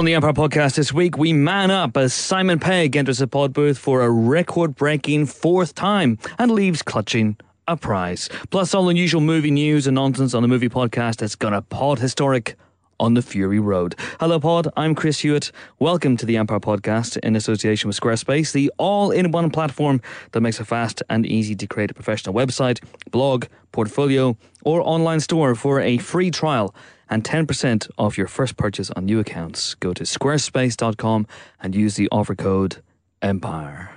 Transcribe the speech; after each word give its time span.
On 0.00 0.06
the 0.06 0.14
Empire 0.14 0.32
podcast 0.32 0.76
this 0.76 0.94
week, 0.94 1.18
we 1.18 1.34
man 1.34 1.70
up 1.70 1.94
as 1.94 2.14
Simon 2.14 2.58
Pegg 2.58 2.96
enters 2.96 3.18
the 3.18 3.26
pod 3.26 3.52
booth 3.52 3.76
for 3.76 4.00
a 4.00 4.08
record 4.08 4.74
breaking 4.74 5.26
fourth 5.26 5.74
time 5.74 6.16
and 6.38 6.50
leaves 6.50 6.80
clutching 6.80 7.36
a 7.68 7.76
prize. 7.76 8.30
Plus, 8.48 8.72
all 8.72 8.88
unusual 8.88 9.20
movie 9.20 9.50
news 9.50 9.86
and 9.86 9.96
nonsense 9.96 10.32
on 10.32 10.40
the 10.40 10.48
movie 10.48 10.70
podcast 10.70 11.16
that's 11.16 11.36
gonna 11.36 11.60
pod 11.60 11.98
historic 11.98 12.56
on 12.98 13.12
the 13.12 13.20
Fury 13.20 13.58
Road. 13.60 13.94
Hello, 14.20 14.40
Pod. 14.40 14.68
I'm 14.74 14.94
Chris 14.94 15.20
Hewitt. 15.20 15.52
Welcome 15.78 16.16
to 16.16 16.24
the 16.24 16.38
Empire 16.38 16.60
Podcast 16.60 17.18
in 17.18 17.36
association 17.36 17.86
with 17.86 18.00
Squarespace, 18.00 18.52
the 18.52 18.72
all 18.78 19.10
in 19.10 19.32
one 19.32 19.50
platform 19.50 20.00
that 20.32 20.40
makes 20.40 20.58
it 20.60 20.64
fast 20.64 21.02
and 21.10 21.26
easy 21.26 21.54
to 21.56 21.66
create 21.66 21.90
a 21.90 21.94
professional 21.94 22.34
website, 22.34 22.82
blog, 23.10 23.44
portfolio, 23.70 24.34
or 24.64 24.80
online 24.80 25.20
store 25.20 25.54
for 25.54 25.78
a 25.78 25.98
free 25.98 26.30
trial 26.30 26.74
and 27.10 27.24
10% 27.24 27.90
off 27.98 28.16
your 28.16 28.28
first 28.28 28.56
purchase 28.56 28.90
on 28.92 29.04
new 29.04 29.18
accounts. 29.18 29.74
Go 29.74 29.92
to 29.92 30.04
squarespace.com 30.04 31.26
and 31.60 31.74
use 31.74 31.96
the 31.96 32.08
offer 32.10 32.34
code 32.34 32.82
EMPIRE. 33.22 33.90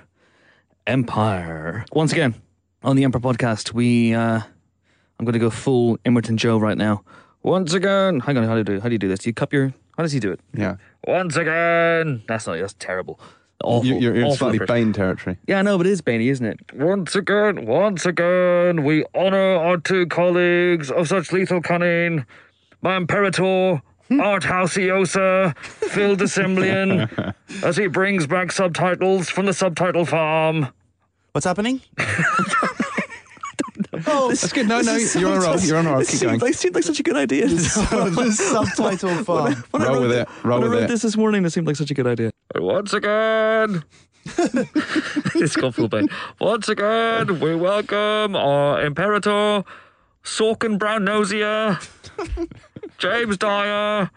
Empire. 0.86 1.84
Once 1.92 2.12
again, 2.12 2.34
on 2.82 2.96
the 2.96 3.04
Emperor 3.04 3.20
podcast, 3.20 3.72
we 3.72 4.12
uh 4.14 4.40
I'm 5.18 5.24
gonna 5.24 5.38
go 5.38 5.48
full 5.50 5.96
Immortan 5.98 6.36
Joe 6.36 6.58
right 6.58 6.76
now. 6.76 7.02
Once 7.42 7.72
again, 7.72 8.20
hang 8.20 8.36
on, 8.36 8.44
how 8.44 8.52
do 8.52 8.58
you 8.58 8.64
do? 8.64 8.80
How 8.80 8.88
do 8.88 8.92
you 8.94 8.98
do 8.98 9.08
this? 9.08 9.20
Do 9.20 9.28
you 9.30 9.34
cup 9.34 9.52
your? 9.52 9.72
How 9.96 10.02
does 10.02 10.12
he 10.12 10.20
do 10.20 10.32
it? 10.32 10.40
Yeah. 10.52 10.76
Once 11.06 11.36
again, 11.36 12.22
that's 12.26 12.46
not. 12.46 12.58
That's 12.58 12.74
terrible. 12.74 13.18
Awful. 13.62 13.86
You- 13.86 13.98
You're 13.98 14.14
in 14.14 14.32
slightly. 14.34 14.58
Bane 14.66 14.92
territory. 14.92 15.38
Yeah, 15.46 15.60
I 15.60 15.62
know, 15.62 15.78
but 15.78 15.86
it 15.86 15.90
is 15.90 16.02
Bainey, 16.02 16.30
isn't 16.30 16.44
it? 16.44 16.58
Once 16.74 17.14
again, 17.14 17.64
once 17.64 18.04
again, 18.04 18.82
we 18.84 19.04
honour 19.14 19.38
our 19.56 19.76
two 19.78 20.06
colleagues 20.06 20.90
of 20.90 21.08
such 21.08 21.32
lethal 21.32 21.62
cunning, 21.62 22.26
my 22.84 22.96
Imperator, 22.96 23.82
hmm? 24.08 24.20
Art 24.20 24.42
Halcyosa, 24.44 25.56
Phil 25.58 26.16
de 26.16 26.24
Semlyen, 26.24 27.34
as 27.64 27.78
he 27.78 27.86
brings 27.86 28.26
back 28.26 28.52
subtitles 28.52 29.30
from 29.30 29.46
the 29.46 29.54
subtitle 29.54 30.04
farm. 30.04 30.68
What's 31.32 31.46
happening? 31.46 31.80
Oh, 34.06 34.28
this, 34.28 34.40
that's 34.40 34.52
good. 34.52 34.66
No, 34.68 34.80
no, 34.80 34.96
you're 34.96 35.30
on 35.30 35.36
a 35.36 35.40
roll. 35.40 35.58
You're 35.60 35.78
on 35.78 35.86
a 35.86 35.92
roll. 35.92 36.04
Keep 36.04 36.20
going. 36.20 36.40
It 36.42 36.56
seemed 36.56 36.74
like 36.74 36.82
such 36.84 36.98
a 36.98 37.02
good 37.02 37.16
idea. 37.16 37.46
the 37.48 38.32
subtitle 38.32 39.24
farm. 39.24 39.54
When 39.70 39.82
I 39.82 39.86
Roll 39.86 39.94
wrote 39.94 40.02
with 40.08 40.12
it. 40.18 40.28
Roll 40.42 40.60
when 40.60 40.68
I 40.68 40.70
with 40.70 40.72
wrote 40.80 40.82
it. 40.84 40.88
this 40.88 41.02
this 41.02 41.16
morning, 41.16 41.44
it 41.44 41.50
seemed 41.50 41.66
like 41.66 41.76
such 41.76 41.90
a 41.90 41.94
good 41.94 42.06
idea. 42.06 42.30
Once 42.56 42.92
again, 42.92 43.84
it's 44.26 45.54
got 45.56 45.74
full 45.76 45.88
bait. 45.88 46.10
Once 46.40 46.68
again, 46.68 47.38
we 47.40 47.54
welcome 47.54 48.34
our 48.34 48.82
Imperator, 48.84 49.64
Sorkin 50.24 50.76
Brown 50.78 51.04
Nosier, 51.04 51.78
James 52.98 53.36
Dyer, 53.38 54.10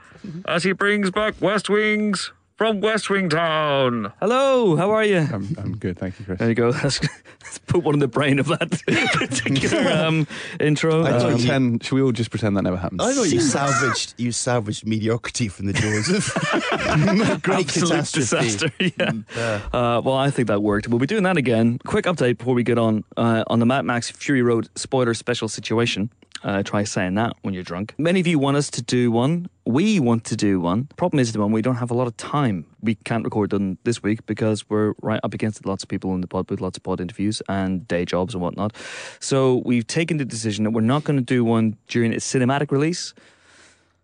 as 0.46 0.64
he 0.64 0.72
brings 0.72 1.12
back 1.12 1.36
West 1.42 1.70
Wings 1.70 2.32
from 2.56 2.82
West 2.82 3.10
Wing 3.10 3.30
Town. 3.30 4.12
Hello, 4.20 4.76
how 4.76 4.90
are 4.92 5.04
you? 5.04 5.18
I'm, 5.20 5.56
I'm 5.60 5.78
good. 5.78 5.98
Thank 6.00 6.20
you, 6.20 6.26
Chris. 6.26 6.40
There 6.40 6.50
you 6.50 6.56
go. 6.56 6.70
Let's, 6.84 7.00
let's 7.44 7.58
put 7.60 7.84
one 7.84 7.94
in 7.94 8.00
the 8.00 8.08
brain 8.08 8.40
of 8.40 8.48
that 8.48 8.72
particular 9.14 9.92
um, 10.06 10.26
intro. 10.60 11.02
Let's 11.02 11.24
Um, 11.24 11.36
pretend. 11.36 11.84
Should 11.84 11.96
we 11.96 12.02
all 12.02 12.12
just 12.12 12.32
pretend 12.32 12.58
that 12.58 12.64
never 12.64 12.78
happened? 12.78 13.02
I 13.02 13.14
thought 13.14 13.30
you 13.30 13.42
salvaged 13.42 14.16
you 14.18 14.32
salvaged 14.32 14.88
mediocrity 14.88 15.48
from 15.50 15.68
the 15.68 15.74
jaws 15.74 16.10
of 16.10 17.42
great 17.44 17.68
Absolute 17.68 17.90
catastrophe. 17.90 18.90
disaster. 18.90 19.24
Yeah. 19.36 19.62
Uh, 19.72 20.02
well, 20.04 20.16
I 20.16 20.32
think 20.32 20.48
that 20.48 20.64
worked. 20.64 20.88
We'll 20.88 21.00
be 21.00 21.06
doing 21.08 21.24
that 21.24 21.38
again. 21.38 21.78
Quick 21.86 22.06
update 22.06 22.40
before 22.40 22.56
we 22.56 22.64
get 22.64 22.78
on 22.80 23.04
uh, 23.18 23.44
on 23.48 23.60
the 23.60 23.66
Mad 23.68 23.86
Max 23.86 24.10
Fury 24.10 24.42
Road 24.42 24.68
spoiler 24.76 25.14
special 25.14 25.48
situation. 25.48 26.10
Uh, 26.44 26.64
try 26.64 26.84
saying 26.84 27.16
that 27.16 27.34
when 27.42 27.54
you're 27.54 27.64
drunk. 27.64 27.94
Many 27.98 28.20
of 28.20 28.28
you 28.28 28.40
want 28.40 28.58
us 28.58 28.70
to 28.72 28.82
do 28.82 29.12
one. 29.12 29.50
We 29.66 30.00
want 30.00 30.24
to 30.26 30.36
do 30.36 30.60
one. 30.60 30.86
Problem 30.96 31.20
is, 31.20 31.34
the 31.34 31.40
one 31.40 31.52
we 31.52 31.62
don't 31.62 31.76
have 31.76 31.92
a 31.92 31.94
lot 31.94 32.08
of 32.08 32.16
time. 32.18 32.66
We 32.82 32.96
can't 32.96 33.24
record 33.24 33.50
them 33.50 33.78
this 33.84 34.02
week 34.02 34.26
because 34.26 34.70
we're 34.70 34.94
right 35.02 35.20
up 35.24 35.34
against. 35.34 35.66
Lots 35.66 35.84
of 35.84 35.90
people 35.90 36.14
in 36.14 36.22
the 36.22 36.28
pod 36.28 36.50
with 36.50 36.62
lots 36.62 36.78
of 36.78 36.84
pod 36.84 37.02
interviews 37.02 37.42
and 37.50 37.88
day 37.88 38.06
jobs 38.06 38.34
and 38.34 38.42
whatnot. 38.42 38.76
So 39.20 39.62
we've 39.66 39.86
taken 39.86 40.18
the 40.18 40.26
decision 40.26 40.64
that 40.64 40.72
we're 40.72 40.82
not 40.82 41.04
going 41.04 41.18
to 41.18 41.26
do 41.26 41.44
one 41.44 41.78
during 41.88 42.14
its 42.14 42.32
cinematic 42.32 42.72
release. 42.72 43.14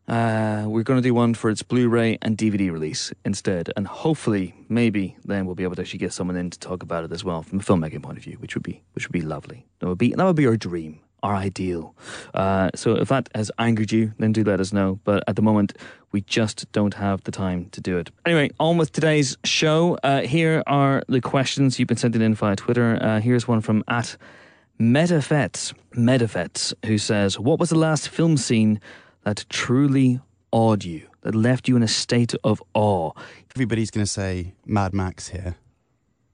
Uh, 0.08 0.66
we're 0.68 0.84
going 0.84 1.02
to 1.02 1.08
do 1.08 1.14
one 1.14 1.34
for 1.34 1.50
its 1.50 1.64
Blu-ray 1.64 2.18
and 2.22 2.38
DVD 2.38 2.70
release 2.70 3.14
instead, 3.24 3.72
and 3.78 3.88
hopefully, 3.88 4.54
maybe 4.68 5.16
then 5.24 5.46
we'll 5.46 5.56
be 5.56 5.64
able 5.64 5.76
to 5.76 5.82
actually 5.82 6.00
get 6.00 6.12
someone 6.12 6.36
in 6.36 6.50
to 6.50 6.60
talk 6.60 6.84
about 6.84 7.06
it 7.06 7.12
as 7.14 7.24
well 7.24 7.42
from 7.42 7.60
a 7.60 7.64
filmmaking 7.64 8.04
point 8.04 8.18
of 8.18 8.24
view, 8.24 8.36
which 8.40 8.54
would 8.54 8.64
be 8.64 8.84
which 8.94 9.08
would 9.08 9.14
be 9.14 9.22
lovely. 9.22 9.66
That 9.80 9.88
would 9.88 9.98
be 9.98 10.14
that 10.14 10.26
would 10.26 10.36
be 10.36 10.46
our 10.46 10.58
dream, 10.58 11.00
our 11.24 11.36
ideal. 11.36 11.96
Uh, 12.34 12.70
so 12.76 12.96
if 12.96 13.08
that 13.10 13.30
has 13.34 13.50
angered 13.58 13.92
you, 13.92 14.14
then 14.20 14.34
do 14.34 14.44
let 14.44 14.60
us 14.60 14.72
know. 14.72 15.00
But 15.04 15.24
at 15.28 15.36
the 15.36 15.42
moment, 15.42 15.74
we 16.12 16.22
just 16.22 16.72
don't 16.72 16.94
have 16.94 17.24
the 17.24 17.32
time 17.32 17.70
to 17.72 17.82
do 17.82 17.98
it. 17.98 18.12
Anyway, 18.26 18.52
on 18.60 18.78
with 18.78 18.92
today's 18.92 19.38
show. 19.44 19.98
Uh, 20.04 20.22
here 20.22 20.62
are 20.68 21.02
the 21.08 21.22
questions 21.22 21.80
you've 21.80 21.88
been 21.88 21.98
sending 21.98 22.22
in 22.22 22.36
via 22.36 22.56
Twitter. 22.56 23.00
Uh, 23.02 23.20
here's 23.20 23.48
one 23.48 23.62
from 23.62 23.84
at 23.88 24.16
Metafets, 24.80 25.74
Metafets, 25.96 26.74
who 26.86 26.98
says, 26.98 27.40
What 27.40 27.60
was 27.60 27.70
the 27.70 27.78
last 27.78 28.10
film 28.10 28.38
scene 28.38 28.80
that 29.24 29.46
truly 29.50 30.20
awed 30.52 30.84
you, 30.84 31.08
that 31.22 31.34
left 31.34 31.68
you 31.68 31.76
in 31.76 31.84
a 31.84 31.88
state 31.88 32.36
of 32.44 32.62
awe? 32.74 33.12
Everybody's 33.56 33.92
going 33.92 34.06
to 34.06 34.12
say 34.12 34.54
Mad 34.66 34.94
Max 34.94 35.30
here 35.30 35.56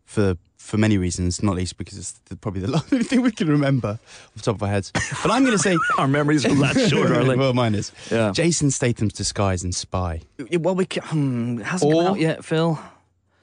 for 0.04 0.36
for 0.60 0.78
many 0.78 0.98
reasons, 1.00 1.42
not 1.42 1.56
least 1.56 1.78
because 1.78 1.98
it's 1.98 2.12
the, 2.26 2.36
probably 2.36 2.62
the 2.62 2.68
only 2.92 3.04
thing 3.04 3.22
we 3.22 3.32
can 3.32 3.48
remember 3.50 3.98
off 4.00 4.32
the 4.36 4.42
top 4.44 4.56
of 4.56 4.64
our 4.64 4.70
heads. 4.70 4.92
But 4.94 5.32
I'm 5.32 5.44
going 5.44 5.58
to 5.58 5.64
say 5.64 5.76
Our 5.98 6.08
memories 6.08 6.46
are 6.46 6.54
that 6.56 6.90
short, 6.90 7.10
are 7.12 7.24
they? 7.24 7.36
well, 7.36 7.54
mine 7.54 7.74
is. 7.76 7.92
Yeah. 8.12 8.32
Jason 8.32 8.70
Statham's 8.70 9.14
disguise 9.14 9.64
and 9.64 9.74
Spy. 9.74 10.22
Well, 10.60 10.76
we 10.76 10.86
can, 10.86 11.04
hmm, 11.04 11.60
it 11.62 11.66
hasn't 11.66 11.92
come 11.92 12.06
Or- 12.06 12.10
out 12.12 12.20
yet, 12.20 12.46
Phil. 12.46 12.78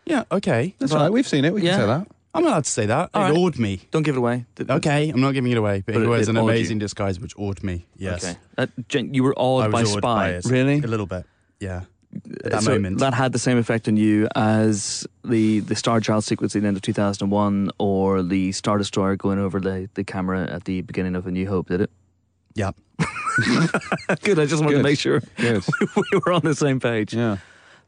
Yeah, 0.04 0.22
okay. 0.30 0.74
That's 0.78 0.92
But- 0.92 0.98
all 0.98 1.04
right. 1.04 1.12
We've 1.12 1.26
seen 1.26 1.44
it. 1.44 1.52
We 1.52 1.62
can 1.62 1.80
say 1.80 1.86
that. 1.86 2.06
I'm 2.34 2.44
allowed 2.46 2.64
to 2.64 2.70
say 2.70 2.84
that. 2.84 3.08
All 3.14 3.22
it 3.22 3.30
right. 3.30 3.36
awed 3.38 3.58
me. 3.58 3.80
Don't 3.90 4.02
give 4.02 4.14
it 4.14 4.18
away. 4.18 4.44
Th- 4.56 4.68
Okay, 4.68 5.08
I'm 5.08 5.22
not 5.22 5.32
giving 5.32 5.50
it 5.50 5.56
away, 5.58 5.82
but, 5.86 5.94
But 5.94 6.00
he 6.00 6.04
it- 6.04 6.08
was 6.08 6.28
it 6.28 6.32
an 6.32 6.36
awed 6.36 6.44
you. 6.44 6.50
amazing 6.50 6.78
disguise 6.78 7.18
which 7.18 7.32
awed 7.38 7.64
me. 7.64 7.86
Yes. 7.96 8.24
Okay. 8.24 8.36
Uh, 8.58 8.66
Jen, 8.88 9.14
you 9.14 9.24
were 9.24 9.34
awed 9.38 9.64
I 9.64 9.68
by 9.68 9.80
was 9.80 9.92
awed 9.94 9.98
Spy. 10.02 10.14
by 10.14 10.28
it. 10.32 10.44
Really? 10.44 10.78
A 10.80 10.86
little 10.86 11.06
bit. 11.06 11.24
Yeah. 11.60 11.84
At 12.44 12.50
that 12.52 12.62
So 12.62 12.72
moment. 12.72 12.98
That 12.98 13.14
had 13.14 13.32
the 13.32 13.38
same 13.38 13.58
effect 13.58 13.88
on 13.88 13.96
you 13.96 14.28
as 14.34 15.06
the, 15.24 15.60
the 15.60 15.76
Star 15.76 16.00
Child 16.00 16.24
sequence 16.24 16.54
at 16.56 16.62
the 16.62 16.68
end 16.68 16.76
of 16.76 16.82
2001 16.82 17.70
or 17.78 18.22
the 18.22 18.52
Star 18.52 18.78
Destroyer 18.78 19.16
going 19.16 19.38
over 19.38 19.60
the, 19.60 19.88
the 19.94 20.04
camera 20.04 20.44
at 20.44 20.64
the 20.64 20.82
beginning 20.82 21.16
of 21.16 21.26
A 21.26 21.30
New 21.30 21.46
Hope, 21.48 21.68
did 21.68 21.80
it? 21.80 21.90
yeah. 22.54 22.72
Good, 24.22 24.38
I 24.38 24.46
just 24.46 24.64
wanted 24.64 24.78
to 24.78 24.82
make 24.82 24.98
sure 24.98 25.20
Good. 25.36 25.62
we 25.96 26.20
were 26.24 26.32
on 26.32 26.40
the 26.42 26.54
same 26.54 26.80
page. 26.80 27.12
Yeah. 27.12 27.36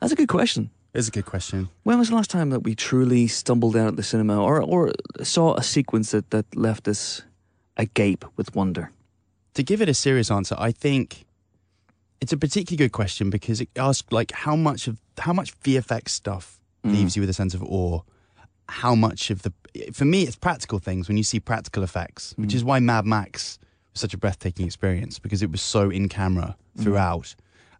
That's 0.00 0.12
a 0.12 0.16
good 0.16 0.28
question. 0.28 0.70
It's 0.94 1.08
a 1.08 1.10
good 1.10 1.24
question. 1.26 1.68
When 1.84 1.98
was 1.98 2.10
the 2.10 2.14
last 2.16 2.30
time 2.30 2.50
that 2.50 2.60
we 2.60 2.74
truly 2.74 3.26
stumbled 3.28 3.76
out 3.76 3.88
at 3.88 3.96
the 3.96 4.02
cinema 4.02 4.40
or, 4.42 4.60
or 4.60 4.92
saw 5.22 5.54
a 5.54 5.62
sequence 5.62 6.10
that, 6.10 6.30
that 6.30 6.54
left 6.54 6.86
us 6.86 7.22
agape 7.76 8.24
with 8.36 8.54
wonder? 8.54 8.90
To 9.54 9.62
give 9.62 9.80
it 9.80 9.88
a 9.88 9.94
serious 9.94 10.30
answer, 10.30 10.54
I 10.58 10.70
think 10.72 11.24
it's 12.20 12.32
a 12.32 12.36
particularly 12.36 12.76
good 12.76 12.92
question 12.92 13.30
because 13.30 13.60
it 13.60 13.68
asks 13.76 14.10
like 14.12 14.32
how 14.32 14.56
much 14.56 14.88
of 14.88 14.98
how 15.18 15.32
much 15.32 15.58
VFX 15.60 16.10
stuff 16.10 16.58
mm. 16.84 16.92
leaves 16.92 17.16
you 17.16 17.22
with 17.22 17.30
a 17.30 17.34
sense 17.34 17.54
of 17.54 17.62
awe. 17.62 18.00
How 18.68 18.94
much 18.94 19.30
of 19.30 19.42
the 19.42 19.52
for 19.92 20.04
me 20.04 20.22
it's 20.22 20.36
practical 20.36 20.78
things 20.78 21.08
when 21.08 21.16
you 21.16 21.22
see 21.22 21.40
practical 21.40 21.82
effects, 21.82 22.34
mm. 22.34 22.42
which 22.42 22.54
is 22.54 22.64
why 22.64 22.80
Mad 22.80 23.06
Max 23.06 23.58
was 23.92 24.00
such 24.00 24.14
a 24.14 24.18
breathtaking 24.18 24.66
experience 24.66 25.18
because 25.18 25.42
it 25.42 25.50
was 25.50 25.62
so 25.62 25.90
in 25.90 26.08
camera 26.08 26.56
mm. 26.76 26.82
throughout, 26.82 27.34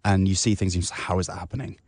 and 0.04 0.28
you 0.28 0.34
see 0.34 0.54
things 0.54 0.74
and 0.74 0.82
you 0.82 0.86
say, 0.86 0.94
how 0.96 1.18
is 1.18 1.26
that 1.26 1.38
happening? 1.38 1.78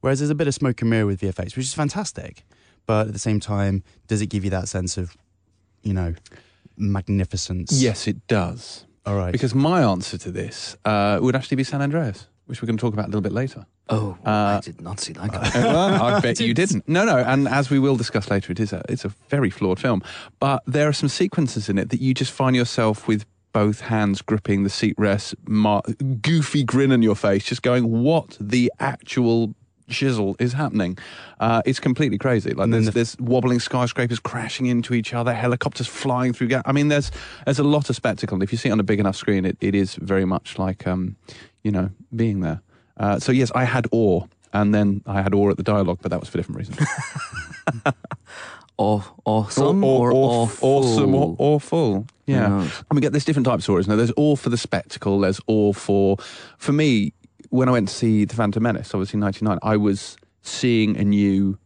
Whereas 0.00 0.18
there's 0.18 0.30
a 0.30 0.34
bit 0.34 0.48
of 0.48 0.54
smoke 0.54 0.80
and 0.80 0.90
mirror 0.90 1.06
with 1.06 1.20
VFX, 1.20 1.56
which 1.56 1.66
is 1.66 1.74
fantastic, 1.74 2.44
but 2.86 3.08
at 3.08 3.12
the 3.12 3.18
same 3.18 3.38
time, 3.38 3.82
does 4.06 4.20
it 4.22 4.26
give 4.26 4.44
you 4.44 4.50
that 4.50 4.68
sense 4.68 4.96
of, 4.96 5.16
you 5.82 5.92
know, 5.92 6.14
magnificence? 6.76 7.82
Yes, 7.82 8.06
it 8.06 8.26
does. 8.26 8.86
All 9.06 9.16
right. 9.16 9.32
Because 9.32 9.54
my 9.54 9.82
answer 9.82 10.18
to 10.18 10.30
this 10.30 10.76
uh, 10.84 11.18
would 11.22 11.34
actually 11.34 11.56
be 11.56 11.64
San 11.64 11.80
Andreas, 11.82 12.26
which 12.46 12.60
we're 12.62 12.66
going 12.66 12.76
to 12.76 12.80
talk 12.80 12.92
about 12.92 13.06
a 13.06 13.08
little 13.08 13.20
bit 13.22 13.32
later. 13.32 13.66
Oh, 13.88 14.16
Uh, 14.24 14.30
I 14.30 14.60
did 14.62 14.80
not 14.80 15.00
see 15.00 15.12
that. 15.14 15.32
coming. 15.32 15.48
Uh, 15.48 15.72
well, 15.72 16.02
I 16.14 16.20
bet 16.26 16.38
you 16.38 16.54
didn't. 16.54 16.88
No, 16.88 17.04
no, 17.04 17.16
and 17.18 17.48
as 17.48 17.70
we 17.70 17.78
will 17.78 17.96
discuss 17.96 18.30
later, 18.30 18.52
it 18.52 18.60
is 18.60 18.72
a 18.72 18.82
it's 18.88 19.04
a 19.04 19.08
very 19.28 19.50
flawed 19.50 19.80
film. 19.80 20.02
But 20.38 20.62
there 20.66 20.86
are 20.88 20.92
some 20.92 21.08
sequences 21.08 21.68
in 21.68 21.76
it 21.78 21.88
that 21.90 22.00
you 22.00 22.14
just 22.14 22.30
find 22.30 22.54
yourself 22.54 23.08
with 23.08 23.24
both 23.52 23.80
hands 23.80 24.22
gripping 24.22 24.62
the 24.62 24.70
seat 24.70 24.94
rest, 24.96 25.34
mar- 25.48 25.82
goofy 26.22 26.62
grin 26.62 26.92
on 26.92 27.02
your 27.02 27.16
face, 27.16 27.44
just 27.44 27.62
going, 27.62 27.90
"What 28.02 28.36
the 28.40 28.70
actual 28.78 29.54
shizzle 29.90 30.34
is 30.40 30.52
happening?" 30.54 30.96
Uh, 31.38 31.62
it's 31.66 31.80
completely 31.80 32.18
crazy. 32.18 32.52
Like 32.54 32.70
there's, 32.70 32.86
the- 32.86 32.90
there's 32.92 33.16
wobbling 33.18 33.60
skyscrapers 33.60 34.18
crashing 34.18 34.66
into 34.66 34.94
each 34.94 35.12
other, 35.14 35.32
helicopters 35.34 35.86
flying 35.86 36.32
through. 36.32 36.48
Ga- 36.48 36.62
I 36.64 36.72
mean, 36.72 36.88
there's 36.88 37.10
there's 37.44 37.58
a 37.58 37.64
lot 37.64 37.90
of 37.90 37.96
spectacle. 37.96 38.34
And 38.36 38.42
if 38.42 38.52
you 38.52 38.58
see 38.58 38.68
it 38.68 38.72
on 38.72 38.80
a 38.80 38.84
big 38.84 39.00
enough 39.00 39.16
screen, 39.16 39.44
it, 39.44 39.56
it 39.60 39.74
is 39.74 39.94
very 39.96 40.24
much 40.24 40.58
like 40.58 40.86
um, 40.86 41.16
you 41.62 41.70
know 41.70 41.90
being 42.14 42.40
there. 42.40 42.60
Uh, 42.96 43.18
so 43.18 43.32
yes, 43.32 43.50
I 43.54 43.64
had 43.64 43.86
awe, 43.92 44.24
and 44.52 44.74
then 44.74 45.02
I 45.06 45.22
had 45.22 45.34
awe 45.34 45.50
at 45.50 45.56
the 45.56 45.62
dialogue, 45.62 45.98
but 46.02 46.10
that 46.10 46.20
was 46.20 46.28
for 46.28 46.38
different 46.38 46.58
reasons. 46.58 46.78
Aw- 48.78 49.02
awesome 49.26 49.84
or, 49.84 50.10
awful? 50.10 50.68
awesome 50.68 51.14
or 51.14 51.36
awful. 51.38 52.06
Yeah, 52.26 52.60
and 52.62 52.72
we 52.94 53.00
get 53.02 53.12
there's 53.12 53.24
different 53.26 53.44
types 53.46 53.56
of 53.60 53.62
stories. 53.64 53.86
Now, 53.88 53.96
there's 53.96 54.12
awe 54.16 54.36
for 54.36 54.48
the 54.48 54.56
spectacle. 54.56 55.20
There's 55.20 55.40
awe 55.48 55.72
for, 55.74 56.16
for 56.56 56.72
me, 56.72 57.12
when 57.50 57.68
I 57.68 57.72
went 57.72 57.88
to 57.88 57.94
see 57.94 58.24
The 58.24 58.34
Phantom 58.34 58.62
Menace, 58.62 58.94
obviously 58.94 59.20
'99, 59.20 59.58
I 59.62 59.76
was 59.76 60.16
seeing 60.42 60.96
a 60.96 61.04
new 61.04 61.58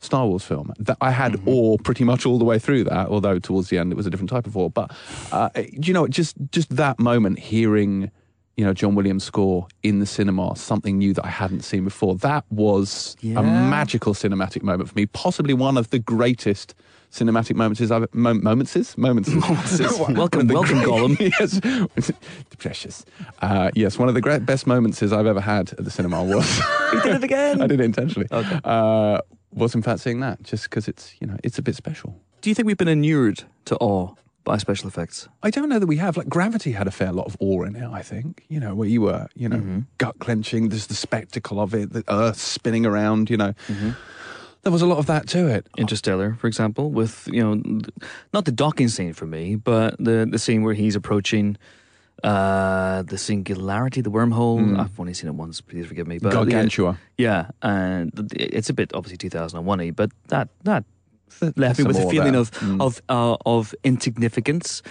Star 0.00 0.26
Wars 0.26 0.44
film. 0.44 0.72
That 0.78 0.96
I 1.00 1.10
had 1.10 1.32
Mm-hmm. 1.32 1.48
awe 1.48 1.76
pretty 1.78 2.04
much 2.04 2.26
all 2.26 2.38
the 2.38 2.44
way 2.44 2.58
through 2.58 2.84
that, 2.84 3.08
although 3.08 3.38
towards 3.38 3.68
the 3.70 3.78
end 3.78 3.92
it 3.92 3.96
was 3.96 4.06
a 4.06 4.10
different 4.10 4.30
type 4.30 4.46
of 4.46 4.56
awe. 4.56 4.68
But 4.68 4.90
uh, 5.32 5.48
you 5.72 5.92
know, 5.94 6.06
just 6.08 6.36
just 6.52 6.74
that 6.76 6.98
moment, 6.98 7.38
hearing 7.38 8.10
you 8.56 8.64
know 8.64 8.72
John 8.74 8.94
Williams' 8.94 9.24
score 9.24 9.66
in 9.82 9.98
the 9.98 10.06
cinema, 10.06 10.54
something 10.56 10.98
new 10.98 11.12
that 11.14 11.24
I 11.24 11.30
hadn't 11.30 11.60
seen 11.62 11.84
before. 11.84 12.14
That 12.16 12.44
was 12.50 13.16
Yeah. 13.20 13.40
a 13.40 13.42
magical 13.42 14.14
cinematic 14.14 14.62
moment 14.62 14.88
for 14.88 14.94
me, 14.94 15.06
possibly 15.06 15.54
one 15.54 15.76
of 15.76 15.90
the 15.90 15.98
greatest 15.98 16.74
cinematic 17.16 17.56
moments 17.56 17.80
I've 17.90 18.12
mo- 18.14 18.34
moments 18.34 18.76
is 18.76 18.96
moments 18.98 19.30
welcome, 19.34 20.46
welcome, 20.48 20.80
Gollum. 20.80 21.18
yes, 21.96 22.12
precious. 22.58 23.04
Uh, 23.40 23.70
yes, 23.74 23.98
one 23.98 24.08
of 24.08 24.14
the 24.14 24.20
great 24.20 24.44
best 24.44 24.66
moments 24.66 25.02
is 25.02 25.12
I've 25.12 25.26
ever 25.26 25.40
had 25.40 25.72
at 25.72 25.84
the 25.84 25.90
cinema 25.90 26.22
was. 26.22 26.60
You 26.92 27.02
did 27.02 27.16
it 27.16 27.24
again. 27.24 27.60
I 27.60 27.66
did 27.66 27.80
it 27.80 27.84
intentionally. 27.84 28.28
Okay. 28.30 28.60
Uh, 28.64 29.18
was 29.52 29.74
in 29.74 29.82
fact 29.82 30.00
seeing 30.00 30.20
that 30.20 30.40
just 30.44 30.64
because 30.70 30.86
it's 30.86 31.14
you 31.20 31.26
know 31.26 31.36
it's 31.42 31.58
a 31.58 31.62
bit 31.62 31.74
special. 31.74 32.14
Do 32.42 32.48
you 32.50 32.54
think 32.54 32.66
we've 32.66 32.76
been 32.76 32.86
inured 32.88 33.42
to 33.64 33.76
awe 33.78 34.14
by 34.44 34.56
special 34.58 34.86
effects? 34.88 35.26
I 35.42 35.50
don't 35.50 35.68
know 35.68 35.80
that 35.80 35.88
we 35.88 35.96
have 35.96 36.16
like 36.16 36.28
Gravity 36.28 36.72
had 36.72 36.86
a 36.86 36.92
fair 36.92 37.12
lot 37.12 37.26
of 37.26 37.36
awe 37.40 37.64
in 37.64 37.74
it. 37.74 37.88
I 37.90 38.02
think 38.02 38.44
you 38.48 38.60
know 38.60 38.74
where 38.76 38.88
you 38.88 39.00
were 39.00 39.26
you 39.34 39.48
know 39.48 39.56
Mm-hmm. 39.56 39.78
gut 39.98 40.16
clenching. 40.20 40.68
There's 40.68 40.86
the 40.86 40.94
spectacle 40.94 41.58
of 41.60 41.74
it, 41.74 41.92
the 41.92 42.04
Earth 42.08 42.38
spinning 42.40 42.86
around. 42.86 43.30
You 43.30 43.36
know, 43.38 43.52
Mm-hmm. 43.68 43.90
There 44.66 44.72
was 44.72 44.82
a 44.82 44.86
lot 44.86 44.98
of 44.98 45.06
that 45.06 45.28
to 45.28 45.46
it. 45.46 45.68
Interstellar, 45.78 46.34
for 46.40 46.48
example, 46.48 46.90
with 46.90 47.28
you 47.30 47.40
know, 47.40 47.80
not 48.34 48.46
the 48.46 48.50
docking 48.50 48.88
scene 48.88 49.12
for 49.12 49.24
me, 49.24 49.54
but 49.54 49.94
the 50.00 50.26
the 50.28 50.40
scene 50.40 50.64
where 50.64 50.74
he's 50.74 50.96
approaching 50.96 51.56
uh, 52.24 53.02
the 53.02 53.16
singularity, 53.16 54.00
the 54.00 54.10
wormhole. 54.10 54.76
I've 54.76 54.98
only 54.98 55.14
seen 55.14 55.28
it 55.28 55.34
once. 55.34 55.60
Please 55.60 55.86
forgive 55.86 56.08
me. 56.08 56.18
But 56.18 56.32
yeah, 56.32 56.44
Gargantua. 56.44 56.98
Yeah, 57.16 57.50
and 57.62 58.10
it's 58.34 58.68
a 58.68 58.74
bit 58.74 58.90
obviously 58.92 59.18
2001 59.18 59.92
but 59.92 60.10
that 60.28 60.48
that 60.64 60.84
left 61.54 61.78
me 61.78 61.84
with 61.84 61.98
a 61.98 62.10
feeling 62.10 62.34
of 62.34 62.50
Mm. 62.50 62.80
of 62.80 63.00
uh, 63.08 63.36
of 63.46 63.72
insignificance, 63.84 64.82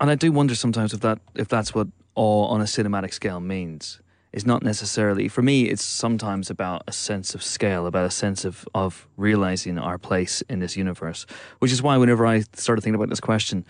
and 0.00 0.10
I 0.10 0.14
do 0.14 0.32
wonder 0.32 0.54
sometimes 0.54 0.94
if 0.94 1.00
that 1.00 1.18
if 1.34 1.48
that's 1.48 1.74
what 1.74 1.88
awe 2.14 2.46
on 2.46 2.62
a 2.62 2.66
cinematic 2.66 3.12
scale 3.12 3.40
means. 3.40 4.00
It's 4.32 4.46
not 4.46 4.62
necessarily 4.62 5.26
for 5.28 5.42
me. 5.42 5.64
It's 5.64 5.82
sometimes 5.84 6.50
about 6.50 6.82
a 6.86 6.92
sense 6.92 7.34
of 7.34 7.42
scale, 7.42 7.86
about 7.86 8.04
a 8.06 8.10
sense 8.10 8.44
of 8.44 8.66
of 8.74 9.08
realizing 9.16 9.78
our 9.78 9.98
place 9.98 10.42
in 10.48 10.60
this 10.60 10.76
universe. 10.76 11.26
Which 11.58 11.72
is 11.72 11.82
why 11.82 11.96
whenever 11.96 12.24
I 12.26 12.44
started 12.54 12.82
thinking 12.82 12.94
about 12.94 13.10
this 13.10 13.20
question, 13.20 13.64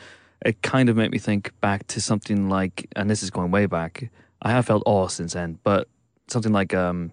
it 0.45 0.61
kind 0.63 0.89
of 0.89 0.97
made 0.97 1.11
me 1.11 1.19
think 1.19 1.53
back 1.61 1.87
to 1.89 2.01
something 2.01 2.49
like, 2.51 2.87
and 2.97 3.09
this 3.09 3.23
is 3.23 3.31
going 3.31 3.51
way 3.51 3.67
back. 3.67 4.11
I 4.43 4.51
have 4.51 4.67
felt 4.67 4.83
awe 4.87 5.09
since 5.09 5.33
then, 5.35 5.59
but 5.65 5.89
something 6.29 6.53
like 6.53 6.75
um, 6.75 7.13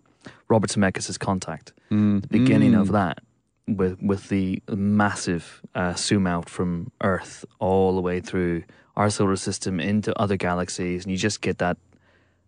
Robert 0.49 0.69
Zemeckis' 0.69 1.17
Contact 1.19 1.73
Mm. 1.89 2.21
the 2.21 2.27
beginning 2.27 2.73
Mm. 2.73 2.81
of 2.81 2.91
that 2.91 3.19
with 3.65 3.97
with 4.01 4.27
the 4.27 4.61
massive 4.75 5.61
uh, 5.73 5.93
zoom 5.95 6.27
out 6.27 6.49
from 6.49 6.91
Earth 7.01 7.45
all 7.59 7.95
the 7.95 8.01
way 8.01 8.19
through 8.19 8.63
our 8.97 9.09
solar 9.09 9.37
system 9.37 9.79
into 9.79 10.11
other 10.19 10.35
galaxies, 10.37 11.03
and 11.05 11.11
you 11.13 11.17
just 11.17 11.39
get 11.41 11.59
that 11.59 11.77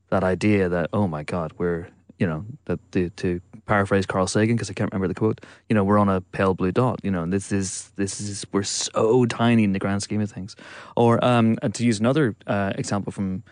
that 0.10 0.24
idea 0.24 0.70
that 0.70 0.90
oh 0.94 1.08
my 1.08 1.24
god, 1.24 1.54
we're 1.58 1.88
you 2.18 2.28
know 2.28 2.46
that 2.66 2.80
to, 2.92 3.10
to 3.12 3.42
paraphrase 3.66 4.06
Carl 4.06 4.28
Sagan 4.28 4.56
because 4.56 4.70
I 4.70 4.74
can't 4.74 4.92
remember 4.92 5.08
the 5.08 5.16
quote, 5.16 5.42
you 5.70 5.76
know 5.76 5.84
we're 5.84 6.00
on 6.00 6.10
a 6.10 6.22
pale 6.22 6.54
blue 6.54 6.72
dot, 6.72 7.00
you 7.04 7.12
know, 7.12 7.24
and 7.24 7.34
this 7.34 7.52
is 7.52 7.92
this 7.96 8.20
is 8.20 8.46
we're 8.52 8.64
so 8.64 9.26
tiny 9.26 9.64
in 9.64 9.74
the 9.74 9.80
grand 9.80 10.04
scheme 10.04 10.22
of 10.22 10.32
things. 10.32 10.56
Or 10.96 11.24
um, 11.24 11.58
to 11.58 11.86
use 11.86 12.00
another 12.00 12.36
uh, 12.48 12.74
example 12.76 13.12
from 13.12 13.44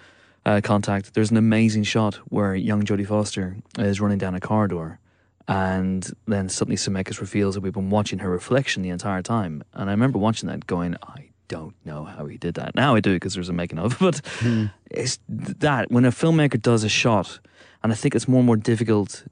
uh, 0.45 0.61
Contact, 0.63 1.13
there's 1.13 1.31
an 1.31 1.37
amazing 1.37 1.83
shot 1.83 2.15
where 2.29 2.55
young 2.55 2.83
Jodie 2.83 3.07
Foster 3.07 3.57
is 3.77 3.99
running 3.99 4.17
down 4.17 4.33
a 4.33 4.39
corridor 4.39 4.99
and 5.47 6.11
then 6.27 6.49
suddenly 6.49 6.75
Zemeckis 6.75 7.21
reveals 7.21 7.55
that 7.55 7.61
we've 7.61 7.73
been 7.73 7.89
watching 7.89 8.19
her 8.19 8.29
reflection 8.29 8.83
the 8.83 8.89
entire 8.89 9.21
time. 9.21 9.63
And 9.73 9.89
I 9.89 9.93
remember 9.93 10.19
watching 10.19 10.49
that 10.49 10.67
going, 10.67 10.95
I 11.01 11.29
don't 11.47 11.75
know 11.85 12.03
how 12.03 12.25
he 12.25 12.37
did 12.37 12.55
that. 12.55 12.75
Now 12.75 12.95
I 12.95 12.99
do 12.99 13.13
because 13.13 13.33
there's 13.33 13.49
a 13.49 13.53
making 13.53 13.79
of, 13.79 13.97
but 14.01 14.21
it's 14.91 15.19
that 15.27 15.91
when 15.91 16.05
a 16.05 16.11
filmmaker 16.11 16.61
does 16.61 16.83
a 16.83 16.89
shot, 16.89 17.39
and 17.83 17.91
I 17.91 17.95
think 17.95 18.15
it's 18.15 18.27
more 18.27 18.39
and 18.39 18.45
more 18.45 18.57
difficult 18.57 19.23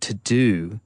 to 0.00 0.14
do 0.14 0.80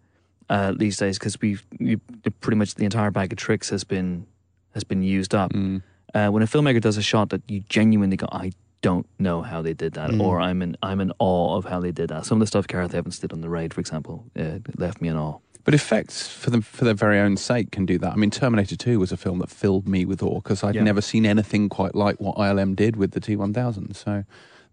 uh, 0.50 0.72
these 0.76 0.96
days 0.96 1.18
because 1.18 1.40
we've 1.40 1.64
you, 1.78 1.98
pretty 2.40 2.56
much 2.56 2.74
the 2.74 2.84
entire 2.84 3.10
bag 3.10 3.32
of 3.32 3.38
tricks 3.38 3.70
has 3.70 3.84
been 3.84 4.26
has 4.74 4.84
been 4.84 5.02
used 5.02 5.34
up. 5.34 5.52
Mm. 5.52 5.82
Uh, 6.14 6.28
when 6.28 6.42
a 6.42 6.46
filmmaker 6.46 6.80
does 6.80 6.96
a 6.96 7.02
shot 7.02 7.30
that 7.30 7.42
you 7.48 7.60
genuinely 7.68 8.16
go, 8.16 8.26
I 8.32 8.52
don't 8.82 9.06
know 9.18 9.42
how 9.42 9.62
they 9.62 9.72
did 9.72 9.94
that, 9.94 10.10
Mm. 10.10 10.20
or 10.22 10.40
I'm 10.40 10.62
in 10.62 10.76
I'm 10.82 11.00
in 11.00 11.12
awe 11.18 11.56
of 11.56 11.64
how 11.64 11.80
they 11.80 11.92
did 11.92 12.10
that. 12.10 12.26
Some 12.26 12.36
of 12.36 12.40
the 12.40 12.46
stuff 12.46 12.66
Gareth 12.66 12.94
Evans 12.94 13.18
did 13.18 13.32
on 13.32 13.40
the 13.40 13.48
raid, 13.48 13.74
for 13.74 13.80
example, 13.80 14.24
uh, 14.38 14.58
left 14.76 15.00
me 15.00 15.08
in 15.08 15.16
awe. 15.16 15.38
But 15.66 15.74
effects 15.74 16.28
for 16.28 16.48
them 16.50 16.62
for 16.62 16.84
their 16.84 16.94
very 16.94 17.18
own 17.18 17.36
sake 17.36 17.72
can 17.72 17.84
do 17.86 17.98
that. 17.98 18.12
I 18.12 18.16
mean, 18.16 18.30
Terminator 18.30 18.76
Two 18.76 18.98
was 19.00 19.10
a 19.12 19.16
film 19.18 19.40
that 19.40 19.50
filled 19.50 19.86
me 19.88 20.04
with 20.06 20.22
awe 20.22 20.36
because 20.40 20.62
I'd 20.64 20.76
Yeah. 20.76 20.82
never 20.84 21.00
seen 21.02 21.26
anything 21.26 21.68
quite 21.68 21.94
like 21.94 22.20
what 22.20 22.36
ILM 22.38 22.74
did 22.76 22.96
with 22.96 23.10
the 23.10 23.20
T 23.20 23.36
one 23.36 23.52
thousand. 23.52 23.94
So 23.96 24.24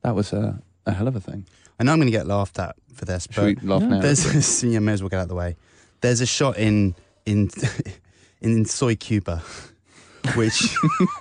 that 0.04 0.14
was 0.16 0.32
a, 0.34 0.62
a 0.86 0.94
hell 0.94 1.08
of 1.08 1.16
a 1.16 1.20
thing. 1.20 1.46
I 1.80 1.84
know 1.84 1.92
I'm 1.94 1.98
going 1.98 2.06
to 2.08 2.12
get 2.12 2.28
laughed 2.28 2.60
at 2.60 2.76
for 2.94 3.06
this, 3.06 3.28
Should 3.32 3.44
we 3.44 3.56
but 3.56 3.64
laugh 3.66 3.82
Yeah. 3.82 3.88
now? 3.90 4.02
there's 4.02 4.64
yeah, 4.64 4.78
may 4.80 4.94
as 4.94 5.02
well 5.02 5.10
get 5.10 5.18
out 5.18 5.24
of 5.24 5.30
the 5.30 5.36
way. 5.36 5.56
There's 6.02 6.22
a 6.22 6.28
shot 6.28 6.58
in 6.58 6.94
in 7.26 7.50
in 8.42 8.64
Soy 8.66 8.96
Cuba, 8.96 9.42
which 10.36 10.62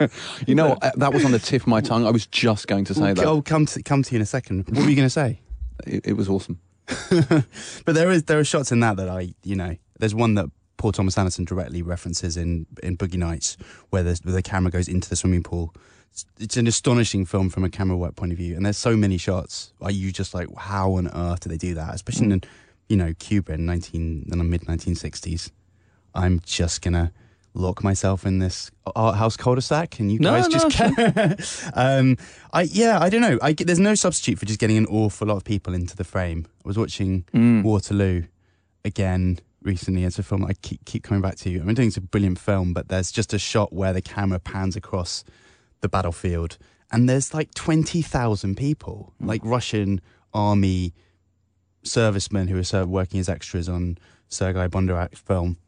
You 0.47 0.55
know, 0.55 0.69
what? 0.71 0.85
Uh, 0.85 0.91
that 0.97 1.15
was 1.15 1.25
on 1.25 1.33
the 1.33 1.39
tip 1.39 1.63
of 1.63 1.69
my 1.69 1.81
tongue. 1.81 2.07
I 2.07 2.11
was 2.11 2.27
just 2.27 2.67
going 2.67 2.85
to 2.85 2.95
say 2.95 3.07
I'll, 3.09 3.15
that. 3.15 3.27
I'll 3.27 3.41
come 3.43 3.65
to 3.67 3.83
come 3.83 4.03
to 4.03 4.13
you 4.13 4.17
in 4.17 4.23
a 4.23 4.27
second. 4.27 4.67
What 4.69 4.83
were 4.85 4.91
you 4.91 4.97
going 4.97 5.07
to 5.07 5.11
say? 5.11 5.41
It, 5.87 6.09
it 6.09 6.13
was 6.13 6.29
awesome. 6.29 6.61
But 6.87 7.95
there 7.95 8.11
is 8.11 8.25
there 8.25 8.39
are 8.39 8.45
shots 8.45 8.73
in 8.73 8.81
that 8.81 8.97
that 8.97 9.09
I 9.09 9.35
you 9.45 9.57
know 9.57 9.77
there's 9.99 10.15
one 10.15 10.35
that 10.35 10.47
Paul 10.77 10.93
Thomas 10.93 11.17
Anderson 11.17 11.45
directly 11.45 11.83
references 11.83 12.37
in 12.37 12.67
in 12.83 12.97
Boogie 12.97 13.17
Nights 13.17 13.57
where, 13.91 14.03
where 14.03 14.15
the 14.15 14.43
camera 14.43 14.71
goes 14.71 14.89
into 14.89 15.09
the 15.09 15.17
swimming 15.17 15.43
pool. 15.43 15.75
It's, 16.11 16.27
it's 16.39 16.57
an 16.57 16.67
astonishing 16.67 17.25
film 17.25 17.49
from 17.51 17.65
a 17.65 17.71
camera 17.71 17.97
work 17.97 18.17
point 18.17 18.33
of 18.33 18.39
view, 18.39 18.57
and 18.57 18.67
there's 18.67 18.79
so 18.79 18.97
many 18.97 19.17
shots. 19.17 19.73
Are 19.81 19.91
you 19.91 20.13
just 20.13 20.35
like 20.35 20.49
how 20.57 20.95
on 20.95 21.09
earth 21.09 21.41
do 21.41 21.49
they 21.49 21.57
do 21.57 21.75
that? 21.75 21.95
Especially 21.95 22.31
in 22.31 22.43
you 22.89 22.97
know 22.97 23.15
Cuba 23.19 23.55
in 23.55 23.65
nineteen 23.65 24.29
in 24.31 24.39
the 24.39 24.45
mid 24.45 24.63
1960s. 24.63 25.51
I'm 26.15 26.41
just 26.41 26.83
gonna 26.83 27.13
lock 27.55 27.85
myself 27.85 28.25
in 28.25 28.39
this 28.39 28.71
art 28.97 29.17
house 29.17 29.37
cul-de-sac, 29.37 29.99
and 30.01 30.11
you 30.11 30.19
No, 30.19 30.31
guys 30.33 30.49
no, 30.49 30.69
just 30.69 31.71
um, 31.75 32.17
I 32.53 32.63
yeah, 32.63 32.99
I 33.01 33.11
don't 33.11 33.21
know. 33.21 33.39
I 33.43 33.53
there's 33.53 33.79
no 33.79 33.95
substitute 33.95 34.39
for 34.39 34.47
just 34.47 34.59
getting 34.59 34.77
an 34.79 34.87
awful 34.87 35.27
lot 35.29 35.37
of 35.37 35.45
people 35.45 35.75
into 35.75 35.95
the 35.97 36.05
frame. 36.05 36.47
I 36.65 36.69
was 36.69 36.79
watching 36.79 37.25
Mm. 37.35 37.63
Waterloo 37.63 38.25
again 38.85 39.39
recently. 39.63 40.05
It's 40.05 40.19
a 40.19 40.23
film 40.23 40.45
I 40.45 40.55
keep 40.55 40.85
keep 40.87 41.03
coming 41.03 41.21
back 41.21 41.37
to. 41.37 41.51
You 41.51 41.61
I 41.61 41.65
mean, 41.65 41.79
it's 41.79 41.97
a 41.97 42.01
brilliant 42.01 42.39
film, 42.39 42.73
but 42.73 42.89
there's 42.89 43.13
just 43.13 43.35
a 43.35 43.39
shot 43.39 43.73
where 43.73 43.93
the 43.93 44.03
camera 44.03 44.39
pans 44.41 44.75
across 44.77 45.23
the 45.83 45.89
battlefield, 45.89 46.57
and 46.91 47.09
there's 47.09 47.35
like 47.35 47.53
twenty 47.55 48.01
thousand 48.03 48.57
people, 48.57 49.13
like 49.21 49.43
Russian 49.45 50.01
army 50.33 50.95
servicemen 51.85 52.49
who 52.49 52.63
are 52.73 52.87
working 52.87 53.21
as 53.21 53.29
extras 53.29 53.69
on 53.69 53.99
Sergei 54.29 54.67
Bondarchuk's 54.69 55.21
film. 55.21 55.59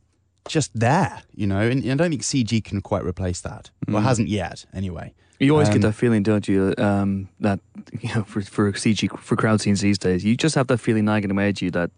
Just 0.48 0.78
there, 0.78 1.22
you 1.34 1.46
know, 1.46 1.60
and 1.60 1.82
I 1.90 1.94
don't 1.94 2.10
think 2.10 2.22
CG 2.22 2.62
can 2.64 2.82
quite 2.82 3.02
replace 3.04 3.40
that. 3.42 3.70
Mm. 3.86 4.02
hasn't 4.02 4.28
yet, 4.28 4.66
anyway. 4.74 5.14
You 5.40 5.52
always 5.52 5.68
Um, 5.68 5.74
get 5.74 5.82
that 5.82 5.92
feeling, 5.94 6.22
don't 6.22 6.46
you? 6.46 6.74
Um, 6.78 7.28
that 7.40 7.60
you 8.00 8.14
know, 8.14 8.24
for 8.24 8.42
for 8.42 8.72
CG 8.72 9.08
for 9.18 9.36
crowd 9.36 9.60
scenes 9.60 9.80
these 9.80 9.98
days, 9.98 10.24
you 10.24 10.36
just 10.36 10.54
have 10.54 10.66
that 10.68 10.78
feeling 10.78 11.06
nagging 11.06 11.30
away 11.30 11.48
at 11.48 11.62
you 11.62 11.70
that 11.72 11.90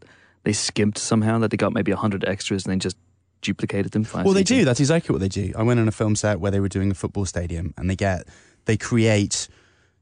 they 0.44 0.52
skimped 0.52 0.98
somehow, 0.98 1.38
that 1.40 1.50
they 1.50 1.56
got 1.56 1.72
maybe 1.72 1.90
hundred 1.92 2.24
extras 2.24 2.64
and 2.64 2.70
then 2.70 2.78
just 2.80 2.96
duplicated 3.42 3.92
them. 3.92 4.06
Well, 4.14 4.32
they 4.32 4.42
do. 4.42 4.64
That's 4.64 4.80
exactly 4.80 5.12
what 5.12 5.20
they 5.20 5.28
do. 5.28 5.52
I 5.56 5.62
went 5.62 5.80
on 5.80 5.88
a 5.88 5.92
film 5.92 6.16
set 6.16 6.40
where 6.40 6.50
they 6.50 6.60
were 6.60 6.68
doing 6.68 6.90
a 6.90 6.94
football 6.94 7.24
stadium, 7.26 7.74
and 7.76 7.90
they 7.90 7.96
get 7.96 8.26
they 8.64 8.76
create, 8.76 9.48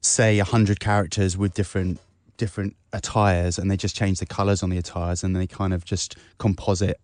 say, 0.01 0.39
hundred 0.39 0.81
characters 0.81 1.37
with 1.37 1.55
different 1.55 1.99
different 2.37 2.77
attires, 2.93 3.59
and 3.59 3.71
they 3.71 3.77
just 3.77 3.97
change 3.97 4.19
the 4.21 4.27
colors 4.27 4.63
on 4.63 4.69
the 4.71 4.79
attires, 4.79 5.25
and 5.25 5.35
they 5.35 5.47
kind 5.47 5.73
of 5.75 5.85
just 5.85 6.17
composite 6.39 7.01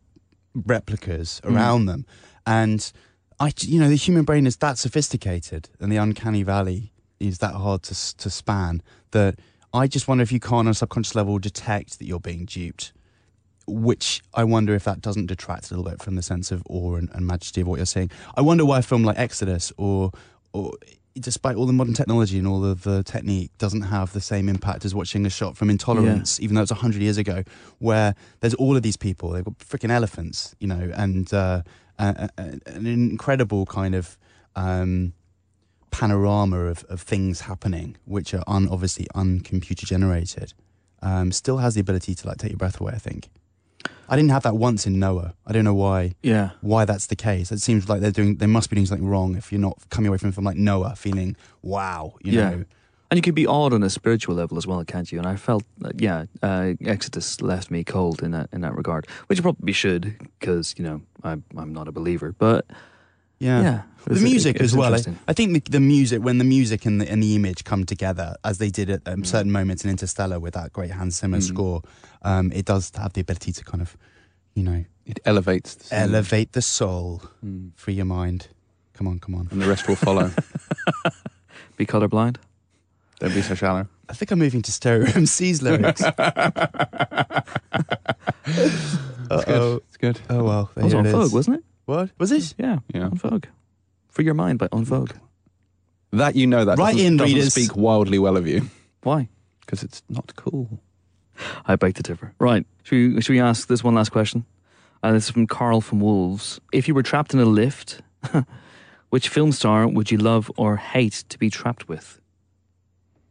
replicas 0.55 1.41
Mm. 1.45 1.55
around 1.55 1.87
them. 1.87 2.07
And 2.47 2.91
I, 3.39 3.53
you 3.61 3.79
know, 3.81 3.89
the 3.89 3.97
human 3.97 4.25
brain 4.25 4.47
is 4.47 4.57
that 4.59 4.79
sophisticated, 4.79 5.69
and 5.81 5.91
the 5.91 5.97
uncanny 5.97 6.43
valley 6.43 6.93
is 7.19 7.39
that 7.39 7.55
hard 7.55 7.83
to 7.85 8.17
to 8.17 8.31
span 8.31 8.83
that 9.13 9.39
I 9.73 9.87
just 9.87 10.09
wonder 10.09 10.23
if 10.23 10.33
you 10.33 10.41
can't, 10.41 10.67
on 10.67 10.69
a 10.69 10.75
subconscious 10.75 11.15
level, 11.15 11.39
detect 11.39 11.99
that 11.99 12.07
you're 12.07 12.21
being 12.21 12.45
duped 12.47 12.93
which 13.67 14.21
I 14.35 14.43
wonder 14.43 14.75
if 14.75 14.83
that 14.83 15.01
doesn't 15.01 15.27
detract 15.27 15.71
a 15.71 15.77
little 15.77 15.89
bit 15.89 16.03
from 16.03 16.17
the 16.17 16.23
sense 16.23 16.51
of 16.51 16.61
awe 16.69 16.97
and, 16.97 17.09
and 17.13 17.25
majesty 17.25 17.61
of 17.61 17.69
what 17.69 17.77
you're 17.77 17.87
seeing. 17.87 18.11
I 18.37 18.41
wonder 18.41 18.65
why 18.65 18.81
a 18.81 18.83
film 18.83 19.05
like 19.05 19.17
Exodus, 19.17 19.73
or 19.77 20.11
or 20.53 20.73
despite 21.19 21.57
all 21.57 21.67
the 21.67 21.73
modern 21.73 21.95
technology 21.95 22.39
and 22.39 22.47
all 22.47 22.65
of 22.65 22.83
the 22.83 23.03
technique, 23.03 23.51
doesn't 23.59 23.83
have 23.83 24.13
the 24.13 24.21
same 24.21 24.49
impact 24.49 24.85
as 24.85 24.95
watching 24.95 25.27
a 25.27 25.31
shot 25.31 25.57
from 25.57 25.71
Intolerance, 25.71 26.39
even 26.41 26.55
though 26.55 26.63
it's 26.63 26.71
hundred 26.71 27.03
years 27.03 27.19
ago, 27.19 27.43
where 27.79 28.15
there's 28.41 28.55
all 28.55 28.77
of 28.77 28.83
these 28.83 28.97
people, 28.97 29.31
they've 29.31 29.45
got 29.45 29.59
freaking 29.59 29.91
elephants, 29.91 30.55
you 30.61 30.67
know, 30.67 30.91
and 30.95 31.33
uh, 31.35 31.63
an 31.99 32.87
incredible 32.87 33.67
kind 33.67 33.95
of. 33.95 34.17
Um, 34.57 35.13
panorama 35.93 36.67
of, 36.67 36.85
of 36.85 37.01
things 37.01 37.41
happening 37.43 37.97
which 38.05 38.33
are 38.33 38.45
un, 38.47 38.69
obviously 38.69 39.09
uncomputer 39.13 39.85
generated 39.85 40.55
um, 41.03 41.33
still 41.33 41.59
has 41.59 41.75
the 41.75 41.81
ability 41.81 42.15
to 42.15 42.27
like 42.29 42.39
take 42.39 42.51
your 42.51 42.59
breath 42.59 42.81
away. 42.81 42.93
I 42.95 42.99
think. 42.99 43.29
I 44.11 44.17
didn't 44.17 44.33
have 44.33 44.43
that 44.43 44.57
once 44.57 44.87
in 44.87 44.99
Noah. 44.99 45.35
I 45.47 45.53
don't 45.53 45.65
know 45.65 45.75
why 45.75 46.15
Yeah. 46.23 46.51
why 46.61 46.85
that's 46.85 47.07
the 47.07 47.17
case. 47.17 47.53
It 47.53 47.61
seems 47.61 47.89
like 47.89 48.01
they're 48.01 48.11
doing 48.11 48.37
they 48.37 48.47
must 48.47 48.69
be 48.69 48.75
doing 48.77 48.87
something 48.87 49.07
wrong 49.07 49.37
if 49.37 49.53
you're 49.53 49.61
not 49.61 49.79
coming 49.91 50.09
away 50.09 50.19
from 50.19 50.31
a 50.31 50.33
film 50.33 50.45
like 50.45 50.57
Noah 50.57 50.97
feeling 50.97 51.37
wow, 51.63 52.15
you 52.23 52.33
Yeah. 52.33 52.51
know. 52.51 52.65
And 53.11 53.19
you 53.19 53.23
could 53.23 53.35
be 53.35 53.47
odd 53.47 53.73
on 53.73 53.83
a 53.83 53.91
spiritual 53.91 54.37
level 54.37 54.57
as 54.57 54.69
well, 54.69 54.85
can't 54.85 55.11
you? 55.11 55.19
And 55.19 55.27
I 55.27 55.35
felt, 55.35 55.65
that, 55.79 56.01
yeah, 56.01 56.27
uh, 56.45 56.75
Exodus 56.85 57.41
left 57.41 57.69
me 57.69 57.83
cold 57.83 58.23
in 58.23 58.31
that 58.33 58.49
in 58.53 58.61
that 58.61 58.77
regard, 58.77 59.07
which 59.27 59.43
probably 59.43 59.73
should, 59.73 60.17
because 60.39 60.75
you 60.79 60.85
know 60.85 61.03
I'm 61.25 61.43
I'm 61.57 61.73
not 61.73 61.89
a 61.89 61.93
believer. 61.93 62.33
But 62.39 62.67
Yeah. 63.41 63.63
yeah, 63.63 63.83
The 64.05 64.11
it's- 64.13 64.23
music 64.23 64.57
it's 64.57 64.65
as 64.67 64.77
well. 64.77 64.95
I. 64.95 65.01
I 65.29 65.33
think 65.33 65.53
the, 65.55 65.71
the 65.71 65.81
music, 65.81 66.23
when 66.23 66.37
the 66.39 66.45
music 66.45 66.85
and 66.87 67.01
the, 67.01 67.11
and 67.11 67.23
the 67.23 67.35
image 67.35 67.65
come 67.65 67.85
together, 67.87 68.37
as 68.45 68.59
they 68.59 68.69
did 68.71 68.91
at 68.91 69.01
um, 69.07 69.25
certain 69.25 69.51
moments 69.51 69.83
in 69.85 69.91
Interstellar 69.91 70.39
with 70.39 70.53
that 70.55 70.73
great 70.75 70.91
Hans 70.91 71.17
Zimmer 71.19 71.39
Mm. 71.39 71.43
score, 71.43 71.83
um, 72.23 72.53
it 72.53 72.67
does 72.67 72.93
have 72.97 73.15
the 73.15 73.23
ability 73.23 73.53
to 73.53 73.65
kind 73.65 73.81
of, 73.81 73.97
you 74.55 74.63
know, 74.63 74.85
It 75.07 75.21
elevates 75.25 75.75
the 75.75 75.85
scene. 75.85 75.99
elevate 75.99 76.53
the 76.53 76.61
soul, 76.63 77.23
Mm. 77.45 77.71
free 77.77 77.95
your 77.95 78.05
mind. 78.05 78.49
Come 78.93 79.09
on, 79.09 79.19
come 79.19 79.35
on. 79.35 79.49
and 79.51 79.63
the 79.63 79.67
rest 79.69 79.89
will 79.89 79.97
follow. 79.97 80.31
Be 81.79 81.87
colorblind. 81.87 82.37
Don't 83.21 83.35
be 83.35 83.41
so 83.43 83.55
shallow. 83.55 83.87
I 84.09 84.13
think 84.13 84.31
I'm 84.31 84.39
moving 84.39 84.61
to 84.63 84.73
Stereo 84.73 85.07
MC's 85.15 85.63
lyrics. 85.63 86.03
It's 88.47 89.31
Uh-oh. 89.31 89.45
good. 89.47 89.83
It's 89.89 89.97
good. 89.97 90.21
Oh 90.29 90.43
well, 90.45 90.71
That 90.75 90.85
was 90.85 90.95
on 90.95 91.07
it 91.07 91.13
Vogue, 91.13 91.33
wasn't 91.33 91.59
it? 91.59 91.65
What 91.91 92.11
was 92.19 92.33
it? 92.33 92.55
Yeah, 92.59 92.79
Yeah. 92.95 93.07
En 93.07 93.17
Vogue. 93.17 93.47
Free 94.09 94.25
Your 94.25 94.35
Mind 94.35 94.59
by 94.59 94.69
En 94.73 94.85
Vogue. 94.85 95.13
That 96.13 96.35
you 96.37 96.47
know 96.47 96.65
that 96.65 96.79
Right 96.79 96.93
doesn't, 96.93 97.07
in, 97.07 97.17
doesn't 97.17 97.35
readers. 97.37 97.55
speak 97.55 97.77
wildly 97.77 98.19
well 98.19 98.37
of 98.37 98.47
you 98.47 98.69
Why? 99.03 99.29
because 99.61 99.83
it's 99.83 100.03
not 100.09 100.35
cool. 100.37 100.81
I 101.67 101.77
beg 101.77 101.95
to 101.95 102.03
differ. 102.03 102.33
Right. 102.39 102.67
Should 102.83 103.15
we, 103.15 103.21
should 103.23 103.33
we 103.33 103.41
ask 103.41 103.69
this 103.69 103.83
one 103.85 103.95
last 103.95 104.11
question? 104.11 104.45
Uh, 105.03 105.13
this 105.13 105.25
is 105.25 105.31
from 105.31 105.47
Carl 105.47 105.81
from 105.81 106.01
Wolves. 106.01 106.61
If 106.73 106.87
you 106.89 106.95
were 106.95 107.03
trapped 107.03 107.33
in 107.35 107.41
a 107.41 107.45
lift, 107.45 108.01
which 109.11 109.29
film 109.29 109.53
star 109.53 109.87
would 109.89 110.11
you 110.11 110.19
love 110.19 110.51
or 110.57 110.77
hate 110.77 111.25
to 111.29 111.39
be 111.39 111.49
trapped 111.51 111.89
with? 111.89 112.21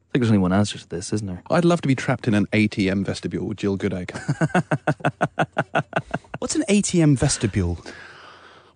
I 0.10 0.14
think 0.14 0.22
there's 0.24 0.32
only 0.32 0.42
one 0.42 0.54
answer 0.54 0.80
to 0.80 0.90
this, 0.90 1.14
isn't 1.14 1.28
there? 1.28 1.44
I'd 1.52 1.66
love 1.66 1.82
to 1.82 1.88
be 1.88 1.96
trapped 1.96 2.28
in 2.28 2.34
an 2.34 2.48
ATM 2.48 3.06
vestibule 3.06 3.46
with 3.46 3.58
Jill 3.58 3.78
Goodacre. 3.78 4.20
What's 6.40 6.56
an 6.56 6.64
ATM 6.70 7.18
vestibule? 7.18 7.78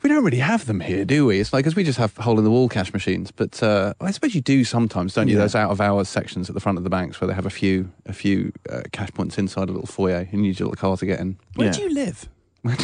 We 0.03 0.09
don't 0.09 0.23
really 0.23 0.39
have 0.39 0.65
them 0.65 0.79
here, 0.79 1.05
do 1.05 1.25
we? 1.25 1.39
It's 1.39 1.53
like 1.53 1.63
because 1.63 1.75
we 1.75 1.83
just 1.83 1.97
have 1.97 2.15
hole 2.17 2.37
in 2.37 2.43
the 2.43 2.51
wall 2.51 2.69
cash 2.69 2.93
machines. 2.93 3.31
But 3.31 3.61
uh, 3.63 3.93
I 4.01 4.11
suppose 4.11 4.35
you 4.35 4.41
do 4.41 4.63
sometimes, 4.63 5.13
don't 5.13 5.27
you? 5.27 5.35
Yeah. 5.35 5.41
Those 5.43 5.55
out 5.55 5.71
of 5.71 5.79
hours 5.81 6.09
sections 6.09 6.49
at 6.49 6.53
the 6.55 6.61
front 6.61 6.77
of 6.77 6.83
the 6.83 6.89
banks 6.89 7.19
where 7.21 7.27
they 7.27 7.33
have 7.33 7.45
a 7.45 7.49
few 7.49 7.89
a 8.05 8.13
few 8.13 8.51
uh, 8.69 8.81
cash 8.91 9.09
points 9.11 9.37
inside 9.37 9.69
a 9.69 9.71
little 9.71 9.87
foyer. 9.87 10.17
and 10.17 10.33
You 10.33 10.39
need 10.41 10.59
your 10.59 10.69
little 10.69 10.79
car 10.81 10.97
to 10.97 11.05
get 11.05 11.19
in. 11.19 11.37
Where 11.55 11.67
Yeah. 11.67 11.73
do 11.73 11.81
you 11.83 11.93
live? 11.93 12.29
Where 12.63 12.77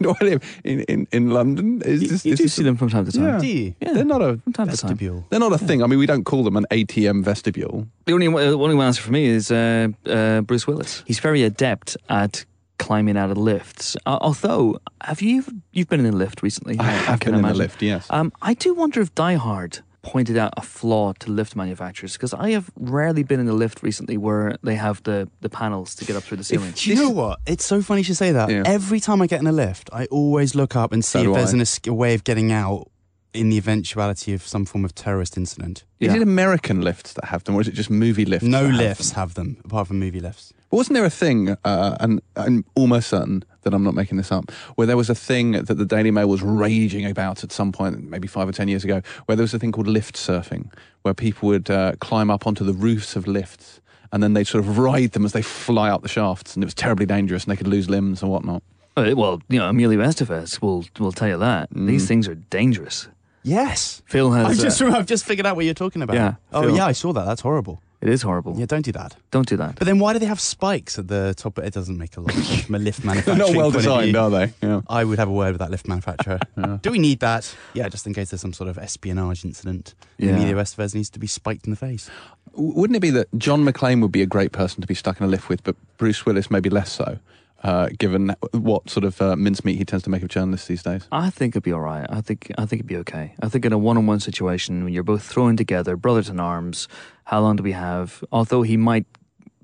do 0.00 0.14
I 0.20 0.24
live? 0.24 0.60
In 0.64 0.80
in, 0.82 1.06
in 1.12 1.30
London? 1.30 1.82
Is 1.84 2.02
You, 2.02 2.08
this, 2.08 2.24
you 2.24 2.32
is 2.32 2.38
do 2.38 2.44
this 2.44 2.54
see 2.54 2.62
them 2.62 2.76
from 2.78 2.88
time 2.88 3.04
to 3.04 3.12
time. 3.12 3.24
Yeah. 3.24 3.38
Do 3.38 3.46
you? 3.46 3.74
Yeah, 3.80 3.92
They're 3.92 4.04
not 4.04 4.22
a 4.22 4.38
from 4.38 4.52
time 4.54 4.68
to 4.68 4.76
time. 4.76 4.88
Vestibule. 4.96 5.26
they're 5.28 5.38
not 5.40 5.52
a 5.52 5.58
thing. 5.58 5.82
I 5.82 5.86
mean, 5.86 5.98
we 5.98 6.06
don't 6.06 6.24
call 6.24 6.44
them 6.44 6.56
an 6.56 6.64
ATM 6.70 7.24
vestibule. 7.24 7.86
The 8.06 8.12
only, 8.14 8.26
uh, 8.28 8.52
only 8.56 8.82
answer 8.84 9.02
for 9.02 9.12
me 9.12 9.26
is 9.26 9.50
uh, 9.50 9.88
uh, 10.06 10.40
Bruce 10.42 10.66
Willis. 10.66 11.02
He's 11.06 11.18
very 11.18 11.42
adept 11.42 11.96
at 12.08 12.46
climbing 12.78 13.16
out 13.16 13.30
of 13.30 13.36
lifts. 13.36 13.96
Uh, 14.06 14.18
although, 14.20 14.78
have 15.02 15.20
you 15.22 15.44
you've 15.72 15.88
been 15.88 16.00
in 16.04 16.06
a 16.12 16.16
lift 16.16 16.42
recently? 16.42 16.78
I 16.78 16.84
have 16.84 17.20
can 17.20 17.32
been 17.32 17.44
in 17.44 17.50
a 17.50 17.54
lift. 17.54 17.82
Yes. 17.82 18.06
Um, 18.10 18.32
I 18.42 18.54
do 18.54 18.74
wonder 18.74 19.00
if 19.00 19.14
Die 19.14 19.34
Hard 19.34 19.80
pointed 20.02 20.38
out 20.38 20.54
a 20.56 20.62
flaw 20.62 21.12
to 21.18 21.30
lift 21.30 21.54
manufacturers 21.56 22.14
because 22.14 22.32
I 22.32 22.50
have 22.50 22.70
rarely 22.76 23.24
been 23.24 23.40
in 23.40 23.48
a 23.48 23.52
lift 23.52 23.82
recently 23.82 24.16
where 24.16 24.56
they 24.62 24.76
have 24.76 25.02
the, 25.02 25.28
the 25.40 25.50
panels 25.50 25.94
to 25.96 26.04
get 26.04 26.16
up 26.16 26.22
through 26.22 26.38
the 26.38 26.44
ceiling. 26.44 26.70
Do 26.74 26.88
you 26.88 26.96
know 26.96 27.10
what? 27.10 27.40
It's 27.46 27.64
so 27.64 27.82
funny 27.82 28.00
you 28.00 28.04
should 28.04 28.16
say 28.16 28.32
that. 28.32 28.48
Yeah. 28.48 28.62
Every 28.64 29.00
time 29.00 29.20
I 29.20 29.26
get 29.26 29.40
in 29.40 29.46
a 29.46 29.52
lift, 29.52 29.90
I 29.92 30.06
always 30.06 30.54
look 30.54 30.76
up 30.76 30.92
and 30.92 31.04
see 31.04 31.24
So 31.24 31.30
if 31.30 31.36
there's 31.36 31.78
an, 31.86 31.90
a 31.90 31.94
way 31.94 32.14
of 32.14 32.24
getting 32.24 32.52
out 32.52 32.90
in 33.34 33.50
the 33.50 33.58
eventuality 33.58 34.32
of 34.32 34.46
some 34.46 34.64
form 34.64 34.84
of 34.84 34.94
terrorist 34.94 35.36
incident. 35.36 35.84
Is 36.00 36.08
Yeah. 36.12 36.16
it 36.16 36.22
American 36.22 36.80
lifts 36.80 37.12
that 37.14 37.26
have 37.26 37.44
them, 37.44 37.56
or 37.56 37.60
is 37.60 37.68
it 37.68 37.74
just 37.74 37.90
movie 37.90 38.24
lifts? 38.24 38.46
no 38.46 38.62
that 38.62 38.70
have 38.70 38.76
lifts 38.80 39.10
them? 39.10 39.16
have 39.20 39.34
them, 39.34 39.56
apart 39.64 39.88
from 39.88 39.98
movie 39.98 40.20
lifts. 40.20 40.52
But 40.70 40.76
wasn't 40.76 40.94
there 40.94 41.04
a 41.04 41.10
thing, 41.10 41.56
uh, 41.64 41.96
and 42.00 42.20
I'm 42.36 42.64
almost 42.74 43.08
certain 43.08 43.44
that 43.62 43.72
I'm 43.72 43.82
not 43.82 43.94
making 43.94 44.18
this 44.18 44.30
up, 44.30 44.50
where 44.76 44.86
there 44.86 44.96
was 44.96 45.08
a 45.08 45.14
thing 45.14 45.52
that 45.52 45.66
the 45.66 45.86
Daily 45.86 46.10
Mail 46.10 46.28
was 46.28 46.42
raging 46.42 47.06
about 47.06 47.42
at 47.42 47.52
some 47.52 47.72
point, 47.72 48.02
maybe 48.02 48.28
five 48.28 48.48
or 48.48 48.52
ten 48.52 48.68
years 48.68 48.84
ago, 48.84 49.00
where 49.26 49.36
there 49.36 49.44
was 49.44 49.54
a 49.54 49.58
thing 49.58 49.72
called 49.72 49.86
lift 49.88 50.16
surfing, 50.16 50.70
where 51.02 51.14
people 51.14 51.48
would 51.48 51.70
uh, 51.70 51.92
climb 52.00 52.30
up 52.30 52.46
onto 52.46 52.64
the 52.64 52.74
roofs 52.74 53.16
of 53.16 53.26
lifts 53.26 53.80
and 54.12 54.22
then 54.22 54.32
they'd 54.34 54.46
sort 54.46 54.64
of 54.64 54.78
ride 54.78 55.12
them 55.12 55.24
as 55.24 55.32
they 55.32 55.42
fly 55.42 55.90
up 55.90 56.02
the 56.02 56.08
shafts, 56.08 56.54
and 56.54 56.62
it 56.62 56.66
was 56.66 56.74
terribly 56.74 57.06
dangerous, 57.06 57.44
and 57.44 57.52
they 57.52 57.56
could 57.56 57.68
lose 57.68 57.90
limbs 57.90 58.22
and 58.22 58.30
whatnot. 58.30 58.62
Uh, 58.96 59.12
well, 59.16 59.40
you 59.48 59.58
know, 59.58 59.68
Emilio 59.68 60.00
Estevez 60.00 60.60
will 60.60 60.84
will 60.98 61.12
tell 61.12 61.28
you 61.28 61.38
that 61.38 61.68
these 61.72 62.08
things 62.08 62.26
are 62.26 62.34
dangerous. 62.34 63.08
Yes. 63.44 64.02
Phil 64.06 64.32
has. 64.32 64.44
I've 64.46 64.52
has. 64.52 64.62
just, 64.62 64.82
uh, 64.82 64.86
I've 64.96 65.06
just 65.06 65.24
figured 65.24 65.46
out 65.46 65.56
what 65.56 65.64
you're 65.64 65.74
talking 65.74 66.02
about. 66.02 66.16
Yeah, 66.16 66.34
Oh, 66.52 66.62
Phil. 66.62 66.76
yeah, 66.76 66.86
I 66.86 66.92
saw 66.92 67.12
that. 67.12 67.24
That's 67.24 67.40
horrible. 67.40 67.80
It 68.00 68.08
is 68.08 68.22
horrible. 68.22 68.54
Yeah, 68.56 68.66
don't 68.66 68.84
do 68.84 68.92
that. 68.92 69.16
Don't 69.30 69.48
do 69.48 69.56
that. 69.56 69.76
But 69.76 69.86
then 69.86 69.98
why 69.98 70.12
do 70.12 70.18
they 70.18 70.26
have 70.26 70.40
spikes 70.40 70.98
at 70.98 71.08
the 71.08 71.34
top? 71.36 71.58
It 71.58 71.74
doesn't 71.74 71.98
make 71.98 72.16
a 72.16 72.20
lot 72.20 72.34
of 72.36 72.44
sense 72.44 72.64
from 72.66 72.74
a 72.76 72.78
lift 72.78 73.02
They're 73.02 73.36
not 73.36 73.54
well 73.54 73.70
point 73.72 73.76
of 73.76 73.82
view. 73.82 74.12
designed, 74.12 74.16
are 74.16 74.30
they? 74.30 74.52
Yeah. 74.62 74.80
I 74.88 75.04
would 75.04 75.18
have 75.18 75.28
a 75.28 75.32
word 75.32 75.52
with 75.52 75.58
that 75.60 75.70
lift 75.70 75.88
manufacturer. 75.88 76.38
Do 76.82 76.90
we 76.90 76.98
need 76.98 77.20
that? 77.20 77.54
Yeah, 77.74 77.88
just 77.88 78.06
in 78.06 78.14
case 78.14 78.30
there's 78.30 78.40
some 78.40 78.52
sort 78.52 78.70
of 78.70 78.78
espionage 78.78 79.44
incident. 79.44 79.94
Yeah. 80.16 80.30
Emilio 80.30 80.56
Estevez 80.56 80.94
needs 80.94 81.10
to 81.10 81.18
be 81.18 81.26
spiked 81.26 81.66
in 81.66 81.70
the 81.70 81.76
face. 81.76 82.08
Wouldn't 82.54 82.96
it 82.96 83.00
be 83.00 83.10
that 83.10 83.28
John 83.36 83.64
McClane 83.64 84.00
would 84.02 84.12
be 84.12 84.22
a 84.22 84.26
great 84.26 84.52
person 84.52 84.80
to 84.80 84.86
be 84.86 84.94
stuck 84.94 85.20
in 85.20 85.26
a 85.26 85.28
lift 85.28 85.48
with, 85.48 85.62
but 85.64 85.76
Bruce 85.96 86.24
Willis 86.26 86.50
maybe 86.50 86.70
less 86.70 86.90
so, 86.90 87.18
uh, 87.62 87.88
given 87.98 88.34
what 88.52 88.88
sort 88.88 89.04
of 89.04 89.20
uh, 89.20 89.34
mincemeat 89.36 89.78
he 89.78 89.84
tends 89.84 90.04
to 90.04 90.10
make 90.10 90.22
of 90.22 90.28
journalists 90.28 90.68
these 90.68 90.82
days? 90.82 91.08
I 91.10 91.30
think 91.30 91.52
it'd 91.52 91.62
be 91.62 91.72
all 91.72 91.80
right. 91.80 92.06
I 92.08 92.20
think 92.20 92.52
I 92.56 92.62
think 92.66 92.80
it'd 92.80 92.86
be 92.86 92.96
okay. 92.98 93.34
I 93.42 93.48
think 93.48 93.64
in 93.64 93.72
a 93.72 93.78
one-on-one 93.78 94.20
situation 94.20 94.84
when 94.84 94.92
you're 94.92 95.02
both 95.02 95.22
thrown 95.22 95.56
together, 95.56 95.96
brothers 95.96 96.28
in 96.28 96.38
arms. 96.40 96.88
How 97.24 97.40
long 97.40 97.56
do 97.56 97.62
we 97.62 97.72
have? 97.72 98.24
Although 98.32 98.62
he 98.62 98.76
might 98.76 99.06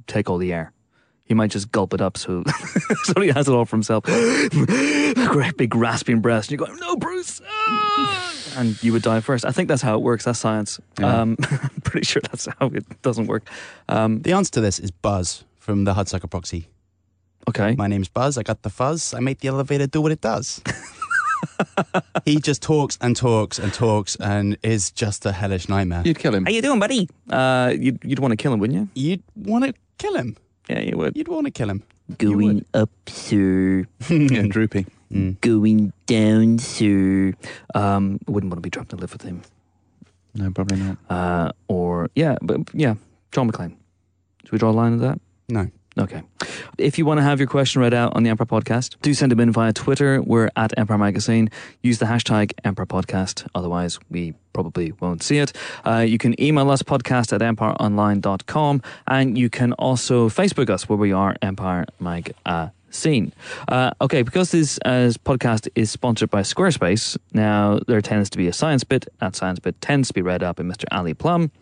take 0.06 0.28
all 0.28 0.36
the 0.38 0.52
air, 0.52 0.72
he 1.24 1.32
might 1.34 1.50
just 1.50 1.72
gulp 1.72 1.94
it 1.94 2.00
up 2.00 2.18
so 2.18 2.44
so 3.04 3.20
he 3.20 3.28
has 3.28 3.48
it 3.48 3.52
all 3.54 3.64
for 3.64 3.76
himself. 3.76 4.04
Great 5.14 5.56
big 5.56 5.74
rasping 5.74 6.20
breath. 6.20 6.44
And 6.44 6.50
you're 6.50 6.66
going, 6.66 6.78
no, 6.80 6.96
Bruce, 6.96 7.40
ah!" 7.46 8.32
and 8.56 8.80
you 8.82 8.92
would 8.92 9.02
die 9.02 9.20
first. 9.20 9.44
I 9.44 9.50
think 9.52 9.68
that's 9.68 9.82
how 9.82 9.94
it 9.94 10.02
works. 10.02 10.24
That's 10.24 10.38
science. 10.38 10.80
Yeah. 10.98 11.20
Um, 11.22 11.36
I'm 11.50 11.80
pretty 11.82 12.04
sure 12.04 12.20
that's 12.22 12.46
how 12.58 12.66
it 12.66 12.84
doesn't 13.02 13.26
work. 13.26 13.48
Um, 13.88 14.20
The 14.22 14.32
answer 14.32 14.50
to 14.52 14.60
this 14.60 14.78
is 14.78 14.90
Buzz 14.90 15.44
from 15.58 15.84
the 15.84 15.94
Hudsucker 15.94 16.28
Proxy. 16.30 16.68
Okay. 17.48 17.74
My 17.76 17.86
name's 17.86 18.08
Buzz. 18.08 18.38
I 18.38 18.42
got 18.42 18.62
the 18.62 18.70
fuzz. 18.70 19.14
I 19.14 19.20
make 19.20 19.40
the 19.40 19.48
elevator 19.48 19.86
do 19.86 20.00
what 20.00 20.12
it 20.12 20.20
does. 20.20 20.62
he 22.24 22.40
just 22.40 22.62
talks 22.62 22.98
and 23.00 23.16
talks 23.16 23.58
and 23.58 23.72
talks 23.72 24.16
and 24.16 24.56
is 24.62 24.90
just 24.90 25.26
a 25.26 25.32
hellish 25.32 25.68
nightmare. 25.68 26.02
You'd 26.04 26.18
kill 26.18 26.34
him. 26.34 26.44
How 26.44 26.52
you 26.52 26.62
doing, 26.62 26.80
buddy? 26.80 27.08
Uh, 27.28 27.72
you'd, 27.78 27.98
you'd 28.04 28.18
want 28.18 28.32
to 28.32 28.36
kill 28.36 28.52
him, 28.52 28.60
wouldn't 28.60 28.78
you? 28.78 28.88
You'd 28.94 29.22
want 29.36 29.64
to 29.64 29.74
kill 29.98 30.16
him. 30.16 30.36
Yeah, 30.68 30.80
you 30.80 30.96
would. 30.96 31.16
You'd 31.16 31.28
want 31.28 31.46
to 31.46 31.50
kill 31.50 31.70
him. 31.70 31.82
Going 32.18 32.64
up, 32.74 32.90
sir. 33.06 33.86
yeah, 34.08 34.42
droopy. 34.42 34.86
Mm. 35.12 35.40
going 35.40 35.92
down, 36.06 36.58
sir. 36.58 37.34
Um, 37.74 38.18
wouldn't 38.26 38.50
want 38.50 38.58
to 38.58 38.66
be 38.66 38.70
trapped 38.70 38.92
in 38.92 38.98
live 38.98 39.12
with 39.12 39.22
him. 39.22 39.42
No, 40.34 40.50
probably 40.50 40.78
not. 40.78 40.96
Uh, 41.08 41.52
or 41.68 42.10
yeah, 42.16 42.36
but 42.42 42.60
yeah, 42.74 42.94
John 43.30 43.50
McClane. 43.50 43.76
Should 44.42 44.52
we 44.52 44.58
draw 44.58 44.70
a 44.70 44.72
line 44.72 44.94
at 44.94 45.00
that? 45.00 45.20
No. 45.48 45.70
Okay. 45.96 46.22
If 46.76 46.98
you 46.98 47.06
want 47.06 47.18
to 47.18 47.22
have 47.22 47.38
your 47.38 47.46
question 47.46 47.80
read 47.80 47.94
out 47.94 48.16
on 48.16 48.24
the 48.24 48.30
Empire 48.30 48.46
Podcast, 48.46 48.96
do 49.00 49.14
send 49.14 49.30
them 49.30 49.38
in 49.38 49.52
via 49.52 49.72
Twitter. 49.72 50.20
We're 50.20 50.50
at 50.56 50.76
Empire 50.76 50.98
Magazine. 50.98 51.50
Use 51.82 51.98
the 51.98 52.06
hashtag 52.06 52.52
Empire 52.64 52.86
Podcast. 52.86 53.46
Otherwise, 53.54 54.00
we 54.10 54.34
probably 54.52 54.92
won't 55.00 55.22
see 55.22 55.38
it. 55.38 55.52
Uh, 55.86 55.98
you 55.98 56.18
can 56.18 56.40
email 56.40 56.70
us 56.70 56.82
podcast 56.82 57.32
at 57.32 57.40
empireonline.com 57.40 58.82
and 59.06 59.38
you 59.38 59.48
can 59.48 59.72
also 59.74 60.28
Facebook 60.28 60.68
us 60.68 60.88
where 60.88 60.98
we 60.98 61.12
are 61.12 61.36
Empire 61.42 61.84
Magazine. 62.00 63.32
Uh, 63.68 63.90
okay, 64.00 64.22
because 64.22 64.50
this 64.50 64.78
uh, 64.84 65.12
podcast 65.24 65.68
is 65.76 65.92
sponsored 65.92 66.30
by 66.30 66.40
Squarespace, 66.40 67.16
now 67.32 67.78
there 67.86 68.00
tends 68.00 68.30
to 68.30 68.38
be 68.38 68.48
a 68.48 68.52
science 68.52 68.82
bit. 68.82 69.06
That 69.20 69.36
science 69.36 69.60
bit 69.60 69.80
tends 69.80 70.08
to 70.08 70.14
be 70.14 70.22
read 70.22 70.42
up 70.42 70.56
by 70.56 70.64
Mr. 70.64 70.84
Ali 70.90 71.14
Plumb. 71.14 71.52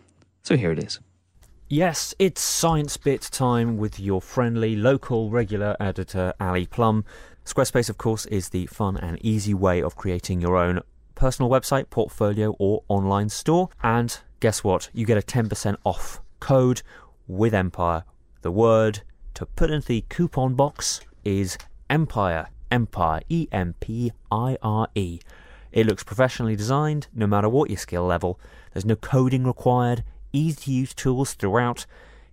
So 0.41 0.57
here 0.57 0.71
it 0.71 0.83
is. 0.83 0.99
Yes, 1.69 2.13
it's 2.19 2.41
Science 2.41 2.97
Bit 2.97 3.21
time 3.31 3.77
with 3.77 3.99
your 3.99 4.21
friendly 4.21 4.75
local 4.75 5.29
regular 5.31 5.77
editor, 5.79 6.33
Ali 6.39 6.67
Plumb. 6.67 7.05
Squarespace, 7.45 7.89
of 7.89 7.97
course, 7.97 8.25
is 8.25 8.49
the 8.49 8.65
fun 8.67 8.97
and 8.97 9.17
easy 9.25 9.53
way 9.53 9.81
of 9.81 9.95
creating 9.95 10.41
your 10.41 10.57
own 10.57 10.81
personal 11.15 11.49
website, 11.49 11.89
portfolio, 11.89 12.51
or 12.59 12.83
online 12.89 13.29
store. 13.29 13.69
And 13.81 14.19
guess 14.41 14.63
what? 14.63 14.89
You 14.93 15.05
get 15.05 15.17
a 15.17 15.21
10% 15.21 15.77
off 15.85 16.21
code 16.41 16.81
with 17.27 17.53
Empire. 17.53 18.03
The 18.41 18.51
word 18.51 19.01
to 19.35 19.45
put 19.45 19.71
into 19.71 19.87
the 19.87 20.05
coupon 20.09 20.55
box 20.55 20.99
is 21.23 21.57
Empire. 21.89 22.49
Empire. 22.71 23.21
E 23.29 23.47
M 23.51 23.73
P 23.79 24.11
I 24.29 24.57
R 24.61 24.89
E. 24.95 25.21
It 25.71 25.87
looks 25.87 26.03
professionally 26.03 26.57
designed, 26.57 27.07
no 27.15 27.25
matter 27.25 27.49
what 27.49 27.69
your 27.69 27.79
skill 27.79 28.03
level. 28.03 28.39
There's 28.73 28.85
no 28.85 28.95
coding 28.95 29.45
required, 29.45 30.03
easy 30.33 30.61
to 30.63 30.71
use 30.71 30.93
tools 30.93 31.33
throughout. 31.33 31.85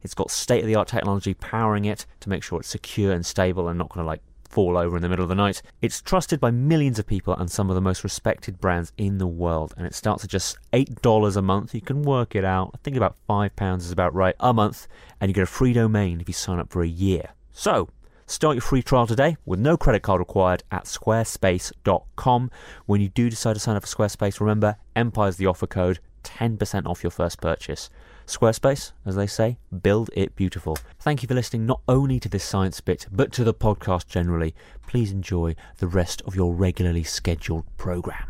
It's 0.02 0.14
got 0.14 0.30
state 0.30 0.62
of 0.62 0.66
the 0.66 0.74
art 0.74 0.88
technology 0.88 1.34
powering 1.34 1.84
it 1.84 2.06
to 2.20 2.28
make 2.28 2.42
sure 2.42 2.58
it's 2.60 2.68
secure 2.68 3.12
and 3.12 3.24
stable 3.24 3.68
and 3.68 3.78
not 3.78 3.90
going 3.90 4.02
to 4.02 4.06
like 4.06 4.22
fall 4.48 4.76
over 4.76 4.96
in 4.96 5.02
the 5.02 5.08
middle 5.08 5.22
of 5.22 5.28
the 5.28 5.34
night. 5.34 5.62
It's 5.80 6.02
trusted 6.02 6.40
by 6.40 6.50
millions 6.50 6.98
of 6.98 7.06
people 7.06 7.34
and 7.34 7.50
some 7.50 7.68
of 7.70 7.74
the 7.74 7.80
most 7.80 8.02
respected 8.02 8.60
brands 8.60 8.92
in 8.96 9.18
the 9.18 9.26
world. 9.26 9.72
And 9.76 9.86
it 9.86 9.94
starts 9.94 10.24
at 10.24 10.30
just 10.30 10.58
$8 10.72 11.36
a 11.36 11.42
month. 11.42 11.74
You 11.74 11.80
can 11.80 12.02
work 12.02 12.34
it 12.34 12.44
out. 12.44 12.72
I 12.74 12.78
think 12.82 12.96
about 12.96 13.16
£5 13.28 13.78
is 13.78 13.92
about 13.92 14.14
right 14.14 14.34
a 14.40 14.52
month. 14.52 14.88
And 15.20 15.28
you 15.28 15.34
get 15.34 15.44
a 15.44 15.46
free 15.46 15.72
domain 15.72 16.20
if 16.20 16.28
you 16.28 16.34
sign 16.34 16.58
up 16.58 16.70
for 16.70 16.82
a 16.82 16.88
year. 16.88 17.30
So, 17.52 17.88
Start 18.30 18.54
your 18.54 18.62
free 18.62 18.80
trial 18.80 19.08
today 19.08 19.36
with 19.44 19.58
no 19.58 19.76
credit 19.76 20.02
card 20.02 20.20
required 20.20 20.62
at 20.70 20.84
squarespace.com. 20.84 22.50
When 22.86 23.00
you 23.00 23.08
do 23.08 23.28
decide 23.28 23.54
to 23.54 23.58
sign 23.58 23.74
up 23.74 23.84
for 23.84 23.88
Squarespace, 23.88 24.38
remember 24.38 24.76
Empire's 24.94 25.34
the 25.34 25.46
offer 25.46 25.66
code, 25.66 25.98
10% 26.22 26.86
off 26.86 27.02
your 27.02 27.10
first 27.10 27.40
purchase. 27.40 27.90
Squarespace, 28.26 28.92
as 29.04 29.16
they 29.16 29.26
say, 29.26 29.58
build 29.82 30.10
it 30.14 30.36
beautiful. 30.36 30.78
Thank 31.00 31.22
you 31.22 31.28
for 31.28 31.34
listening 31.34 31.66
not 31.66 31.80
only 31.88 32.20
to 32.20 32.28
this 32.28 32.44
science 32.44 32.80
bit, 32.80 33.06
but 33.10 33.32
to 33.32 33.44
the 33.44 33.54
podcast 33.54 34.06
generally. 34.06 34.54
Please 34.86 35.10
enjoy 35.10 35.56
the 35.78 35.88
rest 35.88 36.22
of 36.22 36.36
your 36.36 36.54
regularly 36.54 37.02
scheduled 37.02 37.64
program. 37.76 38.26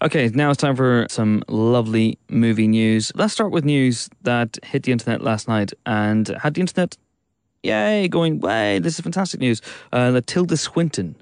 Okay, 0.00 0.28
now 0.28 0.50
it's 0.50 0.60
time 0.60 0.76
for 0.76 1.06
some 1.10 1.42
lovely 1.48 2.18
movie 2.28 2.68
news. 2.68 3.10
Let's 3.16 3.32
start 3.32 3.50
with 3.50 3.64
news 3.64 4.08
that 4.22 4.56
hit 4.62 4.84
the 4.84 4.92
internet 4.92 5.22
last 5.22 5.48
night 5.48 5.72
and 5.84 6.28
had 6.28 6.54
the 6.54 6.60
internet 6.60 6.96
yay, 7.62 8.08
going, 8.08 8.40
way, 8.40 8.78
this 8.78 8.94
is 8.94 9.00
fantastic 9.00 9.40
news. 9.40 9.60
Uh, 9.92 10.10
that 10.12 10.26
Tilda 10.26 10.56
Swinton, 10.56 11.16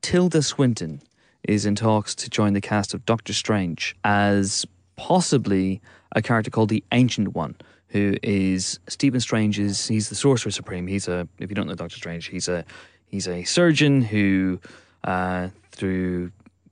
Tilda 0.00 0.42
Swinton 0.42 1.02
is 1.44 1.66
in 1.66 1.74
talks 1.74 2.14
to 2.14 2.30
join 2.30 2.52
the 2.52 2.60
cast 2.60 2.94
of 2.94 3.04
Doctor 3.04 3.32
Strange 3.32 3.96
as 4.04 4.64
possibly 4.96 5.80
a 6.12 6.22
character 6.22 6.50
called 6.50 6.68
the 6.68 6.84
Ancient 6.92 7.34
One, 7.34 7.56
who 7.88 8.14
is 8.22 8.78
Stephen 8.88 9.20
Strange's, 9.20 9.88
he's 9.88 10.08
the 10.08 10.14
Sorcerer 10.14 10.52
Supreme. 10.52 10.86
He's 10.86 11.08
a, 11.08 11.26
if 11.38 11.50
you 11.50 11.54
don't 11.54 11.66
know 11.66 11.74
Doctor 11.74 11.96
Strange, 11.96 12.26
he's 12.26 12.48
a, 12.48 12.64
he's 13.06 13.26
a 13.28 13.44
surgeon 13.44 14.02
who, 14.02 14.60
uh, 15.04 15.48
through 15.70 16.30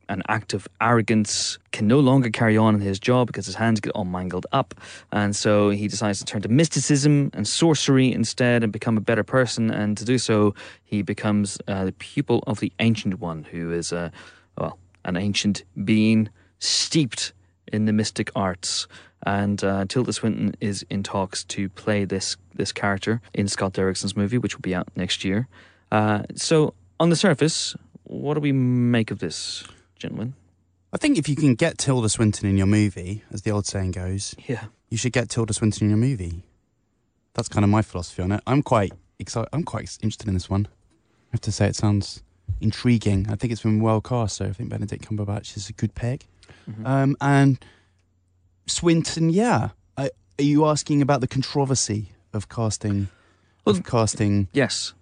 an 0.09 0.23
act 0.29 0.55
of 0.55 0.67
arrogance, 0.81 1.59
can 1.71 1.87
no 1.87 2.01
longer 2.01 2.31
carry 2.31 2.57
on 2.57 2.75
in 2.75 2.81
his 2.81 2.99
job 2.99 3.29
because 3.29 3.47
his 3.47 3.55
hands 3.55 3.81
get 3.81 3.93
all 3.93 4.05
mangled 4.05 4.47
up. 4.51 4.75
And 5.13 5.37
so 5.37 5.71
he 5.71 5.87
decides 5.87 6.19
to 6.19 6.25
turn 6.25 6.43
to 6.43 6.49
mysticism 6.49 7.31
and 7.33 7.47
sorcery 7.47 8.13
instead 8.13 8.65
and 8.65 8.73
become 8.73 8.97
a 8.97 9.01
better 9.01 9.23
person. 9.23 9.71
And 9.71 9.97
to 9.99 10.05
do 10.05 10.19
so, 10.19 10.55
he 10.85 11.03
becomes 11.03 11.59
uh, 11.69 11.85
the 11.85 11.93
pupil 11.93 12.43
of 12.47 12.59
the 12.59 12.73
Ancient 12.81 13.21
One, 13.21 13.45
who 13.45 13.73
is 13.73 13.93
a, 13.93 14.11
well, 14.59 14.79
an 15.05 15.17
ancient 15.17 15.65
being 15.85 16.29
steeped 16.59 17.33
in 17.73 17.85
the 17.85 17.93
mystic 17.93 18.31
arts. 18.35 18.87
And 19.27 19.63
uh, 19.63 19.85
Tilda 19.87 20.13
Swinton 20.13 20.55
is 20.61 20.85
in 20.89 21.03
talks 21.03 21.45
to 21.45 21.69
play 21.69 22.05
this 22.05 22.37
this 22.55 22.73
character 22.73 23.21
in 23.35 23.49
Scott 23.49 23.75
Derrickson's 23.75 24.17
movie, 24.17 24.39
which 24.39 24.57
will 24.57 24.63
be 24.63 24.75
out 24.75 24.89
next 24.97 25.25
year. 25.25 25.47
Uh, 25.93 26.23
so, 26.35 26.73
on 26.99 27.11
the 27.11 27.17
surface, 27.17 27.77
what 28.05 28.35
do 28.35 28.41
we 28.41 28.53
make 28.53 29.11
of 29.11 29.19
this? 29.19 29.65
gentlemen. 30.01 30.35
I 30.93 30.97
think 30.97 31.19
if 31.19 31.29
you 31.29 31.37
can 31.37 31.55
get 31.55 31.79
Tilda 31.79 32.09
Swinton 32.09 32.49
in 32.49 32.57
your 32.57 32.67
movie, 32.67 33.23
as 33.31 33.43
the 33.43 33.53
old 33.53 33.67
saying 33.67 33.93
goes, 33.93 34.35
yeah, 34.49 34.65
you 34.89 34.97
should 34.97 35.13
get 35.13 35.29
Tilda 35.29 35.53
Swinton 35.53 35.85
in 35.85 35.91
your 35.91 35.99
movie. 35.99 36.43
That's 37.35 37.49
kind 37.49 37.63
of 37.63 37.71
my 37.71 37.83
philosophy 37.83 38.23
on 38.23 38.33
it. 38.33 38.43
I'm 38.47 38.63
quite 38.63 38.93
excited. 39.21 39.49
I'm 39.53 39.63
quite 39.63 39.97
interested 40.03 40.27
in 40.27 40.35
this 40.35 40.51
one. 40.51 40.67
I 40.67 41.35
have 41.35 41.41
to 41.43 41.53
say, 41.53 41.67
it 41.67 41.77
sounds 41.77 42.25
intriguing. 42.61 43.27
I 43.31 43.37
think 43.37 43.53
it's 43.53 43.63
been 43.63 43.81
well 43.81 44.01
cast. 44.01 44.37
So 44.37 44.47
I 44.47 44.53
think 44.53 44.71
Benedict 44.71 45.09
Cumberbatch 45.09 45.57
is 45.57 45.69
a 45.69 45.73
good 45.73 45.95
pick. 45.95 46.27
Mm-hmm. 46.71 46.87
Um, 46.87 47.17
and 47.21 47.65
Swinton, 48.67 49.31
yeah. 49.31 49.71
are 49.97 50.11
you 50.39 50.67
asking 50.67 51.03
about 51.03 51.21
the 51.21 51.29
controversy 51.29 52.13
of 52.33 52.49
casting? 52.49 53.09
Well, 53.65 53.77
of 53.77 53.85
casting? 53.85 54.49
Yes, 54.53 54.95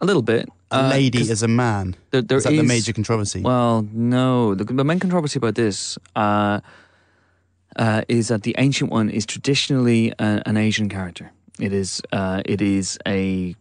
a 0.00 0.06
little 0.06 0.22
bit 0.22 0.48
a 0.70 0.84
uh, 0.84 0.90
lady 0.90 1.30
as 1.30 1.42
a 1.42 1.48
man. 1.48 1.96
There, 2.10 2.22
there 2.22 2.38
is 2.38 2.44
that 2.44 2.52
is, 2.52 2.60
the 2.60 2.66
major 2.66 2.92
controversy? 2.92 3.40
Well, 3.42 3.86
no. 3.92 4.54
The, 4.54 4.64
the 4.64 4.84
main 4.84 5.00
controversy 5.00 5.38
about 5.38 5.56
this 5.56 5.98
uh, 6.14 6.60
uh, 7.76 8.02
is 8.08 8.28
that 8.28 8.42
the 8.42 8.54
ancient 8.58 8.90
one 8.90 9.10
is 9.10 9.26
traditionally 9.26 10.12
a, 10.18 10.42
an 10.46 10.56
Asian 10.56 10.88
character. 10.88 11.32
It 11.58 11.72
is. 11.72 12.00
Uh, 12.12 12.42
it 12.44 12.62
is 12.62 12.98
a 13.06 13.54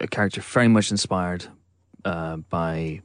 a 0.00 0.06
character 0.06 0.40
very 0.40 0.68
much 0.68 0.90
inspired 0.90 1.46
uh, 2.04 2.36
by 2.36 3.00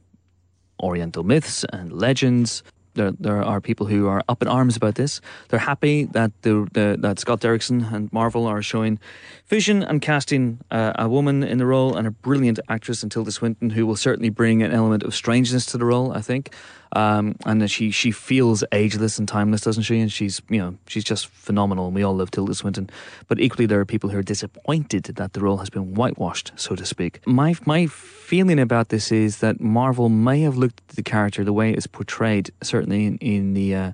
Oriental 0.82 1.22
myths 1.22 1.64
and 1.72 1.92
legends 1.92 2.62
there 2.94 3.12
there 3.18 3.42
are 3.42 3.60
people 3.60 3.86
who 3.86 4.08
are 4.08 4.22
up 4.28 4.42
in 4.42 4.48
arms 4.48 4.76
about 4.76 4.94
this. 4.94 5.20
They're 5.48 5.58
happy 5.58 6.04
that 6.06 6.32
the, 6.42 6.68
the 6.72 6.96
that 7.00 7.18
Scott 7.18 7.40
Derrickson 7.40 7.92
and 7.92 8.12
Marvel 8.12 8.46
are 8.46 8.62
showing 8.62 8.98
vision 9.46 9.82
and 9.82 10.02
casting 10.02 10.60
uh, 10.70 10.92
a 10.96 11.08
woman 11.08 11.42
in 11.42 11.58
the 11.58 11.66
role 11.66 11.96
and 11.96 12.06
a 12.06 12.10
brilliant 12.10 12.58
actress, 12.68 13.02
in 13.02 13.10
Tilda 13.10 13.32
Swinton, 13.32 13.70
who 13.70 13.86
will 13.86 13.96
certainly 13.96 14.30
bring 14.30 14.62
an 14.62 14.72
element 14.72 15.02
of 15.02 15.14
strangeness 15.14 15.66
to 15.66 15.78
the 15.78 15.84
role. 15.84 16.12
I 16.12 16.20
think. 16.20 16.54
Um, 16.92 17.36
and 17.46 17.70
she 17.70 17.90
she 17.90 18.10
feels 18.10 18.64
ageless 18.72 19.18
and 19.18 19.28
timeless, 19.28 19.60
doesn't 19.60 19.84
she? 19.84 20.00
And 20.00 20.10
she's 20.10 20.42
you 20.48 20.58
know 20.58 20.76
she's 20.86 21.04
just 21.04 21.28
phenomenal. 21.28 21.86
And 21.86 21.94
we 21.94 22.02
all 22.02 22.16
love 22.16 22.30
Tilda 22.30 22.54
Swinton, 22.54 22.90
but 23.28 23.38
equally 23.38 23.66
there 23.66 23.78
are 23.80 23.84
people 23.84 24.10
who 24.10 24.18
are 24.18 24.22
disappointed 24.22 25.04
that 25.04 25.32
the 25.32 25.40
role 25.40 25.58
has 25.58 25.70
been 25.70 25.94
whitewashed, 25.94 26.52
so 26.56 26.74
to 26.74 26.84
speak. 26.84 27.20
My 27.26 27.54
my 27.64 27.86
feeling 27.86 28.58
about 28.58 28.88
this 28.88 29.12
is 29.12 29.38
that 29.38 29.60
Marvel 29.60 30.08
may 30.08 30.40
have 30.40 30.56
looked 30.56 30.82
at 30.88 30.96
the 30.96 31.02
character 31.02 31.44
the 31.44 31.52
way 31.52 31.72
it's 31.72 31.86
portrayed, 31.86 32.50
certainly 32.62 33.06
in, 33.06 33.18
in 33.18 33.54
the. 33.54 33.74
Uh, 33.74 33.92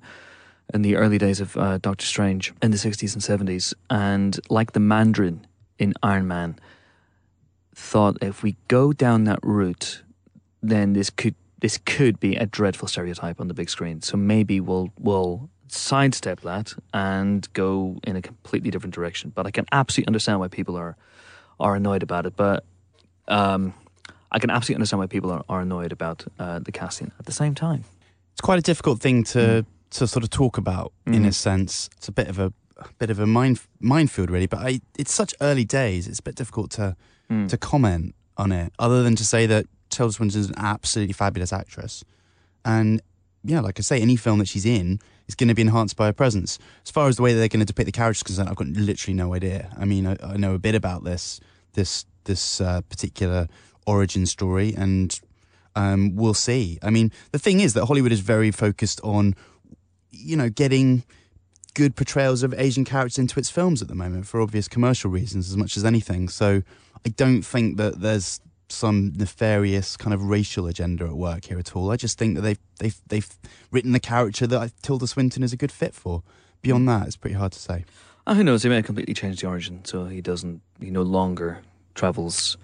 in 0.75 0.83
the 0.83 0.97
early 0.97 1.17
days 1.17 1.41
of 1.41 1.57
uh, 1.57 1.79
Doctor 1.79 2.05
Strange 2.05 2.53
in 2.61 2.73
the 2.73 2.77
60s 2.77 3.15
and 3.15 3.49
70s, 3.49 3.73
and 3.89 4.41
like 4.51 4.73
the 4.73 4.81
Mandarin 4.81 5.47
in 5.79 5.95
Iron 6.03 6.27
Man, 6.27 6.59
thought 7.73 8.17
if 8.21 8.43
we 8.43 8.57
go 8.67 8.93
down 8.93 9.25
that 9.25 9.39
route, 9.45 10.03
then 10.63 10.93
this 10.93 11.09
could 11.09 11.37
this 11.67 11.79
could 11.79 12.21
be 12.21 12.37
a 12.37 12.47
dreadful 12.47 12.87
stereotype 12.87 13.41
on 13.41 13.49
the 13.49 13.55
big 13.55 13.69
screen. 13.69 14.01
So 14.01 14.17
maybe 14.17 14.61
we'll 14.61 14.93
we'll 15.01 15.51
sidestep 15.67 16.43
that 16.43 16.75
and 16.95 17.53
go 17.55 17.99
in 18.05 18.15
a 18.15 18.23
completely 18.23 18.71
different 18.71 18.95
direction. 18.95 19.33
But 19.35 19.49
I 19.49 19.51
can 19.51 19.67
absolutely 19.73 20.07
understand 20.07 20.39
why 20.39 20.47
people 20.47 20.77
are 20.77 20.95
are 21.59 21.75
annoyed 21.75 22.05
about 22.05 22.25
it. 22.25 22.37
But 22.37 22.63
um, 23.27 23.75
I 24.31 24.39
can 24.39 24.49
absolutely 24.49 24.77
understand 24.77 25.01
why 25.01 25.09
people 25.09 25.33
are, 25.33 25.43
are 25.49 25.61
annoyed 25.61 25.91
about 25.91 26.25
uh, 26.39 26.61
the 26.61 26.71
casting. 26.71 27.11
At 27.19 27.27
the 27.27 27.33
same 27.33 27.57
time, 27.57 27.83
it's 28.31 28.41
quite 28.41 28.61
a 28.61 28.67
difficult 28.71 29.01
thing 29.01 29.25
to 29.35 29.39
mm. 29.39 29.67
to 29.99 30.07
sort 30.07 30.23
of 30.23 30.31
talk 30.31 30.59
about 30.59 30.93
mm. 31.05 31.17
in 31.17 31.25
a 31.25 31.33
sense. 31.33 31.91
It's 31.97 32.07
a 32.07 32.13
bit 32.13 32.29
of 32.29 32.39
a, 32.39 32.53
a 32.77 32.87
bit 33.01 33.11
of 33.11 33.19
a 33.19 33.27
mind 33.27 33.59
minefield, 33.81 34.31
really. 34.31 34.47
But 34.47 34.61
I, 34.61 34.81
it's 34.97 35.13
such 35.13 35.35
early 35.41 35.65
days. 35.65 36.07
It's 36.07 36.21
a 36.21 36.23
bit 36.23 36.37
difficult 36.37 36.71
to 36.79 36.95
mm. 37.29 37.49
to 37.49 37.57
comment 37.59 38.15
on 38.37 38.53
it, 38.53 38.73
other 38.79 39.03
than 39.03 39.17
to 39.17 39.25
say 39.25 39.47
that 39.47 39.67
Tilda 39.97 40.13
Swinton 40.13 40.41
is 40.41 40.49
an 40.49 40.55
absolutely 40.59 41.15
fabulous 41.15 41.53
actress. 41.53 42.05
And 42.65 43.01
yeah, 43.43 43.61
like 43.61 43.79
I 43.79 43.83
say, 43.83 44.01
any 44.01 44.17
film 44.17 44.39
that 44.41 44.49
she's 44.49 44.67
in 44.67 44.99
is 45.27 45.35
going 45.35 45.49
to 45.49 45.55
be 45.55 45.63
enhanced 45.63 45.97
by 45.97 46.07
her 46.07 46.13
presence. 46.13 46.59
As 46.85 46.91
far 46.91 47.09
as 47.09 47.17
the 47.17 47.23
way 47.23 47.33
that 47.33 47.39
they're 47.39 47.49
going 47.49 47.61
to 47.61 47.67
depict 47.67 47.87
the 47.87 47.93
characters 47.93 48.23
concerned, 48.23 48.49
I've 48.49 48.57
got 48.57 48.67
literally 48.69 49.15
no 49.15 49.35
idea. 49.35 49.75
I 49.79 49.85
mean, 49.85 50.07
I, 50.07 50.17
I 50.23 50.37
know 50.37 50.55
a 50.55 50.59
bit 50.59 50.75
about 50.75 51.05
this 51.05 51.41
this 51.73 52.07
this 52.25 52.61
uh, 52.61 52.81
particular 52.83 53.49
origin 53.87 54.27
story, 54.27 54.75
and 54.77 55.19
um, 55.75 56.17
we'll 56.17 56.35
see. 56.35 56.79
I 56.83 56.91
mean, 56.91 57.13
the 57.33 57.39
thing 57.39 57.61
is 57.61 57.75
that 57.75 57.87
Hollywood 57.87 58.13
is 58.13 58.21
very 58.21 58.51
focused 58.51 59.01
on, 59.03 59.35
you 60.11 60.37
know, 60.37 60.51
getting 60.51 61.05
good 61.75 61.95
portrayals 61.95 62.43
of 62.43 62.55
Asian 62.55 62.85
characters 62.85 63.19
into 63.19 63.39
its 63.39 63.51
films 63.51 63.83
at 63.83 63.89
the 63.89 63.95
moment 63.95 64.27
for 64.27 64.41
obvious 64.41 64.67
commercial 64.67 65.11
reasons, 65.11 65.49
as 65.49 65.57
much 65.57 65.77
as 65.77 65.85
anything. 65.85 66.29
So 66.29 66.63
I 67.05 67.09
don't 67.11 67.43
think 67.43 67.77
that 67.77 68.01
there's 68.01 68.41
some 68.69 69.13
nefarious 69.17 69.97
kind 69.97 70.13
of 70.13 70.25
racial 70.25 70.67
agenda 70.67 71.05
at 71.05 71.17
work 71.17 71.45
here 71.47 71.59
at 71.59 71.77
all. 71.77 71.91
I 71.91 71.97
just 71.97 72.19
think 72.19 72.35
that 72.35 72.43
they've 72.43 72.59
they've 72.79 73.01
they've 73.07 73.29
written 73.71 73.93
the 73.93 74.01
character 74.01 74.47
that 74.47 74.73
Tilda 74.83 75.07
Swinton 75.07 75.43
is 75.43 75.53
a 75.53 75.57
good 75.57 75.73
fit 75.73 75.95
for. 75.95 76.23
Beyond 76.63 76.89
that, 76.89 77.07
it's 77.07 77.17
pretty 77.17 77.37
hard 77.37 77.53
to 77.53 77.59
say. 77.59 77.85
Oh, 78.27 78.35
who 78.35 78.43
knows? 78.43 78.65
He 78.65 78.69
may 78.69 78.77
have 78.77 78.85
completely 78.85 79.15
changed 79.15 79.43
the 79.43 79.47
origin, 79.47 79.85
so 79.85 80.07
he 80.07 80.21
doesn't. 80.21 80.61
He 80.81 80.91
no 80.91 81.03
longer 81.03 81.61
travels 81.95 82.57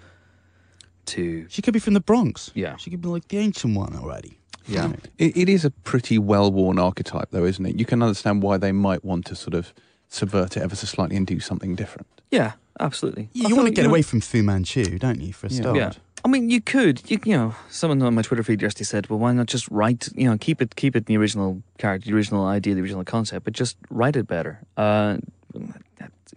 to. 1.05 1.47
She 1.49 1.61
could 1.61 1.73
be 1.73 1.79
from 1.79 1.93
the 1.93 2.01
Bronx. 2.01 2.51
Yeah, 2.53 2.75
she 2.75 2.89
could 2.89 3.01
be 3.01 3.07
like 3.07 3.29
the 3.29 3.37
ancient 3.37 3.75
one 3.75 3.95
already. 3.95 4.39
Yeah, 4.65 4.93
it, 5.17 5.37
it 5.37 5.49
is 5.49 5.65
a 5.65 5.71
pretty 5.71 6.17
well-worn 6.17 6.79
archetype, 6.79 7.31
though, 7.31 7.43
isn't 7.43 7.65
it? 7.65 7.79
You 7.79 7.85
can 7.85 8.01
understand 8.01 8.41
why 8.41 8.57
they 8.57 8.71
might 8.71 9.03
want 9.03 9.25
to 9.25 9.35
sort 9.35 9.53
of 9.53 9.73
subvert 10.13 10.55
it 10.55 10.63
ever 10.63 10.75
so 10.75 10.85
slightly 10.85 11.17
and 11.17 11.25
do 11.25 11.39
something 11.39 11.75
different. 11.75 12.07
Yeah, 12.29 12.53
absolutely. 12.79 13.29
You, 13.33 13.49
you 13.49 13.55
want 13.55 13.67
to 13.67 13.73
get 13.73 13.85
away 13.85 14.01
from 14.03 14.21
Fu 14.21 14.43
Manchu, 14.43 14.99
don't 14.99 15.19
you, 15.19 15.33
for 15.33 15.47
a 15.47 15.49
yeah. 15.49 15.61
start? 15.61 15.77
Yeah. 15.77 15.91
I 16.25 16.29
mean, 16.29 16.49
you 16.49 16.61
could, 16.61 17.09
you, 17.11 17.19
you 17.25 17.35
know, 17.35 17.55
someone 17.69 18.01
on 18.01 18.13
my 18.13 18.21
Twitter 18.21 18.43
feed 18.43 18.61
yesterday 18.61 18.85
said, 18.85 19.09
"Well, 19.09 19.19
why 19.19 19.33
not 19.33 19.47
just 19.47 19.67
write? 19.69 20.07
You 20.15 20.29
know, 20.29 20.37
keep 20.37 20.61
it, 20.61 20.75
keep 20.75 20.95
it 20.95 21.07
the 21.07 21.17
original 21.17 21.61
character, 21.77 22.09
the 22.09 22.15
original 22.15 22.45
idea, 22.45 22.75
the 22.75 22.81
original 22.81 23.03
concept, 23.03 23.43
but 23.43 23.53
just 23.53 23.75
write 23.89 24.15
it 24.15 24.25
better." 24.25 24.61
Uh, 24.77 25.17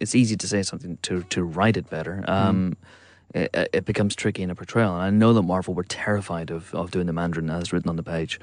it's 0.00 0.14
easy 0.14 0.36
to 0.36 0.48
say 0.48 0.62
something 0.62 0.98
to 1.02 1.22
to 1.24 1.44
write 1.44 1.76
it 1.76 1.88
better. 1.88 2.24
Um, 2.26 2.76
mm. 3.34 3.48
it, 3.54 3.70
it, 3.72 3.84
becomes 3.84 4.16
tricky 4.16 4.42
in 4.42 4.50
a 4.50 4.56
portrayal, 4.56 4.94
and 4.94 5.02
I 5.02 5.10
know 5.10 5.32
that 5.34 5.42
Marvel 5.42 5.72
were 5.72 5.84
terrified 5.84 6.50
of 6.50 6.74
of 6.74 6.90
doing 6.90 7.06
the 7.06 7.12
Mandarin 7.12 7.48
as 7.48 7.72
written 7.72 7.88
on 7.88 7.96
the 7.96 8.02
page, 8.02 8.40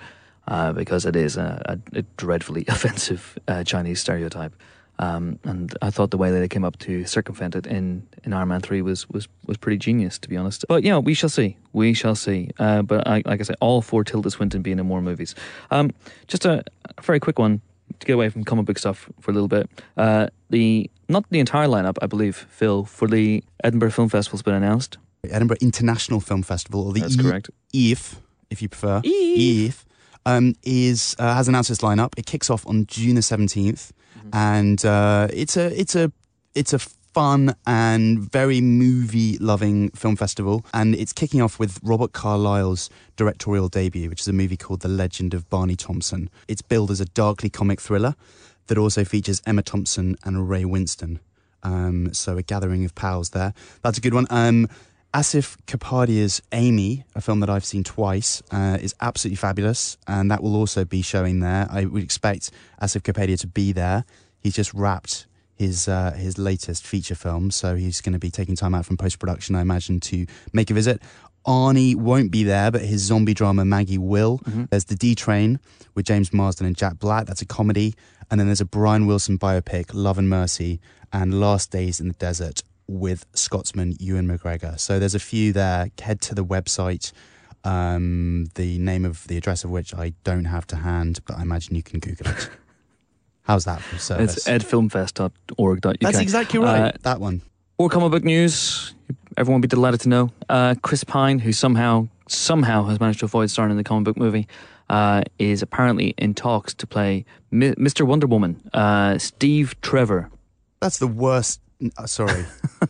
uh, 0.48 0.72
because 0.72 1.06
it 1.06 1.17
is 1.17 1.36
a, 1.36 1.62
a, 1.65 2.00
a 2.00 2.02
dreadfully 2.15 2.63
offensive 2.69 3.38
uh, 3.50 3.65
Chinese 3.65 4.00
stereotype. 4.00 4.56
Um, 5.00 5.40
and 5.44 5.76
I 5.82 5.90
thought 5.90 6.12
the 6.12 6.18
way 6.18 6.30
that 6.32 6.40
they 6.40 6.48
came 6.48 6.64
up 6.64 6.78
to 6.80 7.04
circumvent 7.06 7.56
it 7.56 7.66
in, 7.66 8.08
in 8.24 8.32
Iron 8.34 8.50
Man 8.50 8.62
3 8.62 8.82
was, 8.84 9.10
was, 9.10 9.28
was 9.48 9.58
pretty 9.58 9.78
genius, 9.78 10.20
to 10.20 10.30
be 10.30 10.38
honest. 10.38 10.66
But, 10.70 10.84
you 10.84 10.90
know, 10.90 11.00
we 11.00 11.14
shall 11.14 11.30
see. 11.30 11.58
We 11.74 11.94
shall 11.94 12.16
see. 12.16 12.52
Uh, 12.60 12.84
but 12.84 13.08
I, 13.08 13.24
like 13.26 13.40
I 13.40 13.44
say, 13.44 13.56
all 13.60 13.82
for 13.82 14.04
Tilda 14.04 14.30
Swinton 14.30 14.62
being 14.62 14.80
in 14.80 14.86
more 14.86 15.02
movies. 15.02 15.34
Um, 15.72 15.92
just 16.28 16.46
a, 16.46 16.64
a 16.98 17.02
very 17.02 17.20
quick 17.20 17.40
one 17.40 17.62
to 18.00 18.06
get 18.08 18.14
away 18.14 18.30
from 18.30 18.44
comic 18.44 18.66
book 18.66 18.78
stuff 18.78 19.10
for 19.20 19.32
a 19.32 19.34
little 19.34 19.48
bit. 19.48 19.70
Uh, 19.98 20.28
the 20.52 20.90
Not 21.10 21.26
the 21.32 21.40
entire 21.40 21.68
lineup, 21.68 21.98
I 22.02 22.06
believe, 22.06 22.36
Phil, 22.50 22.86
for 22.86 23.08
the 23.08 23.44
Edinburgh 23.64 23.92
Film 23.92 24.10
Festival 24.10 24.38
has 24.38 24.44
been 24.44 24.54
announced. 24.56 24.98
Edinburgh 25.30 25.58
International 25.62 26.20
Film 26.20 26.44
Festival, 26.44 26.86
or 26.86 26.94
the 26.94 27.02
That's 27.02 27.18
E- 27.18 27.22
correct. 27.24 27.50
EIF, 27.74 28.16
if 28.50 28.62
you 28.62 28.70
prefer, 28.70 29.02
EIF. 29.02 29.86
Um, 30.26 30.56
is 30.64 31.16
uh, 31.20 31.34
has 31.36 31.48
announced 31.50 31.70
its 31.70 31.82
lineup. 31.82 32.14
It 32.18 32.26
kicks 32.26 32.50
off 32.50 32.66
on 32.68 32.86
June 32.86 33.16
the 33.16 33.22
17th 33.22 33.92
Mm-hmm. 34.16 34.30
and 34.34 34.86
uh, 34.86 35.28
it's 35.34 35.58
a 35.58 35.78
it's 35.80 35.96
a 35.96 36.12
it's 36.56 36.72
a 36.72 36.80
fun 36.80 37.56
and 37.68 38.20
very 38.32 38.62
movie 38.62 39.38
loving 39.40 39.90
film 39.92 40.16
festival, 40.16 40.66
and 40.74 40.96
it's 40.96 41.12
kicking 41.14 41.42
off 41.42 41.60
with 41.60 41.80
Robert 41.84 42.14
Carlyle's 42.14 42.90
directorial 43.16 43.70
debut, 43.70 44.10
which 44.10 44.22
is 44.22 44.28
a 44.28 44.34
movie 44.34 44.56
called 44.58 44.82
The 44.82 44.88
Legend 44.88 45.34
of 45.34 45.50
Barney 45.50 45.76
Thompson. 45.76 46.30
It's 46.48 46.62
billed 46.62 46.90
as 46.92 47.02
a 47.02 47.06
darkly 47.06 47.50
comic 47.50 47.82
thriller 47.82 48.16
that 48.68 48.78
also 48.78 49.04
features 49.04 49.42
Emma 49.46 49.62
Thompson 49.62 50.16
and 50.24 50.48
Ray 50.50 50.64
Winstone. 50.64 51.20
Um, 51.64 52.14
so 52.14 52.38
a 52.38 52.44
gathering 52.44 52.86
of 52.86 52.94
pals 52.96 53.32
there. 53.32 53.54
That's 53.82 53.98
a 53.98 54.02
good 54.02 54.14
one. 54.14 54.28
Um, 54.30 54.68
Asif 55.13 55.58
Kapadia's 55.67 56.41
Amy, 56.52 57.04
a 57.13 57.21
film 57.21 57.39
that 57.41 57.49
I've 57.49 57.63
seen 57.63 57.84
twice, 57.84 58.41
uh, 58.49 58.80
is 58.82 58.95
absolutely 58.99 59.36
fabulous, 59.36 59.95
and 60.08 60.32
that 60.32 60.41
will 60.41 60.56
also 60.56 60.86
be 60.86 61.04
showing 61.04 61.39
there. 61.39 61.67
I 61.69 61.86
would 61.86 62.02
expect 62.02 62.49
Asif 62.82 63.02
Kapadia 63.02 63.39
to 63.41 63.47
be 63.47 63.71
there. 63.71 64.06
He's 64.39 64.56
just 64.56 64.73
wrapped 64.73 65.28
his 65.54 65.88
uh, 65.88 66.13
his 66.13 66.39
latest 66.39 66.88
feature 66.88 67.13
film, 67.13 67.52
so 67.52 67.76
he's 67.76 68.02
going 68.02 68.13
to 68.13 68.19
be 68.19 68.32
taking 68.32 68.56
time 68.56 68.73
out 68.73 68.88
from 68.88 68.97
post 68.97 69.19
production, 69.19 69.56
I 69.56 69.62
imagine, 69.62 69.99
to 69.99 70.26
make 70.52 70.71
a 70.71 70.73
visit. 70.73 70.99
Arnie 71.45 71.95
won't 71.95 72.32
be 72.32 72.43
there, 72.43 72.71
but 72.71 72.82
his 72.82 73.02
zombie 73.02 73.36
drama 73.36 73.65
Maggie 73.65 73.99
will. 73.99 74.41
There's 74.71 74.86
the 74.86 74.95
D 74.95 75.13
Train 75.13 75.60
with 75.93 76.08
James 76.08 76.34
Marsden 76.34 76.65
and 76.65 76.76
Jack 76.76 76.97
Black. 76.97 77.28
That's 77.28 77.43
a 77.43 77.45
comedy, 77.45 77.93
and 78.32 78.39
then 78.39 78.47
there's 78.47 78.62
a 78.62 78.65
Brian 78.65 79.06
Wilson 79.06 79.38
biopic, 79.38 79.91
Love 79.93 80.17
and 80.17 80.28
Mercy, 80.28 80.80
and 81.12 81.39
Last 81.39 81.69
Days 81.69 81.99
in 81.99 82.08
the 82.08 82.15
Desert 82.15 82.63
with 82.88 83.26
Scotsman 83.34 83.96
Ewan 84.00 84.28
McGregor. 84.28 84.80
So 84.80 85.00
there's 85.00 85.15
a 85.15 85.19
few 85.19 85.54
there. 85.54 85.89
Head 86.02 86.22
to 86.22 86.36
the 86.36 86.46
website, 86.46 87.12
um, 87.63 88.48
the 88.56 88.78
name 88.80 89.06
of 89.06 89.28
the 89.28 89.38
address 89.38 89.63
of 89.63 89.69
which 89.69 89.93
I 89.93 90.13
don't 90.24 90.46
have 90.46 90.67
to 90.67 90.78
hand, 90.78 91.19
but 91.26 91.38
I 91.38 91.41
imagine 91.41 91.76
you 91.76 91.84
can 91.84 92.00
Google 92.00 92.28
it. 92.28 92.50
How's 93.43 93.65
that 93.65 93.82
for 93.82 93.98
service? 93.98 94.38
It's 94.38 94.48
edfilmfest.org.uk. 94.48 96.00
That's 96.00 96.19
exactly 96.19 96.60
right. 96.60 96.82
Uh, 96.82 96.91
that 97.02 97.19
one. 97.19 97.41
More 97.78 97.89
comic 97.89 98.12
book 98.12 98.24
news. 98.24 98.93
Everyone 99.36 99.60
will 99.60 99.63
be 99.63 99.67
delighted 99.67 100.02
to 100.02 100.10
know. 100.10 100.30
Uh, 100.48 100.76
Chris 100.82 101.04
Pine, 101.04 101.39
who 101.39 101.52
somehow 101.52 102.08
somehow 102.28 102.84
has 102.86 103.00
managed 103.00 103.19
to 103.19 103.26
avoid 103.26 103.50
starring 103.50 103.72
in 103.72 103.78
the 103.78 103.84
comic 103.84 104.06
book 104.06 104.17
movie, 104.17 104.48
uh, 104.89 105.24
is 105.39 105.62
apparently 105.62 106.13
in 106.17 106.34
talks 106.34 106.74
to 106.76 106.88
play 106.88 107.26
Mi- 107.52 107.76
Mr. 107.76 108.06
Wonder 108.08 108.28
Woman. 108.28 108.62
Uh, 108.74 109.17
Steve 109.17 109.76
Trevor. 109.82 110.30
That's 110.80 111.00
the 111.00 111.08
worst. 111.08 111.60
Uh, 111.98 112.06
sorry. 112.06 112.46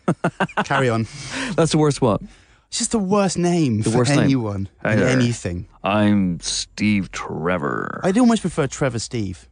Carry 0.65 0.89
on. 0.89 1.07
That's 1.55 1.71
the 1.71 1.77
worst. 1.77 2.01
What? 2.01 2.21
It's 2.69 2.79
just 2.79 2.91
the 2.91 2.99
worst 2.99 3.37
name 3.37 3.81
The 3.81 3.91
for 3.91 3.99
worst 3.99 4.11
name. 4.11 4.19
anyone 4.21 4.69
Hey 4.81 4.93
in 4.93 4.99
there. 4.99 5.09
anything. 5.09 5.67
I'm 5.83 6.39
Steve 6.39 7.11
Trevor. 7.11 8.01
I'd 8.03 8.17
almost 8.17 8.41
prefer 8.41 8.65
Trevor 8.67 8.99
Steve. 8.99 9.47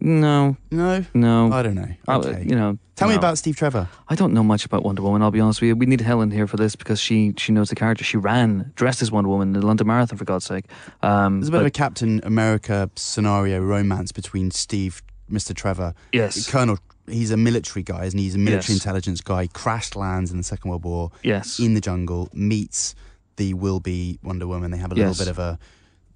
no, 0.00 0.56
No, 0.70 1.04
no. 1.14 1.52
I 1.52 1.62
don't 1.62 1.74
know. 1.74 1.88
I- 2.08 2.14
Okay. 2.16 2.44
you 2.48 2.54
know. 2.56 2.78
Tell 2.96 3.08
me 3.08 3.14
no. 3.14 3.18
about 3.18 3.36
Steve 3.38 3.56
Trevor. 3.56 3.88
I 4.08 4.14
don't 4.14 4.32
know 4.32 4.42
much 4.42 4.64
about 4.64 4.82
Wonder 4.82 5.02
Woman. 5.02 5.20
I'll 5.22 5.30
be 5.30 5.40
honest 5.40 5.60
with 5.60 5.68
you. 5.68 5.76
We 5.76 5.84
need 5.86 6.00
Helen 6.00 6.30
here 6.30 6.46
for 6.46 6.56
this 6.56 6.74
because 6.74 6.98
she 6.98 7.34
she 7.36 7.52
knows 7.52 7.68
the 7.68 7.74
character. 7.76 8.02
She 8.04 8.16
ran 8.16 8.72
dressed 8.74 9.02
as 9.02 9.12
Wonder 9.12 9.28
Woman 9.28 9.48
in 9.54 9.60
the 9.60 9.66
London 9.66 9.86
Marathon 9.86 10.16
for 10.18 10.24
God's 10.24 10.46
sake. 10.46 10.64
Um, 11.02 11.40
There's 11.40 11.48
a 11.48 11.52
bit 11.52 11.60
of 11.60 11.66
a 11.66 11.70
but- 11.70 11.74
Captain 11.74 12.20
America 12.24 12.90
scenario 12.96 13.60
romance 13.60 14.12
between 14.12 14.50
Steve, 14.50 15.02
Mr. 15.30 15.54
Trevor, 15.54 15.94
yes, 16.12 16.48
Colonel. 16.50 16.78
He's 17.08 17.30
a 17.30 17.36
military 17.36 17.82
guy, 17.82 18.04
isn't 18.06 18.18
he? 18.18 18.24
He's 18.24 18.34
a 18.34 18.38
military 18.38 18.74
Yes. 18.74 18.84
intelligence 18.84 19.20
guy. 19.20 19.46
Crash 19.48 19.94
lands 19.94 20.30
in 20.32 20.38
the 20.38 20.42
Second 20.44 20.70
World 20.70 20.84
War 20.84 21.10
yes, 21.22 21.58
in 21.60 21.74
the 21.74 21.80
jungle, 21.80 22.28
meets 22.32 22.94
the 23.36 23.54
will 23.54 23.80
be 23.80 24.18
Wonder 24.22 24.46
Woman. 24.46 24.70
They 24.70 24.78
have 24.78 24.92
a 24.92 24.96
Yes. 24.96 25.18
little 25.18 25.24
bit 25.24 25.30
of 25.30 25.38
a, 25.38 25.58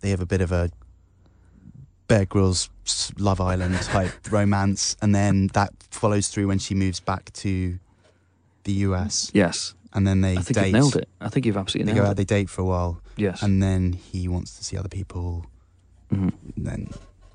they 0.01 0.11
have 0.11 0.21
a 0.21 0.27
bit 0.27 0.41
of 0.41 0.51
a 0.53 0.71
Bear 2.09 2.25
Grylls 2.25 2.69
Love 3.19 3.41
Island 3.41 3.77
type 3.83 4.11
romance, 4.33 4.97
and 5.01 5.15
then 5.15 5.47
that 5.53 5.71
follows 5.91 6.29
through 6.29 6.49
when 6.49 6.59
she 6.59 6.75
moves 6.75 6.99
back 6.99 7.33
to 7.35 7.79
the 8.65 8.73
US, 8.89 9.31
yes. 9.33 9.75
and 9.93 10.07
then 10.07 10.21
they 10.23 10.33
I 10.33 10.43
think 10.43 10.55
date. 10.57 10.65
you've 10.67 10.73
nailed 10.73 10.97
it. 10.97 11.09
I 11.21 11.29
think 11.29 11.47
you've 11.47 11.57
absolutely 11.57 11.93
They 11.93 11.97
go 11.99 12.03
nailed 12.03 12.09
out, 12.09 12.21
it. 12.21 12.27
they 12.29 12.37
date 12.37 12.51
for 12.51 12.63
a 12.63 12.65
while, 12.65 13.01
Yes. 13.17 13.43
and 13.43 13.63
then 13.63 13.93
he 13.93 14.27
wants 14.27 14.57
to 14.59 14.65
see 14.65 14.77
other 14.77 14.89
people, 14.89 15.47
Mhm. 16.13 16.33
and 16.57 16.67
then 16.67 16.91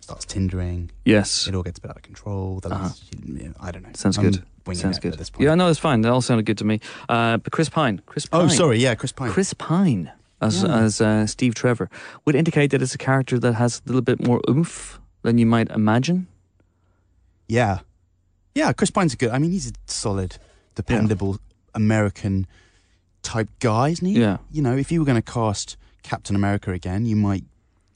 starts 0.05 0.25
tindering. 0.25 0.89
Yes. 1.03 1.47
It 1.47 1.55
all 1.55 1.63
gets 1.63 1.79
a 1.79 1.81
bit 1.81 1.89
out 1.91 1.97
of 1.97 2.03
control. 2.03 2.59
The 2.61 2.69
Uh-huh. 2.69 2.83
last, 2.83 3.03
you 3.25 3.47
know, 3.49 3.53
I 3.59 3.71
don't 3.71 3.83
know. 3.83 3.89
Sounds 3.93 4.17
I'm 4.17 4.23
good. 4.29 4.43
Sounds 4.75 4.99
good. 4.99 5.13
At 5.13 5.19
this 5.19 5.29
point. 5.29 5.43
Yeah, 5.45 5.55
no, 5.55 5.67
it's 5.69 5.79
fine. 5.79 6.01
That 6.01 6.11
all 6.11 6.21
sounded 6.21 6.45
good 6.45 6.57
to 6.59 6.63
me. 6.65 6.79
Uh, 7.09 7.37
but 7.37 7.51
Chris 7.51 7.69
Pine. 7.69 8.01
Chris 8.05 8.25
Pine. 8.25 8.41
Oh, 8.41 8.47
sorry. 8.47 8.79
Yeah, 8.79 8.95
Chris 8.95 9.11
Pine. 9.11 9.29
Chris 9.31 9.53
Pine 9.53 10.11
as 10.41 10.63
Yeah. 10.63 10.77
as 10.79 11.01
uh, 11.01 11.25
Steve 11.27 11.53
Trevor 11.55 11.89
would 12.25 12.35
indicate 12.35 12.71
that 12.71 12.81
it's 12.81 12.93
a 12.95 12.97
character 12.97 13.37
that 13.39 13.53
has 13.55 13.81
a 13.85 13.87
little 13.89 14.01
bit 14.01 14.25
more 14.25 14.41
oomph 14.49 14.99
than 15.23 15.37
you 15.37 15.45
might 15.45 15.69
imagine. 15.71 16.27
Yeah. 17.47 17.79
Yeah, 18.53 18.73
Chris 18.73 18.89
Pine's 18.91 19.13
a 19.13 19.17
good. 19.17 19.29
I 19.31 19.37
mean, 19.39 19.51
he's 19.51 19.69
a 19.69 19.73
solid, 19.87 20.37
dependable 20.75 21.39
American 21.73 22.47
type 23.21 23.49
guy, 23.59 23.89
isn't 23.89 24.05
he? 24.07 24.19
Yeah. 24.19 24.37
You 24.51 24.61
know, 24.61 24.75
if 24.77 24.91
you 24.91 24.99
were 24.99 25.05
going 25.05 25.21
to 25.21 25.31
cast 25.31 25.77
Captain 26.03 26.35
America 26.35 26.71
again, 26.71 27.05
you 27.05 27.15
might 27.15 27.43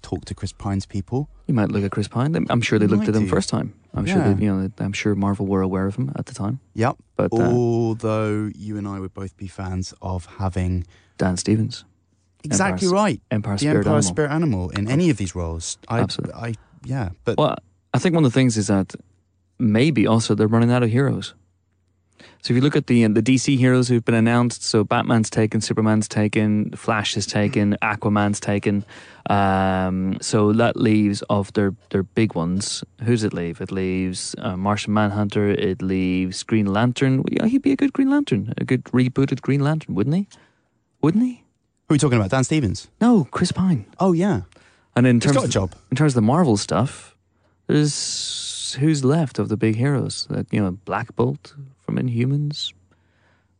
talk 0.02 0.26
to 0.26 0.34
Chris 0.36 0.52
Pine's 0.52 0.86
people. 0.86 1.30
You 1.48 1.54
might 1.54 1.70
look 1.70 1.84
at 1.84 1.92
Chris 1.92 2.08
Pine. 2.08 2.36
I'm 2.50 2.62
sure 2.62 2.78
they 2.80 2.86
You 2.86 2.90
looked 2.92 3.08
at 3.08 3.16
him 3.16 3.24
do. 3.24 3.30
first 3.30 3.50
time. 3.50 3.74
I'm 3.94 4.06
sure 4.06 4.18
Yeah. 4.20 4.34
that 4.34 4.42
you 4.42 4.54
know. 4.56 4.70
I'm 4.80 4.94
sure 4.94 5.16
Marvel 5.16 5.46
were 5.48 5.62
aware 5.62 5.86
of 5.88 5.96
him 5.96 6.12
at 6.16 6.26
the 6.28 6.34
time. 6.34 6.60
Yep. 6.76 6.98
But 7.16 7.34
uh, 7.34 7.38
Although 7.38 8.50
you 8.56 8.78
and 8.78 8.88
I 8.88 9.00
would 9.00 9.14
both 9.14 9.36
be 9.38 9.48
fans 9.48 9.94
of 10.02 10.26
having 10.38 10.86
Dan 11.18 11.38
Stevens, 11.38 11.86
exactly 12.44 12.88
Empire's- 12.88 12.92
right 13.04 13.22
Empire 13.32 13.54
the 13.56 13.60
Spirit 13.60 13.78
Empire 13.78 13.92
Animal. 13.94 14.02
Spirit 14.10 14.32
Animal 14.32 14.70
in 14.72 14.88
any 14.90 15.10
of 15.10 15.18
these 15.18 15.36
roles. 15.36 15.78
I, 15.88 16.00
Absolutely. 16.02 16.36
I, 16.42 16.54
yeah, 16.86 17.10
but 17.26 17.38
Well, 17.38 17.56
I 17.94 17.98
think 18.00 18.14
one 18.16 18.24
of 18.24 18.32
the 18.32 18.40
things 18.40 18.56
is 18.58 18.68
that 18.68 18.96
maybe 19.58 20.06
also 20.08 20.36
they're 20.36 20.48
running 20.48 20.72
out 20.72 20.84
of 20.84 20.90
heroes. 20.90 21.34
So 22.42 22.54
if 22.54 22.56
you 22.56 22.62
look 22.62 22.76
at 22.76 22.88
the 22.88 23.06
the 23.08 23.22
DC 23.22 23.58
heroes 23.58 23.88
who've 23.90 24.04
been 24.06 24.16
announced, 24.16 24.64
so 24.64 24.84
Batman's 24.84 25.30
taken, 25.30 25.62
Superman's 25.62 26.08
taken, 26.08 26.72
Flash 26.72 27.18
is 27.18 27.26
taken, 27.26 27.78
Aquaman's 27.82 28.40
taken. 28.40 28.86
Um, 29.30 30.18
so 30.22 30.54
that 30.54 30.76
leaves 30.76 31.22
of 31.30 31.52
their 31.54 31.74
their 31.92 32.04
big 32.04 32.36
ones. 32.36 32.84
Who's 33.04 33.24
it 33.24 33.34
leave? 33.34 33.62
It 33.62 33.72
leaves 33.72 34.36
uh, 34.40 34.56
Martian 34.58 34.94
Manhunter. 34.94 35.50
It 35.50 35.82
leaves 35.82 36.44
Green 36.44 36.66
Lantern. 36.66 37.18
Well, 37.18 37.26
Yeah, 37.32 37.46
he'd 37.48 37.62
be 37.62 37.72
a 37.72 37.76
good 37.76 37.94
Green 37.94 38.10
Lantern, 38.10 38.54
a 38.58 38.64
good 38.66 38.84
rebooted 38.86 39.42
Green 39.42 39.62
Lantern, 39.62 39.96
wouldn't 39.96 40.16
he? 40.16 40.28
Wouldn't 41.02 41.24
he? 41.24 41.44
who 41.88 41.94
are 41.94 41.96
we 41.96 42.00
talking 42.00 42.18
about? 42.20 42.30
Dan 42.32 42.44
Stevens. 42.44 42.88
No, 43.02 43.28
Chris 43.32 43.52
Pine. 43.52 43.86
Oh 44.00 44.14
yeah, 44.14 44.42
And 44.96 45.08
in 45.08 45.16
he's 45.18 45.24
terms 45.24 45.36
got 45.36 45.44
a 45.44 45.46
of- 45.46 45.52
job. 45.52 45.76
in 45.92 45.98
terms 45.98 46.12
of 46.12 46.16
the 46.16 46.22
Marvel 46.28 46.56
stuff, 46.58 47.16
there's 47.68 48.78
who's 48.80 49.04
left 49.04 49.40
of 49.40 49.50
the 49.50 49.58
big 49.58 49.76
heroes? 49.76 50.28
That 50.30 50.46
you 50.52 50.62
know, 50.62 50.72
Black 50.86 51.16
Bolt 51.16 51.56
from 51.90 52.08
Inhumans. 52.08 52.74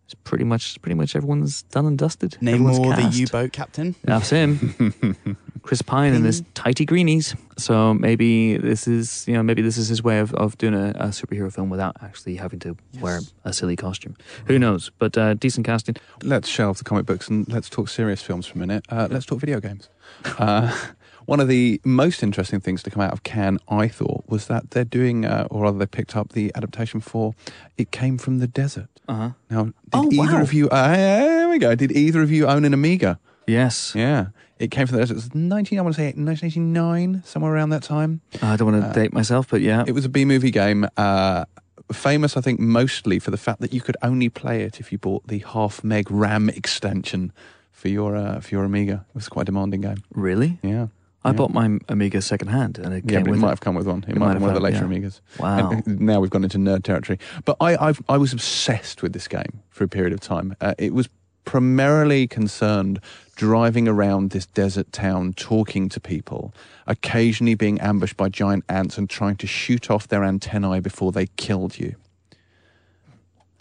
It's 0.06 0.16
pretty 0.24 0.44
much 0.44 0.82
pretty 0.82 0.96
much 0.96 1.16
everyone's 1.16 1.64
done 1.64 1.86
and 1.86 1.98
dusted. 1.98 2.38
Name 2.42 2.56
Everyone's 2.56 2.80
more 2.80 2.96
the. 2.96 3.04
U-boat 3.04 3.52
captain. 3.52 3.96
That's 4.04 4.30
him. 4.30 5.38
Chris 5.62 5.82
Pine 5.82 6.14
and 6.14 6.26
his 6.26 6.42
tighty 6.56 6.86
greenies. 6.86 7.36
So 7.58 7.94
maybe 7.94 8.58
this 8.58 8.88
is 8.88 9.28
you 9.28 9.34
know 9.34 9.44
maybe 9.44 9.62
this 9.62 9.78
is 9.78 9.88
his 9.88 10.04
way 10.04 10.20
of, 10.20 10.34
of 10.36 10.58
doing 10.58 10.74
a, 10.74 10.90
a 10.92 11.08
superhero 11.10 11.54
film 11.54 11.70
without 11.70 11.96
actually 12.02 12.38
having 12.38 12.60
to 12.60 12.76
wear 13.00 13.20
a 13.46 13.54
silly 13.54 13.76
costume. 13.76 14.16
Who 14.46 14.58
knows? 14.58 14.90
But 14.98 15.18
uh, 15.18 15.34
decent 15.36 15.66
casting. 15.66 15.96
Let's 16.24 16.48
shelve 16.48 16.78
the 16.80 16.84
comic 16.84 17.06
books 17.06 17.28
and 17.28 17.48
let's 17.52 17.70
talk 17.70 17.90
serious 17.90 18.22
films 18.22 18.48
for 18.48 18.58
a 18.58 18.60
minute. 18.60 18.86
Uh, 18.90 19.08
let's 19.12 19.26
talk 19.26 19.40
video 19.40 19.60
games. 19.60 19.90
Uh, 20.38 20.76
one 21.30 21.40
of 21.40 21.48
the 21.48 21.80
most 21.86 22.24
interesting 22.24 22.60
things 22.60 22.82
to 22.84 22.90
come 22.90 23.02
out 23.08 23.14
of 23.14 23.22
Cannes, 23.24 23.60
I 23.70 23.88
thought, 23.88 24.24
was 24.28 24.48
that 24.48 24.72
they're 24.72 24.84
doing, 25.00 25.26
uh, 25.26 25.48
or 25.52 25.64
rather, 25.64 25.78
they 25.78 25.86
picked 25.86 26.16
up 26.16 26.28
the 26.34 26.52
adaptation 26.56 27.00
for 27.02 27.34
"It 27.78 27.92
Came 27.92 28.18
from 28.18 28.40
the 28.40 28.48
Desert." 28.48 28.90
Uh 29.08 29.16
huh. 29.16 29.30
Now, 29.50 29.64
did 29.66 29.74
Oh, 29.94 30.10
either 30.12 30.36
wow. 30.38 30.42
of 30.42 30.54
you? 30.54 30.70
Uh, 30.70 30.88
there 30.96 31.50
we 31.50 31.58
go. 31.60 31.76
Did 31.76 31.92
either 31.92 32.22
of 32.22 32.32
you 32.32 32.48
own 32.48 32.66
an 32.66 32.74
Amiga? 32.74 33.20
Yes. 33.48 33.94
Yeah, 33.96 34.28
it 34.60 34.70
came 34.72 34.86
from 34.88 34.96
the 34.98 35.02
desert. 35.02 35.14
It 35.14 35.24
was 35.24 35.34
19. 35.36 35.80
I 35.80 35.82
want 35.82 35.96
to 35.96 36.02
say 36.02 36.14
1989, 36.16 37.24
somewhere 37.26 37.54
around 37.54 37.70
that 37.70 37.84
time. 37.84 38.22
I 38.42 38.56
don't 38.56 38.72
want 38.72 38.84
to 38.84 38.90
Uh, 38.90 38.94
date 38.94 39.14
myself, 39.14 39.48
but 39.50 39.62
yeah. 39.62 39.84
It 39.88 39.94
was 39.94 40.06
a 40.06 40.10
B 40.10 40.26
movie 40.26 40.52
game. 40.52 40.88
Uh, 40.98 41.46
famous, 41.92 42.38
I 42.38 42.42
think, 42.42 42.60
mostly 42.60 43.18
for 43.20 43.32
the 43.32 43.38
fact 43.38 43.62
that 43.62 43.74
you 43.74 43.82
could 43.82 43.98
only 44.04 44.30
play 44.30 44.62
it 44.64 44.80
if 44.80 44.92
you 44.92 44.98
bought 44.98 45.28
the 45.28 45.40
half 45.40 45.84
meg 45.84 46.12
RAM 46.12 46.50
extension 46.50 47.32
for 47.72 47.88
your 47.88 48.16
uh, 48.16 48.40
for 48.42 48.50
your 48.56 48.64
Amiga. 48.66 49.06
It 49.10 49.16
was 49.16 49.30
quite 49.30 49.44
a 49.44 49.52
demanding 49.52 49.82
game. 49.82 50.04
really? 50.14 50.60
Yeah. 50.62 50.88
I 51.24 51.30
Yeah. 51.30 51.34
bought 51.34 51.54
my 51.54 51.78
Amiga 51.90 52.22
second 52.22 52.48
hand, 52.48 52.78
and 52.80 52.94
it 52.94 53.04
Yeah, 53.06 53.18
came 53.18 53.24
but 53.24 53.28
it 53.28 53.32
with 53.32 53.40
might 53.42 53.48
it. 53.48 53.52
have 53.52 53.60
come 53.60 53.76
with 53.76 53.88
one. 53.88 54.04
It, 54.08 54.12
It 54.12 54.18
might 54.18 54.28
might 54.28 54.34
have 54.34 54.42
one 54.42 54.52
of 54.52 54.56
the 54.56 54.62
later 54.62 54.78
yeah. 54.90 55.00
Amigas. 55.00 55.20
Wow. 55.40 55.72
And 55.86 56.00
now 56.00 56.22
we've 56.22 56.30
gone 56.30 56.44
into 56.44 56.58
nerd 56.58 56.84
territory. 56.84 57.20
But 57.44 57.58
I, 57.60 57.76
I've, 57.76 58.02
I 58.08 58.18
was 58.18 58.32
obsessed 58.32 59.02
with 59.02 59.12
this 59.14 59.28
game 59.28 59.62
for 59.70 59.84
a 59.84 59.88
period 59.90 60.14
of 60.14 60.22
time. 60.22 60.56
Uh, 60.62 60.76
it 60.78 60.94
was 60.94 61.10
primarily 61.44 62.26
concerned 62.28 63.00
driving 63.36 63.88
around 63.88 64.30
this 64.32 64.46
desert 64.46 64.92
town, 64.94 65.34
talking 65.34 65.90
to 65.90 66.00
people, 66.00 66.54
occasionally 66.88 67.56
being 67.56 67.80
ambushed 67.82 68.16
by 68.16 68.30
giant 68.30 68.64
ants 68.70 68.98
and 68.98 69.10
trying 69.10 69.36
to 69.38 69.48
shoot 69.48 69.90
off 69.90 70.08
their 70.08 70.24
antennae 70.24 70.80
before 70.80 71.12
they 71.12 71.26
killed 71.38 71.78
you. 71.80 71.96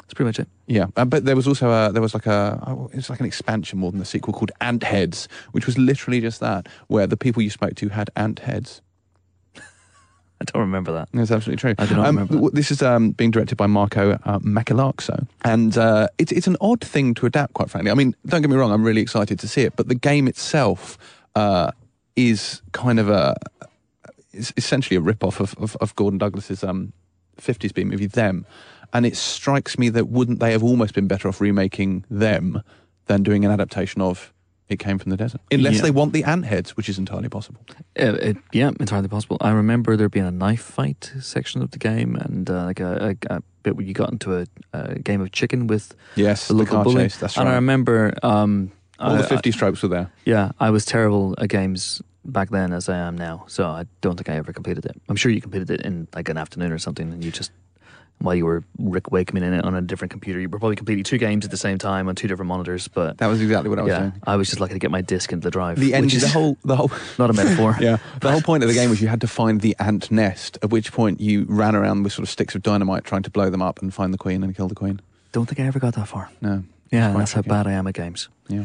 That's 0.00 0.14
pretty 0.14 0.26
much 0.28 0.38
it. 0.40 0.48
Yeah, 0.68 0.86
uh, 0.96 1.06
but 1.06 1.24
there 1.24 1.34
was 1.34 1.48
also 1.48 1.70
a 1.70 1.90
there 1.90 2.02
was 2.02 2.12
like 2.12 2.26
a 2.26 2.62
oh, 2.66 2.90
it 2.92 2.96
was 2.96 3.08
like 3.08 3.20
an 3.20 3.26
expansion 3.26 3.78
more 3.78 3.90
than 3.90 4.00
a 4.02 4.04
sequel 4.04 4.34
called 4.34 4.52
Ant 4.60 4.82
Heads, 4.84 5.26
which 5.52 5.64
was 5.64 5.78
literally 5.78 6.20
just 6.20 6.40
that, 6.40 6.68
where 6.88 7.06
the 7.06 7.16
people 7.16 7.42
you 7.42 7.48
spoke 7.48 7.74
to 7.76 7.88
had 7.88 8.10
ant 8.16 8.40
heads. 8.40 8.82
I 9.56 10.44
don't 10.44 10.60
remember 10.60 10.92
that. 10.92 11.08
That's 11.14 11.30
absolutely 11.30 11.56
true. 11.56 11.74
I 11.78 11.86
do 11.86 11.96
not 11.96 12.06
um, 12.06 12.16
remember 12.16 12.36
that. 12.36 12.54
This 12.54 12.70
is 12.70 12.82
um, 12.82 13.12
being 13.12 13.30
directed 13.30 13.56
by 13.56 13.66
Marco 13.66 14.18
uh, 14.24 14.38
and 15.42 15.76
uh, 15.78 16.08
it's 16.18 16.32
it's 16.32 16.46
an 16.46 16.58
odd 16.60 16.82
thing 16.82 17.14
to 17.14 17.24
adapt. 17.24 17.54
Quite 17.54 17.70
frankly, 17.70 17.90
I 17.90 17.94
mean, 17.94 18.14
don't 18.26 18.42
get 18.42 18.50
me 18.50 18.56
wrong, 18.56 18.70
I'm 18.70 18.84
really 18.84 19.00
excited 19.00 19.38
to 19.38 19.48
see 19.48 19.62
it, 19.62 19.74
but 19.74 19.88
the 19.88 19.94
game 19.94 20.28
itself 20.28 20.98
uh, 21.34 21.72
is 22.14 22.60
kind 22.72 23.00
of 23.00 23.08
a 23.08 23.36
is 24.34 24.52
essentially 24.58 24.98
a 24.98 25.00
rip 25.00 25.24
off 25.24 25.40
of, 25.40 25.54
of, 25.58 25.76
of 25.76 25.96
Gordon 25.96 26.18
Douglas's 26.18 26.62
um, 26.62 26.92
50s 27.40 27.72
B 27.72 27.84
movie 27.84 28.06
Them, 28.06 28.44
and 28.92 29.04
it 29.06 29.16
strikes 29.16 29.78
me 29.78 29.88
that 29.90 30.08
wouldn't 30.08 30.40
they 30.40 30.52
have 30.52 30.62
almost 30.62 30.94
been 30.94 31.06
better 31.08 31.28
off 31.28 31.40
remaking 31.40 32.04
Them 32.10 32.62
than 33.06 33.22
doing 33.22 33.44
an 33.44 33.50
adaptation 33.50 34.00
of 34.02 34.32
It 34.68 34.78
Came 34.78 34.98
from 34.98 35.10
the 35.10 35.16
Desert, 35.16 35.40
unless 35.50 35.76
Yeah. 35.76 35.82
they 35.82 35.90
want 35.90 36.12
the 36.12 36.24
ant 36.24 36.44
heads, 36.44 36.76
which 36.76 36.88
is 36.88 36.98
entirely 36.98 37.28
possible. 37.28 37.60
Uh, 37.98 38.14
it, 38.20 38.36
yeah, 38.52 38.70
entirely 38.80 39.08
possible. 39.08 39.38
I 39.40 39.50
remember 39.52 39.96
there 39.96 40.08
being 40.10 40.26
a 40.26 40.30
knife 40.30 40.60
fight 40.62 41.12
section 41.20 41.62
of 41.62 41.70
the 41.70 41.78
game, 41.78 42.16
and 42.16 42.48
uh, 42.50 42.64
like 42.64 42.80
a, 42.80 43.16
a, 43.30 43.36
a 43.36 43.42
bit 43.62 43.76
where 43.76 43.86
you 43.86 43.94
got 43.94 44.12
into 44.12 44.36
a, 44.38 44.46
a 44.74 44.98
game 44.98 45.20
of 45.22 45.32
chicken 45.32 45.66
with 45.68 45.94
Yes, 46.16 46.48
the 46.48 46.54
the 46.54 46.58
local 46.60 46.74
car 46.76 46.84
bully. 46.84 47.04
chase. 47.04 47.16
That's 47.16 47.36
right. 47.36 47.42
and 47.44 47.50
I 47.50 47.54
remember 47.54 48.12
um, 48.22 48.70
All 48.98 49.12
I- 49.14 49.22
the 49.22 49.26
50 49.26 49.52
tropes 49.52 49.82
were 49.82 49.88
there. 49.88 50.10
Yeah, 50.26 50.52
I 50.60 50.68
was 50.70 50.84
terrible 50.84 51.34
at 51.38 51.48
games 51.48 52.02
back 52.26 52.50
then 52.50 52.74
as 52.74 52.90
I 52.90 52.98
am 52.98 53.16
now, 53.16 53.44
so 53.48 53.64
I 53.64 53.86
don't 54.02 54.16
think 54.16 54.28
I 54.28 54.34
ever 54.36 54.52
completed 54.52 54.84
it. 54.84 55.00
I'm 55.08 55.16
sure 55.16 55.32
you 55.32 55.40
completed 55.40 55.70
it 55.70 55.80
in 55.80 56.08
like 56.14 56.28
an 56.28 56.36
afternoon 56.36 56.72
or 56.72 56.78
something, 56.78 57.10
and 57.10 57.24
you 57.24 57.30
just 57.30 57.52
while 58.20 58.34
you 58.34 58.44
were 58.44 58.64
Rick 58.78 59.10
Wakeman 59.10 59.42
in 59.42 59.52
it 59.52 59.64
on 59.64 59.74
a 59.74 59.80
different 59.80 60.10
computer, 60.10 60.40
you 60.40 60.48
were 60.48 60.58
probably 60.58 60.76
completing 60.76 61.04
two 61.04 61.18
games 61.18 61.44
at 61.44 61.50
the 61.50 61.56
same 61.56 61.78
time 61.78 62.08
on 62.08 62.14
two 62.14 62.28
different 62.28 62.48
monitors. 62.48 62.88
But 62.88 63.18
That 63.18 63.28
was 63.28 63.40
exactly 63.40 63.70
what 63.70 63.78
I 63.78 63.82
was 63.82 63.90
yeah, 63.90 63.98
doing. 64.00 64.12
I 64.26 64.36
was 64.36 64.48
just 64.48 64.60
lucky 64.60 64.74
to 64.74 64.78
get 64.78 64.90
my 64.90 65.02
disc 65.02 65.32
into 65.32 65.44
the 65.44 65.50
drive. 65.50 65.78
The 65.78 65.94
end, 65.94 66.06
which 66.06 66.14
is 66.14 66.22
the 66.22 66.28
whole, 66.28 66.56
the 66.64 66.76
whole, 66.76 66.90
not 67.18 67.30
a 67.30 67.32
metaphor. 67.32 67.76
yeah, 67.80 67.98
the 68.20 68.30
whole 68.30 68.40
point 68.42 68.62
of 68.62 68.68
the 68.68 68.74
game 68.74 68.90
was 68.90 69.00
you 69.00 69.08
had 69.08 69.20
to 69.20 69.28
find 69.28 69.60
the 69.60 69.76
ant 69.78 70.10
nest. 70.10 70.58
At 70.62 70.70
which 70.70 70.92
point 70.92 71.20
you 71.20 71.46
ran 71.48 71.74
around 71.76 72.02
with 72.02 72.12
sort 72.12 72.24
of 72.24 72.30
sticks 72.30 72.54
of 72.54 72.62
dynamite 72.62 73.04
trying 73.04 73.22
to 73.22 73.30
blow 73.30 73.50
them 73.50 73.62
up 73.62 73.80
and 73.80 73.92
find 73.92 74.12
the 74.12 74.18
queen 74.18 74.42
and 74.42 74.54
kill 74.54 74.68
the 74.68 74.74
queen. 74.74 75.00
Don't 75.32 75.46
think 75.46 75.60
I 75.60 75.64
ever 75.64 75.78
got 75.78 75.94
that 75.94 76.08
far. 76.08 76.30
No, 76.40 76.64
Yeah, 76.90 77.10
quite 77.12 77.18
that's 77.20 77.32
how 77.34 77.42
bad 77.42 77.66
I 77.66 77.72
am 77.72 77.86
at 77.86 77.94
games. 77.94 78.28
yeah. 78.48 78.64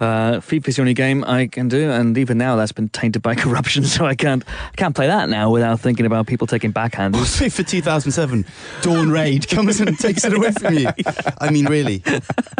Uh, 0.00 0.38
FIFA's 0.40 0.76
the 0.76 0.82
only 0.82 0.94
game 0.94 1.24
I 1.24 1.46
can 1.48 1.68
do, 1.68 1.90
and 1.90 2.16
even 2.16 2.38
now 2.38 2.54
that's 2.56 2.70
been 2.72 2.88
tainted 2.90 3.22
by 3.22 3.34
corruption, 3.44 3.84
so 3.84 4.04
I 4.06 4.14
can't 4.14 4.44
I 4.46 4.76
can't 4.76 4.94
play 4.94 5.06
that 5.08 5.28
now 5.28 5.50
without 5.50 5.80
thinking 5.80 6.06
about 6.06 6.26
people 6.26 6.46
taking 6.46 6.72
backhanders. 6.72 7.40
FIFA 7.40 7.66
2007, 7.68 8.44
Dawn 8.82 9.10
Raid 9.10 9.48
comes 9.48 9.80
and 9.80 9.98
takes 10.06 10.24
it 10.24 10.32
away 10.32 10.52
from 10.52 10.74
you. 10.74 10.88
I 11.40 11.50
mean, 11.50 11.66
really. 11.66 12.02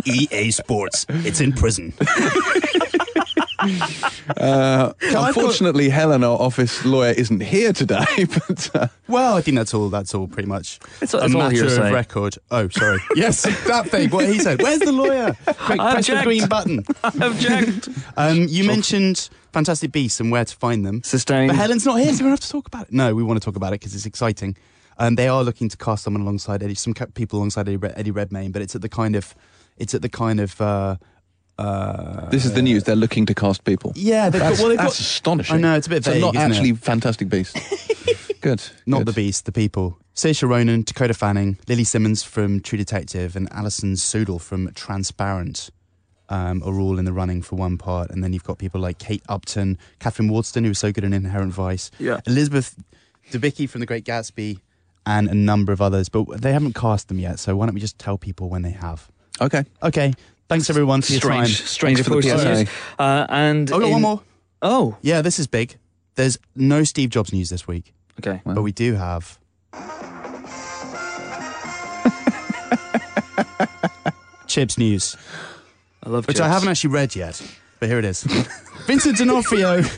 EA 0.05 0.51
Sports, 0.51 1.07
it's 1.09 1.41
in 1.41 1.53
prison. 1.53 1.93
Uh, 4.37 4.93
I've 5.03 5.13
got- 5.13 5.29
unfortunately, 5.37 5.89
Helen, 5.89 6.25
our 6.25 6.39
office 6.41 6.85
lawyer, 6.85 7.13
isn't 7.13 7.41
here 7.41 7.73
today. 7.73 8.05
But 8.27 8.71
uh, 8.75 8.89
Well, 9.09 9.35
I 9.37 9.41
think 9.41 9.57
that's 9.57 9.73
all. 9.75 9.89
That's 9.89 10.15
all, 10.15 10.27
pretty 10.27 10.49
much. 10.49 10.79
It's- 11.01 11.15
a 11.15 11.19
it's 11.25 11.35
all 11.35 11.41
matter 11.43 11.55
hearsay. 11.57 11.87
of 11.89 11.93
record. 11.93 12.37
Oh, 12.51 12.69
sorry. 12.69 12.99
yes, 13.15 13.43
that 13.67 13.89
thing. 13.89 14.11
What 14.11 14.27
he 14.27 14.39
said. 14.39 14.63
Where's 14.63 14.81
the 14.81 14.93
lawyer? 14.93 15.37
Quick, 15.47 15.81
I 15.81 15.93
press 15.93 16.07
the 16.07 16.21
green 16.23 16.47
button. 16.49 16.85
Object. 17.05 17.89
Um, 18.17 18.47
you 18.49 18.65
mentioned 18.65 19.29
Fantastic 19.53 19.93
Beasts 19.93 20.21
and 20.21 20.31
where 20.31 20.45
to 20.45 20.57
find 20.57 20.85
them. 20.87 21.03
Sustained. 21.03 21.49
But 21.49 21.57
Helen's 21.57 21.87
not 21.87 21.97
here, 22.01 22.13
so 22.13 22.19
we 22.19 22.19
don't 22.23 22.31
have 22.31 22.41
to 22.41 22.49
talk 22.51 22.67
about 22.67 22.89
it. 22.89 22.93
No, 22.93 23.15
we 23.15 23.23
want 23.23 23.41
to 23.41 23.45
talk 23.45 23.57
about 23.57 23.69
it 23.73 23.81
because 23.81 23.95
it's 23.95 24.07
exciting. 24.07 24.57
Um, 24.99 25.15
they 25.15 25.29
are 25.29 25.45
looking 25.45 25.69
to 25.69 25.77
cast 25.77 26.05
someone 26.05 26.23
alongside 26.23 26.63
Eddie, 26.63 26.75
some 26.75 26.95
people 26.95 27.39
alongside 27.39 27.69
Eddie, 27.69 27.79
Eddie 27.97 28.11
Redmayne, 28.11 28.51
but 28.53 28.63
it's 28.63 28.75
at 28.75 28.81
the 28.83 28.89
kind 28.89 29.15
of, 29.15 29.35
it's 29.79 29.95
at 29.95 30.03
the 30.03 30.09
kind 30.09 30.41
of. 30.41 30.61
Uh, 30.61 30.97
uh, 31.59 32.29
this 32.31 32.45
is 32.45 32.53
the 32.55 32.63
news. 32.63 32.85
They're 32.85 32.97
looking 32.97 33.27
to 33.27 33.35
cast 33.35 33.65
people. 33.65 33.93
Yeah, 33.97 34.29
they've 34.29 34.41
That's, 34.41 34.59
got. 34.59 34.63
Well, 34.63 34.69
they've 34.71 34.79
that's 34.79 34.99
got 34.99 35.01
astonishing. 35.01 35.57
I 35.57 35.59
know, 35.61 35.75
it's 35.77 35.87
a 35.87 35.91
bit 35.91 36.05
So 36.05 36.13
vague, 36.13 36.21
not 36.21 36.35
isn't 36.37 36.51
it? 36.51 36.55
actually 36.55 36.73
Fantastic 36.75 37.29
Beast. 37.29 37.57
good. 38.41 38.63
not 38.87 38.99
good. 38.99 39.07
the 39.09 39.13
Beast, 39.13 39.45
the 39.47 39.53
people. 39.53 39.99
Saoirse 40.15 40.49
Ronan, 40.49 40.83
Dakota 40.83 41.15
Fanning, 41.15 41.59
Lili 41.69 41.85
Simmons 41.85 42.23
from 42.23 42.61
True 42.61 42.79
Detective, 42.79 43.37
and 43.37 43.49
Alison 43.53 43.95
Sudol 43.95 44.41
from 44.41 44.71
Transparent. 44.75 45.71
Um, 46.29 46.61
are 46.65 46.81
all 46.81 46.99
in 46.99 47.05
the 47.05 47.13
running 47.13 47.41
for 47.41 47.55
one 47.55 47.79
part, 47.79 48.11
and 48.11 48.25
then 48.25 48.33
you've 48.33 48.43
got 48.43 48.59
people 48.59 48.81
like 48.81 48.99
Kate 48.99 49.23
Upton, 49.29 49.79
Katherine 50.01 50.29
Waterston, 50.29 50.65
who 50.65 50.71
was 50.71 50.79
so 50.81 50.91
good 50.91 51.05
in 51.05 51.13
Inherent 51.13 51.53
Vice, 51.53 51.89
Yeah. 52.01 52.19
Elizabeth 52.27 52.75
Debicki 53.31 53.69
from 53.71 53.79
The 53.79 53.87
Great 53.87 54.05
Gatsby, 54.05 54.59
and 55.07 55.29
a 55.29 55.35
number 55.35 55.73
of 55.73 55.81
others, 55.81 56.09
but 56.09 56.27
they 56.43 56.53
haven't 56.53 56.73
cast 56.75 57.07
them 57.07 57.21
yet. 57.21 57.39
So 57.39 57.55
why 57.55 57.67
don't 57.67 57.77
we 57.77 57.81
just 57.81 57.97
tell 58.01 58.19
people 58.19 58.49
when 58.49 58.63
they 58.63 58.73
have? 58.73 59.09
Okay. 59.41 59.65
Okay, 59.85 60.15
thanks 60.49 60.71
everyone 60.71 61.03
for 61.03 61.13
your 61.13 61.21
time. 61.21 61.47
Strange, 61.47 61.99
Thanks 61.99 62.09
for 62.09 62.21
the. 62.21 62.67
PSA. 62.67 62.67
Uh, 62.99 63.27
and 63.29 63.71
Oh, 63.73 63.79
no, 63.79 63.87
in- 63.87 63.93
one 63.93 64.03
more. 64.03 64.23
Oh, 64.63 64.97
Yeah, 65.03 65.23
this 65.23 65.39
is 65.39 65.47
big. 65.47 65.77
There's 66.15 66.39
no 66.55 66.83
Steve 66.85 67.11
Jobs 67.11 67.33
news 67.33 67.51
this 67.51 67.67
week, 67.69 67.93
okay. 68.21 68.41
Wow. 68.45 68.55
but 68.55 68.63
we 68.63 68.73
do 68.73 68.95
have. 68.95 69.39
Chips 74.47 74.79
news. 74.79 75.17
I 76.03 76.09
love 76.09 76.27
which 76.27 76.37
chips. 76.37 76.47
I 76.47 76.49
haven't 76.49 76.69
actually 76.69 76.91
read 76.91 77.15
yet, 77.17 77.41
but 77.81 77.89
here 77.89 77.99
it 77.99 78.05
is. 78.05 78.23
Vincent 78.87 79.19
D'Onofrio. 79.19 79.83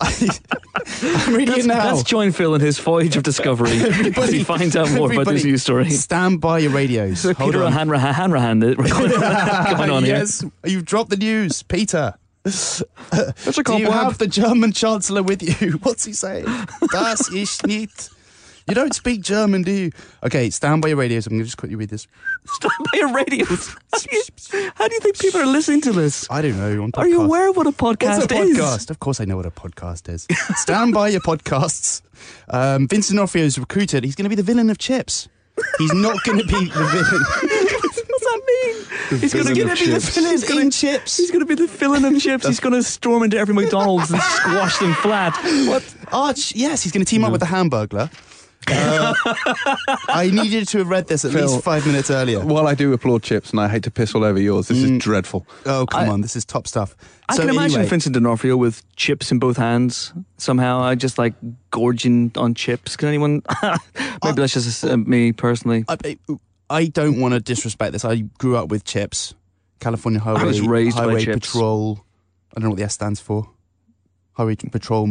I'm 0.00 1.34
reading 1.34 1.54
Let's, 1.54 1.64
it 1.64 1.68
now. 1.68 1.84
let's 1.94 2.02
join 2.02 2.32
Phil 2.32 2.54
in 2.54 2.60
his 2.60 2.78
voyage 2.78 3.16
of 3.16 3.22
discovery 3.22 3.70
as 4.16 4.30
he 4.30 4.44
finds 4.44 4.76
out 4.76 4.90
more 4.92 5.12
about 5.12 5.26
this 5.26 5.44
news 5.44 5.62
story. 5.62 5.90
Stand 5.90 6.40
by 6.40 6.58
your 6.58 6.70
radios. 6.72 7.20
So 7.20 7.34
Hold 7.34 7.52
Peter 7.52 7.64
on. 7.64 7.72
Hanrahan, 7.72 8.14
Hanrahan 8.14 8.62
it- 8.64 8.76
going 8.78 9.90
on 9.90 10.04
here. 10.04 10.16
yes, 10.16 10.44
you've 10.64 10.84
dropped 10.84 11.10
the 11.10 11.16
news, 11.16 11.62
Peter. 11.62 12.14
Do 12.44 12.52
you 13.76 13.90
have 13.90 14.18
the 14.18 14.28
German 14.28 14.70
Chancellor 14.72 15.22
with 15.22 15.42
you? 15.42 15.72
What's 15.82 16.04
he 16.04 16.12
saying? 16.12 16.46
das 16.92 17.28
ist 17.32 17.66
nicht. 17.66 18.10
You 18.68 18.74
don't 18.74 18.94
speak 18.94 19.20
German, 19.20 19.62
do 19.62 19.70
you? 19.70 19.90
Okay, 20.24 20.50
stand 20.50 20.82
by 20.82 20.88
your 20.88 20.96
radios. 20.96 21.26
I'm 21.26 21.34
going 21.34 21.40
to 21.40 21.44
just 21.44 21.56
quickly 21.56 21.76
read 21.76 21.88
this. 21.88 22.08
Stand 22.46 22.72
by 22.92 22.98
your 22.98 23.12
radios. 23.12 23.68
How 23.92 23.98
do, 24.00 24.08
you, 24.10 24.70
how 24.74 24.88
do 24.88 24.94
you 24.94 25.00
think 25.00 25.18
people 25.20 25.40
are 25.40 25.46
listening 25.46 25.82
to 25.82 25.92
this? 25.92 26.26
I 26.30 26.42
don't 26.42 26.56
know. 26.58 26.82
On 26.82 26.90
Are 26.94 27.06
you 27.06 27.22
aware 27.22 27.48
of 27.48 27.56
what 27.56 27.68
a 27.68 27.72
podcast 27.72 28.18
What's 28.18 28.32
a 28.32 28.36
is? 28.38 28.58
podcast? 28.58 28.90
Of 28.90 28.98
course, 28.98 29.20
I 29.20 29.24
know 29.24 29.36
what 29.36 29.46
a 29.46 29.52
podcast 29.52 30.08
is. 30.12 30.26
Stand 30.56 30.94
by 30.94 31.08
your 31.10 31.20
podcasts. 31.20 32.02
Um, 32.48 32.88
Vincent 32.88 33.16
D'Onofrio 33.16 33.44
is 33.44 33.56
recruited. 33.56 34.02
He's 34.02 34.16
going 34.16 34.24
to 34.24 34.30
be 34.30 34.34
the 34.34 34.42
villain 34.42 34.68
of 34.68 34.78
Chips. 34.78 35.28
He's 35.78 35.94
not 35.94 36.20
going 36.24 36.38
to 36.44 36.44
be 36.46 36.64
the 36.66 36.84
villain. 36.90 37.22
What's 37.22 38.24
that 38.24 38.42
mean? 39.10 39.20
He's 39.20 39.32
going 39.32 39.46
to 39.46 39.54
be 39.54 39.62
the 39.62 39.74
villain. 39.74 40.00
He's 40.32 40.44
going 40.48 40.60
in 40.62 40.70
to. 40.70 40.76
Chips. 40.78 41.16
He's 41.16 41.30
going 41.30 41.40
to 41.40 41.46
be 41.46 41.54
the 41.54 41.68
villain 41.68 42.04
of 42.04 42.20
chips. 42.20 42.46
He's 42.46 42.60
going 42.60 42.74
to 42.74 42.82
storm 42.82 43.22
into 43.22 43.38
every 43.38 43.54
McDonald's 43.54 44.10
and 44.10 44.20
squash 44.20 44.78
them 44.78 44.92
flat. 44.94 45.34
What? 45.68 45.94
Arch, 46.12 46.54
yes, 46.54 46.82
he's 46.82 46.90
going 46.92 47.04
to 47.04 47.08
team 47.08 47.24
up 47.24 47.30
with 47.30 47.40
the 47.40 47.46
Hamburglar. 47.46 48.10
Uh, 48.68 49.14
I 50.08 50.30
needed 50.32 50.66
to 50.68 50.78
have 50.78 50.88
read 50.88 51.06
this 51.06 51.24
at 51.24 51.32
Phil. 51.32 51.48
least 51.50 51.62
five 51.64 51.86
minutes 51.86 52.10
earlier. 52.10 52.40
While 52.40 52.66
I 52.66 52.74
do 52.74 52.92
applaud 52.92 53.22
Chips, 53.22 53.50
and 53.50 53.60
I 53.60 53.68
hate 53.68 53.84
to 53.84 53.90
piss 53.90 54.14
all 54.14 54.24
over 54.24 54.40
yours, 54.40 54.68
this 54.68 54.78
is 54.78 54.98
dreadful. 54.98 55.46
Oh, 55.64 55.86
come 55.86 56.00
I- 56.04 56.08
on, 56.08 56.20
this 56.20 56.36
is 56.36 56.44
top 56.44 56.66
stuff. 56.66 56.96
I 57.28 57.34
So 57.36 57.42
can 57.42 57.50
imagine 57.50 57.76
anyway, 57.80 57.88
Vincent 57.90 58.14
D'Onofrio 58.14 58.56
with 58.56 58.82
chips 58.96 59.32
in 59.32 59.38
both 59.40 59.56
hands. 59.56 60.12
Somehow, 60.38 60.80
I 60.80 60.94
just 60.94 61.18
like 61.18 61.34
gorging 61.70 62.30
on 62.36 62.54
chips. 62.54 62.96
Can 62.96 63.08
anyone? 63.08 63.42
Maybe 64.24 64.36
that's 64.36 64.52
just 64.52 64.84
uh, 64.84 64.96
me 64.96 65.32
personally. 65.32 65.84
I, 65.88 66.18
I 66.70 66.86
don't 66.86 67.20
want 67.20 67.34
to 67.34 67.40
disrespect 67.40 67.92
this. 67.92 68.04
I 68.04 68.16
grew 68.38 68.56
up 68.56 68.68
with 68.68 68.84
Chips, 68.84 69.34
California 69.80 70.20
Highway, 70.20 70.44
was 70.44 70.60
raised 70.60 70.96
by 70.96 71.04
Highway 71.04 71.24
Chips. 71.24 71.46
Patrol. 71.50 72.04
I 72.56 72.60
don't 72.60 72.64
know 72.64 72.70
what 72.70 72.78
the 72.78 72.84
S 72.84 72.94
stands 72.94 73.20
for. 73.20 73.50
Highway 74.34 74.54
Patrol. 74.56 75.08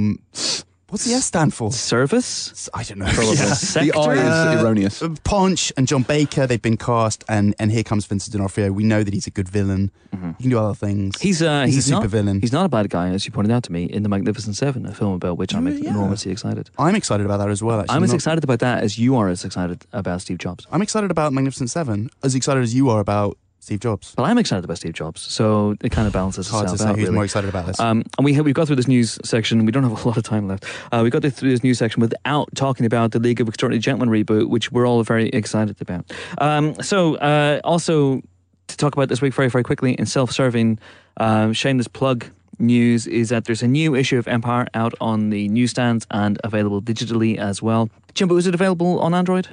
What's 0.90 1.04
the 1.06 1.14
S 1.14 1.26
stand 1.26 1.54
for? 1.54 1.72
Service. 1.72 2.70
I 2.74 2.84
don't 2.84 3.00
know. 3.00 3.06
Probably. 3.08 3.36
Yeah. 3.36 3.46
The 3.86 3.92
I 3.94 4.14
is 4.14 4.20
Uh, 4.20 4.62
erroneous. 4.62 5.02
Uh, 5.02 5.16
Ponch 5.24 5.74
and 5.78 5.88
Jon 5.88 6.04
Baker, 6.04 6.46
they've 6.48 6.62
been 6.62 6.78
cast, 6.78 7.24
and, 7.28 7.56
and 7.60 7.72
here 7.72 7.84
comes 7.84 8.06
Vincent 8.06 8.32
D'Onofrio. 8.34 8.72
We 8.72 8.84
know 8.84 9.04
that 9.04 9.14
he's 9.14 9.28
a 9.28 9.32
good 9.32 9.50
villain. 9.50 9.92
He 10.38 10.44
can 10.44 10.50
do 10.52 10.58
other 10.60 10.76
things. 10.76 11.20
He's 11.20 11.42
uh, 11.42 11.64
He's 11.66 11.74
a 11.74 11.76
he's, 11.76 11.92
not, 11.92 11.98
super 12.04 12.08
villain. 12.08 12.40
He's 12.40 12.54
not 12.54 12.66
a 12.66 12.70
bad 12.70 12.90
guy, 12.90 13.10
as 13.10 13.26
you 13.26 13.32
pointed 13.32 13.52
out 13.52 13.64
to 13.64 13.72
me 13.72 13.84
in 13.86 14.04
the 14.04 14.10
Magnificent 14.10 14.56
Seven, 14.56 14.86
a 14.86 14.94
film 14.94 15.14
about 15.14 15.38
which 15.38 15.54
I'm 15.54 15.68
Oh, 15.68 15.72
yeah. 15.72 15.90
enormously 15.90 16.32
excited. 16.32 16.70
I'm 16.78 16.96
excited 16.96 17.26
about 17.26 17.38
that 17.38 17.50
as 17.50 17.62
well. 17.62 17.82
Actually, 17.82 17.96
I'm 17.98 18.04
as 18.04 18.12
Not- 18.12 18.16
excited 18.16 18.44
about 18.46 18.60
that 18.60 18.84
as 18.84 18.98
you 18.98 19.18
are 19.18 19.28
as 19.28 19.44
excited 19.44 19.86
about 19.92 20.22
Steve 20.22 20.38
Jobs. 20.38 20.66
I'm 20.72 20.82
excited 20.82 21.12
about 21.12 21.34
Magnificent 21.34 21.70
Seven, 21.70 22.10
as 22.24 22.34
excited 22.36 22.64
as 22.64 22.74
you 22.74 22.90
are 22.90 23.02
about 23.02 23.38
Steve 23.66 23.80
Jobs. 23.80 24.14
Well, 24.16 24.28
I'm 24.28 24.38
excited 24.38 24.64
about 24.64 24.78
Steve 24.78 24.94
Jobs, 24.94 25.22
so 25.22 25.76
it 25.82 25.92
kind 25.92 26.06
of 26.06 26.14
balances 26.14 26.46
It's 26.46 26.52
hard 26.52 26.68
to 26.68 26.74
itself 26.74 26.88
say 26.88 26.92
out. 26.92 26.96
who's 26.98 27.06
really. 27.06 27.16
more 27.16 27.24
excited 27.24 27.50
about 27.50 27.66
this. 27.66 27.80
Um, 27.80 28.04
and 28.16 28.24
we 28.24 28.36
have, 28.36 28.46
we've 28.46 28.54
got 28.54 28.68
through 28.68 28.76
this 28.76 28.88
news 28.88 29.18
section. 29.24 29.66
We 29.66 29.72
don't 29.72 29.82
have 29.82 30.06
a 30.06 30.08
lot 30.08 30.18
of 30.18 30.24
time 30.24 30.48
left. 30.48 30.66
Uh, 30.92 31.02
we 31.04 31.10
got 31.10 31.24
through 31.24 31.50
this 31.50 31.64
news 31.64 31.80
section 31.80 32.00
without 32.00 32.48
talking 32.54 32.86
about 32.86 33.12
the 33.12 33.18
League 33.18 33.42
of 33.42 33.48
Extraordinary 33.48 33.80
Gentlemen 33.80 34.10
reboot, 34.10 34.50
which 34.50 34.72
we're 34.72 34.86
all 34.88 35.02
very 35.02 35.30
excited 35.30 35.82
about. 35.82 36.06
Um, 36.38 36.80
so, 36.84 37.16
uh, 37.16 37.60
also 37.64 38.22
to 38.68 38.78
talk 38.78 38.96
about 38.96 39.10
this 39.10 39.20
week 39.20 39.34
very, 39.34 39.50
very 39.50 39.64
quickly 39.64 39.94
in 39.94 40.06
self-serving, 40.06 40.78
um, 41.18 41.52
shameless 41.54 41.88
plug 41.88 42.28
news 42.60 43.08
is 43.08 43.30
that 43.30 43.46
there's 43.46 43.64
a 43.64 43.68
new 43.68 43.96
issue 43.96 44.20
of 44.20 44.28
Empire 44.28 44.68
out 44.76 44.94
on 45.02 45.32
the 45.32 45.50
newsstands 45.50 46.06
and 46.12 46.40
available 46.44 46.84
digitally 46.84 47.38
as 47.40 47.64
well. 47.64 47.90
Jimbo, 48.14 48.38
is 48.38 48.46
it 48.46 48.54
available 48.54 49.00
on 49.00 49.16
Android? 49.16 49.48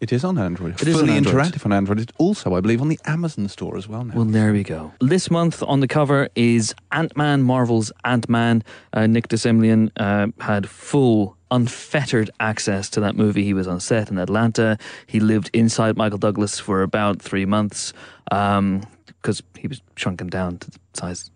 It 0.00 0.12
is 0.12 0.24
on 0.24 0.36
Android. 0.38 0.80
It 0.82 0.88
is 0.88 0.96
Fully 0.96 1.10
on 1.12 1.16
Android. 1.18 1.46
interactive 1.46 1.64
on 1.64 1.72
Android. 1.72 2.00
It's 2.00 2.12
also, 2.18 2.54
I 2.54 2.60
believe, 2.60 2.82
on 2.82 2.88
the 2.88 2.98
Amazon 3.06 3.48
store 3.48 3.76
as 3.76 3.88
well 3.88 4.04
now. 4.04 4.14
Well, 4.14 4.24
there 4.26 4.52
we 4.52 4.62
go. 4.62 4.92
This 5.00 5.30
month 5.30 5.62
on 5.62 5.80
the 5.80 5.88
cover 5.88 6.28
is 6.34 6.74
Ant 6.92 7.16
Man, 7.16 7.42
Marvel's 7.42 7.90
Ant 8.04 8.28
Man. 8.28 8.62
Uh, 8.92 9.06
Nick 9.06 9.28
de 9.28 9.36
Semlyen 9.36 9.90
uh, 9.96 10.26
had 10.42 10.68
full, 10.68 11.36
unfettered 11.50 12.28
access 12.40 12.90
to 12.90 13.00
that 13.00 13.16
movie. 13.16 13.44
He 13.44 13.54
was 13.54 13.66
on 13.66 13.80
set 13.80 14.10
in 14.10 14.18
Atlanta. 14.18 14.76
He 15.06 15.20
lived 15.20 15.48
inside 15.54 15.96
Michael 15.96 16.18
Douglas 16.18 16.58
for 16.58 16.82
about 16.82 17.22
three 17.22 17.46
months 17.46 17.92
because 18.28 19.42
he 19.56 19.68
was 19.68 19.80
shrunken 19.96 20.28
down 20.28 20.58
to 20.58 20.70
the 20.70 20.78
size 20.92 21.30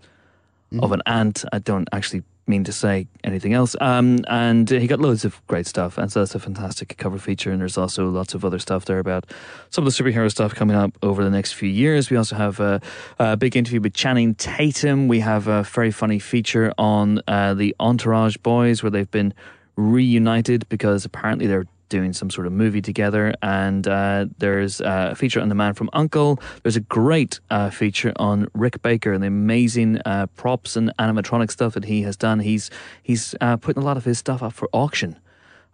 of 0.80 0.92
an 0.92 1.00
ant. 1.06 1.44
I 1.52 1.58
don't 1.58 1.88
actually 1.92 2.22
mean 2.48 2.64
to 2.64 2.72
say 2.72 3.06
anything 3.24 3.52
else. 3.52 3.76
Um, 3.80 4.20
and 4.28 4.68
he 4.68 4.86
got 4.86 5.00
loads 5.00 5.24
of 5.24 5.44
great 5.46 5.66
stuff, 5.66 5.98
and 5.98 6.10
so 6.10 6.20
that's 6.20 6.34
a 6.34 6.38
fantastic 6.38 6.96
cover 6.96 7.18
feature. 7.18 7.50
And 7.50 7.60
there's 7.60 7.78
also 7.78 8.08
lots 8.08 8.34
of 8.34 8.44
other 8.44 8.58
stuff 8.58 8.86
there 8.86 8.98
about 8.98 9.26
some 9.70 9.86
of 9.86 9.94
the 9.94 10.02
superhero 10.02 10.30
stuff 10.30 10.54
coming 10.54 10.76
up 10.76 10.96
over 11.02 11.22
the 11.22 11.30
next 11.30 11.52
few 11.52 11.68
years. 11.68 12.10
We 12.10 12.16
also 12.16 12.36
have 12.36 12.60
a, 12.60 12.80
a 13.18 13.36
big 13.36 13.56
interview 13.56 13.80
with 13.80 13.94
Channing 13.94 14.34
Tatum. 14.34 15.08
We 15.08 15.20
have 15.20 15.46
a 15.46 15.62
very 15.62 15.90
funny 15.90 16.18
feature 16.18 16.72
on 16.78 17.20
uh, 17.28 17.54
the 17.54 17.74
Entourage 17.78 18.36
boys, 18.38 18.82
where 18.82 18.90
they've 18.90 19.10
been 19.10 19.34
reunited 19.76 20.68
because 20.68 21.04
apparently 21.04 21.46
they're 21.46 21.66
doing 21.88 22.12
some 22.12 22.30
sort 22.30 22.46
of 22.46 22.52
movie 22.52 22.82
together. 22.82 23.34
And 23.42 23.86
uh, 23.86 24.26
there's 24.38 24.80
uh, 24.80 25.10
a 25.12 25.14
feature 25.14 25.40
on 25.40 25.48
The 25.48 25.54
Man 25.54 25.74
from 25.74 25.90
Uncle. 25.92 26.40
There's 26.62 26.76
a 26.76 26.80
great 26.80 27.40
uh, 27.50 27.70
feature 27.70 28.12
on 28.16 28.48
Rick 28.54 28.82
Baker 28.82 29.12
and 29.12 29.22
the 29.22 29.28
amazing 29.28 30.00
uh, 30.04 30.26
props 30.36 30.76
and 30.76 30.92
animatronic 30.98 31.50
stuff 31.50 31.74
that 31.74 31.84
he 31.84 32.02
has 32.02 32.16
done. 32.16 32.40
He's 32.40 32.70
he's 33.02 33.34
uh, 33.40 33.56
putting 33.56 33.82
a 33.82 33.86
lot 33.86 33.96
of 33.96 34.04
his 34.04 34.18
stuff 34.18 34.42
up 34.42 34.52
for 34.52 34.68
auction. 34.72 35.18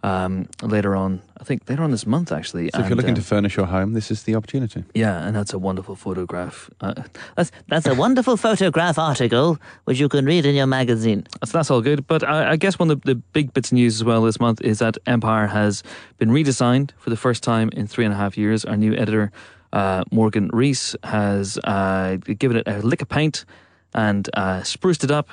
Um, 0.04 0.48
later 0.60 0.94
on, 0.94 1.22
I 1.40 1.44
think 1.44 1.62
later 1.66 1.82
on 1.82 1.90
this 1.90 2.06
month, 2.06 2.30
actually. 2.30 2.68
so 2.74 2.80
if 2.80 2.88
you're 2.88 2.96
looking 2.96 3.12
uh, 3.12 3.22
to 3.22 3.22
furnish 3.22 3.56
your 3.56 3.64
home, 3.64 3.94
this 3.94 4.10
is 4.10 4.24
the 4.24 4.34
opportunity. 4.34 4.84
yeah, 4.92 5.24
and 5.26 5.34
that's 5.34 5.54
a 5.54 5.58
wonderful 5.58 5.96
photograph. 5.96 6.68
Uh, 6.82 6.92
That's, 7.36 7.50
that's 7.68 7.86
a 7.86 7.94
wonderful 7.94 8.36
photograph 8.36 8.98
article 8.98 9.56
which 9.86 9.98
you 9.98 10.10
can 10.10 10.26
read 10.26 10.44
in 10.44 10.54
your 10.54 10.66
magazine. 10.66 11.26
So 11.44 11.56
that's 11.56 11.70
all 11.70 11.80
good. 11.80 12.06
But 12.06 12.22
I, 12.22 12.50
I 12.52 12.56
guess 12.56 12.78
one 12.78 12.90
of 12.90 13.00
the, 13.00 13.14
the 13.14 13.20
big 13.32 13.54
bits 13.54 13.70
of 13.70 13.76
news 13.76 13.94
as 13.96 14.04
well 14.04 14.20
this 14.22 14.38
month 14.38 14.60
is 14.60 14.78
that 14.80 14.98
Empire 15.06 15.46
has 15.46 15.82
been 16.18 16.28
redesigned 16.28 16.90
for 16.98 17.08
the 17.08 17.16
first 17.16 17.42
time 17.42 17.70
in 17.72 17.86
three 17.86 18.04
and 18.04 18.12
a 18.12 18.16
half 18.18 18.36
years. 18.36 18.66
Our 18.66 18.76
new 18.76 18.92
editor, 18.94 19.32
uh, 19.72 20.04
Morgan 20.12 20.50
Rees, 20.52 20.94
has 21.02 21.56
uh, 21.64 22.16
given 22.38 22.58
it 22.58 22.68
a 22.68 22.80
lick 22.82 23.00
of 23.00 23.08
paint 23.08 23.46
and 23.94 24.28
uh, 24.34 24.62
spruced 24.64 25.02
it 25.04 25.10
up 25.10 25.28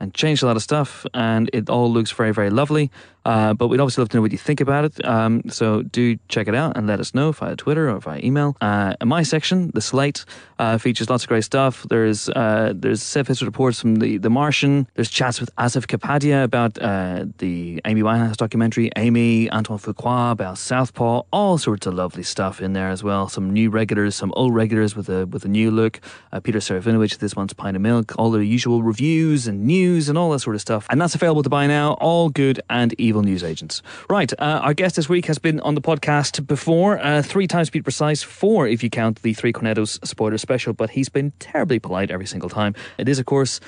and 0.00 0.14
changed 0.14 0.42
a 0.42 0.46
lot 0.46 0.56
of 0.56 0.62
stuff. 0.62 1.06
And 1.14 1.50
it 1.52 1.70
all 1.70 1.90
looks 1.90 2.10
very, 2.10 2.32
very 2.32 2.50
lovely. 2.50 2.90
Uh, 3.24 3.54
but 3.54 3.68
we'd 3.68 3.80
obviously 3.80 4.02
love 4.02 4.10
to 4.10 4.16
know 4.18 4.20
what 4.20 4.32
you 4.32 4.38
think 4.38 4.60
about 4.60 4.84
it. 4.84 5.04
Um, 5.04 5.42
so 5.48 5.82
do 5.82 6.18
check 6.28 6.46
it 6.46 6.54
out 6.54 6.76
and 6.76 6.86
let 6.86 7.00
us 7.00 7.14
know 7.14 7.32
via 7.32 7.56
Twitter 7.56 7.88
or 7.88 7.98
via 7.98 8.20
email. 8.22 8.56
Uh, 8.60 8.94
my 9.02 9.22
section, 9.22 9.70
the 9.72 9.80
Slate, 9.80 10.24
uh, 10.58 10.76
features 10.78 11.08
lots 11.08 11.24
of 11.24 11.28
great 11.28 11.44
stuff. 11.44 11.86
There's 11.88 12.28
uh, 12.28 12.74
there's 12.76 13.02
set 13.02 13.26
history 13.26 13.46
reports 13.46 13.80
from 13.80 13.96
the, 13.96 14.18
the 14.18 14.30
Martian. 14.30 14.86
There's 14.94 15.10
chats 15.10 15.40
with 15.40 15.54
Asif 15.56 15.86
Kapadia 15.86 16.44
about 16.44 16.78
uh, 16.78 17.24
the 17.38 17.80
Amy 17.86 18.02
Winehouse 18.02 18.36
documentary, 18.36 18.90
Amy, 18.96 19.50
Antoine 19.50 19.78
Fuqua 19.78 20.32
about 20.32 20.58
Southpaw. 20.58 21.22
All 21.32 21.56
sorts 21.56 21.86
of 21.86 21.94
lovely 21.94 22.22
stuff 22.22 22.60
in 22.60 22.74
there 22.74 22.90
as 22.90 23.02
well. 23.02 23.28
Some 23.28 23.50
new 23.50 23.70
regulars, 23.70 24.14
some 24.14 24.34
old 24.36 24.54
regulars 24.54 24.94
with 24.94 25.08
a 25.08 25.26
with 25.26 25.46
a 25.46 25.48
new 25.48 25.70
look. 25.70 25.98
Uh, 26.30 26.40
Peter 26.40 26.58
Serafinowicz, 26.58 27.18
this 27.18 27.34
one's 27.34 27.54
Pint 27.54 27.76
of 27.76 27.82
Milk. 27.82 28.14
All 28.18 28.30
the 28.30 28.44
usual 28.44 28.82
reviews 28.82 29.46
and 29.46 29.64
news 29.64 29.93
and 29.94 30.18
all 30.18 30.30
that 30.30 30.40
sort 30.40 30.56
of 30.56 30.60
stuff. 30.60 30.86
And 30.90 31.00
that's 31.00 31.14
available 31.14 31.42
to 31.42 31.48
buy 31.48 31.66
now. 31.66 31.94
All 31.94 32.28
good 32.28 32.60
and 32.68 32.94
evil 32.98 33.22
news 33.22 33.44
agents. 33.44 33.82
Right, 34.10 34.32
uh, 34.38 34.60
our 34.62 34.74
guest 34.74 34.96
this 34.96 35.08
week 35.08 35.26
has 35.26 35.38
been 35.38 35.60
on 35.60 35.74
the 35.74 35.80
podcast 35.80 36.46
before, 36.46 36.98
uh, 36.98 37.22
three 37.22 37.46
times 37.46 37.68
to 37.68 37.72
be 37.72 37.82
precise, 37.82 38.22
four 38.22 38.66
if 38.66 38.82
you 38.82 38.90
count 38.90 39.22
the 39.22 39.34
Three 39.34 39.52
Cornettos 39.52 40.04
spoiler 40.06 40.38
special, 40.38 40.72
but 40.72 40.90
he's 40.90 41.08
been 41.08 41.32
terribly 41.38 41.78
polite 41.78 42.10
every 42.10 42.26
single 42.26 42.48
time. 42.48 42.74
It 42.98 43.08
is, 43.08 43.18
of 43.18 43.26
course, 43.26 43.60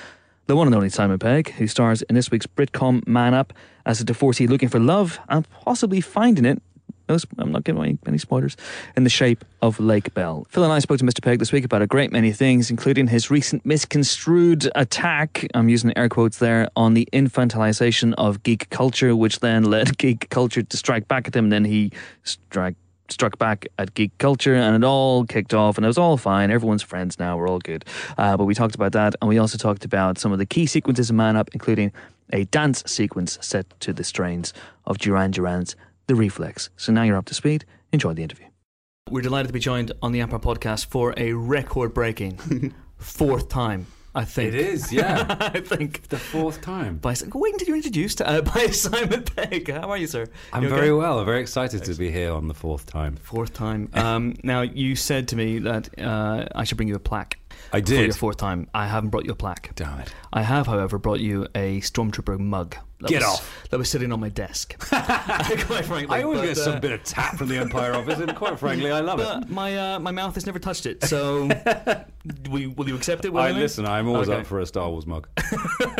the 0.47 0.55
one 0.55 0.67
and 0.67 0.75
only 0.75 0.89
Simon 0.89 1.19
Pegg, 1.19 1.51
who 1.51 1.67
stars 1.67 2.01
in 2.03 2.15
this 2.15 2.31
week's 2.31 2.47
Britcom 2.47 3.05
Man 3.05 3.33
Up 3.33 3.53
as 3.85 3.99
a 3.99 4.03
divorcee 4.03 4.47
looking 4.47 4.69
for 4.69 4.79
love 4.79 5.19
and 5.29 5.49
possibly 5.49 6.01
finding 6.01 6.45
it. 6.45 6.61
No, 7.09 7.17
I'm 7.37 7.51
not 7.51 7.63
giving 7.63 7.79
away 7.79 7.97
any 8.05 8.17
spoilers. 8.17 8.57
In 8.95 9.03
the 9.03 9.09
shape 9.09 9.45
of 9.61 9.79
Lake 9.79 10.13
Bell. 10.13 10.45
Phil 10.49 10.63
and 10.63 10.73
I 10.73 10.79
spoke 10.79 10.99
to 10.99 11.05
Mr. 11.05 11.21
Pegg 11.21 11.39
this 11.39 11.51
week 11.51 11.63
about 11.63 11.81
a 11.81 11.87
great 11.87 12.11
many 12.11 12.31
things, 12.31 12.69
including 12.69 13.07
his 13.07 13.31
recent 13.31 13.65
misconstrued 13.65 14.69
attack, 14.75 15.47
I'm 15.53 15.69
using 15.69 15.97
air 15.97 16.09
quotes 16.09 16.39
there, 16.39 16.67
on 16.75 16.93
the 16.93 17.07
infantilization 17.13 18.13
of 18.17 18.43
geek 18.43 18.69
culture, 18.69 19.15
which 19.15 19.39
then 19.39 19.63
led 19.63 19.97
geek 19.97 20.29
culture 20.29 20.63
to 20.63 20.77
strike 20.77 21.07
back 21.07 21.27
at 21.27 21.35
him. 21.35 21.49
Then 21.49 21.65
he 21.65 21.91
struck 22.23 22.73
struck 23.09 23.37
back 23.37 23.65
at 23.77 23.93
geek 23.93 24.17
culture 24.17 24.53
and 24.53 24.75
it 24.75 24.85
all 24.85 25.25
kicked 25.25 25.53
off 25.53 25.77
and 25.77 25.85
it 25.85 25.87
was 25.87 25.97
all 25.97 26.17
fine 26.17 26.51
everyone's 26.51 26.83
friends 26.83 27.17
now 27.17 27.37
we're 27.37 27.47
all 27.47 27.59
good 27.59 27.85
uh, 28.17 28.35
but 28.35 28.43
we 28.43 28.53
talked 28.53 28.75
about 28.75 28.91
that 28.91 29.15
and 29.21 29.29
we 29.29 29.37
also 29.37 29.57
talked 29.57 29.85
about 29.85 30.17
some 30.17 30.33
of 30.33 30.39
the 30.39 30.45
key 30.45 30.65
sequences 30.65 31.09
in 31.09 31.15
man 31.15 31.37
up 31.37 31.49
including 31.53 31.89
a 32.33 32.43
dance 32.45 32.83
sequence 32.85 33.37
set 33.41 33.65
to 33.79 33.93
the 33.93 34.03
strains 34.03 34.53
of 34.85 34.97
duran 34.97 35.31
duran's 35.31 35.75
the 36.07 36.15
reflex 36.15 36.69
so 36.77 36.91
now 36.91 37.03
you're 37.03 37.17
up 37.17 37.25
to 37.25 37.33
speed 37.33 37.65
enjoy 37.91 38.13
the 38.13 38.23
interview 38.23 38.45
we're 39.09 39.21
delighted 39.21 39.47
to 39.47 39.53
be 39.53 39.59
joined 39.59 39.91
on 40.01 40.11
the 40.11 40.19
Empire 40.21 40.39
podcast 40.39 40.87
for 40.87 41.13
a 41.17 41.33
record 41.33 41.93
breaking 41.93 42.73
fourth 42.97 43.47
time 43.49 43.87
i 44.15 44.23
think 44.25 44.53
It 44.53 44.59
is, 44.59 44.91
yeah. 44.91 45.37
i 45.53 45.59
think 45.59 46.07
the 46.09 46.17
fourth 46.17 46.61
time. 46.61 46.97
by 46.97 47.13
wait 47.33 47.53
until 47.53 47.67
you're 47.67 47.75
introduced 47.77 48.21
uh, 48.21 48.41
by 48.53 48.67
simon 48.67 49.23
pegg 49.23 49.69
how 49.71 49.89
are 49.91 49.97
you 49.97 50.07
sir 50.07 50.25
I'm 50.53 50.63
You 50.63 50.69
okay? 50.69 50.75
very 50.77 50.93
well. 50.93 51.19
I'm 51.19 51.25
very 51.25 51.41
excited 51.41 51.83
to 51.83 51.93
be 51.93 52.09
here 52.11 52.31
on 52.31 52.47
the 52.47 52.53
fourth 52.53 52.85
time. 52.85 53.15
Fourth 53.17 53.53
time. 53.53 53.89
Um, 53.93 54.35
now 54.43 54.61
you 54.61 54.95
said 54.95 55.27
to 55.29 55.35
me 55.35 55.59
that 55.59 55.89
uh, 55.99 56.47
I 56.55 56.63
should 56.63 56.77
bring 56.77 56.87
you 56.87 56.95
a 56.95 56.99
plaque. 56.99 57.37
I 57.73 57.81
For 57.81 57.93
your 57.93 58.13
fourth 58.13 58.37
time. 58.37 58.67
I 58.73 58.87
haven't 58.87 59.09
brought 59.09 59.25
you 59.25 59.33
a 59.33 59.35
plaque. 59.35 59.71
Damn 59.75 59.99
it. 59.99 60.13
I 60.33 60.41
have, 60.41 60.65
however, 60.67 60.97
brought 60.97 61.19
you 61.19 61.47
a 61.53 61.81
stormtrooper 61.81 62.39
mug. 62.39 62.75
That 62.99 63.09
Get 63.09 63.21
was, 63.21 63.29
off. 63.29 63.67
That 63.69 63.77
was 63.77 63.89
sitting 63.89 64.11
on 64.11 64.19
my 64.19 64.29
desk. 64.29 64.77
Quite 64.89 65.85
frankly, 65.85 66.07
I 66.09 66.23
always 66.23 66.39
but, 66.39 66.47
get 66.47 66.57
uh, 66.57 66.63
some 66.63 66.79
bit 66.79 66.91
of 66.91 67.03
tap 67.03 67.37
from 67.37 67.47
the 67.47 67.57
Empire 67.57 67.93
office, 67.93 68.17
and 68.19 68.35
quite 68.35 68.57
frankly, 68.57 68.89
I 68.89 69.01
love 69.01 69.19
it. 69.19 69.49
My 69.49 69.77
uh, 69.77 69.99
my 69.99 70.09
mouth 70.09 70.33
has 70.33 70.47
never 70.47 70.57
touched 70.57 70.87
it. 70.87 71.03
So, 71.03 71.47
will 72.49 72.59
you, 72.59 72.71
will 72.71 72.87
you 72.87 72.95
accept 72.95 73.23
it? 73.25 73.35
I 73.35 73.51
listen. 73.51 73.85
I'm 73.85 74.07
always 74.07 74.29
Okay. 74.29 74.39
up 74.39 74.47
for 74.47 74.59
a 74.59 74.65
Star 74.65 74.89
Wars 74.89 75.05
mug. 75.05 75.27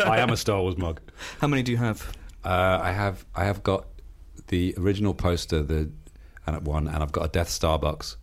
I 0.04 0.18
am 0.18 0.30
a 0.30 0.36
Star 0.36 0.60
Wars 0.60 0.76
mug. 0.76 1.00
How 1.40 1.46
many 1.46 1.62
do 1.62 1.70
you 1.70 1.78
have? 1.78 2.12
Uh, 2.44 2.80
I 2.82 2.90
have. 2.90 3.24
I 3.32 3.44
have 3.44 3.62
got 3.62 3.86
the 4.48 4.74
original 4.76 5.14
poster, 5.14 5.62
the 5.62 5.90
and 6.46 6.66
one, 6.66 6.88
and 6.88 7.00
I've 7.00 7.12
got 7.12 7.26
a 7.26 7.28
Death 7.28 7.48
Starbucks, 7.48 8.16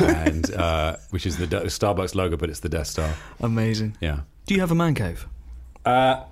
and 0.00 0.50
uh, 0.54 0.96
which 1.10 1.26
is 1.26 1.36
the 1.36 1.46
De- 1.46 1.64
Starbucks 1.64 2.14
logo, 2.14 2.38
but 2.38 2.48
it's 2.48 2.60
the 2.60 2.68
Death 2.70 2.86
Star. 2.86 3.14
Amazing. 3.40 3.96
Yeah. 4.00 4.20
Do 4.46 4.54
you 4.54 4.60
have 4.60 4.70
a 4.70 4.74
man 4.74 4.94
cave? 4.94 5.26
Uh, 5.84 6.24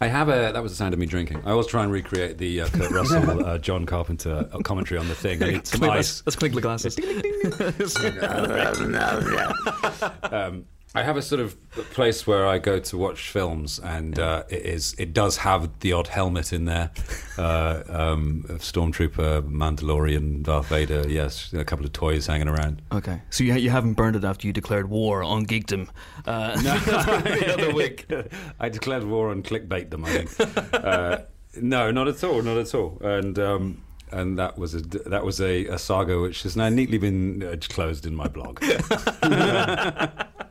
I 0.00 0.08
have 0.08 0.28
a. 0.28 0.50
That 0.52 0.62
was 0.62 0.72
the 0.72 0.76
sound 0.76 0.92
of 0.92 1.00
me 1.00 1.06
drinking. 1.06 1.42
I 1.44 1.50
always 1.52 1.66
try 1.66 1.82
and 1.82 1.92
recreate 1.92 2.38
the 2.38 2.62
uh, 2.62 2.68
Kurt 2.68 2.90
Russell, 2.90 3.46
uh, 3.46 3.58
John 3.58 3.86
Carpenter 3.86 4.48
uh, 4.52 4.58
commentary 4.58 4.98
on 4.98 5.08
the 5.08 5.14
thing. 5.14 5.42
I 5.42 5.50
need 5.52 5.66
some 5.66 5.82
ice. 5.84 6.22
Let's 6.26 6.36
clink 6.36 6.54
the 6.54 6.60
glasses. 6.60 6.98
Um, 10.34 10.64
I 10.96 11.02
have 11.02 11.16
a 11.16 11.22
sort 11.22 11.40
of 11.40 11.56
place 11.90 12.24
where 12.24 12.46
I 12.46 12.58
go 12.58 12.78
to 12.78 12.96
watch 12.96 13.28
films, 13.28 13.80
and 13.80 14.16
uh, 14.16 14.44
it 14.48 14.62
is 14.64 14.94
it 14.96 15.12
does 15.12 15.38
have 15.38 15.80
the 15.80 15.92
odd 15.92 16.06
helmet 16.06 16.52
in 16.52 16.66
there, 16.66 16.92
uh, 17.38 17.82
um, 17.88 18.44
of 18.48 18.60
Stormtrooper, 18.60 19.42
Mandalorian, 19.42 20.44
Darth 20.44 20.68
Vader. 20.68 21.04
Yes, 21.08 21.52
a 21.52 21.64
couple 21.64 21.84
of 21.84 21.92
toys 21.92 22.28
hanging 22.28 22.46
around. 22.46 22.80
Okay, 22.92 23.20
so 23.30 23.42
you, 23.42 23.54
you 23.54 23.70
haven't 23.70 23.94
burned 23.94 24.14
it 24.14 24.22
after 24.22 24.46
you 24.46 24.52
declared 24.52 24.88
war 24.88 25.24
on 25.24 25.46
geekdom 25.46 25.88
uh, 26.26 26.54
the 26.62 27.54
other 27.58 27.74
week. 27.74 28.06
I 28.60 28.68
declared 28.68 29.02
war 29.02 29.30
on 29.30 29.42
clickbait 29.42 29.90
them. 29.90 30.04
I 30.04 30.24
think. 30.24 30.74
Uh, 30.74 31.22
no, 31.60 31.90
not 31.90 32.06
at 32.06 32.22
all. 32.22 32.40
Not 32.40 32.56
at 32.58 32.72
all. 32.72 32.98
And 33.00 33.36
um, 33.40 33.82
and 34.12 34.38
that 34.38 34.56
was 34.56 34.76
a 34.76 34.80
that 34.80 35.24
was 35.24 35.40
a, 35.40 35.66
a 35.66 35.78
saga 35.78 36.20
which 36.20 36.44
has 36.44 36.56
now 36.56 36.68
neatly 36.68 36.98
been 36.98 37.42
uh, 37.42 37.56
closed 37.68 38.06
in 38.06 38.14
my 38.14 38.28
blog. 38.28 38.62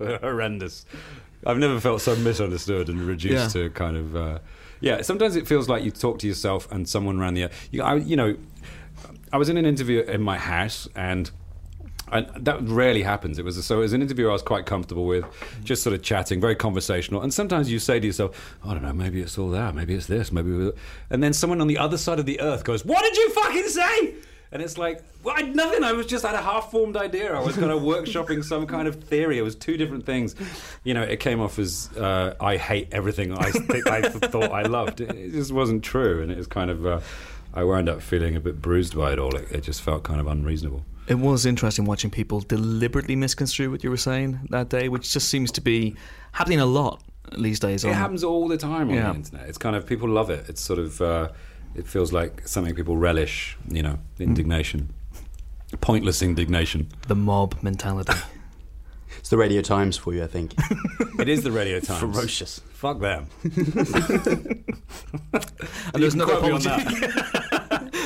Horrendous. 0.21 0.85
I've 1.45 1.57
never 1.57 1.79
felt 1.79 2.01
so 2.01 2.15
misunderstood 2.15 2.89
and 2.89 3.01
reduced 3.01 3.55
Yeah. 3.55 3.61
to 3.63 3.69
kind 3.71 3.97
of. 3.97 4.15
Uh, 4.15 4.39
yeah, 4.79 5.01
sometimes 5.01 5.35
it 5.35 5.47
feels 5.47 5.67
like 5.69 5.83
you 5.83 5.91
talk 5.91 6.19
to 6.19 6.27
yourself 6.27 6.71
and 6.71 6.87
someone 6.87 7.19
around 7.19 7.35
the. 7.35 7.49
You, 7.71 7.83
I, 7.83 7.95
you 7.95 8.15
know, 8.15 8.35
I 9.31 9.37
was 9.37 9.49
in 9.49 9.57
an 9.57 9.65
interview 9.65 10.01
in 10.01 10.21
my 10.21 10.37
house 10.37 10.87
and 10.95 11.31
And 12.11 12.27
that 12.45 12.61
rarely 12.67 13.01
happens. 13.03 13.39
It 13.39 13.45
was 13.45 13.65
so 13.65 13.77
it 13.77 13.81
was 13.81 13.93
an 13.93 14.01
interview 14.01 14.29
I 14.29 14.33
was 14.33 14.43
quite 14.43 14.65
comfortable 14.65 15.05
with, 15.05 15.25
just 15.63 15.81
sort 15.83 15.95
of 15.95 16.01
chatting, 16.03 16.39
very 16.41 16.55
conversational. 16.55 17.21
And 17.23 17.33
sometimes 17.33 17.71
you 17.71 17.79
say 17.79 17.99
to 17.99 18.05
yourself, 18.05 18.31
"I 18.63 18.73
don't 18.73 18.83
know, 18.83 18.93
maybe 18.93 19.19
it's 19.21 19.37
all 19.37 19.49
that, 19.51 19.73
maybe 19.73 19.95
it's 19.95 20.05
this, 20.07 20.31
maybe," 20.31 20.51
we-" 20.51 20.71
and 21.09 21.23
then 21.23 21.33
someone 21.33 21.59
on 21.61 21.67
the 21.67 21.77
other 21.79 21.97
side 21.97 22.19
of 22.19 22.25
the 22.25 22.39
earth 22.41 22.63
goes, 22.65 22.85
"What 22.85 23.01
did 23.03 23.15
you 23.17 23.29
fucking 23.31 23.67
say?" 23.69 24.13
And 24.53 24.61
it's 24.61 24.77
like, 24.77 25.03
well, 25.23 25.33
I, 25.35 25.41
nothing. 25.41 25.83
I 25.83 25.91
was 25.93 26.05
just 26.05 26.23
had 26.23 26.35
a 26.35 26.41
half-formed 26.41 26.95
idea. 26.95 27.33
I 27.33 27.39
was 27.43 27.57
kind 27.57 27.71
of 27.71 27.81
workshopping 27.81 28.43
some 28.43 28.67
kind 28.67 28.87
of 28.87 29.03
theory. 29.03 29.39
It 29.39 29.41
was 29.41 29.55
two 29.55 29.77
different 29.77 30.05
things. 30.05 30.35
You 30.83 30.93
know, 30.93 31.01
it 31.01 31.19
came 31.19 31.41
off 31.41 31.57
as 31.57 31.89
uh, 31.97 32.35
I 32.39 32.57
hate 32.57 32.89
everything 32.91 33.35
I 33.35 33.49
think 33.51 33.87
I 33.87 34.03
thought 34.03 34.51
I 34.51 34.61
loved. 34.61 35.01
It, 35.01 35.09
it 35.09 35.31
just 35.31 35.51
wasn't 35.51 35.83
true, 35.83 36.21
and 36.21 36.31
it 36.31 36.37
was 36.37 36.47
kind 36.47 36.69
of. 36.69 36.85
Uh, 36.85 36.99
I 37.55 37.63
wound 37.63 37.89
up 37.89 38.01
feeling 38.01 38.35
a 38.35 38.39
bit 38.39 38.61
bruised 38.61 38.95
by 38.95 39.11
it 39.13 39.19
all. 39.19 39.35
It, 39.35 39.51
it 39.51 39.61
just 39.61 39.81
felt 39.81 40.03
kind 40.03 40.19
of 40.19 40.27
unreasonable. 40.27 40.85
It 41.07 41.19
was 41.19 41.45
interesting 41.45 41.85
watching 41.85 42.09
people 42.11 42.39
deliberately 42.41 43.15
misconstrue 43.15 43.69
what 43.71 43.83
you 43.83 43.89
were 43.89 43.97
saying 43.97 44.39
that 44.51 44.69
day, 44.69 44.87
which 44.87 45.11
just 45.13 45.29
seems 45.29 45.51
to 45.53 45.61
be 45.61 45.95
happening 46.31 46.59
a 46.59 46.65
lot 46.65 47.01
these 47.37 47.59
days. 47.59 47.83
It 47.83 47.89
on- 47.89 47.93
happens 47.95 48.23
all 48.23 48.47
the 48.47 48.57
time 48.57 48.89
on 48.89 48.95
Yeah. 48.95 49.09
the 49.11 49.15
internet. 49.17 49.49
It's 49.49 49.57
kind 49.57 49.75
of 49.75 49.85
people 49.85 50.07
love 50.09 50.29
it. 50.29 50.47
It's 50.49 50.61
sort 50.61 50.79
of 50.79 51.01
uh, 51.01 51.29
it 51.75 51.87
feels 51.87 52.11
like 52.13 52.47
something 52.47 52.75
people 52.75 52.97
relish. 52.97 53.57
You 53.69 53.83
know, 53.83 53.99
indignation, 54.19 54.93
pointless 55.81 56.21
indignation. 56.21 56.87
the 57.07 57.15
mob 57.15 57.55
mentality. 57.61 58.13
It's 59.19 59.29
the 59.29 59.37
Radio 59.37 59.61
Times 59.61 59.95
for 59.95 60.13
you, 60.13 60.23
I 60.23 60.27
think. 60.27 60.53
It 61.19 61.29
is 61.29 61.43
the 61.43 61.51
Radio 61.51 61.79
Times. 61.79 61.99
Ferocious. 62.01 62.59
Fuck 62.73 62.99
them. 62.99 63.27
And 65.93 66.01
there's 66.01 66.15
You 66.15 66.23
another 66.23 66.41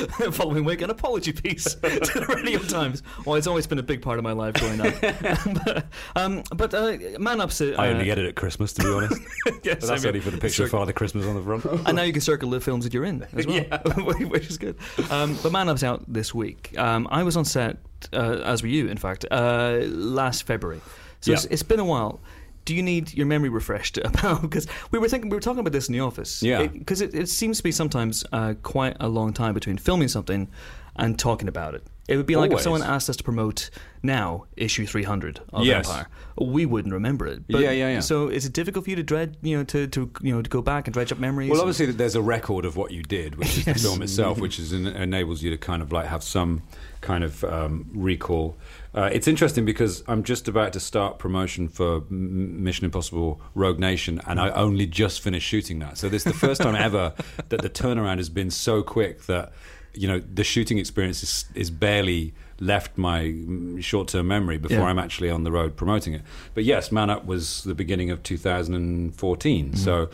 can 0.06 0.08
quote 0.08 0.18
me 0.18 0.26
on 0.26 0.30
apology. 0.30 0.36
Following 0.38 0.64
week, 0.64 0.82
an 0.82 0.90
apology 0.90 1.32
piece 1.32 1.64
to 1.74 1.80
the 1.80 2.26
Radio 2.28 2.58
Times. 2.60 3.02
Well, 3.24 3.36
it's 3.36 3.46
always 3.46 3.66
been 3.66 3.78
a 3.78 3.82
big 3.82 4.02
part 4.02 4.18
of 4.18 4.24
my 4.24 4.32
life 4.32 4.54
growing 4.54 4.80
up. 4.80 4.94
but 5.64 5.86
um, 6.16 6.42
but 6.54 6.74
uh, 6.74 6.96
Man 7.18 7.40
Up's. 7.40 7.60
Uh, 7.60 7.74
I 7.78 7.88
only 7.88 8.04
get 8.04 8.18
it 8.18 8.26
at 8.26 8.36
Christmas, 8.36 8.72
to 8.74 8.82
be 8.82 8.88
honest. 8.88 9.20
yeah, 9.62 9.74
But 9.74 9.82
same 9.82 9.88
that's 9.88 10.02
here. 10.02 10.08
only 10.08 10.20
for 10.20 10.30
the 10.30 10.38
picture 10.38 10.64
of 10.64 10.70
Father 10.70 10.92
Christmas 10.92 11.26
on 11.26 11.34
the 11.34 11.42
front. 11.42 11.86
And 11.86 11.96
now 11.96 12.02
you 12.02 12.12
can 12.12 12.22
circle 12.22 12.50
the 12.50 12.60
films 12.60 12.84
that 12.84 12.94
you're 12.94 13.04
in 13.04 13.26
as 13.34 13.46
well, 13.46 13.56
yeah. 13.56 13.78
which 14.26 14.48
is 14.48 14.58
good. 14.58 14.76
Um, 15.10 15.38
but 15.42 15.52
Man 15.52 15.68
Up's 15.68 15.82
out 15.82 16.04
this 16.12 16.34
week. 16.34 16.74
Um, 16.78 17.06
I 17.10 17.22
was 17.22 17.36
on 17.36 17.44
set, 17.44 17.78
uh, 18.12 18.40
as 18.44 18.62
were 18.62 18.68
you, 18.68 18.88
in 18.88 18.96
fact, 18.96 19.24
uh, 19.30 19.80
last 19.84 20.44
February. 20.44 20.80
So 21.20 21.32
it's, 21.32 21.46
it's 21.46 21.62
been 21.62 21.80
a 21.80 21.84
while. 21.84 22.20
Do 22.68 22.76
you 22.76 22.82
need 22.82 23.14
your 23.14 23.24
memory 23.24 23.48
refreshed 23.48 23.96
about? 24.04 24.42
Because 24.42 24.66
we 24.90 24.98
were 24.98 25.08
thinking, 25.08 25.30
we 25.30 25.36
were 25.38 25.40
talking 25.40 25.60
about 25.60 25.72
this 25.72 25.88
in 25.88 25.94
the 25.94 26.00
office. 26.00 26.42
Yeah. 26.42 26.66
Because 26.66 27.00
it, 27.00 27.14
it, 27.14 27.30
seems 27.30 27.56
to 27.56 27.62
be 27.62 27.72
sometimes 27.72 28.26
uh, 28.30 28.54
quite 28.62 28.94
a 29.00 29.08
long 29.08 29.32
time 29.32 29.54
between 29.54 29.78
filming 29.78 30.08
something 30.08 30.50
and 30.94 31.18
talking 31.18 31.48
about 31.48 31.74
it. 31.74 31.86
It 32.08 32.18
would 32.18 32.26
be 32.26 32.36
like 32.36 32.52
if 32.52 32.60
someone 32.60 32.82
asked 32.82 33.08
us 33.08 33.16
to 33.16 33.24
promote 33.24 33.70
now 34.02 34.44
issue 34.54 34.84
300 34.84 35.40
of 35.54 35.64
Yes. 35.64 35.88
Empire, 35.88 36.08
we 36.38 36.66
wouldn't 36.66 36.92
remember 36.92 37.26
it. 37.26 37.44
But, 37.48 37.62
Yeah, 37.62 37.70
yeah, 37.70 37.92
yeah. 37.92 38.00
So 38.00 38.28
is 38.28 38.44
it 38.44 38.52
difficult 38.52 38.84
for 38.84 38.90
you 38.90 38.96
to 38.96 39.02
dread, 39.02 39.38
you 39.40 39.56
know, 39.56 39.64
to, 39.64 39.86
to 39.86 40.10
you 40.20 40.34
know 40.34 40.42
to 40.42 40.50
go 40.50 40.60
back 40.60 40.86
and 40.86 40.92
dredge 40.92 41.10
up 41.10 41.18
memories? 41.18 41.50
Well, 41.50 41.60
obviously, 41.60 41.86
there's 41.86 42.16
a 42.16 42.22
record 42.22 42.66
of 42.66 42.76
what 42.76 42.90
you 42.90 43.02
did, 43.02 43.36
which 43.36 43.56
is 43.58 43.66
Yes. 43.66 43.82
the 43.82 43.88
film 43.88 44.02
itself, 44.02 44.38
which 44.38 44.58
is 44.58 44.72
enables 44.72 45.42
you 45.42 45.50
to 45.50 45.56
kind 45.58 45.82
of 45.82 45.90
like 45.90 46.06
have 46.06 46.22
some 46.22 46.62
kind 47.00 47.24
of 47.24 47.44
um, 47.44 47.90
recall. 47.94 48.56
Uh, 48.94 49.10
it's 49.12 49.28
interesting 49.28 49.64
because 49.64 50.02
I'm 50.08 50.22
just 50.22 50.48
about 50.48 50.72
to 50.72 50.80
start 50.80 51.18
promotion 51.18 51.68
for 51.68 52.00
Mission 52.10 52.84
Impossible: 52.86 53.40
Rogue 53.54 53.78
Nation, 53.78 54.20
and 54.26 54.40
I 54.40 54.50
only 54.50 54.86
just 54.86 55.20
finished 55.20 55.46
shooting 55.46 55.78
that. 55.80 55.98
So 55.98 56.08
this 56.08 56.26
is 56.26 56.32
the 56.32 56.38
first 56.38 56.60
time 56.62 56.74
ever 56.74 57.12
that 57.48 57.62
the 57.62 57.70
turnaround 57.70 58.16
has 58.16 58.28
been 58.28 58.50
so 58.50 58.82
quick 58.82 59.26
that 59.26 59.52
you 59.94 60.08
know 60.08 60.20
the 60.20 60.44
shooting 60.44 60.78
experience 60.78 61.22
is, 61.22 61.44
is 61.54 61.70
barely 61.70 62.34
left 62.60 62.98
my 62.98 63.24
mm, 63.24 63.82
short-term 63.82 64.26
memory 64.26 64.58
before 64.58 64.78
Yeah. 64.78 64.84
I'm 64.84 64.98
actually 64.98 65.30
on 65.30 65.44
the 65.44 65.52
road 65.52 65.76
promoting 65.76 66.14
it. 66.14 66.22
But 66.54 66.64
yes, 66.64 66.90
Man 66.90 67.08
Up 67.10 67.24
was 67.24 67.62
the 67.64 67.74
beginning 67.74 68.10
of 68.10 68.22
2014, 68.22 69.76
so 69.76 70.08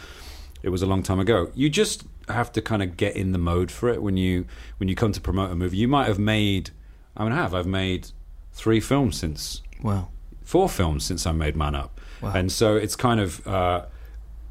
it 0.62 0.68
was 0.68 0.82
a 0.82 0.86
long 0.86 1.02
time 1.02 1.20
ago. 1.20 1.50
You 1.54 1.70
just 1.70 2.04
have 2.28 2.50
to 2.52 2.62
kind 2.62 2.82
of 2.82 2.96
get 2.96 3.16
in 3.16 3.32
the 3.32 3.38
mode 3.38 3.70
for 3.70 3.88
it 3.88 4.02
when 4.02 4.16
you 4.16 4.46
when 4.78 4.88
you 4.88 4.94
come 4.94 5.12
to 5.12 5.20
promote 5.20 5.50
a 5.50 5.54
movie. 5.54 5.76
You 5.76 5.88
might 5.88 6.06
have 6.08 6.18
made, 6.18 6.70
I 7.16 7.24
mean, 7.24 7.32
I 7.32 7.36
have. 7.36 7.54
I've 7.54 7.66
made 7.66 8.08
three 8.54 8.80
films 8.80 9.18
since 9.18 9.60
wow. 9.82 10.08
four 10.42 10.68
films 10.68 11.04
since 11.04 11.26
I 11.26 11.32
made 11.32 11.56
Man 11.56 11.74
Up, 11.74 12.00
Wow. 12.22 12.32
and 12.34 12.50
so 12.50 12.76
it's 12.76 12.96
kind 12.96 13.20
of. 13.20 13.46
Uh, 13.46 13.84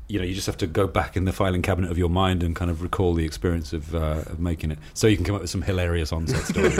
you 0.10 0.20
know, 0.20 0.26
you 0.26 0.36
just 0.36 0.48
have 0.48 0.58
to 0.58 0.68
go 0.68 0.86
back 0.86 1.16
in 1.16 1.24
the 1.24 1.32
filing 1.32 1.62
cabinet 1.62 1.90
of 1.90 1.98
your 1.98 2.10
mind 2.10 2.44
and 2.44 2.56
kind 2.56 2.70
of 2.70 2.82
recall 2.84 3.14
the 3.16 3.26
experience 3.26 3.72
of, 3.72 3.96
uh, 3.96 4.22
of 4.28 4.38
making 4.38 4.70
it, 4.70 4.78
so 4.94 5.08
you 5.08 5.16
can 5.16 5.26
come 5.26 5.34
up 5.34 5.42
with 5.42 5.50
some 5.50 5.62
hilarious 5.62 6.12
on-set 6.12 6.44
stories. 6.44 6.78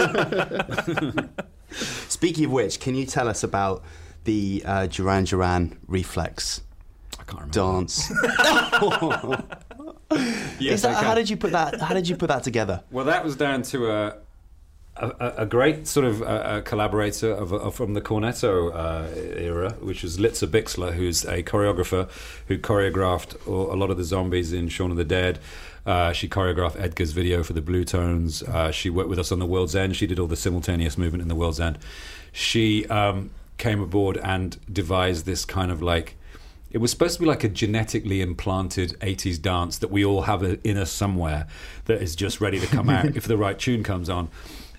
Speaking 2.10 2.46
of 2.46 2.52
which, 2.52 2.80
can 2.82 2.96
you 2.96 3.06
tell 3.06 3.28
us 3.30 3.42
about 3.42 3.82
the 4.26 4.62
uh, 4.66 4.88
Duran 4.88 5.24
Duran 5.24 5.80
reflex 5.88 6.62
I 7.20 7.24
can't 7.24 7.56
remember. 7.56 7.88
dance? 7.88 8.12
Yes, 10.60 10.76
Is 10.76 10.82
that, 10.84 10.92
I 10.92 10.94
can. 10.96 11.04
how 11.06 11.16
did 11.16 11.30
you 11.30 11.38
put 11.38 11.52
that? 11.54 11.82
How 11.82 11.94
did 11.96 12.08
you 12.08 12.16
put 12.16 12.28
that 12.28 12.44
together? 12.44 12.84
Well, 12.92 13.06
that 13.06 13.24
was 13.24 13.36
down 13.36 13.64
to 13.64 13.90
a 13.90 14.18
a, 14.98 15.34
a- 15.38 15.46
great 15.46 15.88
sort 15.88 16.06
of 16.06 16.22
uh, 16.22 16.62
collaborator 16.62 17.32
of, 17.32 17.52
of 17.52 17.76
from 17.76 17.94
the 17.94 18.02
Cornetto 18.02 18.74
uh, 18.74 19.10
era, 19.40 19.72
which 19.82 20.04
is 20.04 20.18
Litza 20.18 20.48
Bixler, 20.48 20.94
who's 20.94 21.26
a 21.26 21.42
choreographer 21.44 22.10
who 22.48 22.58
choreographed 22.58 23.36
a 23.48 23.74
a 23.74 23.78
lot 23.78 23.90
of 23.90 23.98
the 23.98 24.04
zombies 24.04 24.54
in 24.54 24.70
Shaun 24.70 24.92
of 24.92 24.98
the 24.98 25.04
Dead. 25.04 25.40
Uh, 25.86 26.14
she 26.14 26.30
choreographed 26.30 26.80
Edgar's 26.80 27.12
video 27.12 27.44
for 27.44 27.54
the 27.54 27.62
Bluetones. 27.62 28.48
Uh, 28.48 28.72
she 28.72 28.90
worked 28.90 29.10
with 29.10 29.20
us 29.20 29.32
on 29.32 29.40
the 29.40 29.46
World's 29.46 29.76
End. 29.76 29.96
She 29.96 30.08
did 30.08 30.20
all 30.20 30.28
the 30.28 30.36
simultaneous 30.36 30.98
movement 30.98 31.22
in 31.22 31.28
the 31.28 31.36
World's 31.36 31.60
End. 31.60 31.78
She 32.32 32.86
um, 32.88 33.32
came 33.58 33.82
aboard 33.82 34.18
and 34.18 34.58
devised 34.72 35.26
this 35.26 35.44
kind 35.46 35.72
of 35.72 35.82
like 35.82 36.16
it 36.72 36.80
was 36.80 36.90
supposed 36.90 37.16
to 37.16 37.20
be 37.22 37.28
like 37.28 37.44
a 37.44 37.50
genetically 37.50 38.22
implanted 38.22 39.00
80s 39.00 39.40
dance 39.40 39.78
that 39.78 39.92
we 39.92 40.04
all 40.04 40.24
have 40.24 40.42
in 40.64 40.76
us 40.76 40.92
somewhere 40.92 41.46
that 41.86 42.02
is 42.02 42.16
just 42.16 42.42
ready 42.42 42.60
to 42.60 42.66
come 42.66 42.90
out 42.90 43.06
if 43.16 43.26
the 43.26 43.38
right 43.38 43.60
tune 43.60 43.84
comes 43.84 44.10
on. 44.10 44.30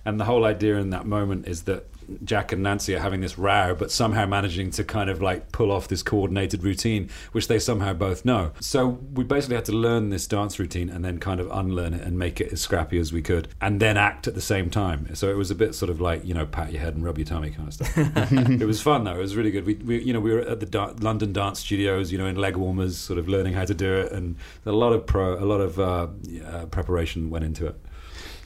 And 0.04 0.20
the 0.20 0.24
whole 0.24 0.44
idea 0.44 0.76
in 0.76 0.90
that 0.90 1.06
moment 1.06 1.48
is 1.48 1.62
that 1.62 1.86
Jack 2.24 2.52
and 2.52 2.62
Nancy 2.62 2.94
are 2.94 3.00
having 3.00 3.20
this 3.20 3.38
row, 3.38 3.74
but 3.74 3.90
somehow 3.90 4.26
managing 4.26 4.70
to 4.72 4.84
kind 4.84 5.10
of 5.10 5.22
like 5.22 5.52
pull 5.52 5.70
off 5.72 5.88
this 5.88 6.02
coordinated 6.02 6.62
routine, 6.62 7.08
which 7.32 7.48
they 7.48 7.58
somehow 7.58 7.92
both 7.92 8.24
know. 8.24 8.52
So 8.60 8.98
we 9.14 9.24
basically 9.24 9.56
had 9.56 9.64
to 9.66 9.72
learn 9.72 10.10
this 10.10 10.26
dance 10.26 10.58
routine 10.58 10.90
and 10.90 11.04
then 11.04 11.18
kind 11.18 11.40
of 11.40 11.50
unlearn 11.50 11.94
it 11.94 12.02
and 12.02 12.18
make 12.18 12.40
it 12.40 12.52
as 12.52 12.60
scrappy 12.60 12.98
as 12.98 13.12
we 13.12 13.22
could, 13.22 13.48
and 13.60 13.80
then 13.80 13.96
act 13.96 14.26
at 14.26 14.34
the 14.34 14.40
same 14.40 14.70
time. 14.70 15.14
So 15.14 15.30
it 15.30 15.36
was 15.36 15.50
a 15.50 15.54
bit 15.54 15.74
sort 15.74 15.90
of 15.90 16.00
like 16.00 16.24
you 16.24 16.34
know 16.34 16.46
pat 16.46 16.72
your 16.72 16.80
head 16.80 16.94
and 16.94 17.04
rub 17.04 17.18
your 17.18 17.26
tummy 17.26 17.50
kind 17.50 17.68
of 17.68 17.74
stuff. 17.74 17.92
it 17.96 18.66
was 18.66 18.80
fun 18.80 19.04
though. 19.04 19.14
It 19.14 19.18
was 19.18 19.36
really 19.36 19.50
good. 19.50 19.66
We, 19.66 19.74
we 19.74 20.02
you 20.02 20.12
know 20.12 20.20
we 20.20 20.32
were 20.32 20.40
at 20.40 20.60
the 20.60 20.66
da- 20.66 20.94
London 21.00 21.32
Dance 21.32 21.60
Studios, 21.60 22.12
you 22.12 22.18
know, 22.18 22.26
in 22.26 22.36
leg 22.36 22.56
warmers, 22.56 22.96
sort 22.96 23.18
of 23.18 23.28
learning 23.28 23.54
how 23.54 23.64
to 23.64 23.74
do 23.74 23.94
it, 23.94 24.12
and 24.12 24.36
a 24.66 24.72
lot 24.72 24.92
of 24.92 25.06
pro, 25.06 25.42
a 25.42 25.46
lot 25.46 25.60
of 25.60 25.78
uh, 25.78 26.08
uh, 26.46 26.66
preparation 26.66 27.30
went 27.30 27.44
into 27.44 27.66
it. 27.66 27.80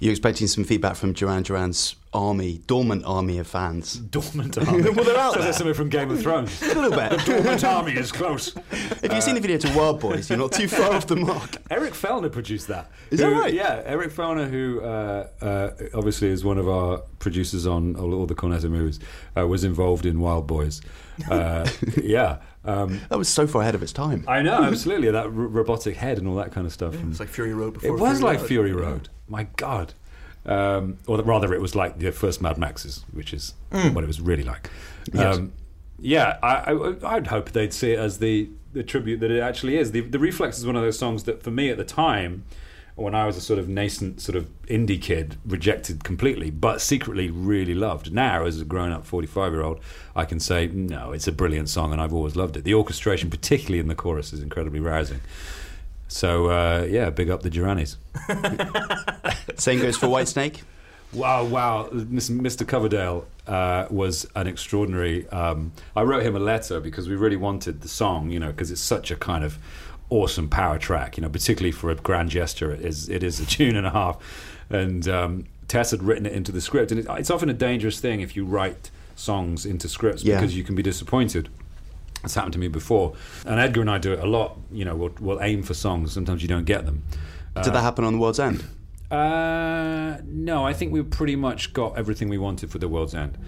You're 0.01 0.13
expecting 0.13 0.47
some 0.47 0.65
feedback 0.65 0.95
from 0.97 1.13
Duran 1.13 1.43
Duran's 1.43 1.97
army, 2.13 2.61
dormant 2.67 3.05
army 3.05 3.39
of 3.39 3.47
fans. 3.47 3.95
Dormant 3.97 4.57
army. 4.67 4.83
Well, 4.83 5.05
they're 5.05 5.17
out 5.17 5.33
Sounds 5.33 5.35
there. 5.37 5.45
like 5.47 5.55
something 5.55 5.75
from 5.75 5.89
Game 5.89 6.11
of 6.11 6.21
Thrones. 6.21 6.63
A 6.63 6.67
little 6.75 6.91
bit. 6.91 7.11
The 7.11 7.25
dormant 7.27 7.65
army 7.65 7.93
is 7.93 8.11
close. 8.13 8.55
If 9.03 9.13
you've 9.13 9.23
seen 9.23 9.35
the 9.35 9.41
video 9.41 9.59
to 9.59 9.77
Wild 9.77 10.01
Boys, 10.01 10.29
you're 10.31 10.39
not 10.39 10.53
too 10.53 10.69
far 10.69 10.93
off 10.95 11.07
the 11.07 11.17
mark. 11.17 11.57
Eric 11.71 11.93
Fellner 11.93 12.33
produced 12.33 12.69
that. 12.69 12.91
Is 13.11 13.21
that 13.21 13.31
right? 13.33 13.53
Yeah, 13.53 13.83
Eric 13.85 14.11
Fellner, 14.13 14.49
who 14.51 14.81
uh, 14.81 15.29
uh, 15.41 15.71
obviously 15.95 16.29
is 16.29 16.45
one 16.45 16.59
of 16.59 16.69
our 16.69 16.99
producers 17.19 17.67
on 17.67 17.97
all, 17.97 18.15
all 18.15 18.27
the 18.27 18.35
Cornetto 18.35 18.71
movies, 18.71 19.01
uh, 19.37 19.47
was 19.47 19.65
involved 19.65 20.07
in 20.07 20.21
Wild 20.21 20.47
Boys. 20.47 20.81
Uh, 21.31 21.69
yeah. 22.03 22.39
Um, 22.65 23.01
That 23.09 23.19
was 23.19 23.29
so 23.29 23.47
far 23.47 23.63
ahead 23.63 23.75
of 23.75 23.83
its 23.83 23.93
time. 23.93 24.25
I 24.29 24.43
know, 24.43 24.63
absolutely. 24.65 25.11
That 25.11 25.25
r- 25.27 25.31
robotic 25.31 25.97
head 25.97 26.19
and 26.19 26.27
all 26.29 26.37
that 26.37 26.53
kind 26.53 26.67
of 26.67 26.73
stuff. 26.73 26.95
And 26.95 27.11
It's 27.11 27.21
like 27.21 27.29
Fury 27.29 27.55
Road 27.55 27.83
it 27.83 27.91
was 27.91 28.19
Fury 28.19 28.23
like 28.33 28.39
Road. 28.41 28.49
Fury 28.49 28.73
Road. 28.73 29.09
My 29.29 29.45
God. 29.57 29.95
Um, 30.47 30.99
or 31.07 31.21
rather, 31.23 31.53
it 31.53 31.61
was 31.61 31.75
like 31.75 31.99
the 31.99 32.13
first 32.13 32.41
Mad 32.41 32.59
Maxes, 32.59 33.05
which 33.13 33.35
is 33.35 33.55
what 33.71 34.03
it 34.03 34.07
was 34.07 34.21
really 34.21 34.45
like. 34.45 34.71
Yes. 35.13 35.37
Um, 35.37 35.53
yeah, 36.01 36.39
I, 36.43 36.73
I, 36.73 37.17
I'd 37.17 37.27
hope 37.27 37.51
they'd 37.51 37.73
see 37.73 37.93
it 37.93 37.99
as 37.99 38.19
the, 38.19 38.49
the 38.73 38.83
tribute 38.83 39.21
that 39.21 39.31
it 39.31 39.41
actually 39.41 39.77
is. 39.77 39.93
The, 39.93 40.01
the 40.01 40.19
Reflex 40.19 40.59
is 40.59 40.67
one 40.67 40.77
of 40.77 40.83
those 40.83 40.99
songs 40.99 41.25
that, 41.25 41.43
for 41.43 41.51
me 41.51 41.71
at 41.71 41.77
the 41.77 41.85
time, 41.85 42.45
when 42.99 43.15
I 43.15 43.27
was 43.27 43.37
a 43.37 43.41
sort 43.41 43.61
of 43.61 43.69
nascent 43.69 44.21
sort 44.21 44.35
of 44.35 44.49
indie 44.67 45.01
kid, 45.01 45.37
rejected 45.47 46.03
completely, 46.03 46.51
but 46.51 46.81
secretly 46.81 47.31
really 47.31 47.75
loved. 47.75 48.13
Now, 48.13 48.45
as 48.45 48.61
a 48.61 48.65
grown 48.65 48.91
up 48.91 49.07
45 49.07 49.53
year 49.53 49.63
old, 49.63 49.81
I 50.17 50.25
can 50.25 50.41
say, 50.41 50.67
no, 50.67 51.13
it's 51.13 51.29
a 51.29 51.33
brilliant 51.33 51.69
song 51.69 51.93
and 51.93 52.01
I've 52.01 52.13
always 52.13 52.35
loved 52.35 52.57
it. 52.57 52.65
The 52.65 52.75
orchestration, 52.75 53.31
particularly 53.31 53.79
in 53.79 53.87
the 53.87 53.95
chorus, 53.95 54.33
is 54.33 54.43
incredibly 54.43 54.81
rousing. 54.81 55.21
So, 56.09 56.47
uh, 56.47 56.87
yeah, 56.89 57.11
big 57.11 57.29
up 57.31 57.43
the 57.43 57.51
Duranies. 57.51 57.97
Same 59.59 59.81
goes 59.81 59.97
for 59.97 60.07
Whitesnake. 60.07 60.63
Wow, 61.13 61.45
wow. 61.45 61.89
Mr. 61.93 62.67
Coverdale 62.67 63.27
uh, 63.47 63.87
was 63.91 64.27
an 64.35 64.47
extraordinary. 64.47 65.29
Um, 65.29 65.73
I 65.97 66.03
wrote 66.03 66.23
him 66.23 66.37
a 66.37 66.39
letter 66.41 66.81
because 66.81 67.09
we 67.09 67.17
really 67.17 67.37
wanted 67.37 67.81
the 67.83 67.89
song, 67.89 68.31
you 68.31 68.39
know, 68.39 68.49
because 68.49 68.71
it's 68.71 68.81
such 68.81 69.11
a 69.11 69.17
kind 69.17 69.45
of 69.45 69.59
awesome 70.11 70.49
power 70.49 70.79
track, 70.79 71.17
you 71.17 71.23
know, 71.23 71.29
particularly 71.29 71.73
for 71.73 71.91
a 71.91 71.95
grand 71.95 72.31
gesture. 72.31 72.71
It 72.73 72.81
is, 72.85 73.09
it 73.09 73.23
is 73.23 73.41
a 73.41 73.47
tune 73.57 73.77
and 73.77 73.87
a 73.87 73.91
half. 73.91 74.19
And 74.71 75.07
um, 75.09 75.45
Tess 75.67 75.91
had 75.93 76.03
written 76.03 76.27
it 76.27 76.33
into 76.33 76.53
the 76.53 76.61
script. 76.61 76.91
And 76.93 77.01
it, 77.01 77.07
it's 77.11 77.31
often 77.31 77.49
a 77.49 77.55
dangerous 77.55 78.01
thing 78.01 78.21
if 78.21 78.37
you 78.37 78.45
write 78.45 78.91
songs 79.17 79.67
into 79.67 79.89
scripts 79.89 80.23
Yeah. 80.25 80.37
because 80.37 80.57
you 80.57 80.63
can 80.65 80.75
be 80.75 80.83
disappointed. 80.83 81.49
It's 82.25 82.35
happened 82.35 82.53
to 82.55 82.59
me 82.59 82.69
before, 82.69 83.15
and 83.47 83.61
Edgar 83.61 83.81
and 83.81 83.91
I 83.91 83.99
do 83.99 84.13
it 84.13 84.19
a 84.19 84.27
lot. 84.27 84.59
You 84.73 84.85
know, 84.85 84.97
we'll, 84.97 85.15
we'll 85.21 85.41
aim 85.43 85.63
for 85.63 85.75
songs. 85.75 86.13
Sometimes 86.13 86.43
you 86.43 86.49
don't 86.49 86.65
get 86.65 86.85
them. 86.85 87.03
Did 87.63 87.73
that 87.73 87.81
happen 87.83 88.05
on 88.05 88.13
The 88.15 88.19
World's 88.19 88.39
End? 88.41 88.63
Uh, 89.11 90.19
no, 90.25 90.65
I 90.65 90.73
think 90.73 90.93
we 90.93 91.03
pretty 91.03 91.35
much 91.37 91.73
got 91.73 91.97
everything 91.99 92.29
we 92.29 92.39
wanted 92.39 92.71
for 92.71 92.79
the 92.79 92.89
World's 92.89 93.15
End. 93.15 93.39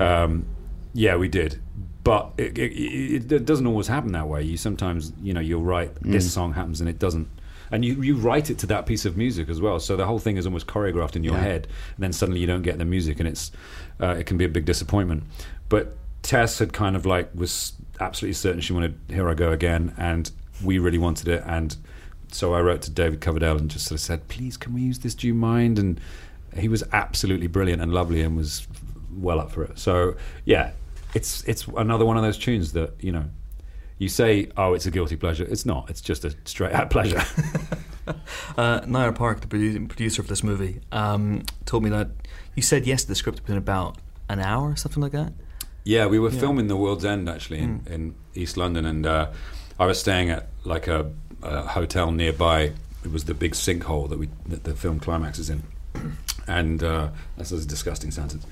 Um, 0.00 0.46
yeah, 0.94 1.16
we 1.16 1.28
did, 1.28 1.60
but 2.02 2.32
it, 2.38 2.58
it, 2.58 2.72
it, 2.72 3.32
it 3.32 3.44
doesn't 3.44 3.66
always 3.66 3.86
happen 3.86 4.12
that 4.12 4.26
way. 4.26 4.42
You 4.42 4.56
sometimes, 4.56 5.12
you 5.22 5.32
know, 5.34 5.40
you'll 5.40 5.62
write 5.62 5.92
this 6.00 6.32
song 6.32 6.52
happens 6.54 6.80
and 6.80 6.88
it 6.90 6.98
doesn't, 6.98 7.28
and 7.70 7.84
you 7.84 8.00
you 8.02 8.16
write 8.16 8.50
it 8.50 8.58
to 8.58 8.66
that 8.68 8.86
piece 8.86 9.04
of 9.04 9.16
music 9.16 9.48
as 9.48 9.60
well. 9.60 9.78
So 9.78 9.96
the 9.96 10.06
whole 10.06 10.18
thing 10.18 10.36
is 10.36 10.46
almost 10.46 10.66
choreographed 10.66 11.14
in 11.16 11.22
your 11.22 11.34
Yeah. 11.34 11.42
head, 11.42 11.68
and 11.94 12.02
then 12.02 12.12
suddenly 12.12 12.40
you 12.40 12.46
don't 12.46 12.62
get 12.62 12.78
the 12.78 12.84
music, 12.84 13.20
and 13.20 13.28
it's 13.28 13.52
uh, 14.00 14.16
it 14.18 14.26
can 14.26 14.36
be 14.36 14.44
a 14.44 14.48
big 14.48 14.64
disappointment. 14.64 15.24
But 15.68 15.96
Tess 16.22 16.58
had 16.58 16.72
kind 16.72 16.96
of 16.96 17.06
like 17.06 17.30
was 17.34 17.74
absolutely 18.00 18.34
certain 18.34 18.60
she 18.60 18.72
wanted 18.72 18.98
"Here 19.08 19.28
I 19.28 19.34
Go 19.34 19.52
Again," 19.52 19.94
and 19.96 20.30
we 20.62 20.78
really 20.78 20.98
wanted 20.98 21.28
it, 21.28 21.42
and 21.46 21.76
so 22.32 22.54
I 22.54 22.60
wrote 22.60 22.82
to 22.82 22.90
David 22.90 23.20
Coverdale 23.20 23.56
and 23.56 23.70
just 23.70 23.86
sort 23.86 23.96
of 23.96 24.00
said, 24.00 24.28
"Please, 24.28 24.56
can 24.56 24.74
we 24.74 24.80
use 24.80 24.98
this? 25.00 25.14
Do 25.14 25.26
you 25.26 25.34
mind?" 25.34 25.78
And 25.78 26.00
he 26.56 26.68
was 26.68 26.82
absolutely 26.92 27.46
brilliant 27.46 27.82
and 27.82 27.92
lovely, 27.92 28.22
and 28.22 28.36
was 28.36 28.66
well 29.12 29.40
up 29.40 29.50
for 29.50 29.64
it. 29.64 29.78
So 29.78 30.16
yeah, 30.44 30.72
it's 31.14 31.44
it's 31.44 31.66
another 31.68 32.04
one 32.04 32.16
of 32.16 32.22
those 32.22 32.38
tunes 32.38 32.72
that 32.72 32.94
you 33.00 33.12
know. 33.12 33.24
You 33.98 34.08
say, 34.08 34.48
"Oh, 34.56 34.72
it's 34.72 34.86
a 34.86 34.90
guilty 34.90 35.16
pleasure." 35.16 35.44
It's 35.44 35.66
not. 35.66 35.90
It's 35.90 36.00
just 36.00 36.24
a 36.24 36.34
straight 36.44 36.72
out 36.72 36.90
pleasure. 36.90 37.22
Uh, 38.56 38.80
Nira 38.80 39.14
Park, 39.14 39.40
the 39.40 39.46
producer 39.46 40.20
of 40.20 40.26
this 40.26 40.42
movie, 40.42 40.80
um, 40.90 41.44
told 41.64 41.84
me 41.84 41.90
that 41.90 42.08
you 42.56 42.62
said 42.62 42.86
yes 42.86 43.02
to 43.02 43.08
the 43.08 43.14
script 43.14 43.40
within 43.40 43.56
about 43.56 43.98
an 44.28 44.40
hour, 44.40 44.70
or 44.70 44.76
something 44.76 45.02
like 45.02 45.12
that. 45.12 45.32
Yeah, 45.84 46.06
we 46.06 46.18
were 46.18 46.30
Yeah. 46.30 46.40
filming 46.40 46.68
The 46.68 46.76
World's 46.76 47.04
End 47.04 47.28
actually 47.28 47.58
in, 47.60 47.82
in 47.88 48.14
East 48.34 48.56
London, 48.56 48.84
and 48.84 49.06
uh, 49.06 49.30
I 49.78 49.86
was 49.86 49.98
staying 50.00 50.30
at 50.30 50.48
like 50.64 50.86
a, 50.88 51.10
a 51.42 51.62
hotel 51.62 52.10
nearby. 52.12 52.72
It 53.04 53.10
was 53.12 53.24
the 53.24 53.34
big 53.34 53.52
sinkhole 53.52 54.08
that 54.10 54.18
we 54.18 54.28
that 54.48 54.64
the 54.64 54.74
film 54.74 55.00
climaxes 55.00 55.48
in, 55.48 55.62
and 56.46 56.82
uh, 56.82 57.08
that's 57.36 57.50
a 57.52 57.64
disgusting 57.66 58.10
sentence. 58.10 58.44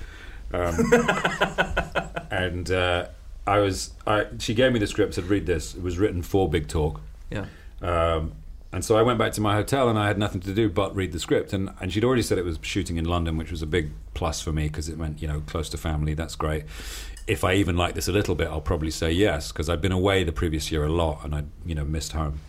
Um, 0.51 0.75
and 2.31 2.71
uh, 2.71 3.07
I 3.45 3.59
was, 3.59 3.91
I 4.07 4.25
she 4.39 4.53
gave 4.55 4.71
me 4.73 4.79
the 4.79 4.87
script, 4.87 5.13
said 5.13 5.25
read 5.25 5.45
this. 5.45 5.75
It 5.75 5.83
was 5.83 5.97
written 5.99 6.21
for 6.23 6.49
Big 6.49 6.67
Talk, 6.67 6.99
Yeah. 7.29 7.45
um, 7.81 8.31
and 8.71 8.85
so 8.85 8.97
I 8.97 9.01
went 9.01 9.17
back 9.17 9.31
to 9.33 9.41
my 9.41 9.55
hotel 9.55 9.89
and 9.89 9.97
I 9.97 10.07
had 10.07 10.19
nothing 10.19 10.41
to 10.41 10.53
do 10.53 10.69
but 10.69 10.95
read 10.95 11.11
the 11.11 11.19
script. 11.19 11.53
And, 11.53 11.71
and 11.81 11.91
she'd 11.91 12.03
already 12.03 12.21
said 12.21 12.37
it 12.37 12.45
was 12.45 12.59
shooting 12.61 12.97
in 12.97 13.05
London, 13.05 13.35
which 13.35 13.49
was 13.49 13.63
a 13.63 13.67
big 13.67 13.91
plus 14.13 14.41
for 14.41 14.51
me 14.51 14.67
because 14.67 14.89
it 14.89 14.97
meant, 14.97 15.21
you 15.21 15.27
know, 15.27 15.41
close 15.41 15.69
to 15.69 15.77
family. 15.77 16.13
That's 16.13 16.35
great. 16.35 16.65
If 17.25 17.43
I 17.43 17.55
even 17.55 17.75
like 17.77 17.95
this 17.95 18.07
a 18.07 18.11
little 18.11 18.35
bit, 18.35 18.47
I'll 18.47 18.61
probably 18.61 18.91
say 18.91 19.11
yes 19.11 19.51
because 19.51 19.69
I'd 19.69 19.81
been 19.81 19.91
away 19.91 20.23
the 20.23 20.31
previous 20.31 20.71
year 20.71 20.83
a 20.83 20.91
lot 20.91 21.23
and 21.23 21.33
I'd, 21.33 21.47
you 21.65 21.73
know, 21.73 21.83
missed 21.83 22.11
home. 22.11 22.41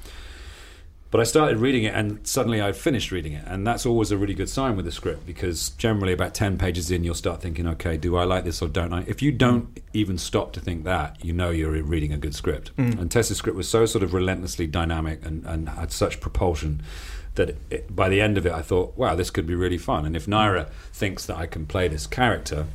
But 1.10 1.20
I 1.20 1.24
started 1.24 1.58
reading 1.58 1.82
it 1.84 1.94
and 1.94 2.24
suddenly 2.26 2.60
I'd 2.60 2.76
finished 2.76 3.10
reading 3.10 3.32
it. 3.32 3.44
And 3.46 3.66
that's 3.66 3.84
always 3.84 4.12
a 4.12 4.16
really 4.16 4.34
good 4.34 4.48
sign 4.48 4.76
with 4.76 4.86
a 4.86 4.92
script 4.92 5.26
because 5.26 5.70
generally 5.70 6.12
about 6.12 6.34
10 6.34 6.56
pages 6.56 6.90
in, 6.90 7.02
you'll 7.02 7.14
start 7.14 7.42
thinking, 7.42 7.66
okay, 7.66 7.96
do 7.96 8.16
I 8.16 8.22
like 8.24 8.44
this 8.44 8.62
or 8.62 8.68
don't 8.68 8.92
I? 8.92 9.02
If 9.08 9.20
you 9.20 9.32
don't 9.32 9.80
even 9.92 10.18
stop 10.18 10.52
to 10.52 10.60
think 10.60 10.84
that, 10.84 11.24
you 11.24 11.32
know 11.32 11.50
you're 11.50 11.82
reading 11.82 12.12
a 12.12 12.16
good 12.16 12.34
script. 12.34 12.76
Mm. 12.76 13.00
And 13.00 13.10
Tess's 13.10 13.38
script 13.38 13.56
was 13.56 13.68
so 13.68 13.86
sort 13.86 14.04
of 14.04 14.14
relentlessly 14.14 14.68
dynamic 14.68 15.24
and, 15.26 15.44
and 15.44 15.68
had 15.70 15.90
such 15.90 16.20
propulsion 16.20 16.82
that 17.34 17.56
it, 17.70 17.94
by 17.94 18.08
the 18.08 18.20
end 18.20 18.38
of 18.38 18.46
it, 18.46 18.52
I 18.52 18.62
thought, 18.62 18.96
wow, 18.96 19.16
this 19.16 19.30
could 19.30 19.46
be 19.46 19.54
really 19.54 19.78
fun. 19.78 20.06
And 20.06 20.14
if 20.14 20.26
Nira 20.26 20.68
thinks 20.92 21.26
that 21.26 21.36
I 21.36 21.46
can 21.46 21.66
play 21.66 21.88
this 21.88 22.06
character, 22.06 22.66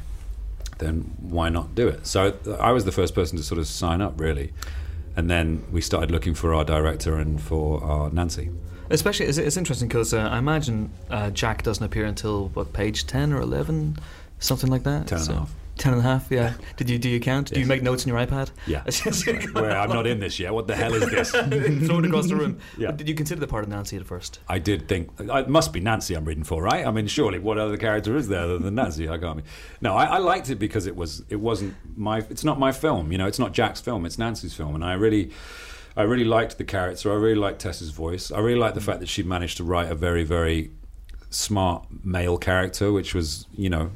then 0.79 1.13
why 1.21 1.47
not 1.47 1.73
do 1.73 1.87
it? 1.87 2.05
So 2.05 2.37
I 2.59 2.71
was 2.71 2.83
the 2.83 2.91
first 2.91 3.15
person 3.15 3.37
to 3.37 3.43
sort 3.43 3.59
of 3.59 3.67
sign 3.67 4.01
up, 4.01 4.19
really. 4.19 4.51
And 5.17 5.29
then 5.29 5.63
we 5.71 5.81
started 5.81 6.11
looking 6.11 6.33
for 6.33 6.53
our 6.53 6.63
director 6.63 7.17
and 7.17 7.41
for 7.41 7.83
our 7.83 8.09
Nancy. 8.09 8.49
Especially, 8.89 9.25
it's, 9.25 9.37
it's 9.37 9.57
interesting 9.57 9.87
because 9.87 10.13
uh, 10.13 10.19
I 10.19 10.37
imagine 10.37 10.91
uh, 11.09 11.31
Jack 11.31 11.63
doesn't 11.63 11.83
appear 11.83 12.05
until 12.05 12.49
what 12.49 12.73
page 12.73 13.07
ten 13.07 13.33
or 13.33 13.41
eleven, 13.41 13.97
something 14.39 14.69
like 14.69 14.83
that. 14.83 15.07
Ten 15.07 15.19
and 15.19 15.29
a 15.29 15.33
half. 15.33 15.53
Ten 15.77 15.91
and 15.91 16.01
a 16.01 16.03
half. 16.03 16.31
Yeah. 16.31 16.53
Did 16.77 16.89
you 16.89 16.97
do 16.97 17.09
you 17.09 17.19
count? 17.19 17.51
Do 17.53 17.59
you 17.59 17.65
make 17.65 17.83
notes 17.83 18.03
on 18.05 18.07
your 18.07 18.25
iPad? 18.25 18.51
Yeah. 18.65 18.83
Where 19.51 19.77
I'm 19.77 19.89
not 19.89 20.07
in 20.07 20.19
this 20.19 20.39
yet. 20.39 20.53
What 20.53 20.67
the 20.67 20.75
hell 20.75 20.93
is 20.93 21.09
this? 21.09 21.31
Throw 21.87 21.99
it 21.99 22.05
across 22.05 22.27
the 22.27 22.35
room. 22.35 22.59
Yeah. 22.77 22.91
Did 22.91 23.07
you 23.07 23.15
consider 23.15 23.39
the 23.39 23.47
part 23.47 23.63
of 23.63 23.69
Nancy 23.69 23.95
at 23.95 24.05
first? 24.05 24.39
I 24.47 24.59
did 24.59 24.87
think 24.87 25.09
uh, 25.19 25.35
it 25.35 25.49
must 25.49 25.71
be 25.71 25.79
Nancy 25.79 26.13
I'm 26.13 26.25
reading 26.25 26.43
for, 26.43 26.61
right? 26.61 26.85
I 26.85 26.91
mean, 26.91 27.07
surely 27.07 27.39
what 27.39 27.57
other 27.57 27.77
character 27.77 28.15
is 28.15 28.27
there 28.27 28.41
other 28.41 28.57
than 28.57 28.75
Nancy? 28.75 29.07
I 29.07 29.17
can't 29.17 29.37
be. 29.37 29.43
No, 29.81 29.95
I, 29.95 30.05
I 30.05 30.17
liked 30.17 30.49
it 30.49 30.55
because 30.55 30.87
it 30.87 30.95
was 30.95 31.23
it 31.29 31.37
wasn't 31.37 31.75
my 31.95 32.19
it's 32.29 32.43
not 32.43 32.59
my 32.59 32.71
film, 32.71 33.11
you 33.11 33.17
know, 33.17 33.27
it's 33.27 33.39
not 33.39 33.53
Jack's 33.53 33.81
film, 33.81 34.05
it's 34.05 34.17
Nancy's 34.17 34.53
film, 34.53 34.75
and 34.75 34.83
I 34.83 34.93
really. 34.93 35.31
I 35.97 36.01
really 36.01 36.25
liked 36.25 36.57
the 36.57 36.65
character. 36.65 37.09
I 37.09 37.15
really 37.15 37.39
liked 37.39 37.59
Tess's 37.61 37.91
voice. 37.91 38.29
I 38.29 38.39
really 38.39 38.59
liked 38.59 38.75
the 38.75 38.81
mm. 38.81 38.85
fact 38.85 38.99
that 38.99 39.07
she 39.07 39.23
managed 39.23 39.55
to 39.57 39.63
write 39.63 39.89
a 39.89 39.95
very, 39.95 40.25
very 40.25 40.71
smart 41.29 41.87
male 42.03 42.37
character, 42.37 42.91
which 42.91 43.15
was, 43.15 43.47
you 43.53 43.69
know, 43.69 43.91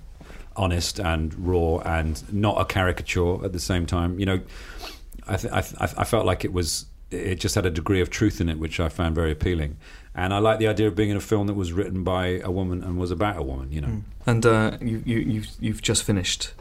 honest 0.60 1.00
and 1.00 1.34
raw 1.36 1.78
and 1.80 2.32
not 2.34 2.60
a 2.60 2.66
caricature 2.66 3.44
at 3.44 3.54
the 3.54 3.60
same 3.60 3.86
time. 3.86 4.20
You 4.20 4.26
know, 4.26 4.40
I, 5.28 5.38
th- 5.38 5.54
I, 5.54 5.62
th- 5.62 5.94
I 5.98 6.04
felt 6.04 6.26
like 6.26 6.44
it 6.44 6.54
was 6.54 6.86
it 7.12 7.40
just 7.40 7.56
had 7.56 7.66
a 7.66 7.72
degree 7.72 8.02
of 8.02 8.10
truth 8.10 8.40
in 8.40 8.50
it, 8.50 8.60
which 8.60 8.80
I 8.80 8.90
found 8.90 9.16
very 9.16 9.32
appealing. 9.32 9.78
And 10.14 10.34
I 10.34 10.40
like 10.40 10.60
the 10.60 10.68
idea 10.68 10.88
of 10.88 10.96
being 10.96 11.10
in 11.10 11.18
a 11.18 11.22
film 11.22 11.48
that 11.48 11.54
was 11.54 11.72
written 11.72 12.04
by 12.04 12.40
a 12.44 12.52
woman 12.52 12.84
and 12.84 13.00
was 13.00 13.10
about 13.10 13.38
a 13.38 13.42
woman. 13.42 13.72
You 13.72 13.82
know, 13.82 14.04
And 14.28 14.46
uh, 14.46 14.78
you, 14.82 15.02
you, 15.06 15.20
you've, 15.20 15.48
you've 15.60 15.82
just 15.82 16.04
finished. 16.04 16.54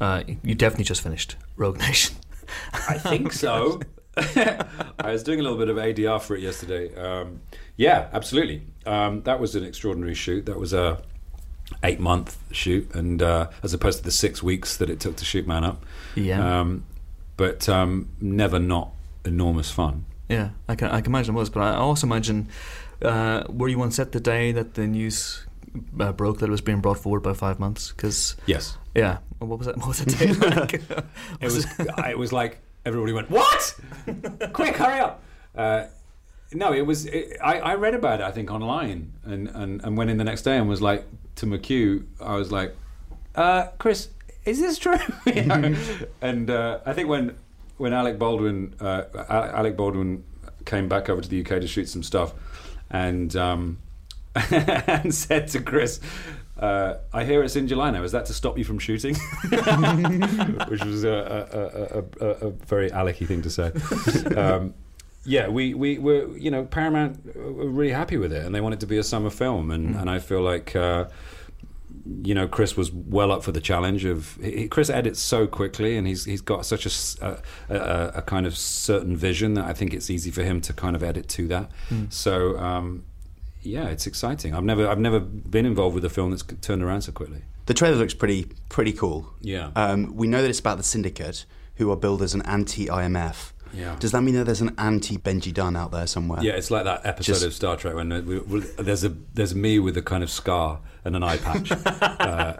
Uh, 0.00 0.22
you 0.42 0.54
definitely 0.54 0.84
just 0.84 1.00
finished 1.00 1.36
Rogue 1.56 1.78
Nation. 1.78 2.16
I 2.88 2.98
think 2.98 3.32
so. 3.32 3.80
I 4.16 5.10
was 5.12 5.22
doing 5.22 5.40
a 5.40 5.42
little 5.42 5.58
bit 5.58 5.70
of 5.70 5.76
ADR 5.76 6.20
for 6.20 6.36
it 6.36 6.42
yesterday. 6.42 6.94
Um, 6.94 7.40
yeah, 7.76 8.08
absolutely. 8.12 8.62
Um, 8.84 9.22
that 9.22 9.40
was 9.40 9.56
an 9.56 9.64
extraordinary 9.64 10.14
shoot. 10.14 10.44
That 10.46 10.58
was 10.58 10.74
a 10.74 11.02
eight 11.82 12.00
month 12.00 12.38
shoot, 12.52 12.94
and 12.94 13.22
uh, 13.22 13.48
as 13.62 13.74
opposed 13.74 13.98
to 13.98 14.04
the 14.04 14.10
six 14.10 14.42
weeks 14.42 14.76
that 14.76 14.90
it 14.90 15.00
took 15.00 15.16
to 15.16 15.24
shoot 15.24 15.46
Man 15.46 15.64
Up. 15.64 15.84
Yeah. 16.14 16.60
Um, 16.60 16.84
but 17.36 17.68
um, 17.68 18.08
never 18.20 18.58
not 18.58 18.92
enormous 19.24 19.70
fun. 19.70 20.04
Yeah, 20.28 20.50
I 20.68 20.74
can 20.74 20.88
I 20.88 21.00
can 21.00 21.12
imagine 21.12 21.34
it 21.34 21.38
was, 21.38 21.50
but 21.50 21.62
I 21.62 21.74
also 21.76 22.06
imagine 22.06 22.48
uh, 23.02 23.44
were 23.48 23.68
you 23.68 23.80
on 23.82 23.90
set 23.90 24.12
the 24.12 24.20
day 24.20 24.52
that 24.52 24.74
the 24.74 24.86
news 24.86 25.46
uh, 25.98 26.12
broke 26.12 26.38
that 26.38 26.46
it 26.46 26.50
was 26.50 26.60
being 26.60 26.80
brought 26.80 26.98
forward 26.98 27.22
by 27.22 27.34
five 27.34 27.58
months? 27.58 27.90
Because 27.92 28.36
Yes, 28.46 28.76
yeah, 28.94 29.18
what 29.38 29.58
was 29.58 29.66
that? 29.66 29.76
What 29.78 29.88
was 29.88 30.04
the 30.04 30.10
day 30.12 30.32
like? 30.60 30.74
it 30.74 31.44
was. 31.44 31.66
it 31.78 32.18
was 32.18 32.32
like 32.32 32.58
everybody 32.84 33.12
went, 33.12 33.30
"What? 33.30 33.74
Quick, 34.52 34.76
hurry 34.76 35.00
up!" 35.00 35.22
Uh, 35.54 35.86
no, 36.52 36.72
it 36.72 36.82
was. 36.82 37.06
It, 37.06 37.36
I, 37.42 37.58
I 37.58 37.74
read 37.74 37.94
about 37.94 38.20
it, 38.20 38.24
I 38.24 38.30
think, 38.30 38.50
online, 38.50 39.12
and, 39.24 39.48
and, 39.48 39.82
and 39.82 39.96
went 39.96 40.10
in 40.10 40.16
the 40.18 40.24
next 40.24 40.42
day 40.42 40.56
and 40.56 40.68
was 40.68 40.82
like 40.82 41.04
to 41.36 41.46
McQ. 41.46 42.04
I 42.20 42.36
was 42.36 42.52
like, 42.52 42.76
uh, 43.34 43.66
"Chris, 43.78 44.08
is 44.44 44.60
this 44.60 44.78
true?" 44.78 44.98
You 45.26 45.42
know? 45.46 45.76
and 46.20 46.50
uh, 46.50 46.80
I 46.84 46.92
think 46.92 47.08
when 47.08 47.36
when 47.76 47.92
Alec 47.92 48.18
Baldwin 48.18 48.74
uh, 48.80 49.04
Alec 49.28 49.76
Baldwin 49.76 50.24
came 50.64 50.88
back 50.88 51.08
over 51.08 51.20
to 51.20 51.28
the 51.28 51.40
UK 51.40 51.60
to 51.60 51.66
shoot 51.66 51.88
some 51.88 52.02
stuff, 52.02 52.34
and 52.90 53.34
um, 53.36 53.78
and 54.50 55.14
said 55.14 55.48
to 55.48 55.60
Chris. 55.60 56.00
Uh, 56.58 56.98
I 57.12 57.24
hear 57.24 57.42
it's 57.42 57.56
in 57.56 57.66
July 57.66 57.90
now. 57.90 58.04
Is 58.04 58.12
that 58.12 58.26
to 58.26 58.34
stop 58.34 58.56
you 58.56 58.62
from 58.62 58.78
shooting? 58.78 59.16
Which 60.68 60.84
was 60.84 61.02
a, 61.02 62.06
a, 62.20 62.24
a, 62.24 62.28
a, 62.46 62.50
very 62.50 62.92
Alec-y 62.92 63.26
thing 63.26 63.42
to 63.42 63.50
say. 63.50 63.72
Um, 64.36 64.72
yeah, 65.24 65.48
we, 65.48 65.74
we 65.74 65.98
were, 65.98 66.36
you 66.36 66.50
know, 66.50 66.64
Paramount 66.64 67.36
were 67.36 67.68
really 67.68 67.92
happy 67.92 68.16
with 68.16 68.32
it 68.32 68.44
and 68.44 68.54
they 68.54 68.60
wanted 68.60 68.80
to 68.80 68.86
be 68.86 68.98
a 68.98 69.04
summer 69.04 69.30
film. 69.30 69.70
And, 69.70 69.94
and 69.94 70.10
I 70.10 70.18
feel 70.18 70.42
like, 70.42 70.74
uh, 70.74 71.06
you 72.22 72.34
know, 72.34 72.48
Chris 72.48 72.76
was 72.76 72.90
well 72.90 73.30
up 73.30 73.44
for 73.44 73.52
the 73.52 73.60
challenge 73.60 74.04
of. 74.04 74.36
He, 74.42 74.66
Chris 74.68 74.90
edits 74.90 75.20
so 75.20 75.46
quickly 75.46 75.96
and 75.96 76.06
he's, 76.06 76.24
he's 76.24 76.40
got 76.40 76.66
such 76.66 76.86
a 76.86 77.42
a 77.68 78.22
kind 78.22 78.46
of 78.46 78.56
certain 78.56 79.16
vision 79.16 79.54
that 79.54 79.64
I 79.66 79.72
think 79.72 79.94
it's 79.94 80.10
easy 80.10 80.30
for 80.30 80.42
him 80.42 80.60
to 80.62 80.72
kind 80.72 80.96
of 80.96 81.02
edit 81.02 81.28
to 81.30 81.46
that. 81.48 81.70
So, 82.08 82.58
um, 82.58 83.04
yeah, 83.60 83.86
it's 83.86 84.08
exciting. 84.08 84.54
I've 84.54 84.64
never, 84.64 84.88
I've 84.88 84.98
never 84.98 85.20
been 85.20 85.66
involved 85.66 85.94
with 85.94 86.04
a 86.04 86.10
film 86.10 86.30
that's 86.30 86.42
turned 86.60 86.82
around 86.82 87.02
so 87.02 87.12
quickly. 87.12 87.42
The 87.66 87.74
trailer 87.74 87.96
looks 87.96 88.14
pretty 88.14 88.48
pretty 88.68 88.92
cool. 88.92 89.32
Yeah. 89.40 89.70
Um, 89.76 90.16
we 90.16 90.26
know 90.26 90.42
that 90.42 90.50
it's 90.50 90.58
about 90.58 90.78
the 90.78 90.82
syndicate, 90.82 91.44
who 91.76 91.92
are 91.92 91.96
billed 91.96 92.22
as 92.22 92.34
an 92.34 92.42
anti-IMF. 92.42 93.52
Yeah. 93.74 93.96
Does 93.98 94.12
that 94.12 94.22
mean 94.22 94.34
that 94.34 94.44
there's 94.44 94.60
an 94.60 94.74
anti-Benji 94.78 95.52
Dunn 95.54 95.76
out 95.76 95.90
there 95.92 96.06
somewhere? 96.06 96.42
Yeah, 96.42 96.52
it's 96.52 96.70
like 96.70 96.84
that 96.84 97.04
episode 97.04 97.32
Just- 97.32 97.44
of 97.44 97.54
Star 97.54 97.76
Trek 97.76 97.94
when 97.94 98.08
we, 98.26 98.38
we, 98.40 98.60
there's 98.60 99.04
a 99.04 99.08
there's 99.34 99.54
me 99.54 99.78
with 99.78 99.96
a 99.96 100.02
kind 100.02 100.22
of 100.22 100.30
scar 100.30 100.80
and 101.04 101.16
an 101.16 101.22
eye 101.24 101.36
patch. 101.38 101.72
uh, 101.86 102.54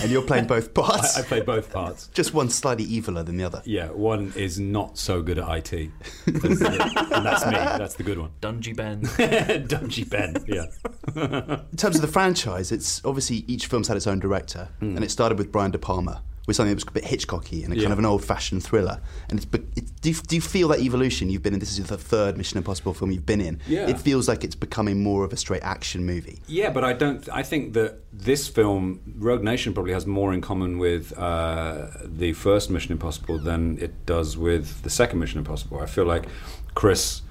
And 0.00 0.10
you're 0.10 0.22
playing 0.22 0.46
both 0.46 0.74
parts. 0.74 1.16
I, 1.18 1.20
I 1.20 1.22
play 1.24 1.40
both 1.42 1.72
parts. 1.72 2.08
Just 2.14 2.34
one 2.34 2.50
slightly 2.50 2.86
eviler 2.86 3.24
than 3.24 3.36
the 3.36 3.44
other. 3.44 3.62
Yeah, 3.64 3.88
one 3.90 4.32
is 4.36 4.58
not 4.58 4.98
so 4.98 5.22
good 5.22 5.38
at 5.38 5.48
IT, 5.48 5.90
That's 6.26 6.58
the- 6.58 7.10
and 7.14 7.24
that's 7.26 7.44
me. 7.46 7.52
That's 7.52 7.94
the 7.94 8.02
good 8.02 8.18
one. 8.18 8.30
Dungy 8.40 8.74
Ben. 8.74 9.02
Dungy 9.68 10.08
Ben. 10.08 10.36
Yeah. 10.48 10.66
In 11.70 11.76
terms 11.76 11.96
of 11.96 12.02
the 12.02 12.08
franchise, 12.08 12.72
it's 12.72 13.04
obviously 13.04 13.44
each 13.46 13.66
film's 13.66 13.88
had 13.88 13.96
its 13.96 14.06
own 14.06 14.18
director, 14.18 14.68
Hmm. 14.80 14.96
and 14.96 15.04
it 15.04 15.10
started 15.10 15.38
with 15.38 15.52
Brian 15.52 15.70
De 15.70 15.78
Palma, 15.78 16.22
with 16.46 16.56
something 16.56 16.70
that 16.70 16.84
was 16.84 16.88
a 16.88 16.90
bit 16.92 17.04
Hitchcocky 17.04 17.64
and 17.64 17.72
a 17.72 17.76
Yeah. 17.76 17.82
kind 17.82 17.92
of 17.92 17.98
an 17.98 18.04
old-fashioned 18.04 18.62
thriller. 18.62 19.00
And 19.30 19.38
it's, 19.38 19.46
do, 20.00 20.10
you, 20.10 20.14
do 20.14 20.34
you 20.36 20.42
feel 20.42 20.68
that 20.68 20.80
evolution? 20.80 21.30
You've 21.30 21.42
been 21.42 21.54
in. 21.54 21.60
This 21.60 21.78
is 21.78 21.86
the 21.86 21.96
third 21.96 22.36
Mission 22.36 22.58
Impossible 22.58 22.92
film 22.92 23.10
you've 23.10 23.24
been 23.24 23.40
in. 23.40 23.60
Yeah. 23.66 23.88
It 23.88 23.98
feels 23.98 24.28
like 24.28 24.44
it's 24.44 24.54
becoming 24.54 25.02
more 25.02 25.24
of 25.24 25.32
a 25.32 25.36
straight 25.36 25.62
action 25.62 26.04
movie. 26.04 26.42
Yeah, 26.46 26.70
but 26.70 26.84
I 26.84 26.92
don't. 26.92 27.26
I 27.32 27.42
think 27.42 27.72
that 27.74 28.00
this 28.12 28.46
film, 28.48 29.00
Rogue 29.16 29.42
Nation, 29.42 29.72
probably 29.72 29.92
has 29.94 30.06
more 30.06 30.34
in 30.34 30.40
common 30.42 30.78
with 30.78 31.16
uh, 31.18 31.88
the 32.04 32.34
first 32.34 32.68
Mission 32.70 32.92
Impossible 32.92 33.38
than 33.38 33.78
it 33.78 34.04
does 34.04 34.36
with 34.36 34.82
the 34.82 34.90
second 34.90 35.20
Mission 35.20 35.38
Impossible. 35.38 35.80
I 35.80 35.86
feel 35.86 36.04
like 36.04 36.26
Chris 36.74 37.22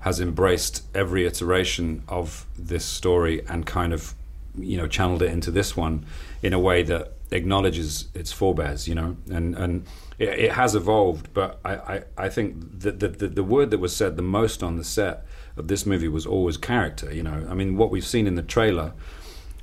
has 0.00 0.20
embraced 0.20 0.84
every 0.94 1.26
iteration 1.26 2.02
of 2.08 2.46
this 2.56 2.84
story 2.84 3.44
and 3.48 3.66
kind 3.66 3.92
of, 3.92 4.14
you 4.56 4.76
know, 4.76 4.86
channeled 4.86 5.22
it 5.22 5.30
into 5.30 5.50
this 5.50 5.76
one 5.76 6.06
in 6.42 6.52
a 6.52 6.58
way 6.58 6.82
that 6.84 7.12
acknowledges 7.30 8.08
its 8.14 8.32
forebears. 8.32 8.88
You 8.88 8.94
know, 8.94 9.16
and 9.30 9.54
and 9.56 9.86
it, 10.18 10.28
it 10.28 10.52
has 10.52 10.74
evolved. 10.74 11.32
But 11.34 11.60
I, 11.64 11.74
I, 11.74 12.02
I 12.16 12.28
think 12.28 12.80
that 12.80 13.00
the, 13.00 13.08
the 13.08 13.28
the 13.28 13.44
word 13.44 13.70
that 13.70 13.78
was 13.78 13.94
said 13.94 14.16
the 14.16 14.22
most 14.22 14.62
on 14.62 14.76
the 14.76 14.84
set 14.84 15.26
of 15.56 15.68
this 15.68 15.86
movie 15.86 16.08
was 16.08 16.26
always 16.26 16.56
character. 16.56 17.12
You 17.12 17.22
know, 17.22 17.46
I 17.48 17.54
mean, 17.54 17.76
what 17.76 17.90
we've 17.90 18.06
seen 18.06 18.26
in 18.26 18.34
the 18.34 18.42
trailer 18.42 18.92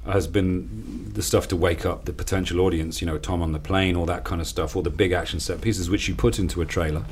has 0.06 0.28
been 0.28 1.12
the 1.14 1.22
stuff 1.22 1.48
to 1.50 1.56
wake 1.56 1.86
up 1.86 2.06
the 2.06 2.14
potential 2.14 2.62
audience. 2.62 3.02
You 3.02 3.08
know, 3.08 3.18
Tom 3.18 3.42
on 3.42 3.52
the 3.52 3.60
plane, 3.60 3.96
all 3.96 4.06
that 4.06 4.24
kind 4.24 4.42
of 4.42 4.48
stuff, 4.48 4.76
all 4.76 4.82
the 4.82 4.90
big 4.90 5.12
action 5.12 5.40
set 5.40 5.62
pieces 5.62 5.90
which 5.90 6.08
you 6.08 6.16
put 6.16 6.40
into 6.40 6.62
a 6.62 6.66
trailer 6.66 7.04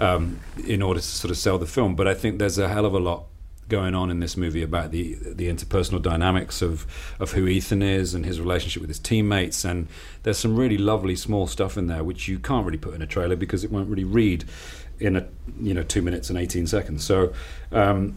um, 0.00 0.40
in 0.66 0.82
order 0.82 1.00
to 1.00 1.06
sort 1.06 1.30
of 1.30 1.36
sell 1.36 1.58
the 1.58 1.66
film. 1.66 1.94
But 1.94 2.08
I 2.08 2.14
think 2.14 2.38
there's 2.38 2.58
a 2.58 2.68
hell 2.68 2.86
of 2.86 2.94
a 2.94 2.98
lot 2.98 3.26
going 3.68 3.94
on 3.94 4.10
in 4.10 4.20
this 4.20 4.36
movie 4.36 4.62
about 4.62 4.90
the 4.90 5.14
the 5.20 5.48
interpersonal 5.48 6.00
dynamics 6.00 6.62
of 6.62 6.86
of 7.18 7.32
who 7.32 7.46
Ethan 7.46 7.82
is 7.82 8.14
and 8.14 8.24
his 8.24 8.40
relationship 8.40 8.80
with 8.80 8.90
his 8.90 8.98
teammates 8.98 9.64
and 9.64 9.88
there's 10.22 10.38
some 10.38 10.56
really 10.56 10.78
lovely 10.78 11.16
small 11.16 11.46
stuff 11.46 11.76
in 11.76 11.86
there 11.86 12.04
which 12.04 12.28
you 12.28 12.38
can't 12.38 12.66
really 12.66 12.78
put 12.78 12.94
in 12.94 13.02
a 13.02 13.06
trailer 13.06 13.36
because 13.36 13.64
it 13.64 13.70
won't 13.70 13.88
really 13.88 14.04
read 14.04 14.44
in 15.00 15.16
a 15.16 15.26
you 15.60 15.74
know 15.74 15.82
2 15.82 16.02
minutes 16.02 16.30
and 16.30 16.38
18 16.38 16.66
seconds 16.66 17.04
so 17.04 17.32
um 17.72 18.16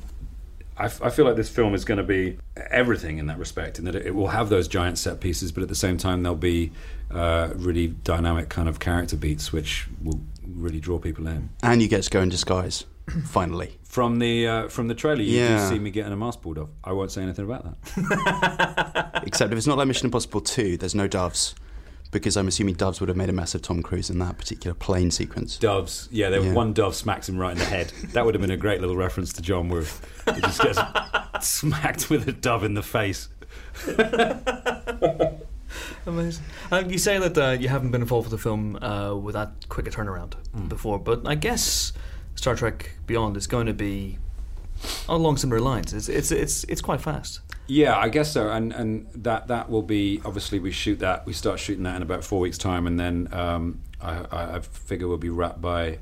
I, 0.80 1.10
feel 1.10 1.26
like 1.26 1.36
this 1.36 1.50
film 1.50 1.74
is 1.74 1.86
going 1.86 1.98
to 1.98 2.04
be 2.04 2.38
everything 2.70 3.18
in 3.18 3.26
that 3.28 3.40
respect, 3.40 3.80
in 3.80 3.86
that 3.86 3.96
it, 3.96 4.06
it 4.06 4.16
will 4.16 4.28
have 4.28 4.50
those 4.50 4.68
giant 4.68 5.00
set 5.00 5.20
pieces, 5.20 5.52
but 5.52 5.64
at 5.64 5.70
the 5.70 5.76
same 5.76 5.98
time 5.98 6.22
there'll 6.22 6.36
be 6.36 6.72
uh, 7.10 7.50
really 7.56 7.88
dynamic 7.88 8.50
kind 8.50 8.70
of 8.70 8.80
character 8.80 9.18
beats, 9.18 9.52
which 9.52 9.88
will 10.04 10.20
really 10.46 10.80
draw 10.80 11.00
people 11.00 11.26
in. 11.28 11.50
And 11.64 11.82
you 11.82 11.88
get 11.88 12.04
to 12.04 12.10
go 12.12 12.22
in 12.22 12.30
disguise, 12.30 12.86
finally. 13.26 13.80
From 13.98 14.20
the 14.20 14.46
uh, 14.48 14.68
from 14.68 14.88
the 14.88 14.94
trailer, 14.94 15.24
you 15.24 15.40
Yeah. 15.40 15.58
do 15.68 15.74
see 15.74 15.80
me 15.80 15.90
getting 15.90 16.14
a 16.14 16.16
mask 16.16 16.42
pulled 16.44 16.60
off. 16.60 16.70
I 16.84 16.92
won't 16.92 17.10
say 17.12 17.24
anything 17.24 17.46
about 17.46 17.66
that. 17.96 19.24
Except 19.26 19.52
if 19.52 19.58
it's 19.58 19.66
not 19.66 19.76
like 19.80 19.88
Mission 19.88 20.06
Impossible 20.06 20.40
2, 20.42 20.78
there's 20.78 20.94
no 20.94 21.08
doves. 21.08 21.56
Because 22.12 22.38
I'm 22.38 22.48
assuming 22.48 22.76
doves 22.76 23.00
would 23.00 23.10
have 23.10 23.18
made 23.18 23.30
a 23.30 23.34
mess 23.34 23.56
of 23.56 23.64
Tom 23.64 23.82
Cruise 23.82 24.12
in 24.12 24.20
that 24.20 24.38
particular 24.38 24.76
plane 24.76 25.10
sequence. 25.10 25.58
Doves, 25.58 26.10
yeah, 26.12 26.30
there 26.30 26.42
Yeah. 26.44 26.54
one 26.54 26.74
dove 26.74 26.94
smacks 26.96 27.28
him 27.28 27.40
right 27.40 27.54
in 27.54 27.58
the 27.58 27.66
head. 27.66 27.92
That 28.14 28.24
would 28.24 28.36
have 28.36 28.42
been 28.42 28.52
a 28.52 28.56
great 28.56 28.82
little 28.82 28.96
reference 28.96 29.34
to 29.34 29.42
John 29.42 29.68
Woo. 29.68 29.84
He 30.36 30.42
just 30.42 30.62
gets 30.62 30.80
smacked 31.42 32.12
with 32.12 32.28
a 32.28 32.34
dove 32.34 32.64
in 32.64 32.76
the 32.76 32.84
face. 32.84 33.30
Amazing. 36.06 36.44
Um, 36.72 36.90
you 36.92 37.00
say 37.00 37.18
that 37.18 37.36
uh, 37.36 37.58
you 37.60 37.68
haven't 37.68 37.90
been 37.90 38.02
involved 38.02 38.30
with 38.30 38.40
the 38.40 38.44
film 38.44 38.76
uh, 38.80 39.16
with 39.16 39.34
that 39.34 39.68
quick 39.70 39.88
a 39.88 39.90
turnaround 39.90 40.34
before, 40.70 41.00
but 41.00 41.28
I 41.28 41.34
guess 41.34 41.94
Star 42.38 42.56
Trek 42.56 42.92
Beyond 43.08 43.36
is 43.36 43.48
going 43.48 43.66
to 43.66 43.74
be 43.74 44.20
along 45.10 45.38
similar 45.38 45.60
lines. 45.60 45.92
It's 45.92 46.08
it's 46.08 46.32
it's 46.32 46.64
it's 46.66 46.82
quite 46.82 47.02
fast. 47.02 47.42
Yeah, 47.66 47.98
I 47.98 48.10
guess 48.10 48.32
so, 48.32 48.50
and 48.50 48.72
and 48.72 49.08
that 49.16 49.48
that 49.48 49.70
will 49.70 49.82
be 49.82 50.22
obviously 50.24 50.60
we 50.60 50.72
shoot 50.72 51.00
that 51.00 51.26
we 51.26 51.34
start 51.34 51.60
shooting 51.60 51.84
that 51.84 51.96
in 51.96 52.04
about 52.04 52.24
four 52.24 52.40
weeks' 52.40 52.58
time, 52.58 52.86
and 52.86 53.00
then 53.00 53.28
um, 53.32 53.82
I, 54.00 54.56
I, 54.56 54.60
figure 54.60 55.08
we'll 55.08 55.18
be 55.18 55.32
wrapped 55.32 55.60
by 55.62 55.98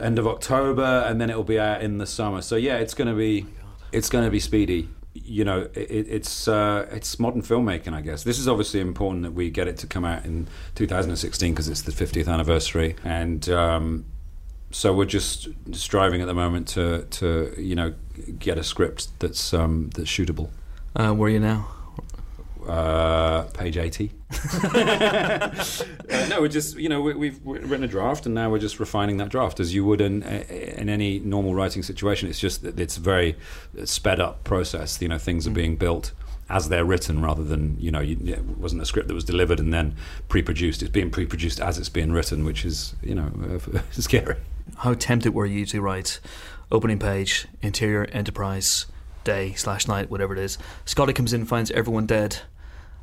end 0.00 0.18
of 0.18 0.26
October, 0.26 1.04
and 1.06 1.20
then 1.20 1.28
it'll 1.28 1.44
be 1.44 1.60
out 1.60 1.82
in 1.82 1.98
the 1.98 2.06
summer. 2.06 2.40
So 2.40 2.56
yeah, 2.56 2.78
it's 2.78 2.94
going 2.94 3.08
to 3.08 3.14
be 3.14 3.46
it's 3.92 4.08
going 4.08 4.24
to 4.24 4.30
be 4.30 4.40
speedy. 4.40 4.88
You 5.12 5.44
know, 5.44 5.68
it, 5.74 6.08
it's 6.08 6.48
uh, 6.48 6.88
it's 6.90 7.18
modern 7.20 7.42
filmmaking, 7.42 7.92
I 7.92 8.00
guess. 8.00 8.24
This 8.24 8.38
is 8.38 8.48
obviously 8.48 8.80
important 8.80 9.24
that 9.24 9.32
we 9.32 9.50
get 9.50 9.68
it 9.68 9.76
to 9.78 9.86
come 9.86 10.06
out 10.06 10.24
in 10.24 10.48
2016 10.74 11.52
because 11.52 11.68
it's 11.68 11.82
the 11.82 11.92
50th 11.92 12.28
anniversary, 12.28 12.96
and 13.04 13.46
um, 13.50 14.06
so 14.76 14.92
we're 14.92 15.06
just 15.06 15.48
striving 15.72 16.20
at 16.20 16.26
the 16.26 16.34
moment 16.34 16.68
to 16.68 17.06
to 17.10 17.54
you 17.56 17.74
know 17.74 17.94
get 18.38 18.58
a 18.58 18.62
script 18.62 19.08
that's 19.20 19.54
um, 19.54 19.88
that's 19.94 20.10
shootable. 20.10 20.50
Uh, 20.94 21.12
where 21.12 21.28
are 21.28 21.32
you 21.32 21.40
now? 21.40 21.66
Uh, 22.68 23.42
page 23.54 23.78
80. 23.78 24.12
uh, 24.74 25.64
no, 26.28 26.40
we're 26.40 26.48
just, 26.48 26.76
you 26.76 26.88
know, 26.88 27.00
we, 27.00 27.14
we've 27.14 27.38
written 27.44 27.84
a 27.84 27.88
draft 27.88 28.26
and 28.26 28.34
now 28.34 28.50
we're 28.50 28.58
just 28.58 28.80
refining 28.80 29.18
that 29.18 29.28
draft 29.28 29.60
as 29.60 29.72
you 29.72 29.84
would 29.84 30.00
in, 30.00 30.24
in 30.24 30.88
any 30.88 31.20
normal 31.20 31.54
writing 31.54 31.84
situation. 31.84 32.28
It's 32.28 32.40
just 32.40 32.64
it's 32.64 32.96
a 32.96 33.00
very 33.00 33.36
sped 33.84 34.18
up 34.18 34.42
process. 34.42 35.00
You 35.00 35.06
know, 35.06 35.18
things 35.18 35.46
are 35.46 35.52
being 35.52 35.76
built 35.76 36.12
as 36.48 36.68
they're 36.68 36.84
written 36.84 37.20
rather 37.22 37.42
than, 37.42 37.76
you 37.80 37.90
know, 37.90 38.00
you, 38.00 38.16
it 38.24 38.42
wasn't 38.58 38.80
a 38.80 38.86
script 38.86 39.08
that 39.08 39.14
was 39.14 39.24
delivered 39.24 39.58
and 39.58 39.72
then 39.74 39.94
pre 40.28 40.42
produced. 40.42 40.82
It's 40.82 40.90
being 40.90 41.10
pre 41.10 41.26
produced 41.26 41.60
as 41.60 41.78
it's 41.78 41.88
being 41.88 42.12
written, 42.12 42.44
which 42.44 42.64
is, 42.64 42.94
you 43.02 43.14
know, 43.14 43.30
uh, 43.74 43.80
scary. 43.90 44.36
How 44.78 44.94
tempted 44.94 45.34
were 45.34 45.46
you 45.46 45.66
to 45.66 45.80
write 45.80 46.20
opening 46.70 46.98
page, 46.98 47.46
interior 47.62 48.04
enterprise, 48.12 48.86
day 49.24 49.54
slash 49.54 49.88
night, 49.88 50.10
whatever 50.10 50.32
it 50.32 50.38
is? 50.38 50.58
Scotty 50.84 51.12
comes 51.12 51.32
in, 51.32 51.44
finds 51.44 51.70
everyone 51.72 52.06
dead. 52.06 52.38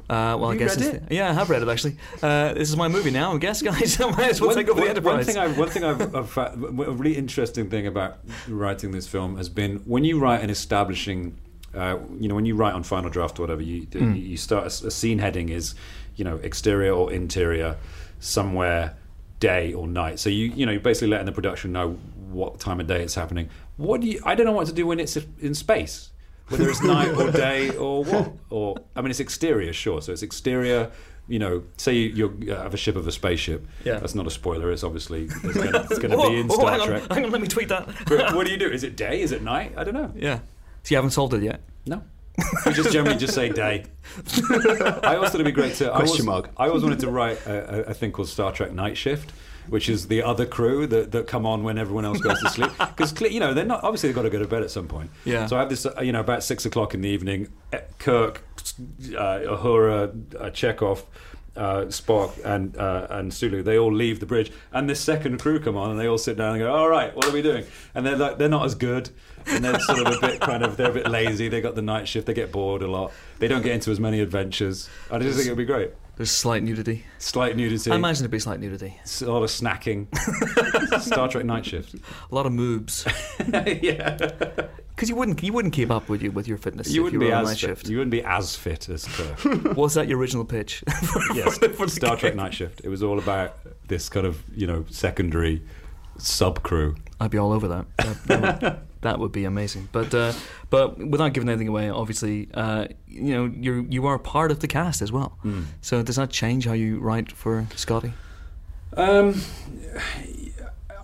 Uh, 0.10 0.36
well, 0.38 0.52
I 0.52 0.58
guess 0.58 0.78
read 0.78 0.96
it's- 0.96 1.08
yeah, 1.12 1.30
I 1.30 1.34
have 1.34 1.50
read 1.50 1.62
it 1.62 1.70
actually. 1.70 1.96
Uh, 2.22 2.54
this 2.54 2.70
is 2.70 2.76
my 2.76 2.89
movie 2.89 3.10
now. 3.10 3.34
I 3.34 3.38
guess, 3.38 3.62
guys, 3.62 4.00
I 4.02 4.10
might 4.12 4.32
as 4.32 4.41
well 4.41 4.50
One- 4.50 4.58
take 4.58 4.70
over 4.70 4.82
the 4.82 4.89
enterprise. 4.89 5.16
One 5.16 5.24
thing, 5.26 5.38
I've, 5.38 5.58
one 5.58 5.70
thing 5.70 5.84
I've, 5.86 6.16
I've 6.16 6.38
a 6.38 6.56
really 6.58 7.16
interesting 7.16 7.70
thing 7.70 7.88
about 7.88 8.20
writing 8.48 8.91
this 8.91 9.08
film 9.08 9.38
has 9.38 9.48
been 9.48 9.78
when 9.86 10.04
you 10.04 10.20
write 10.20 10.41
an 10.41 10.50
establishing, 10.50 11.38
uh, 11.76 11.98
you 12.20 12.28
know, 12.28 12.36
when 12.36 12.46
you 12.46 12.56
write 12.56 12.74
on 12.74 12.84
Final 12.84 13.10
Draft 13.10 13.40
or 13.40 13.44
whatever, 13.44 13.62
you 13.62 13.84
Mm. 13.88 14.22
you 14.30 14.38
start 14.38 14.64
a, 14.66 14.88
a 14.88 14.92
scene 14.92 15.20
heading 15.20 15.50
is, 15.50 15.76
you 16.16 16.24
know, 16.26 16.38
exterior 16.38 16.92
or 16.94 17.12
interior, 17.12 17.78
somewhere, 18.20 18.96
day 19.40 19.74
or 19.74 19.88
night. 19.88 20.20
So 20.20 20.30
you 20.30 20.46
you 20.56 20.66
know 20.66 20.72
you're 20.72 20.82
basically 20.82 21.10
letting 21.10 21.26
the 21.26 21.32
production 21.32 21.72
know 21.72 21.92
what 22.32 22.60
time 22.60 22.80
of 22.80 22.88
day 22.88 23.02
it's 23.04 23.16
happening. 23.16 23.50
What 23.78 24.02
do 24.02 24.08
you? 24.08 24.22
I 24.26 24.36
don't 24.36 24.46
know 24.46 24.52
what 24.54 24.68
to 24.68 24.74
do 24.74 24.86
when 24.88 25.00
it's 25.00 25.18
in 25.40 25.54
space. 25.54 26.10
Whether 26.50 26.70
it's 26.70 26.84
night 26.84 27.10
or 27.18 27.32
day 27.48 27.70
or 27.76 28.04
what, 28.04 28.34
or 28.50 28.76
I 28.96 29.02
mean, 29.02 29.12
it's 29.12 29.20
exterior, 29.22 29.72
sure. 29.74 30.02
So 30.02 30.12
it's 30.12 30.24
exterior. 30.24 30.92
You 31.26 31.40
know, 31.40 31.64
say 31.78 31.94
you, 31.96 32.38
you 32.42 32.52
have 32.54 32.74
a 32.74 32.78
ship 32.78 32.98
of 32.98 33.08
a 33.08 33.12
spaceship. 33.12 33.66
Yeah. 33.86 33.98
That's 34.00 34.14
not 34.14 34.28
a 34.28 34.30
spoiler. 34.30 34.70
It's 34.74 34.84
obviously 34.84 35.30
it's 35.32 35.98
gonna 36.00 36.18
Whoa, 36.18 36.30
be 36.30 36.40
in 36.42 36.50
Star 36.50 36.72
hang 36.78 36.86
Trek. 36.86 37.04
On, 37.10 37.16
hang 37.16 37.26
on, 37.26 37.32
let 37.32 37.40
me 37.42 37.48
tweet 37.48 37.70
that. 37.70 37.88
What 38.36 38.46
do 38.46 38.52
you 38.52 38.58
do? 38.66 38.70
Is 38.70 38.84
it 38.84 38.98
day? 38.98 39.22
Is 39.22 39.32
it 39.32 39.42
night? 39.42 39.74
I 39.78 39.86
don't 39.86 39.94
know. 39.94 40.12
yeah. 40.18 40.40
So 40.84 40.94
you 40.94 40.98
haven't 40.98 41.12
solved 41.12 41.34
it 41.34 41.44
yet. 41.44 41.62
No. 41.86 42.04
We 42.66 42.74
just 42.74 42.92
generally 42.92 43.18
just 43.18 43.34
say 43.36 43.50
day. 43.50 43.86
I 44.50 45.16
also 45.16 45.26
thought 45.28 45.36
it'd 45.36 45.46
be 45.46 45.52
great 45.52 45.76
to. 45.76 45.94
I 45.94 45.98
Question 45.98 46.08
always, 46.08 46.26
mark. 46.26 46.50
I 46.58 46.68
always 46.68 46.84
wanted 46.84 47.00
to 47.00 47.10
write 47.12 47.46
a, 47.46 47.88
a, 47.88 47.92
a 47.92 47.94
thing 47.94 48.12
called 48.12 48.28
Star 48.28 48.52
Trek 48.52 48.74
Night 48.74 48.98
Shift, 48.98 49.32
which 49.68 49.88
is 49.88 50.08
the 50.08 50.24
other 50.24 50.46
crew 50.46 50.88
that, 50.88 51.12
that 51.12 51.28
come 51.28 51.46
on 51.46 51.64
when 51.64 51.78
everyone 51.78 52.06
else 52.06 52.20
goes 52.20 52.40
to 52.42 52.50
sleep. 52.50 52.72
Because 52.80 53.20
you 53.32 53.40
know 53.40 53.54
they're 53.54 53.66
not 53.66 53.84
obviously 53.84 54.10
they've 54.10 54.16
got 54.16 54.24
to 54.24 54.30
go 54.32 54.40
to 54.40 54.48
bed 54.48 54.64
at 54.64 54.72
some 54.72 54.88
point. 54.88 55.10
Yeah. 55.26 55.46
So 55.46 55.56
I 55.58 55.60
have 55.60 55.70
this, 55.70 55.86
uh, 55.86 56.02
you 56.02 56.12
know, 56.12 56.20
about 56.22 56.44
six 56.44 56.66
o'clock 56.66 56.94
in 56.94 57.02
the 57.02 57.10
evening. 57.10 57.50
eh, 57.72 57.82
Kirk, 58.00 58.44
uh, 59.16 59.40
Uhura, 59.46 60.36
uh, 60.42 60.50
Chekhov. 60.50 61.06
Uh, 61.56 61.86
Spock 61.86 62.43
and 62.43 62.76
uh, 62.78 63.06
and 63.12 63.32
Sulu, 63.32 63.62
they 63.62 63.78
all 63.78 63.93
leave 63.93 64.20
the 64.20 64.26
bridge, 64.26 64.51
and 64.72 64.89
this 64.89 64.99
second 64.99 65.39
crew 65.39 65.60
come 65.60 65.78
on, 65.78 65.91
and 65.91 65.99
they 65.99 66.08
all 66.08 66.18
sit 66.18 66.36
down 66.36 66.56
and 66.56 66.60
go, 66.60 66.74
"All 66.74 66.89
right, 66.89 67.16
what 67.16 67.28
are 67.28 67.32
we 67.32 67.43
doing?" 67.43 67.64
And 67.93 68.04
they're 68.04 68.18
like, 68.18 68.39
they're 68.39 68.49
not 68.49 68.66
as 68.66 68.74
good, 68.74 69.12
and 69.45 69.64
they're 69.64 69.80
sort 69.82 69.99
of 69.99 70.16
a 70.16 70.20
bit 70.20 70.41
kind 70.41 70.64
of, 70.64 70.78
they're 70.78 70.89
a 70.89 70.93
bit 70.93 71.08
lazy. 71.08 71.49
They 71.49 71.62
got 71.62 71.76
the 71.76 71.84
night 71.84 72.08
shift, 72.08 72.26
they 72.26 72.34
get 72.34 72.51
bored 72.51 72.82
a 72.82 72.88
lot. 72.88 73.12
They 73.38 73.47
don't 73.47 73.62
get 73.62 73.74
into 73.74 73.91
as 73.91 73.99
many 73.99 74.20
adventures. 74.20 74.89
I 75.12 75.20
just 75.20 75.38
think 75.38 75.45
it'd 75.45 75.58
be 75.58 75.66
great. 75.66 75.91
There's 76.16 76.32
slight 76.32 76.62
nudity. 76.64 77.06
Slight 77.18 77.58
nudity, 77.58 77.91
I 77.91 77.95
imagine 77.95 78.24
it'd 78.24 78.32
be 78.32 78.39
slight 78.39 78.60
nudity. 78.60 78.99
a 79.22 79.26
lot 79.26 79.41
of 79.43 79.49
snacking. 79.49 80.08
Star 81.01 81.28
Trek 81.28 81.45
night 81.45 81.66
shift. 81.66 81.95
A 81.95 82.36
lot 82.36 82.45
of 82.45 82.51
moobs. 82.51 83.06
yeah, 83.84 84.68
Because 84.96 85.10
you 85.10 85.16
wouldn't 85.16 85.41
you 85.41 85.54
wouldn't 85.54 85.74
keep 85.74 85.89
up 85.89 86.08
with 86.08 86.22
you 86.22 86.32
with 86.32 86.48
your 86.48 86.58
fitness. 86.58 86.91
you 86.91 87.04
wouldn't 87.04 87.22
you 87.22 87.28
be 87.28 87.34
on 87.34 87.41
as 87.41 87.48
night 87.48 87.60
fit. 87.60 87.60
shift. 87.60 87.89
You 87.89 87.98
wouldn't 87.98 88.12
be 88.12 88.24
as 88.24 88.56
fit 88.56 88.89
as 88.89 89.06
Kirk. 89.06 89.76
Was 89.76 89.96
that 89.96 90.08
your 90.08 90.20
original 90.20 90.46
pitch? 90.46 90.84
yes, 91.34 91.58
for 91.58 91.88
Star 91.88 92.16
Trek 92.16 92.36
night 92.36 92.54
shift. 92.54 92.82
It 92.84 92.89
was 92.89 93.02
all 93.02 93.18
about 93.18 93.58
this 93.88 94.10
kind 94.10 94.26
of 94.26 94.44
you 94.56 94.68
know 94.68 94.86
secondary 94.89 95.64
sub 96.18 96.62
crew. 96.64 96.96
I'd 97.20 97.32
be 97.32 97.38
all 97.38 97.52
over 97.52 97.68
that. 97.70 97.86
That, 97.98 98.24
that, 98.26 98.62
would, 98.62 98.80
that 99.02 99.20
would 99.20 99.32
be 99.32 99.46
amazing. 99.46 99.89
But 99.91 100.14
uh, 100.14 100.34
but 100.70 100.98
without 100.98 101.34
giving 101.34 101.50
anything 101.50 101.68
away, 101.68 101.89
obviously, 101.89 102.50
uh, 102.54 102.88
you 103.08 103.34
know, 103.34 103.46
you 103.46 103.88
you 103.89 104.06
are 104.06 104.20
part 104.20 104.52
of 104.52 104.60
the 104.60 104.68
cast 104.68 105.02
as 105.02 105.12
well. 105.12 105.38
Hmm. 105.41 105.64
So 105.82 106.04
does 106.04 106.18
that 106.18 106.30
change 106.30 106.66
how 106.66 106.74
you 106.74 107.00
write 107.00 107.32
for 107.32 107.66
Scotty? 107.76 108.14
Um, 108.96 109.41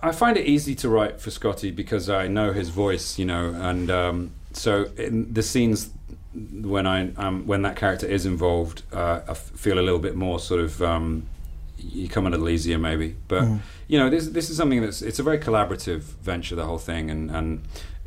I 0.02 0.12
find 0.12 0.36
it 0.36 0.46
easy 0.46 0.74
to 0.76 0.88
write 0.88 1.20
for 1.20 1.30
Scotty 1.30 1.70
because 1.70 2.08
I 2.08 2.26
know 2.26 2.52
his 2.52 2.70
voice, 2.70 3.18
you 3.18 3.24
know, 3.26 3.54
and 3.54 3.90
um, 3.90 4.32
so 4.52 4.84
in 4.96 5.32
the 5.32 5.42
scenes 5.42 5.90
when 6.32 6.86
I 6.86 7.12
um, 7.14 7.46
when 7.46 7.62
that 7.62 7.76
character 7.76 8.06
is 8.06 8.24
involved, 8.24 8.82
uh, 8.92 9.20
I 9.28 9.34
feel 9.34 9.78
a 9.78 9.82
little 9.82 9.98
bit 9.98 10.16
more 10.16 10.38
sort 10.38 10.60
of 10.60 10.82
um, 10.82 11.26
you 11.76 12.08
come 12.08 12.26
a 12.26 12.30
little 12.30 12.48
easier 12.48 12.78
maybe. 12.78 13.16
But 13.28 13.44
you 13.88 13.98
know, 13.98 14.08
this 14.10 14.28
this 14.28 14.50
is 14.50 14.56
something 14.56 14.80
that's 14.80 15.02
it's 15.02 15.18
a 15.18 15.22
very 15.22 15.38
collaborative 15.38 16.02
venture, 16.02 16.54
the 16.54 16.64
whole 16.64 16.78
thing, 16.78 17.10
and 17.10 17.30
and 17.30 17.62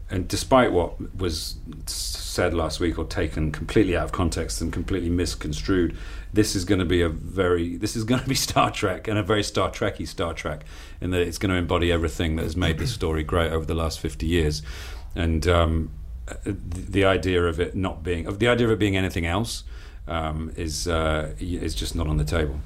and 0.09 0.27
despite 0.27 0.71
what 0.71 1.17
was 1.17 1.57
said 1.85 2.53
last 2.53 2.79
week 2.79 2.97
or 2.97 3.05
taken 3.05 3.51
completely 3.51 3.95
out 3.97 4.05
of 4.05 4.11
context 4.11 4.61
and 4.61 4.71
completely 4.71 5.09
misconstrued, 5.09 5.97
this 6.33 6.55
is 6.55 6.65
going 6.65 6.79
to 6.79 6.85
be 6.85 7.01
a 7.01 7.09
very 7.09 7.77
this 7.77 7.95
is 7.95 8.03
going 8.03 8.21
to 8.21 8.27
be 8.27 8.35
Star 8.49 8.71
Trek 8.71 9.07
and 9.07 9.17
a 9.17 9.23
very 9.23 9.43
Star 9.43 9.69
Trekky 9.69 10.07
Star 10.07 10.33
Trek 10.33 10.65
in 10.99 11.11
that 11.11 11.21
it's 11.21 11.37
going 11.37 11.51
to 11.51 11.57
embody 11.57 11.91
everything 11.91 12.35
that 12.35 12.43
has 12.43 12.57
made 12.57 12.79
this 12.79 12.91
story 12.91 13.23
great 13.23 13.51
over 13.51 13.65
the 13.65 13.75
last 13.75 13.99
fifty 13.99 14.25
years, 14.25 14.61
and 15.15 15.47
um, 15.47 15.91
the, 16.43 16.53
the 16.53 17.05
idea 17.05 17.43
of 17.43 17.59
it 17.59 17.75
not 17.75 18.03
being 18.03 18.25
of 18.25 18.39
the 18.39 18.47
idea 18.47 18.67
of 18.67 18.73
it 18.73 18.79
being 18.79 18.97
anything 18.97 19.25
else 19.25 19.63
um, 20.07 20.51
is 20.55 20.87
uh, 20.87 21.33
is 21.39 21.75
just 21.75 21.95
not 21.95 22.07
on 22.07 22.17
the 22.17 22.25
table. 22.25 22.59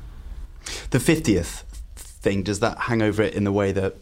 The 0.89 0.97
50th 0.97 1.63
thing, 1.95 2.43
does 2.43 2.59
that 2.59 2.77
hang 2.77 3.01
over 3.01 3.21
it 3.21 3.33
in 3.33 3.45
the 3.45 3.53
way 3.53 3.71
that 3.71 3.95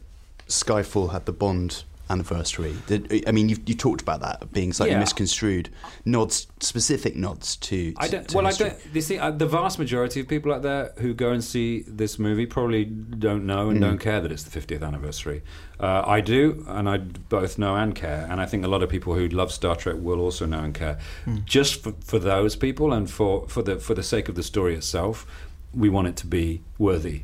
Skyfall 0.47 1.11
had 1.11 1.25
the 1.25 1.31
Bond 1.31 1.83
anniversary? 2.09 2.75
Did, 2.87 3.23
I 3.27 3.31
mean, 3.31 3.49
you, 3.49 3.57
you 3.65 3.73
talked 3.75 4.01
about 4.01 4.21
that 4.21 4.51
being 4.51 4.73
slightly 4.73 4.93
Yeah. 4.93 4.99
misconstrued. 4.99 5.69
Nods, 6.05 6.47
specific 6.59 7.15
nods 7.15 7.55
to. 7.57 7.91
to 7.93 7.97
I 8.01 8.07
don't. 8.07 8.27
to 8.29 8.37
Well, 8.37 8.45
history. 8.45 8.67
I 8.67 8.69
don't. 8.69 8.79
You 8.95 9.01
see, 9.01 9.17
uh, 9.17 9.31
the 9.31 9.45
vast 9.47 9.79
majority 9.79 10.19
of 10.19 10.27
people 10.27 10.53
out 10.53 10.61
there 10.61 10.93
who 10.97 11.13
go 11.13 11.31
and 11.31 11.43
see 11.43 11.81
this 11.87 12.17
movie 12.19 12.45
probably 12.45 12.85
don't 12.85 13.45
know 13.45 13.69
and 13.69 13.81
don't 13.81 13.97
care 13.99 14.21
that 14.21 14.31
it's 14.31 14.43
the 14.43 14.59
50th 14.59 14.83
anniversary. 14.83 15.41
Uh, 15.79 16.03
I 16.05 16.21
do, 16.21 16.63
and 16.69 16.87
I 16.87 16.97
both 16.97 17.57
know 17.57 17.75
and 17.75 17.93
care. 17.95 18.27
And 18.29 18.39
I 18.39 18.45
think 18.45 18.63
a 18.63 18.67
lot 18.67 18.81
of 18.83 18.89
people 18.89 19.13
who 19.15 19.27
love 19.27 19.51
Star 19.51 19.75
Trek 19.75 19.95
will 19.99 20.19
also 20.21 20.45
know 20.45 20.59
and 20.59 20.73
care. 20.73 20.97
Just 21.45 21.81
for, 21.83 21.93
for 22.03 22.19
those 22.19 22.55
people, 22.55 22.93
and 22.93 23.09
for, 23.09 23.47
for 23.47 23.61
the 23.61 23.77
for 23.77 23.93
the 23.93 24.03
sake 24.03 24.29
of 24.29 24.35
the 24.35 24.43
story 24.43 24.75
itself, 24.75 25.25
we 25.73 25.89
want 25.89 26.07
it 26.07 26.15
to 26.17 26.27
be 26.27 26.61
worthy 26.77 27.23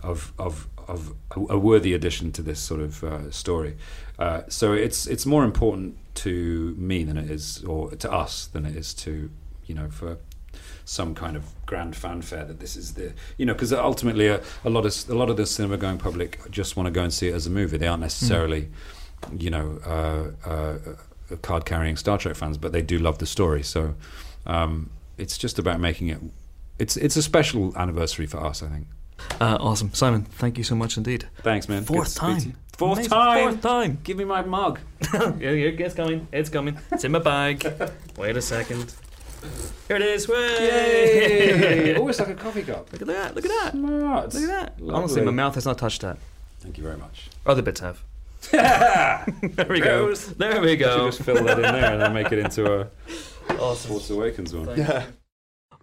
of 0.00 0.32
of 0.38 0.68
of 0.88 1.14
a, 1.32 1.58
worthy 1.58 1.94
addition 1.94 2.32
to 2.32 2.42
this 2.42 2.60
sort 2.60 2.80
of 2.80 3.04
uh, 3.04 3.30
story. 3.30 3.76
Uh, 4.18 4.42
so 4.48 4.72
it's 4.72 5.06
it's 5.06 5.26
more 5.26 5.44
important 5.44 5.96
to 6.16 6.74
me 6.78 7.04
than 7.04 7.16
it 7.16 7.30
is, 7.30 7.62
or 7.64 7.90
to 7.90 8.10
us 8.10 8.46
than 8.46 8.64
it 8.64 8.76
is 8.76 8.94
to 8.94 9.30
you 9.66 9.74
know 9.74 9.88
for 9.90 10.18
some 10.84 11.14
kind 11.14 11.36
of 11.36 11.44
grand 11.66 11.96
fanfare 11.96 12.44
that 12.44 12.60
this 12.60 12.76
is 12.76 12.94
the 12.94 13.12
you 13.36 13.44
know 13.44 13.52
because 13.52 13.72
ultimately 13.72 14.28
a, 14.28 14.40
a 14.64 14.70
lot 14.70 14.86
of 14.86 15.10
a 15.10 15.14
lot 15.14 15.28
of 15.28 15.36
the 15.36 15.44
cinema 15.44 15.76
going 15.76 15.98
public 15.98 16.38
just 16.50 16.76
want 16.76 16.86
to 16.86 16.90
go 16.90 17.02
and 17.02 17.12
see 17.12 17.28
it 17.28 17.34
as 17.34 17.46
a 17.46 17.50
movie. 17.50 17.76
They 17.76 17.88
aren't 17.88 18.02
necessarily 18.02 18.68
you 19.36 19.50
know 19.50 19.78
uh, 19.84 20.48
uh, 20.48 20.78
card 21.42 21.64
carrying 21.64 21.96
Star 21.96 22.18
Trek 22.18 22.36
fans, 22.36 22.58
but 22.58 22.72
they 22.72 22.82
do 22.82 22.98
love 22.98 23.18
the 23.18 23.26
story. 23.26 23.62
So 23.62 23.94
um, 24.46 24.90
it's 25.18 25.36
just 25.36 25.58
about 25.58 25.80
making 25.80 26.08
it. 26.08 26.18
It's 26.78 26.96
it's 26.96 27.16
a 27.16 27.22
special 27.22 27.76
anniversary 27.76 28.26
for 28.26 28.38
us, 28.38 28.62
I 28.62 28.68
think. 28.68 28.86
Uh, 29.40 29.56
awesome, 29.60 29.92
Simon. 29.92 30.24
Thank 30.24 30.58
you 30.58 30.64
so 30.64 30.74
much 30.74 30.96
indeed. 30.96 31.28
Thanks, 31.42 31.68
man. 31.68 31.84
Fourth 31.84 32.14
to 32.14 32.14
time. 32.14 32.56
Fourth 32.76 32.98
Amazing. 32.98 33.10
time. 33.10 33.50
Fourth 33.50 33.62
time. 33.62 33.98
Give 34.04 34.16
me 34.16 34.24
my 34.24 34.42
mug. 34.42 34.80
yeah, 35.14 35.30
yeah, 35.38 35.70
it's 35.86 35.94
coming. 35.94 36.28
It's 36.32 36.50
coming. 36.50 36.78
It's 36.92 37.04
in 37.04 37.12
my 37.12 37.18
bag. 37.18 37.66
Wait 38.16 38.36
a 38.36 38.42
second. 38.42 38.94
Here 39.88 39.96
it 39.96 40.02
is. 40.02 40.28
Way! 40.28 41.96
oh, 41.98 42.08
it's 42.08 42.18
like 42.18 42.28
a 42.28 42.34
coffee 42.34 42.62
cup. 42.62 42.92
Look 42.92 43.02
at 43.02 43.08
that. 43.08 43.34
Look 43.34 43.44
at 43.44 43.50
that. 43.50 43.70
Smart. 43.72 44.34
Look 44.34 44.42
at 44.42 44.48
that. 44.48 44.80
Lovely. 44.80 44.94
Honestly, 44.94 45.22
my 45.22 45.30
mouth 45.30 45.54
has 45.54 45.64
not 45.64 45.78
touched 45.78 46.02
that. 46.02 46.18
Thank 46.60 46.76
you 46.76 46.82
very 46.82 46.96
much. 46.96 47.28
Other 47.46 47.62
bits 47.62 47.80
have. 47.80 48.02
there 48.50 49.66
we 49.68 49.80
go. 49.80 50.14
There 50.14 50.60
we 50.60 50.68
I 50.68 50.70
should 50.72 50.78
go. 50.78 51.06
just 51.06 51.22
fill 51.22 51.44
that 51.44 51.58
in 51.58 51.62
there 51.62 51.92
and 51.92 52.02
then 52.02 52.12
make 52.12 52.30
it 52.32 52.38
into 52.38 52.80
a 52.80 52.88
Awesome. 53.58 53.90
Force 53.90 54.10
Awakens 54.10 54.54
one. 54.54 54.76
Yeah. 54.76 55.06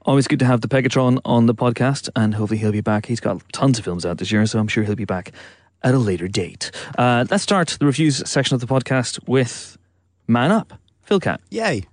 Always 0.06 0.28
good 0.28 0.40
to 0.40 0.46
have 0.46 0.60
the 0.60 0.68
Pegatron 0.68 1.20
on 1.24 1.46
the 1.46 1.56
podcast, 1.56 2.10
and 2.14 2.36
hopefully 2.36 2.60
he'll 2.60 2.74
be 2.74 2.82
back. 2.82 3.06
He's 3.06 3.22
got 3.22 3.42
tons 3.54 3.80
of 3.80 3.86
films 3.86 4.06
out 4.06 4.18
this 4.18 4.34
year, 4.34 4.46
so 4.46 4.60
I'm 4.60 4.68
sure 4.68 4.84
he'll 4.84 4.96
be 4.96 5.06
back 5.06 5.32
at 5.82 5.94
a 5.94 5.98
later 5.98 6.28
date. 6.28 6.72
Uh, 6.98 7.26
let's 7.32 7.44
start 7.44 7.78
the 7.80 7.86
reviews 7.86 8.22
section 8.30 8.54
of 8.54 8.60
the 8.60 8.68
podcast 8.68 9.26
with 9.30 9.78
Man 10.28 10.52
Up, 10.52 10.74
Phil 11.04 11.22
Cat. 11.22 11.40
Yay. 11.52 11.86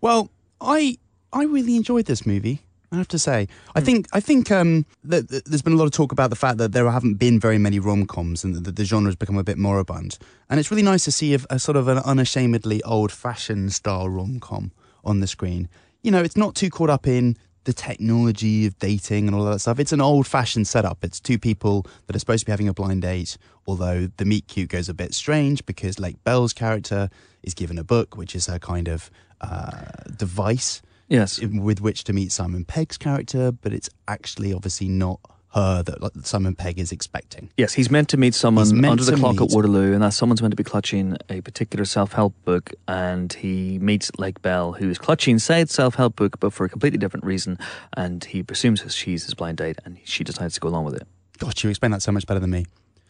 Well, 0.00 0.30
I 0.60 0.98
I 1.32 1.42
really 1.44 1.74
enjoyed 1.74 2.06
this 2.06 2.24
movie. 2.24 2.60
I 2.92 2.96
have 2.96 3.08
to 3.08 3.18
say, 3.18 3.48
I 3.74 3.80
think 3.80 4.06
I 4.12 4.20
think 4.20 4.52
um, 4.52 4.86
that 5.02 5.28
that 5.28 5.46
there's 5.46 5.62
been 5.62 5.72
a 5.72 5.76
lot 5.76 5.86
of 5.86 5.90
talk 5.90 6.12
about 6.12 6.30
the 6.30 6.36
fact 6.36 6.58
that 6.58 6.70
there 6.70 6.88
haven't 6.88 7.14
been 7.14 7.40
very 7.40 7.58
many 7.58 7.80
rom 7.80 8.06
coms 8.06 8.44
and 8.44 8.54
that 8.54 8.76
the 8.76 8.84
genre 8.84 9.08
has 9.08 9.16
become 9.16 9.36
a 9.36 9.42
bit 9.42 9.58
moribund. 9.58 10.16
And 10.48 10.60
it's 10.60 10.70
really 10.70 10.84
nice 10.84 11.02
to 11.06 11.12
see 11.12 11.34
a, 11.34 11.40
a 11.50 11.58
sort 11.58 11.76
of 11.76 11.88
an 11.88 11.98
unashamedly 11.98 12.84
old 12.84 13.10
fashioned 13.10 13.72
style 13.72 14.08
rom 14.08 14.38
com 14.38 14.70
on 15.04 15.18
the 15.18 15.26
screen. 15.26 15.68
You 16.02 16.12
know, 16.12 16.22
it's 16.22 16.36
not 16.36 16.54
too 16.54 16.70
caught 16.70 16.90
up 16.90 17.08
in 17.08 17.36
the 17.68 17.74
technology 17.74 18.64
of 18.64 18.78
dating 18.78 19.26
and 19.28 19.36
all 19.36 19.44
that 19.44 19.58
stuff. 19.58 19.78
It's 19.78 19.92
an 19.92 20.00
old 20.00 20.26
fashioned 20.26 20.66
setup. 20.66 21.04
It's 21.04 21.20
two 21.20 21.38
people 21.38 21.84
that 22.06 22.16
are 22.16 22.18
supposed 22.18 22.40
to 22.40 22.46
be 22.46 22.52
having 22.52 22.66
a 22.66 22.72
blind 22.72 23.02
date, 23.02 23.36
although 23.66 24.08
the 24.16 24.24
meet 24.24 24.46
cute 24.48 24.70
goes 24.70 24.88
a 24.88 24.94
bit 24.94 25.12
strange 25.12 25.64
because 25.66 25.98
Lake 25.98 26.16
Bell's 26.24 26.54
character 26.54 27.10
is 27.42 27.52
given 27.52 27.76
a 27.76 27.84
book, 27.84 28.16
which 28.16 28.34
is 28.34 28.46
her 28.46 28.58
kind 28.58 28.88
of 28.88 29.10
uh, 29.42 29.82
device 30.16 30.80
Yes. 31.08 31.38
with 31.40 31.80
which 31.82 32.04
to 32.04 32.14
meet 32.14 32.32
Simon 32.32 32.64
Pegg's 32.64 32.96
character, 32.96 33.52
but 33.52 33.74
it's 33.74 33.90
actually 34.08 34.54
obviously 34.54 34.88
not 34.88 35.20
her 35.58 35.82
that 35.82 36.26
Simon 36.26 36.54
Pegg 36.54 36.78
is 36.78 36.92
expecting. 36.92 37.50
Yes, 37.56 37.74
he's 37.74 37.90
meant 37.90 38.08
to 38.10 38.16
meet 38.16 38.34
someone 38.34 38.84
under 38.84 39.04
the 39.04 39.16
clock 39.16 39.40
at 39.40 39.48
Waterloo, 39.50 39.92
and 39.92 40.02
that 40.02 40.12
someone's 40.12 40.40
meant 40.42 40.52
to 40.52 40.56
be 40.56 40.64
clutching 40.64 41.16
a 41.28 41.40
particular 41.40 41.84
self 41.84 42.12
help 42.12 42.34
book. 42.44 42.72
And 42.86 43.32
he 43.32 43.78
meets 43.78 44.10
Lake 44.18 44.40
Bell, 44.42 44.72
who 44.72 44.88
is 44.88 44.98
clutching 44.98 45.38
said 45.38 45.70
self 45.70 45.96
help 45.96 46.16
book, 46.16 46.40
but 46.40 46.52
for 46.52 46.64
a 46.64 46.68
completely 46.68 46.98
different 46.98 47.24
reason. 47.24 47.58
And 47.96 48.24
he 48.24 48.42
presumes 48.42 48.82
that 48.82 48.92
she's 48.92 49.24
his 49.24 49.34
blind 49.34 49.58
date, 49.58 49.78
and 49.84 49.98
she 50.04 50.24
decides 50.24 50.54
to 50.54 50.60
go 50.60 50.68
along 50.68 50.84
with 50.84 50.94
it. 50.94 51.06
God, 51.38 51.62
you 51.62 51.70
explain 51.70 51.92
that 51.92 52.02
so 52.02 52.12
much 52.12 52.26
better 52.26 52.40
than 52.40 52.50
me. 52.50 52.66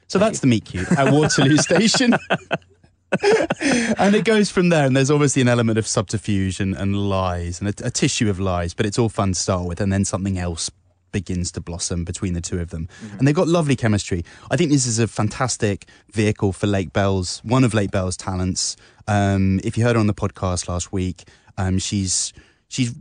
So 0.06 0.18
that's 0.18 0.40
the 0.40 0.46
meet 0.46 0.64
cute 0.64 0.90
at 0.92 1.12
Waterloo 1.12 1.56
Station. 1.58 2.14
and 3.98 4.14
it 4.14 4.24
goes 4.24 4.50
from 4.50 4.68
there, 4.68 4.86
and 4.86 4.96
there's 4.96 5.10
obviously 5.10 5.42
an 5.42 5.48
element 5.48 5.78
of 5.78 5.86
subterfuge 5.86 6.60
and, 6.60 6.74
and 6.74 7.08
lies, 7.08 7.60
and 7.60 7.68
a, 7.68 7.86
a 7.86 7.90
tissue 7.90 8.28
of 8.28 8.38
lies, 8.38 8.74
but 8.74 8.84
it's 8.84 8.98
all 8.98 9.08
fun 9.08 9.32
to 9.32 9.38
start 9.38 9.66
with, 9.66 9.80
and 9.80 9.92
then 9.92 10.04
something 10.04 10.38
else 10.38 10.70
begins 11.12 11.50
to 11.52 11.60
blossom 11.60 12.04
between 12.04 12.34
the 12.34 12.40
two 12.40 12.58
of 12.60 12.70
them. 12.70 12.88
And 13.18 13.26
they've 13.26 13.34
got 13.34 13.48
lovely 13.48 13.76
chemistry. 13.76 14.24
I 14.50 14.56
think 14.56 14.70
this 14.70 14.86
is 14.86 14.98
a 14.98 15.06
fantastic 15.08 15.86
vehicle 16.12 16.52
for 16.52 16.66
Lake 16.66 16.92
Bell's, 16.92 17.40
one 17.44 17.64
of 17.64 17.74
Lake 17.74 17.90
Bell's 17.90 18.16
talents. 18.16 18.76
Um, 19.06 19.60
if 19.64 19.76
you 19.78 19.84
heard 19.84 19.96
her 19.96 20.00
on 20.00 20.06
the 20.06 20.14
podcast 20.14 20.68
last 20.68 20.92
week, 20.92 21.24
um, 21.56 21.78
she's 21.78 22.32
she's 22.68 22.94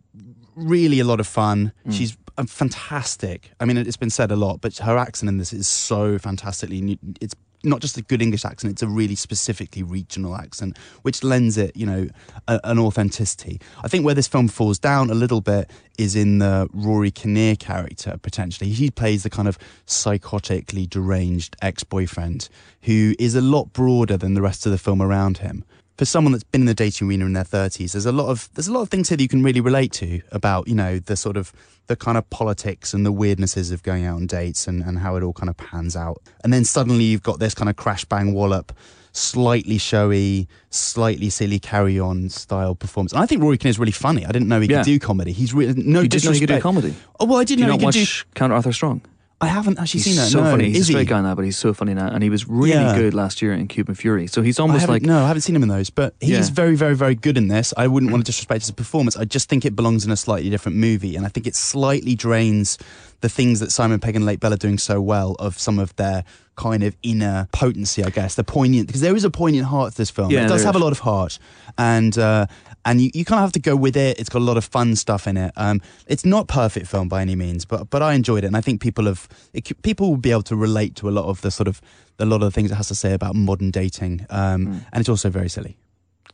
really 0.56 1.00
a 1.00 1.04
lot 1.06 1.20
of 1.20 1.28
fun. 1.28 1.72
She's 1.92 2.18
uh, 2.38 2.46
fantastic. 2.46 3.52
I 3.60 3.66
mean, 3.66 3.78
it's 3.78 3.98
been 3.98 4.10
said 4.10 4.32
a 4.32 4.36
lot, 4.36 4.62
but 4.62 4.78
her 4.78 4.98
accent 4.98 5.30
in 5.30 5.38
this 5.38 5.54
is 5.54 5.68
so 5.68 6.18
fantastically. 6.18 6.82
new- 6.82 6.98
It's 7.22 7.36
not 7.68 7.82
just 7.82 7.98
a 7.98 8.02
good 8.02 8.22
English 8.22 8.46
accent; 8.46 8.72
it's 8.72 8.82
a 8.82 8.88
really 8.88 9.16
specifically 9.16 9.84
regional 9.84 10.36
accent, 10.36 10.78
which 11.02 11.24
lends 11.24 11.58
it, 11.58 11.76
you 11.76 11.86
know, 11.86 12.08
a, 12.48 12.60
an 12.64 12.80
authenticity. 12.80 13.60
I 13.84 13.88
think 13.88 14.06
where 14.06 14.16
this 14.16 14.28
film 14.28 14.48
falls 14.48 14.80
down 14.80 15.10
a 15.10 15.16
little 15.16 15.42
bit 15.42 15.70
is 15.98 16.16
in 16.16 16.40
the 16.40 16.70
Rory 16.74 17.12
Kinnear 17.12 17.56
character. 17.56 18.18
Potentially, 18.22 18.70
he 18.70 18.90
plays 18.90 19.24
the 19.24 19.30
kind 19.30 19.48
of 19.48 19.58
psychotically 19.86 20.90
deranged 20.90 21.56
ex-boyfriend 21.62 22.50
who 22.84 23.14
is 23.20 23.36
a 23.36 23.42
lot 23.42 23.74
broader 23.74 24.18
than 24.18 24.34
the 24.34 24.42
rest 24.42 24.66
of 24.66 24.72
the 24.72 24.78
film 24.78 25.02
around 25.02 25.40
him 25.40 25.66
for 25.98 26.06
someone 26.06 26.32
that's 26.32 26.44
been 26.44 26.62
in 26.62 26.68
the 26.68 26.74
dating 26.74 27.08
arena 27.08 27.26
in 27.26 27.34
their 27.34 27.44
30s 27.44 27.94
there's 27.94 28.06
a 28.06 28.12
lot 28.12 28.28
of 28.30 28.50
there's 28.54 28.68
a 28.68 28.72
lot 28.74 28.82
of 28.82 28.90
things 28.90 29.10
here 29.10 29.18
that 29.18 29.24
you 29.24 29.28
can 29.28 29.42
really 29.44 29.62
relate 29.62 29.92
to 29.92 30.22
about 30.32 30.68
you 30.68 30.76
know 30.76 31.00
the 31.00 31.16
sort 31.16 31.36
of 31.38 31.52
the 31.88 31.96
kind 31.96 32.18
of 32.18 32.30
politics 32.30 32.94
and 32.94 33.06
the 33.06 33.14
weirdnesses 33.14 33.72
of 33.72 33.82
going 33.82 34.06
out 34.06 34.16
on 34.18 34.28
dates 34.28 34.68
and, 34.68 34.84
and 34.84 35.00
how 35.00 35.16
it 35.16 35.24
all 35.24 35.34
kind 35.34 35.50
of 35.50 35.58
pans 35.58 35.96
out 35.96 36.22
and 36.44 36.54
then 36.54 36.64
suddenly 36.64 37.04
you've 37.06 37.24
got 37.24 37.40
this 37.40 37.54
kind 37.56 37.70
of 37.70 37.76
crash 37.76 38.06
bang 38.06 38.34
wallop 38.34 38.72
slightly 39.14 39.78
showy 39.80 40.48
slightly 40.70 41.30
silly 41.30 41.58
carry 41.60 42.00
on 42.00 42.30
style 42.30 42.76
performance 42.76 43.12
and 43.14 43.22
i 43.22 43.26
think 43.26 43.42
rory 43.42 43.58
Kinnear 43.58 43.72
is 43.72 43.80
really 43.80 43.92
funny 43.92 44.24
i 44.26 44.32
didn't 44.32 44.48
know 44.48 44.60
he 44.62 44.68
Yeah. 44.70 44.78
could 44.84 44.86
do 44.86 45.00
comedy 45.00 45.32
he's 45.32 45.54
really 45.54 45.74
no 45.82 46.02
You 46.02 46.08
didn't 46.08 46.26
know 46.26 46.32
he 46.34 46.40
could 46.40 46.50
do 46.50 46.60
comedy? 46.62 46.94
oh 47.20 47.26
well 47.26 47.40
i 47.40 47.44
didn't 47.44 47.58
Do 47.58 47.62
you 47.64 47.68
know 47.68 47.74
not 47.74 47.80
he 47.96 48.00
could 48.00 48.10
watch 48.10 48.24
do 48.26 48.30
Count 48.36 48.54
Arthur 48.54 48.72
Strong? 48.74 49.02
I 49.40 49.46
haven't 49.48 49.78
actually 49.78 50.00
He's 50.00 50.06
seen 50.06 50.16
that 50.16 50.32
so 50.32 50.44
no. 50.44 50.50
funny. 50.52 50.66
He's 50.70 50.78
Is 50.78 50.90
a 50.90 50.92
straight 50.94 51.02
he? 51.02 51.06
guy 51.06 51.22
now, 51.22 51.36
but 51.36 51.46
he's 51.46 51.58
so 51.58 51.72
funny 51.74 51.94
now. 51.94 52.08
And 52.08 52.24
he 52.24 52.30
was 52.32 52.48
really 52.48 52.72
Yeah. 52.72 52.98
good 52.98 53.14
last 53.14 53.40
year 53.42 53.54
in 53.54 53.68
Cuban 53.68 53.94
Fury. 53.94 54.26
So 54.26 54.42
he's 54.42 54.60
almost 54.60 54.88
like 54.90 55.04
no, 55.04 55.24
I 55.24 55.28
haven't 55.28 55.42
seen 55.42 55.56
him 55.56 55.62
in 55.62 55.70
those, 55.70 55.92
but 55.92 56.16
he's 56.20 56.30
Yeah. 56.30 56.42
Very, 56.52 56.76
very, 56.76 56.96
very 56.96 57.14
good 57.14 57.38
in 57.38 57.48
this. 57.48 57.72
I 57.78 57.86
wouldn't 57.88 58.12
want 58.12 58.26
to 58.26 58.32
disrespect 58.32 58.62
his 58.64 58.72
performance. 58.72 59.16
I 59.16 59.26
just 59.26 59.48
think 59.48 59.64
it 59.64 59.76
belongs 59.76 60.06
in 60.06 60.12
a 60.12 60.18
slightly 60.18 60.50
different 60.50 60.78
movie, 60.80 61.16
and 61.16 61.24
I 61.26 61.30
think 61.30 61.46
it 61.46 61.56
slightly 61.56 62.16
drains 62.16 62.80
the 63.22 63.30
things 63.30 63.60
that 63.60 63.72
Simon 63.72 64.00
Pegg 64.00 64.16
and 64.16 64.26
Lake 64.26 64.40
Bell 64.40 64.54
are 64.54 64.58
doing 64.58 64.80
so 64.80 65.00
well 65.02 65.36
of 65.40 65.60
some 65.60 65.78
of 65.78 65.96
their 65.98 66.24
kind 66.58 66.84
of 66.84 66.98
inner 67.04 67.48
potency, 67.54 68.04
I 68.04 68.10
guess, 68.10 68.36
the 68.36 68.44
poignant 68.44 68.88
because 68.88 69.02
there 69.02 69.16
is 69.16 69.24
a 69.24 69.30
poignant 69.30 69.68
heart 69.68 69.94
to 69.94 69.98
this 69.98 70.10
film. 70.10 70.32
Yeah, 70.32 70.46
it 70.46 70.50
does 70.50 70.64
have 70.64 70.76
is. 70.76 70.82
a 70.82 70.84
lot 70.84 70.92
of 70.92 71.00
heart, 71.00 71.40
and 71.78 72.18
uh, 72.18 72.48
and 72.84 73.00
you, 73.00 73.12
you 73.14 73.24
kind 73.24 73.40
of 73.40 73.44
have 73.44 73.54
to 73.54 73.60
go 73.60 73.76
with 73.76 73.96
it. 73.96 74.20
It's 74.20 74.30
got 74.30 74.40
a 74.40 74.46
lot 74.46 74.58
of 74.58 74.66
fun 74.66 74.96
stuff 74.96 75.28
in 75.28 75.38
it. 75.38 75.54
Um, 75.56 75.82
it's 76.08 76.26
not 76.26 76.48
perfect 76.48 76.88
film 76.88 77.08
by 77.08 77.22
any 77.22 77.36
means, 77.36 77.64
but 77.64 77.90
but 77.90 78.02
I 78.02 78.14
enjoyed 78.14 78.44
it, 78.44 78.48
and 78.48 78.58
I 78.58 78.62
think 78.62 78.82
people 78.82 79.06
have 79.06 79.30
it, 79.54 79.82
people 79.84 80.10
will 80.10 80.18
be 80.18 80.32
able 80.32 80.44
to 80.44 80.56
relate 80.56 80.96
to 80.96 81.08
a 81.08 81.12
lot 81.12 81.26
of 81.26 81.42
the 81.42 81.52
sort 81.52 81.68
of 81.68 81.82
a 82.20 82.26
lot 82.26 82.38
of 82.38 82.42
the 82.42 82.52
things 82.52 82.72
it 82.72 82.76
has 82.76 82.90
to 82.90 82.96
say 82.96 83.14
about 83.14 83.36
modern 83.36 83.72
dating, 83.72 84.26
um, 84.30 84.86
and 84.92 85.00
it's 85.00 85.10
also 85.10 85.30
very 85.30 85.50
silly. 85.50 85.78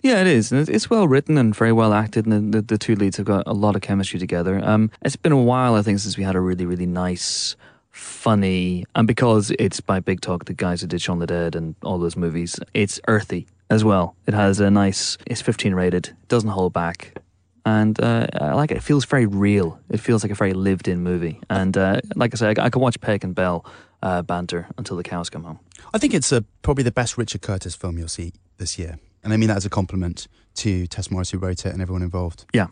Yeah, 0.04 0.20
it 0.20 0.28
is. 0.28 0.52
And 0.52 0.68
it's 0.68 0.90
well 0.90 1.08
written 1.08 1.38
and 1.38 1.56
very 1.56 1.72
well 1.72 1.94
acted, 1.94 2.26
and 2.26 2.54
the, 2.54 2.60
the, 2.60 2.68
the 2.68 2.78
two 2.78 2.96
leads 2.96 3.16
have 3.18 3.26
got 3.26 3.48
a 3.48 3.54
lot 3.54 3.78
of 3.78 3.82
chemistry 3.82 4.20
together. 4.20 4.60
Um, 4.62 4.92
it's 5.02 5.16
been 5.16 5.32
a 5.32 5.42
while, 5.42 5.76
I 5.76 5.82
think, 5.82 6.00
since 6.00 6.18
we 6.18 6.26
had 6.26 6.36
a 6.36 6.42
really, 6.42 6.66
really 6.66 6.86
nice, 6.86 7.56
funny, 7.94 8.84
and 8.96 9.08
because 9.08 9.52
it's 9.52 9.80
by 9.80 10.00
Big 10.00 10.20
Talk, 10.20 10.46
the 10.46 10.54
guys 10.54 10.82
who 10.82 10.88
did 10.88 11.02
Shaun 11.02 11.20
the 11.20 11.28
Dead 11.28 11.56
and 11.56 11.76
all 11.84 12.00
those 12.00 12.18
movies, 12.18 12.60
it's 12.74 13.00
earthy 13.08 13.48
as 13.70 13.84
well. 13.84 14.16
It 14.28 14.34
has 14.34 14.60
a 14.60 14.70
nice, 14.70 15.18
it's 15.26 15.42
15 15.42 15.74
rated, 15.74 16.16
doesn't 16.28 16.50
hold 16.50 16.74
back. 16.74 17.18
And 17.66 17.98
uh, 18.02 18.28
I 18.34 18.54
like 18.54 18.72
it. 18.72 18.78
It 18.78 18.84
feels 18.84 19.06
very 19.06 19.26
real. 19.26 19.80
It 19.90 20.00
feels 20.00 20.24
like 20.24 20.32
a 20.32 20.36
very 20.36 20.54
lived 20.54 20.88
in 20.90 21.02
movie. 21.02 21.40
And 21.50 21.78
uh, 21.78 22.02
like 22.16 22.34
I 22.34 22.38
say, 22.38 22.48
I, 22.48 22.66
I 22.66 22.70
can 22.70 22.82
watch 22.82 23.00
Pegg 23.00 23.24
and 23.24 23.34
Bell 23.34 23.66
uh, 24.02 24.22
banter 24.22 24.68
until 24.78 24.98
the 24.98 25.04
cows 25.04 25.30
come 25.30 25.44
home. 25.46 25.60
I 25.94 25.98
think 25.98 26.14
it's 26.14 26.34
uh 26.34 26.42
probably 26.62 26.84
the 26.84 26.92
best 26.92 27.18
Richard 27.18 27.42
Curtis 27.42 27.74
film 27.76 27.98
you'll 27.98 28.10
see 28.10 28.34
this 28.58 28.78
year. 28.78 29.00
And 29.24 29.32
I 29.32 29.38
mean 29.38 29.48
that 29.48 29.56
as 29.56 29.66
a 29.66 29.70
compliment 29.70 30.28
to 30.56 30.88
Tess 30.88 31.10
Morris, 31.10 31.30
who 31.30 31.38
wrote 31.38 31.66
it, 31.66 31.72
and 31.72 31.82
everyone 31.82 32.02
involved. 32.02 32.46
Yeah, 32.54 32.68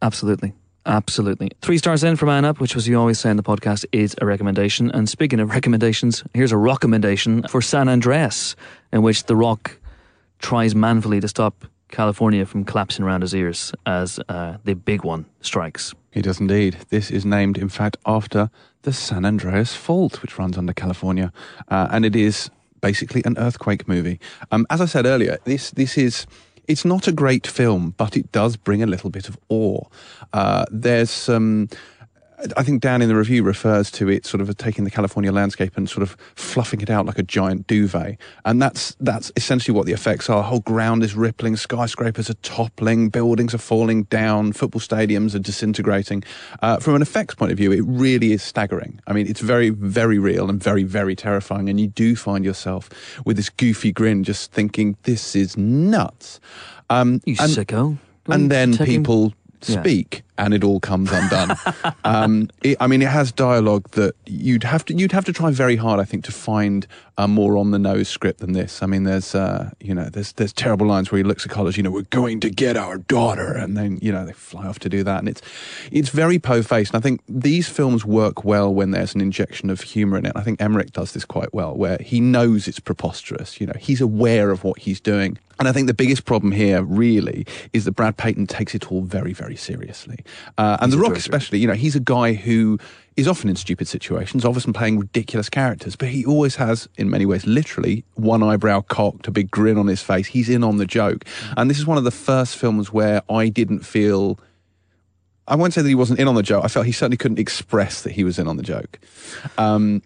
absolutely. 0.00 0.54
Absolutely. 0.84 1.50
Three 1.60 1.78
stars 1.78 2.02
in 2.02 2.16
for 2.16 2.26
Man 2.26 2.44
Up, 2.44 2.58
which, 2.58 2.74
as 2.74 2.88
you 2.88 2.98
always 2.98 3.20
say 3.20 3.30
in 3.30 3.36
the 3.36 3.42
podcast, 3.42 3.84
is 3.92 4.16
a 4.20 4.26
recommendation. 4.26 4.90
And 4.90 5.08
speaking 5.08 5.38
of 5.38 5.50
recommendations, 5.50 6.24
here's 6.34 6.52
a 6.52 6.56
recommendation 6.56 7.44
for 7.44 7.62
San 7.62 7.88
Andreas, 7.88 8.56
in 8.92 9.02
which 9.02 9.24
The 9.24 9.36
Rock 9.36 9.78
tries 10.40 10.74
manfully 10.74 11.20
to 11.20 11.28
stop 11.28 11.64
California 11.88 12.44
from 12.44 12.64
collapsing 12.64 13.04
around 13.04 13.20
his 13.20 13.34
ears 13.34 13.72
as 13.86 14.18
uh, 14.28 14.56
the 14.64 14.74
big 14.74 15.04
one 15.04 15.26
strikes. 15.40 15.94
He 16.10 16.20
does 16.20 16.40
indeed. 16.40 16.78
This 16.88 17.10
is 17.10 17.24
named, 17.24 17.58
in 17.58 17.68
fact, 17.68 17.96
after 18.04 18.50
the 18.82 18.92
San 18.92 19.24
Andreas 19.24 19.76
Fault, 19.76 20.20
which 20.20 20.36
runs 20.38 20.58
under 20.58 20.72
California, 20.72 21.32
uh, 21.68 21.88
and 21.92 22.04
it 22.04 22.16
is 22.16 22.50
basically 22.80 23.22
an 23.24 23.38
earthquake 23.38 23.86
movie. 23.86 24.18
Um, 24.50 24.66
as 24.68 24.80
I 24.80 24.86
said 24.86 25.06
earlier, 25.06 25.38
this 25.44 25.70
this 25.70 25.96
is. 25.96 26.26
It's 26.68 26.84
not 26.84 27.08
a 27.08 27.12
great 27.12 27.46
film, 27.46 27.94
but 27.96 28.16
it 28.16 28.30
does 28.32 28.56
bring 28.56 28.82
a 28.82 28.86
little 28.86 29.10
bit 29.10 29.28
of 29.28 29.36
awe. 29.48 29.84
Uh, 30.32 30.64
there's 30.70 31.10
some. 31.10 31.68
I 32.56 32.62
think 32.62 32.82
Dan 32.82 33.02
in 33.02 33.08
the 33.08 33.14
review 33.16 33.42
refers 33.42 33.90
to 33.92 34.08
it 34.08 34.26
sort 34.26 34.40
of 34.40 34.56
taking 34.56 34.84
the 34.84 34.90
California 34.90 35.30
landscape 35.30 35.76
and 35.76 35.88
sort 35.88 36.02
of 36.02 36.16
fluffing 36.34 36.80
it 36.80 36.90
out 36.90 37.06
like 37.06 37.18
a 37.18 37.22
giant 37.22 37.66
duvet, 37.66 38.18
and 38.44 38.60
that's 38.60 38.96
that's 39.00 39.30
essentially 39.36 39.74
what 39.76 39.86
the 39.86 39.92
effects 39.92 40.28
are. 40.28 40.38
The 40.38 40.48
whole 40.48 40.60
ground 40.60 41.02
is 41.04 41.14
rippling, 41.14 41.56
skyscrapers 41.56 42.28
are 42.28 42.34
toppling, 42.42 43.10
buildings 43.10 43.54
are 43.54 43.58
falling 43.58 44.04
down, 44.04 44.52
football 44.52 44.80
stadiums 44.80 45.34
are 45.34 45.38
disintegrating. 45.38 46.24
Uh, 46.62 46.78
from 46.78 46.94
an 46.96 47.02
effects 47.02 47.34
point 47.34 47.52
of 47.52 47.58
view, 47.58 47.70
it 47.72 47.82
really 47.86 48.32
is 48.32 48.42
staggering. 48.42 49.00
I 49.06 49.12
mean, 49.12 49.26
it's 49.28 49.40
very 49.40 49.70
very 49.70 50.18
real 50.18 50.50
and 50.50 50.62
very 50.62 50.82
very 50.82 51.14
terrifying, 51.14 51.68
and 51.68 51.78
you 51.80 51.86
do 51.88 52.16
find 52.16 52.44
yourself 52.44 52.90
with 53.24 53.36
this 53.36 53.50
goofy 53.50 53.92
grin, 53.92 54.24
just 54.24 54.52
thinking 54.52 54.96
this 55.04 55.36
is 55.36 55.56
nuts. 55.56 56.40
Um, 56.90 57.20
You 57.24 57.36
and- 57.38 57.52
sicko. 57.52 57.98
and 58.28 58.50
then 58.50 58.76
people 58.76 59.32
speak 59.60 60.22
and 60.38 60.54
it 60.54 60.64
all 60.64 60.80
comes 60.80 61.10
undone. 61.12 61.56
Um, 62.04 62.50
it, 62.62 62.76
i 62.80 62.86
mean 62.86 63.00
it 63.00 63.08
has 63.08 63.30
dialogue 63.30 63.88
that 63.90 64.14
you'd 64.26 64.64
have 64.64 64.84
to 64.86 64.94
you'd 64.94 65.12
have 65.12 65.24
to 65.26 65.32
try 65.32 65.50
very 65.50 65.76
hard 65.76 66.00
i 66.00 66.04
think 66.04 66.24
to 66.24 66.32
find 66.32 66.86
a 67.18 67.28
more 67.28 67.56
on 67.56 67.70
the 67.70 67.78
nose 67.78 68.08
script 68.08 68.40
than 68.40 68.52
this. 68.52 68.82
I 68.82 68.86
mean 68.86 69.04
there's 69.04 69.34
uh, 69.34 69.70
you 69.80 69.94
know 69.94 70.04
there's 70.04 70.32
there's 70.32 70.52
terrible 70.52 70.86
lines 70.86 71.10
where 71.10 71.18
he 71.18 71.24
looks 71.24 71.44
at 71.44 71.52
college 71.52 71.76
you 71.76 71.82
know 71.82 71.90
we're 71.90 72.02
going 72.02 72.40
to 72.40 72.50
get 72.50 72.76
our 72.76 72.98
daughter. 72.98 73.52
And 73.52 73.76
then 73.76 73.98
you 74.00 74.12
know 74.12 74.24
they 74.24 74.32
fly 74.32 74.66
off 74.66 74.78
to 74.80 74.88
do 74.88 75.04
that. 75.04 75.18
And 75.18 75.28
it's 75.28 75.42
it's 75.90 76.08
very 76.08 76.38
po-faced. 76.38 76.94
And 76.94 77.00
i 77.00 77.02
think 77.02 77.20
these 77.28 77.68
films 77.68 78.04
work 78.04 78.44
well 78.44 78.72
when 78.72 78.92
there's 78.92 79.14
an 79.14 79.20
injection 79.20 79.70
of 79.70 79.82
humor 79.82 80.16
in 80.18 80.26
it. 80.26 80.32
I 80.34 80.42
think 80.42 80.60
emmerich 80.60 80.92
does 80.92 81.12
this 81.12 81.24
quite 81.24 81.52
well 81.52 81.76
where 81.76 81.98
he 82.00 82.20
knows 82.20 82.66
it's 82.66 82.80
preposterous. 82.80 83.60
You 83.60 83.66
know 83.66 83.76
he's 83.78 84.00
aware 84.00 84.50
of 84.50 84.64
what 84.64 84.78
he's 84.78 85.00
doing. 85.00 85.38
And 85.58 85.68
I 85.68 85.72
think 85.72 85.86
the 85.86 85.94
biggest 85.94 86.24
problem 86.24 86.50
here, 86.50 86.82
really, 86.82 87.46
is 87.72 87.84
that 87.84 87.92
Brad 87.92 88.16
Peyton 88.16 88.48
takes 88.48 88.74
it 88.74 88.90
all 88.90 89.02
very, 89.02 89.32
very 89.32 89.54
seriously. 89.54 90.21
Uh, 90.58 90.78
and 90.80 90.92
The 90.92 90.98
Rock, 90.98 91.16
especially, 91.16 91.58
you 91.58 91.66
know, 91.66 91.74
he's 91.74 91.96
a 91.96 92.00
guy 92.00 92.34
who 92.34 92.78
is 93.16 93.28
often 93.28 93.50
in 93.50 93.56
stupid 93.56 93.86
situations, 93.88 94.44
often 94.44 94.72
playing 94.72 94.98
ridiculous 94.98 95.50
characters, 95.50 95.96
but 95.96 96.08
he 96.08 96.24
always 96.24 96.56
has, 96.56 96.88
in 96.96 97.10
many 97.10 97.26
ways, 97.26 97.46
literally 97.46 98.04
one 98.14 98.42
eyebrow 98.42 98.80
cocked, 98.80 99.26
a 99.26 99.30
big 99.30 99.50
grin 99.50 99.76
on 99.76 99.86
his 99.86 100.02
face. 100.02 100.26
He's 100.26 100.48
in 100.48 100.64
on 100.64 100.78
the 100.78 100.86
joke. 100.86 101.24
And 101.56 101.68
this 101.68 101.78
is 101.78 101.86
one 101.86 101.98
of 101.98 102.04
the 102.04 102.10
first 102.10 102.56
films 102.56 102.92
where 102.92 103.22
I 103.30 103.48
didn't 103.48 103.80
feel. 103.80 104.38
I 105.46 105.56
won't 105.56 105.74
say 105.74 105.82
that 105.82 105.88
he 105.88 105.94
wasn't 105.94 106.20
in 106.20 106.28
on 106.28 106.36
the 106.36 106.42
joke. 106.42 106.64
I 106.64 106.68
felt 106.68 106.86
he 106.86 106.92
certainly 106.92 107.16
couldn't 107.16 107.38
express 107.38 108.02
that 108.02 108.12
he 108.12 108.24
was 108.24 108.38
in 108.38 108.46
on 108.48 108.56
the 108.56 108.62
joke. 108.62 108.98
Um, 109.58 110.02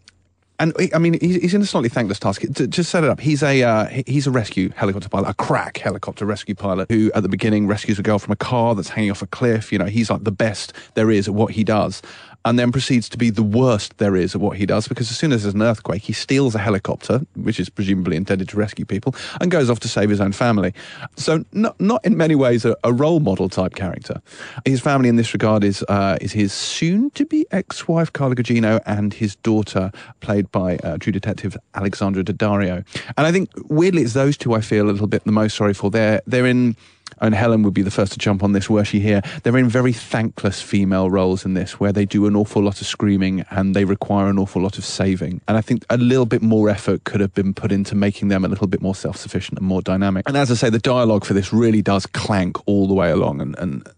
and 0.59 0.75
I 0.95 0.99
mean, 0.99 1.19
he's, 1.21 1.55
in 1.55 1.61
a 1.61 1.67
slightly 1.67 1.89
thankless 1.89 2.19
task. 2.19 2.43
To 2.55 2.85
set 2.85 3.05
it 3.05 3.11
up, 3.11 3.21
he's 3.21 3.43
a 3.43 3.63
uh, 3.63 3.87
he's 4.07 4.27
a 4.27 4.31
rescue 4.31 4.71
helicopter 4.71 5.09
pilot, 5.09 5.29
a 5.29 5.35
crack 5.35 5.79
helicopter 5.79 6.25
rescue 6.25 6.55
pilot 6.55 6.91
who, 6.91 7.11
at 7.15 7.23
the 7.23 7.29
beginning, 7.29 7.67
rescues 7.67 7.99
a 7.99 8.03
girl 8.03 8.19
from 8.19 8.33
a 8.33 8.37
car 8.37 8.75
that's 8.75 8.89
hanging 8.89 9.11
off 9.11 9.23
a 9.23 9.27
cliff. 9.27 9.73
You 9.73 9.79
know, 9.79 9.87
he's 9.87 10.11
like 10.11 10.25
the 10.25 10.33
best 10.33 10.73
there 10.95 11.11
is 11.11 11.29
at 11.29 11.35
what 11.35 11.53
he 11.53 11.65
does, 11.65 12.01
and 12.47 12.61
then 12.61 12.70
proceeds 12.70 13.09
to 13.09 13.18
be 13.18 13.28
the 13.28 13.42
worst 13.42 13.99
there 13.99 14.14
is 14.14 14.36
at 14.36 14.40
what 14.40 14.57
he 14.57 14.64
does 14.64 14.86
because 14.86 15.11
as 15.11 15.18
soon 15.18 15.32
as 15.32 15.42
there's 15.42 15.55
an 15.55 15.62
earthquake, 15.62 16.03
he 16.03 16.12
steals 16.12 16.55
a 16.55 16.59
helicopter, 16.59 17.20
which 17.34 17.59
is 17.59 17.68
presumably 17.68 18.16
intended 18.16 18.49
to 18.49 18.57
rescue 18.57 18.84
people, 18.84 19.14
and 19.40 19.51
goes 19.51 19.68
off 19.68 19.80
to 19.80 19.88
save 19.88 20.09
his 20.09 20.20
own 20.20 20.30
family. 20.30 20.72
So, 21.16 21.44
not 21.53 21.78
not 21.80 22.05
in 22.07 22.16
many 22.16 22.36
ways 22.36 22.64
a, 22.64 22.76
a 22.84 22.92
role 22.92 23.18
model 23.18 23.49
type 23.49 23.74
character. 23.74 24.22
His 24.64 24.80
family 24.80 25.09
in 25.09 25.16
this 25.16 25.32
regard 25.34 25.64
is 25.64 25.84
uh, 25.88 26.18
is 26.20 26.32
his 26.32 26.53
soon 26.53 27.11
to 27.11 27.26
be 27.26 27.47
ex 27.51 27.88
wife 27.88 28.12
Carla 28.12 28.36
Gugino 28.36 28.80
and 28.86 29.12
his 29.12 29.34
daughter, 29.36 29.90
played 30.20 30.51
by 30.53 30.76
uh, 30.78 30.99
True 30.99 31.12
Detective 31.12 31.57
Alexandra 31.74 32.22
Daddario. 32.22 32.84
And 33.16 33.26
I 33.26 33.32
think 33.32 33.51
weirdly, 33.68 34.03
it's 34.03 34.12
those 34.12 34.36
two 34.36 34.55
I 34.55 34.61
feel 34.61 34.88
a 34.88 34.92
little 34.92 35.09
bit 35.09 35.24
the 35.24 35.32
most 35.32 35.57
sorry 35.57 35.74
for. 35.74 35.90
They're 35.90 36.22
they're 36.26 36.47
in 36.47 36.76
and 37.21 37.35
Helen 37.35 37.63
would 37.63 37.75
be 37.75 37.83
the 37.83 37.91
first 37.91 38.13
to 38.13 38.19
jump 38.19 38.43
on 38.43 38.53
this, 38.53 38.69
were 38.69 38.85
she 38.85 39.01
here. 39.01 39.23
They're 39.43 39.57
in 39.57 39.69
very 39.69 39.93
thankless 39.93 40.61
female 40.61 41.11
roles 41.11 41.45
in 41.45 41.55
this, 41.55 41.81
where 41.81 41.93
they 41.93 42.05
do 42.05 42.27
an 42.27 42.37
awful 42.37 42.63
lot 42.63 42.81
of 42.81 42.87
screaming 42.87 43.45
and 43.51 43.75
they 43.75 43.85
require 43.85 44.29
an 44.29 44.39
awful 44.39 44.63
lot 44.63 44.79
of 44.79 44.85
saving. 44.85 45.41
And 45.49 45.57
I 45.57 45.61
think 45.61 45.85
a 45.89 45.97
little 45.97 46.27
bit 46.27 46.43
more 46.43 46.69
effort 46.69 47.05
could 47.05 47.21
have 47.21 47.33
been 47.35 47.55
put 47.55 47.73
into 47.73 47.95
making 47.95 48.29
them 48.29 48.45
a 48.45 48.49
little 48.49 48.67
bit 48.67 48.83
more 48.83 48.95
self 48.95 49.17
sufficient 49.17 49.59
and 49.59 49.67
more 49.67 49.83
dynamic. 49.83 50.29
And 50.29 50.37
as 50.37 50.51
I 50.51 50.55
say, 50.55 50.71
the 50.71 50.79
dialogue 50.79 51.25
for 51.25 51.35
this 51.35 51.53
really 51.53 51.83
does 51.83 52.07
clank 52.07 52.57
all 52.67 52.87
the 52.87 52.95
way 52.95 53.11
along. 53.11 53.41
And, 53.41 53.59
and 53.59 53.89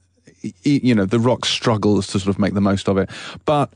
you 0.62 0.94
know, 0.94 1.04
The 1.04 1.18
Rock 1.18 1.44
struggles 1.44 2.06
to 2.08 2.20
sort 2.20 2.34
of 2.34 2.38
make 2.38 2.54
the 2.54 2.60
most 2.60 2.88
of 2.88 2.96
it. 2.98 3.10
But 3.44 3.72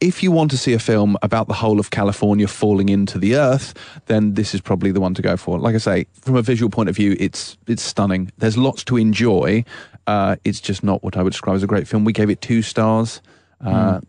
if 0.00 0.22
you 0.22 0.30
want 0.32 0.50
to 0.50 0.56
see 0.56 0.72
a 0.72 0.78
film 0.78 1.16
about 1.22 1.46
the 1.46 1.54
whole 1.54 1.78
of 1.80 1.90
California 1.90 2.46
falling 2.48 2.88
into 2.88 3.18
the 3.18 3.36
earth, 3.36 3.74
then 4.06 4.34
this 4.34 4.54
is 4.54 4.60
probably 4.60 4.92
the 4.92 5.00
one 5.00 5.14
to 5.14 5.22
go 5.22 5.36
for. 5.36 5.58
Like 5.58 5.74
I 5.74 5.78
say, 5.78 6.06
from 6.22 6.36
a 6.36 6.42
visual 6.42 6.70
point 6.70 6.88
of 6.88 6.96
view, 6.96 7.16
it's 7.20 7.56
it's 7.66 7.82
stunning. 7.82 8.30
There's 8.38 8.56
lots 8.56 8.84
to 8.84 8.96
enjoy. 8.96 9.64
Uh, 10.06 10.36
it's 10.44 10.60
just 10.60 10.82
not 10.82 11.02
what 11.04 11.16
I 11.16 11.22
would 11.22 11.32
describe 11.32 11.56
as 11.56 11.62
a 11.62 11.66
great 11.66 11.86
film. 11.86 12.04
We 12.04 12.12
gave 12.12 12.30
it 12.30 12.40
two 12.40 12.62
stars. 12.62 13.20
Uh, 13.64 14.00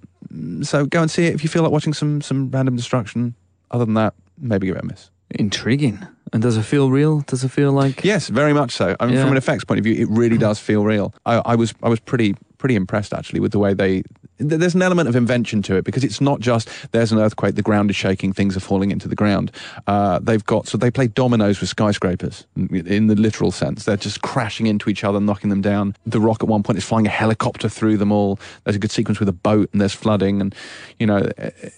So 0.62 0.86
go 0.86 1.02
and 1.02 1.12
see 1.12 1.26
it 1.26 1.34
if 1.36 1.44
you 1.44 1.50
feel 1.50 1.62
like 1.64 1.72
watching 1.74 1.94
some 1.94 2.22
some 2.22 2.50
random 2.52 2.76
destruction. 2.76 3.36
Other 3.72 3.86
than 3.86 3.96
that, 3.96 4.14
maybe 4.38 4.68
give 4.68 4.76
it 4.78 4.84
a 4.84 4.86
miss. 4.86 5.10
Intriguing. 5.32 6.00
And 6.34 6.42
does 6.42 6.56
it 6.58 6.64
feel 6.64 6.90
real? 6.90 7.22
Does 7.22 7.44
it 7.44 7.50
feel 7.52 7.72
like 7.74 8.06
Yes, 8.06 8.30
very 8.30 8.54
much 8.54 8.72
so. 8.72 8.96
I 9.00 9.06
mean, 9.06 9.16
Yeah. 9.16 9.24
from 9.24 9.32
an 9.32 9.38
effects 9.38 9.66
point 9.66 9.80
of 9.80 9.84
view, 9.84 9.96
it 9.96 10.08
really 10.10 10.38
does 10.38 10.60
feel 10.60 10.84
real. 10.86 11.14
I, 11.26 11.36
I 11.54 11.56
was 11.56 11.74
I 11.84 11.90
was 11.90 12.00
pretty 12.00 12.36
pretty 12.58 12.76
impressed 12.76 13.14
actually 13.14 13.42
with 13.42 13.52
the 13.52 13.60
way 13.60 13.74
they. 13.74 14.04
Th- 14.50 14.60
There's 14.60 14.76
an 14.76 14.82
element 14.82 15.10
of 15.10 15.16
invention 15.16 15.62
to 15.64 15.76
it 15.76 15.84
because 15.84 16.04
it's 16.04 16.22
not 16.22 16.40
just 16.40 16.70
there's 16.92 17.12
an 17.12 17.20
earthquake, 17.20 17.56
the 17.56 17.62
ground 17.62 17.90
is 17.90 17.96
shaking, 17.96 18.34
things 18.34 18.58
are 18.58 18.62
falling 18.62 18.92
into 18.92 19.08
the 19.08 19.16
ground. 19.16 19.52
Uh, 19.88 20.20
they've 20.20 20.46
got 20.46 20.68
so 20.68 20.78
they 20.78 20.92
play 20.92 21.08
dominoes 21.08 21.60
with 21.60 21.70
skyscrapers 21.70 22.46
in 22.56 23.08
the 23.08 23.16
literal 23.16 23.52
sense. 23.52 23.86
They're 23.86 23.98
just 23.98 24.22
crashing 24.22 24.68
into 24.68 24.90
each 24.90 25.04
other, 25.04 25.20
knocking 25.20 25.50
them 25.50 25.62
down. 25.62 25.96
The 26.06 26.20
Rock 26.20 26.44
at 26.44 26.50
one 26.50 26.64
point 26.64 26.78
is 26.78 26.86
flying 26.86 27.08
a 27.08 27.10
helicopter 27.10 27.70
through 27.70 27.98
them 27.98 28.12
all. 28.12 28.40
There's 28.64 28.76
a 28.76 28.80
good 28.80 28.92
sequence 28.92 29.20
with 29.20 29.30
a 29.30 29.34
boat 29.34 29.70
and 29.72 29.82
there's 29.82 29.94
flooding 29.94 30.42
and 30.42 30.56
you 31.00 31.08
know 31.08 31.30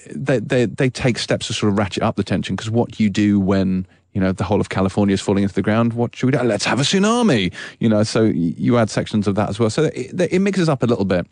they 0.09 0.39
they 0.39 0.65
they 0.65 0.89
take 0.89 1.17
steps 1.17 1.47
to 1.47 1.53
sort 1.53 1.71
of 1.71 1.77
ratchet 1.77 2.03
up 2.03 2.15
the 2.15 2.23
tension 2.23 2.55
because 2.55 2.69
what 2.69 2.99
you 2.99 3.09
do 3.09 3.39
when 3.39 3.85
you 4.13 4.21
know, 4.21 4.31
the 4.31 4.43
whole 4.43 4.61
of 4.61 4.69
California 4.69 5.13
is 5.13 5.21
falling 5.21 5.43
into 5.43 5.55
the 5.55 5.61
ground. 5.61 5.93
What 5.93 6.15
should 6.15 6.27
we 6.27 6.31
do? 6.31 6.43
Let's 6.43 6.65
have 6.65 6.79
a 6.79 6.83
tsunami. 6.83 7.53
You 7.79 7.89
know, 7.89 8.03
so 8.03 8.23
you 8.23 8.77
add 8.77 8.89
sections 8.89 9.27
of 9.27 9.35
that 9.35 9.49
as 9.49 9.59
well. 9.59 9.69
So 9.69 9.85
it, 9.85 10.19
it 10.31 10.39
mixes 10.39 10.69
up 10.69 10.83
a 10.83 10.85
little 10.85 11.05
bit. 11.05 11.27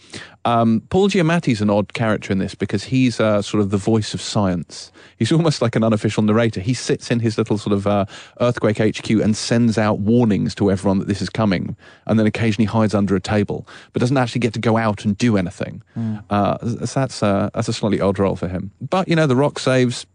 Um, 0.46 0.82
Paul 0.90 1.10
Giamatti's 1.10 1.62
an 1.62 1.70
odd 1.70 1.94
character 1.94 2.32
in 2.32 2.40
this 2.40 2.56
because 2.56 2.84
he's 2.84 3.20
uh, 3.20 3.42
sort 3.42 3.62
of 3.62 3.70
the 3.70 3.78
voice 3.78 4.14
of 4.14 4.22
science. 4.22 4.92
He's 5.18 5.32
almost 5.32 5.62
like 5.62 5.76
an 5.76 5.84
unofficial 5.84 6.24
narrator. 6.24 6.60
He 6.60 6.74
sits 6.74 7.12
in 7.12 7.20
his 7.20 7.38
little 7.38 7.58
sort 7.58 7.74
of 7.74 7.86
uh, 7.86 8.06
earthquake 8.40 8.80
HQ 8.80 9.10
and 9.10 9.38
sends 9.38 9.78
out 9.78 10.00
warnings 10.00 10.56
to 10.56 10.72
everyone 10.72 11.00
that 11.00 11.08
this 11.08 11.22
is 11.22 11.30
coming, 11.30 11.76
and 12.08 12.18
then 12.18 12.26
occasionally 12.26 12.66
hides 12.66 12.96
under 12.96 13.16
a 13.16 13.22
table, 13.22 13.68
but 13.94 14.00
doesn't 14.00 14.18
actually 14.18 14.40
get 14.40 14.54
to 14.54 14.60
go 14.60 14.78
out 14.78 15.06
and 15.06 15.18
do 15.18 15.38
anything. 15.38 15.84
Uh, 16.30 16.58
so 16.86 17.00
that's 17.00 17.22
uh, 17.22 17.50
that's 17.54 17.68
a 17.68 17.74
slightly 17.74 18.02
odd 18.02 18.18
role 18.18 18.36
for 18.36 18.48
him. 18.48 18.72
But 18.82 19.08
you 19.08 19.16
know, 19.16 19.28
The 19.28 19.36
Rock 19.36 19.60
saves 19.60 20.06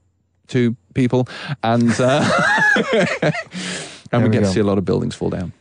two 0.47 0.77
people, 0.95 1.29
and 1.63 1.91
uh, 2.01 2.25
and 4.13 4.23
we 4.23 4.29
we 4.29 4.33
get 4.33 4.41
go. 4.43 4.47
to 4.49 4.53
see 4.53 4.61
a 4.61 4.65
lot 4.65 4.79
of 4.79 4.85
buildings 4.85 5.15
fall 5.15 5.31
down. 5.31 5.53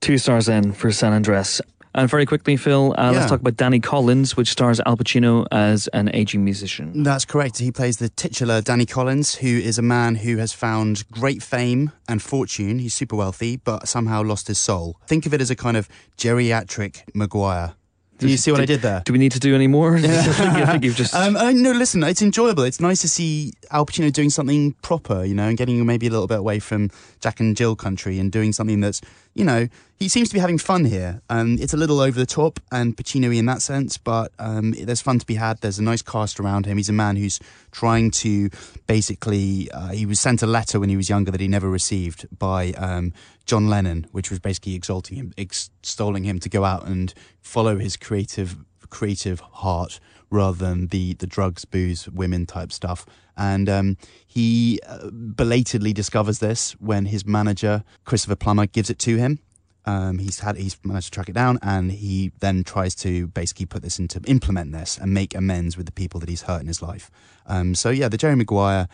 two 0.00 0.18
stars 0.18 0.48
in 0.48 0.72
for 0.72 0.90
San 0.92 1.12
Andreas? 1.12 1.60
And 1.94 2.08
very 2.08 2.26
quickly, 2.26 2.56
Phil, 2.56 2.94
uh, 2.96 3.10
Yeah. 3.10 3.10
let's 3.18 3.30
talk 3.30 3.40
about 3.40 3.56
Danny 3.56 3.80
Collins, 3.80 4.36
which 4.36 4.50
stars 4.52 4.78
Al 4.86 4.96
Pacino 4.96 5.46
as 5.50 5.88
an 5.88 6.10
aging 6.14 6.44
musician. 6.44 7.02
That's 7.02 7.24
correct. 7.24 7.58
He 7.58 7.72
plays 7.72 7.96
the 7.96 8.08
titular 8.10 8.60
Danny 8.60 8.86
Collins, 8.86 9.36
who 9.36 9.48
is 9.48 9.78
a 9.78 9.82
man 9.82 10.16
who 10.16 10.36
has 10.36 10.52
found 10.52 11.04
great 11.10 11.42
fame 11.42 11.90
and 12.06 12.22
fortune. 12.22 12.78
He's 12.78 12.94
super 12.94 13.16
wealthy, 13.16 13.56
but 13.56 13.88
somehow 13.88 14.22
lost 14.22 14.46
his 14.48 14.58
soul. 14.58 15.00
Think 15.08 15.26
of 15.26 15.32
it 15.34 15.40
as 15.40 15.50
a 15.50 15.56
kind 15.56 15.76
of 15.76 15.88
geriatric 16.18 17.02
Maguire. 17.14 17.72
Do 18.18 18.28
you 18.28 18.36
see 18.36 18.50
what 18.50 18.60
I 18.60 18.66
did 18.66 18.82
there? 18.82 19.02
Do 19.04 19.12
we 19.12 19.18
need 19.18 19.32
to 19.32 19.40
do 19.40 19.54
any 19.54 19.66
more? 19.68 19.96
I, 19.96 20.00
think, 20.00 20.40
I 20.40 20.66
think 20.72 20.84
you've 20.84 20.96
just. 20.96 21.14
Um, 21.18 21.36
uh, 21.36 21.50
no, 21.52 21.72
listen, 21.72 22.02
it's 22.04 22.22
enjoyable. 22.22 22.62
It's 22.62 22.80
nice 22.80 23.00
to 23.00 23.08
see 23.08 23.52
Al 23.70 23.84
Pacino 23.86 24.12
doing 24.12 24.30
something 24.30 24.72
proper, 24.82 25.24
you 25.24 25.34
know, 25.34 25.48
and 25.48 25.56
getting 25.58 25.84
maybe 25.84 26.06
a 26.06 26.10
little 26.10 26.26
bit 26.28 26.38
away 26.38 26.58
from 26.58 26.90
Jack 27.20 27.40
and 27.40 27.56
Jill 27.56 27.74
country 27.74 28.18
and 28.18 28.30
doing 28.30 28.52
something 28.52 28.80
that's, 28.80 29.00
you 29.38 29.44
know, 29.44 29.68
he 30.00 30.08
seems 30.08 30.28
to 30.28 30.34
be 30.34 30.40
having 30.40 30.58
fun 30.58 30.84
here. 30.84 31.22
Um, 31.30 31.58
it's 31.60 31.72
a 31.72 31.76
little 31.76 32.00
over 32.00 32.18
the 32.18 32.26
top 32.26 32.58
and 32.72 32.96
Pacino 32.96 33.34
in 33.36 33.46
that 33.46 33.62
sense, 33.62 33.96
but 33.96 34.32
um, 34.40 34.72
there's 34.72 35.00
fun 35.00 35.20
to 35.20 35.26
be 35.26 35.36
had. 35.36 35.60
There's 35.60 35.78
a 35.78 35.82
nice 35.82 36.02
cast 36.02 36.40
around 36.40 36.66
him. 36.66 36.76
He's 36.76 36.88
a 36.88 36.92
man 36.92 37.14
who's 37.14 37.38
trying 37.70 38.10
to 38.22 38.50
basically, 38.88 39.70
uh, 39.70 39.90
he 39.90 40.06
was 40.06 40.18
sent 40.18 40.42
a 40.42 40.46
letter 40.46 40.80
when 40.80 40.88
he 40.88 40.96
was 40.96 41.08
younger 41.08 41.30
that 41.30 41.40
he 41.40 41.46
never 41.46 41.70
received 41.70 42.26
by 42.36 42.72
um, 42.72 43.12
John 43.46 43.68
Lennon, 43.68 44.08
which 44.10 44.28
was 44.28 44.40
basically 44.40 44.74
exalting 44.74 45.16
him, 45.16 45.32
extolling 45.36 46.24
him 46.24 46.40
to 46.40 46.48
go 46.48 46.64
out 46.64 46.86
and 46.86 47.14
follow 47.40 47.78
his 47.78 47.96
creative 47.96 48.56
creative 48.90 49.40
heart 49.40 50.00
rather 50.30 50.56
than 50.56 50.88
the 50.88 51.14
the 51.14 51.26
drugs, 51.26 51.64
booze, 51.64 52.08
women 52.08 52.46
type 52.46 52.72
stuff. 52.72 53.06
And 53.36 53.68
um, 53.68 53.96
he 54.26 54.80
uh, 54.86 55.10
belatedly 55.10 55.92
discovers 55.92 56.40
this 56.40 56.72
when 56.80 57.06
his 57.06 57.24
manager 57.24 57.84
Christopher 58.04 58.36
Plummer 58.36 58.66
gives 58.66 58.90
it 58.90 58.98
to 59.00 59.16
him. 59.16 59.38
Um, 59.84 60.18
he's 60.18 60.40
had 60.40 60.56
he's 60.56 60.76
managed 60.84 61.06
to 61.06 61.10
track 61.12 61.28
it 61.30 61.34
down, 61.34 61.58
and 61.62 61.90
he 61.90 62.32
then 62.40 62.62
tries 62.62 62.94
to 62.96 63.28
basically 63.28 63.64
put 63.64 63.82
this 63.82 63.98
into 63.98 64.20
implement 64.26 64.72
this 64.72 64.98
and 64.98 65.14
make 65.14 65.34
amends 65.34 65.76
with 65.76 65.86
the 65.86 65.92
people 65.92 66.20
that 66.20 66.28
he's 66.28 66.42
hurt 66.42 66.60
in 66.60 66.66
his 66.66 66.82
life. 66.82 67.10
Um, 67.46 67.74
so 67.74 67.88
yeah, 67.88 68.08
the 68.08 68.18
Jerry 68.18 68.36
Maguire 68.36 68.88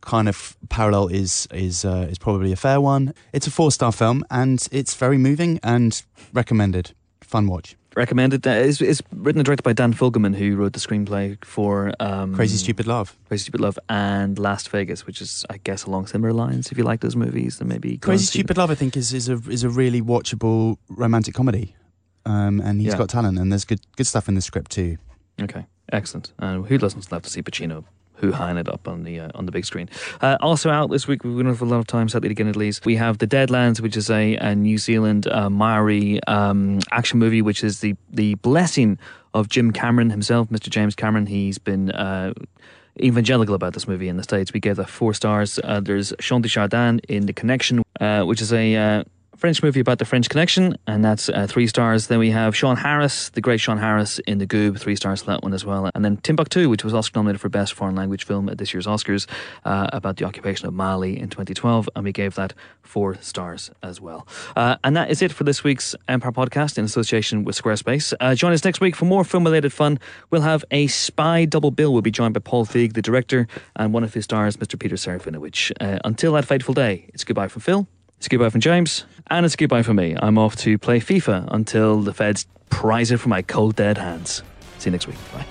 kind 0.00 0.28
of 0.28 0.56
parallel 0.70 1.06
is 1.08 1.46
is 1.52 1.84
uh, 1.84 2.08
is 2.10 2.18
probably 2.18 2.50
a 2.50 2.56
fair 2.56 2.80
one. 2.80 3.14
It's 3.32 3.46
a 3.46 3.50
four 3.50 3.70
star 3.70 3.92
film, 3.92 4.24
and 4.28 4.66
it's 4.72 4.94
very 4.94 5.18
moving 5.18 5.60
and 5.62 6.02
recommended. 6.32 6.94
Fun 7.20 7.46
watch. 7.46 7.76
Recommended. 7.96 8.46
Uh, 8.46 8.50
It's, 8.50 8.80
it's 8.80 9.02
written 9.12 9.38
and 9.40 9.46
directed 9.46 9.62
by 9.62 9.72
Dan 9.72 9.92
Fogelman, 9.94 10.34
who 10.34 10.56
wrote 10.56 10.72
the 10.72 10.80
screenplay 10.80 11.42
for 11.44 11.92
um, 12.00 12.34
Crazy 12.34 12.56
Stupid 12.56 12.86
Love. 12.86 13.16
Crazy 13.28 13.42
Stupid 13.42 13.60
Love, 13.60 13.78
and 13.88 14.38
Last 14.38 14.68
Vegas, 14.70 15.06
which 15.06 15.20
is, 15.20 15.44
I 15.50 15.58
guess, 15.64 15.84
along 15.84 16.06
similar 16.06 16.32
lines. 16.32 16.70
If 16.72 16.78
you 16.78 16.84
like 16.84 17.00
those 17.00 17.16
movies, 17.16 17.58
then 17.58 17.68
maybe 17.68 17.98
Crazy 17.98 18.26
Stupid 18.26 18.56
Love, 18.56 18.70
I 18.70 18.74
think, 18.74 18.96
is, 18.96 19.12
is 19.12 19.28
a 19.28 19.40
is 19.48 19.64
a 19.64 19.68
really 19.68 20.02
watchable 20.02 20.76
romantic 20.88 21.34
comedy, 21.34 21.74
um, 22.26 22.60
and 22.60 22.80
he's 22.80 22.92
Yeah. 22.92 22.98
got 22.98 23.08
talent, 23.10 23.38
and 23.38 23.50
there's 23.52 23.64
good 23.64 23.80
good 23.96 24.06
stuff 24.06 24.28
in 24.28 24.34
the 24.34 24.40
script 24.42 24.70
too. 24.72 24.96
Okay, 25.40 25.66
excellent. 25.92 26.32
And 26.38 26.66
who 26.66 26.78
doesn't 26.78 27.10
love 27.12 27.22
to 27.22 27.30
see 27.30 27.42
Pacino? 27.42 27.84
Who 28.16 28.32
high 28.32 28.58
it 28.58 28.68
up 28.68 28.86
on 28.86 29.02
the 29.02 29.20
uh, 29.20 29.30
on 29.34 29.46
the 29.46 29.52
big 29.52 29.64
screen? 29.64 29.88
Uh, 30.20 30.36
also 30.40 30.70
out 30.70 30.90
this 30.90 31.08
week, 31.08 31.24
we 31.24 31.30
don't 31.30 31.46
have 31.46 31.62
a 31.62 31.64
lot 31.64 31.78
of 31.78 31.86
time 31.86 32.08
sadly 32.08 32.28
to 32.28 32.34
get 32.34 32.46
into. 32.46 32.80
We 32.84 32.96
have 32.96 33.18
the 33.18 33.26
Deadlands, 33.26 33.80
which 33.80 33.96
is 33.96 34.08
a, 34.10 34.36
a 34.36 34.54
New 34.54 34.78
Zealand 34.78 35.26
uh, 35.26 35.50
Maori 35.50 36.22
um, 36.24 36.78
action 36.92 37.18
movie, 37.18 37.42
which 37.42 37.64
is 37.64 37.80
the 37.80 37.96
the 38.10 38.34
blessing 38.36 38.98
of 39.34 39.48
Jim 39.48 39.72
Cameron 39.72 40.10
himself, 40.10 40.48
Mr. 40.48 40.70
James 40.70 40.94
Cameron. 40.94 41.26
He's 41.26 41.58
been 41.58 41.90
uh, 41.90 42.32
evangelical 43.00 43.54
about 43.54 43.74
this 43.74 43.88
movie 43.88 44.08
in 44.08 44.16
the 44.16 44.22
States. 44.22 44.52
We 44.52 44.60
gave 44.60 44.76
that 44.76 44.88
four 44.88 45.12
stars. 45.14 45.58
Uh, 45.62 45.80
there's 45.80 46.12
Jean 46.20 46.42
Dujardin 46.42 47.04
in 47.08 47.26
The 47.26 47.32
Connection, 47.32 47.82
uh, 48.00 48.22
which 48.22 48.40
is 48.40 48.52
a 48.52 48.76
uh, 48.76 49.04
French 49.44 49.62
movie 49.62 49.80
about 49.80 49.98
the 49.98 50.06
French 50.06 50.30
Connection, 50.30 50.74
and 50.86 51.04
that's 51.04 51.28
uh, 51.28 51.46
three 51.46 51.66
stars. 51.66 52.06
Then 52.06 52.18
we 52.18 52.30
have 52.30 52.56
Sean 52.56 52.76
Harris, 52.76 53.28
the 53.28 53.42
great 53.42 53.60
Sean 53.60 53.76
Harris 53.76 54.18
in 54.20 54.38
The 54.38 54.46
Goob, 54.46 54.80
three 54.80 54.96
stars 54.96 55.20
for 55.20 55.26
that 55.26 55.42
one 55.42 55.52
as 55.52 55.66
well. 55.66 55.90
And 55.94 56.02
then 56.02 56.16
Timbuktu, 56.16 56.70
which 56.70 56.82
was 56.82 56.94
Oscar 56.94 57.18
nominated 57.18 57.42
for 57.42 57.50
Best 57.50 57.74
Foreign 57.74 57.94
Language 57.94 58.24
Film 58.24 58.48
at 58.48 58.56
this 58.56 58.72
year's 58.72 58.86
Oscars, 58.86 59.28
uh, 59.66 59.90
about 59.92 60.16
the 60.16 60.24
occupation 60.24 60.66
of 60.66 60.72
Mali 60.72 61.20
in 61.20 61.28
2012, 61.28 61.90
and 61.94 62.06
we 62.06 62.10
gave 62.12 62.36
that 62.36 62.54
four 62.80 63.16
stars 63.20 63.70
as 63.82 64.00
well. 64.00 64.26
Uh, 64.56 64.76
and 64.82 64.96
that 64.96 65.10
is 65.10 65.20
it 65.20 65.30
for 65.30 65.44
this 65.44 65.62
week's 65.62 65.94
Empire 66.08 66.32
podcast 66.32 66.78
in 66.78 66.86
association 66.86 67.44
with 67.44 67.54
Squarespace. 67.54 68.14
Uh, 68.20 68.34
join 68.34 68.54
us 68.54 68.64
next 68.64 68.80
week 68.80 68.96
for 68.96 69.04
more 69.04 69.24
film 69.24 69.44
related 69.44 69.74
fun. 69.74 69.98
We'll 70.30 70.40
have 70.40 70.64
a 70.70 70.86
spy 70.86 71.44
double 71.44 71.70
bill. 71.70 71.92
We'll 71.92 72.00
be 72.00 72.10
joined 72.10 72.32
by 72.32 72.40
Paul 72.40 72.64
Feig, 72.64 72.94
the 72.94 73.02
director, 73.02 73.46
and 73.76 73.92
one 73.92 74.04
of 74.04 74.14
his 74.14 74.24
stars, 74.24 74.56
Mr. 74.56 74.80
Peter 74.80 74.96
Serafinowicz. 74.96 75.70
Uh, 75.82 75.98
until 76.02 76.32
that 76.32 76.46
fateful 76.46 76.72
day, 76.72 77.10
it's 77.12 77.24
goodbye 77.24 77.48
from 77.48 77.60
Phil. 77.60 77.86
It's 78.24 78.28
a 78.28 78.30
goodbye 78.30 78.48
from 78.48 78.62
James, 78.62 79.04
and 79.26 79.44
it's 79.44 79.52
a 79.52 79.58
goodbye 79.58 79.82
from 79.82 79.96
me. 79.96 80.16
I'm 80.18 80.38
off 80.38 80.56
to 80.64 80.78
play 80.78 80.98
FIFA 80.98 81.46
until 81.50 82.00
the 82.00 82.14
feds 82.14 82.46
prize 82.70 83.10
it 83.10 83.18
from 83.18 83.28
my 83.28 83.42
cold 83.42 83.76
dead 83.76 83.98
hands. 83.98 84.42
See 84.78 84.88
you 84.88 84.92
next 84.92 85.06
week. 85.06 85.18
Bye. 85.30 85.44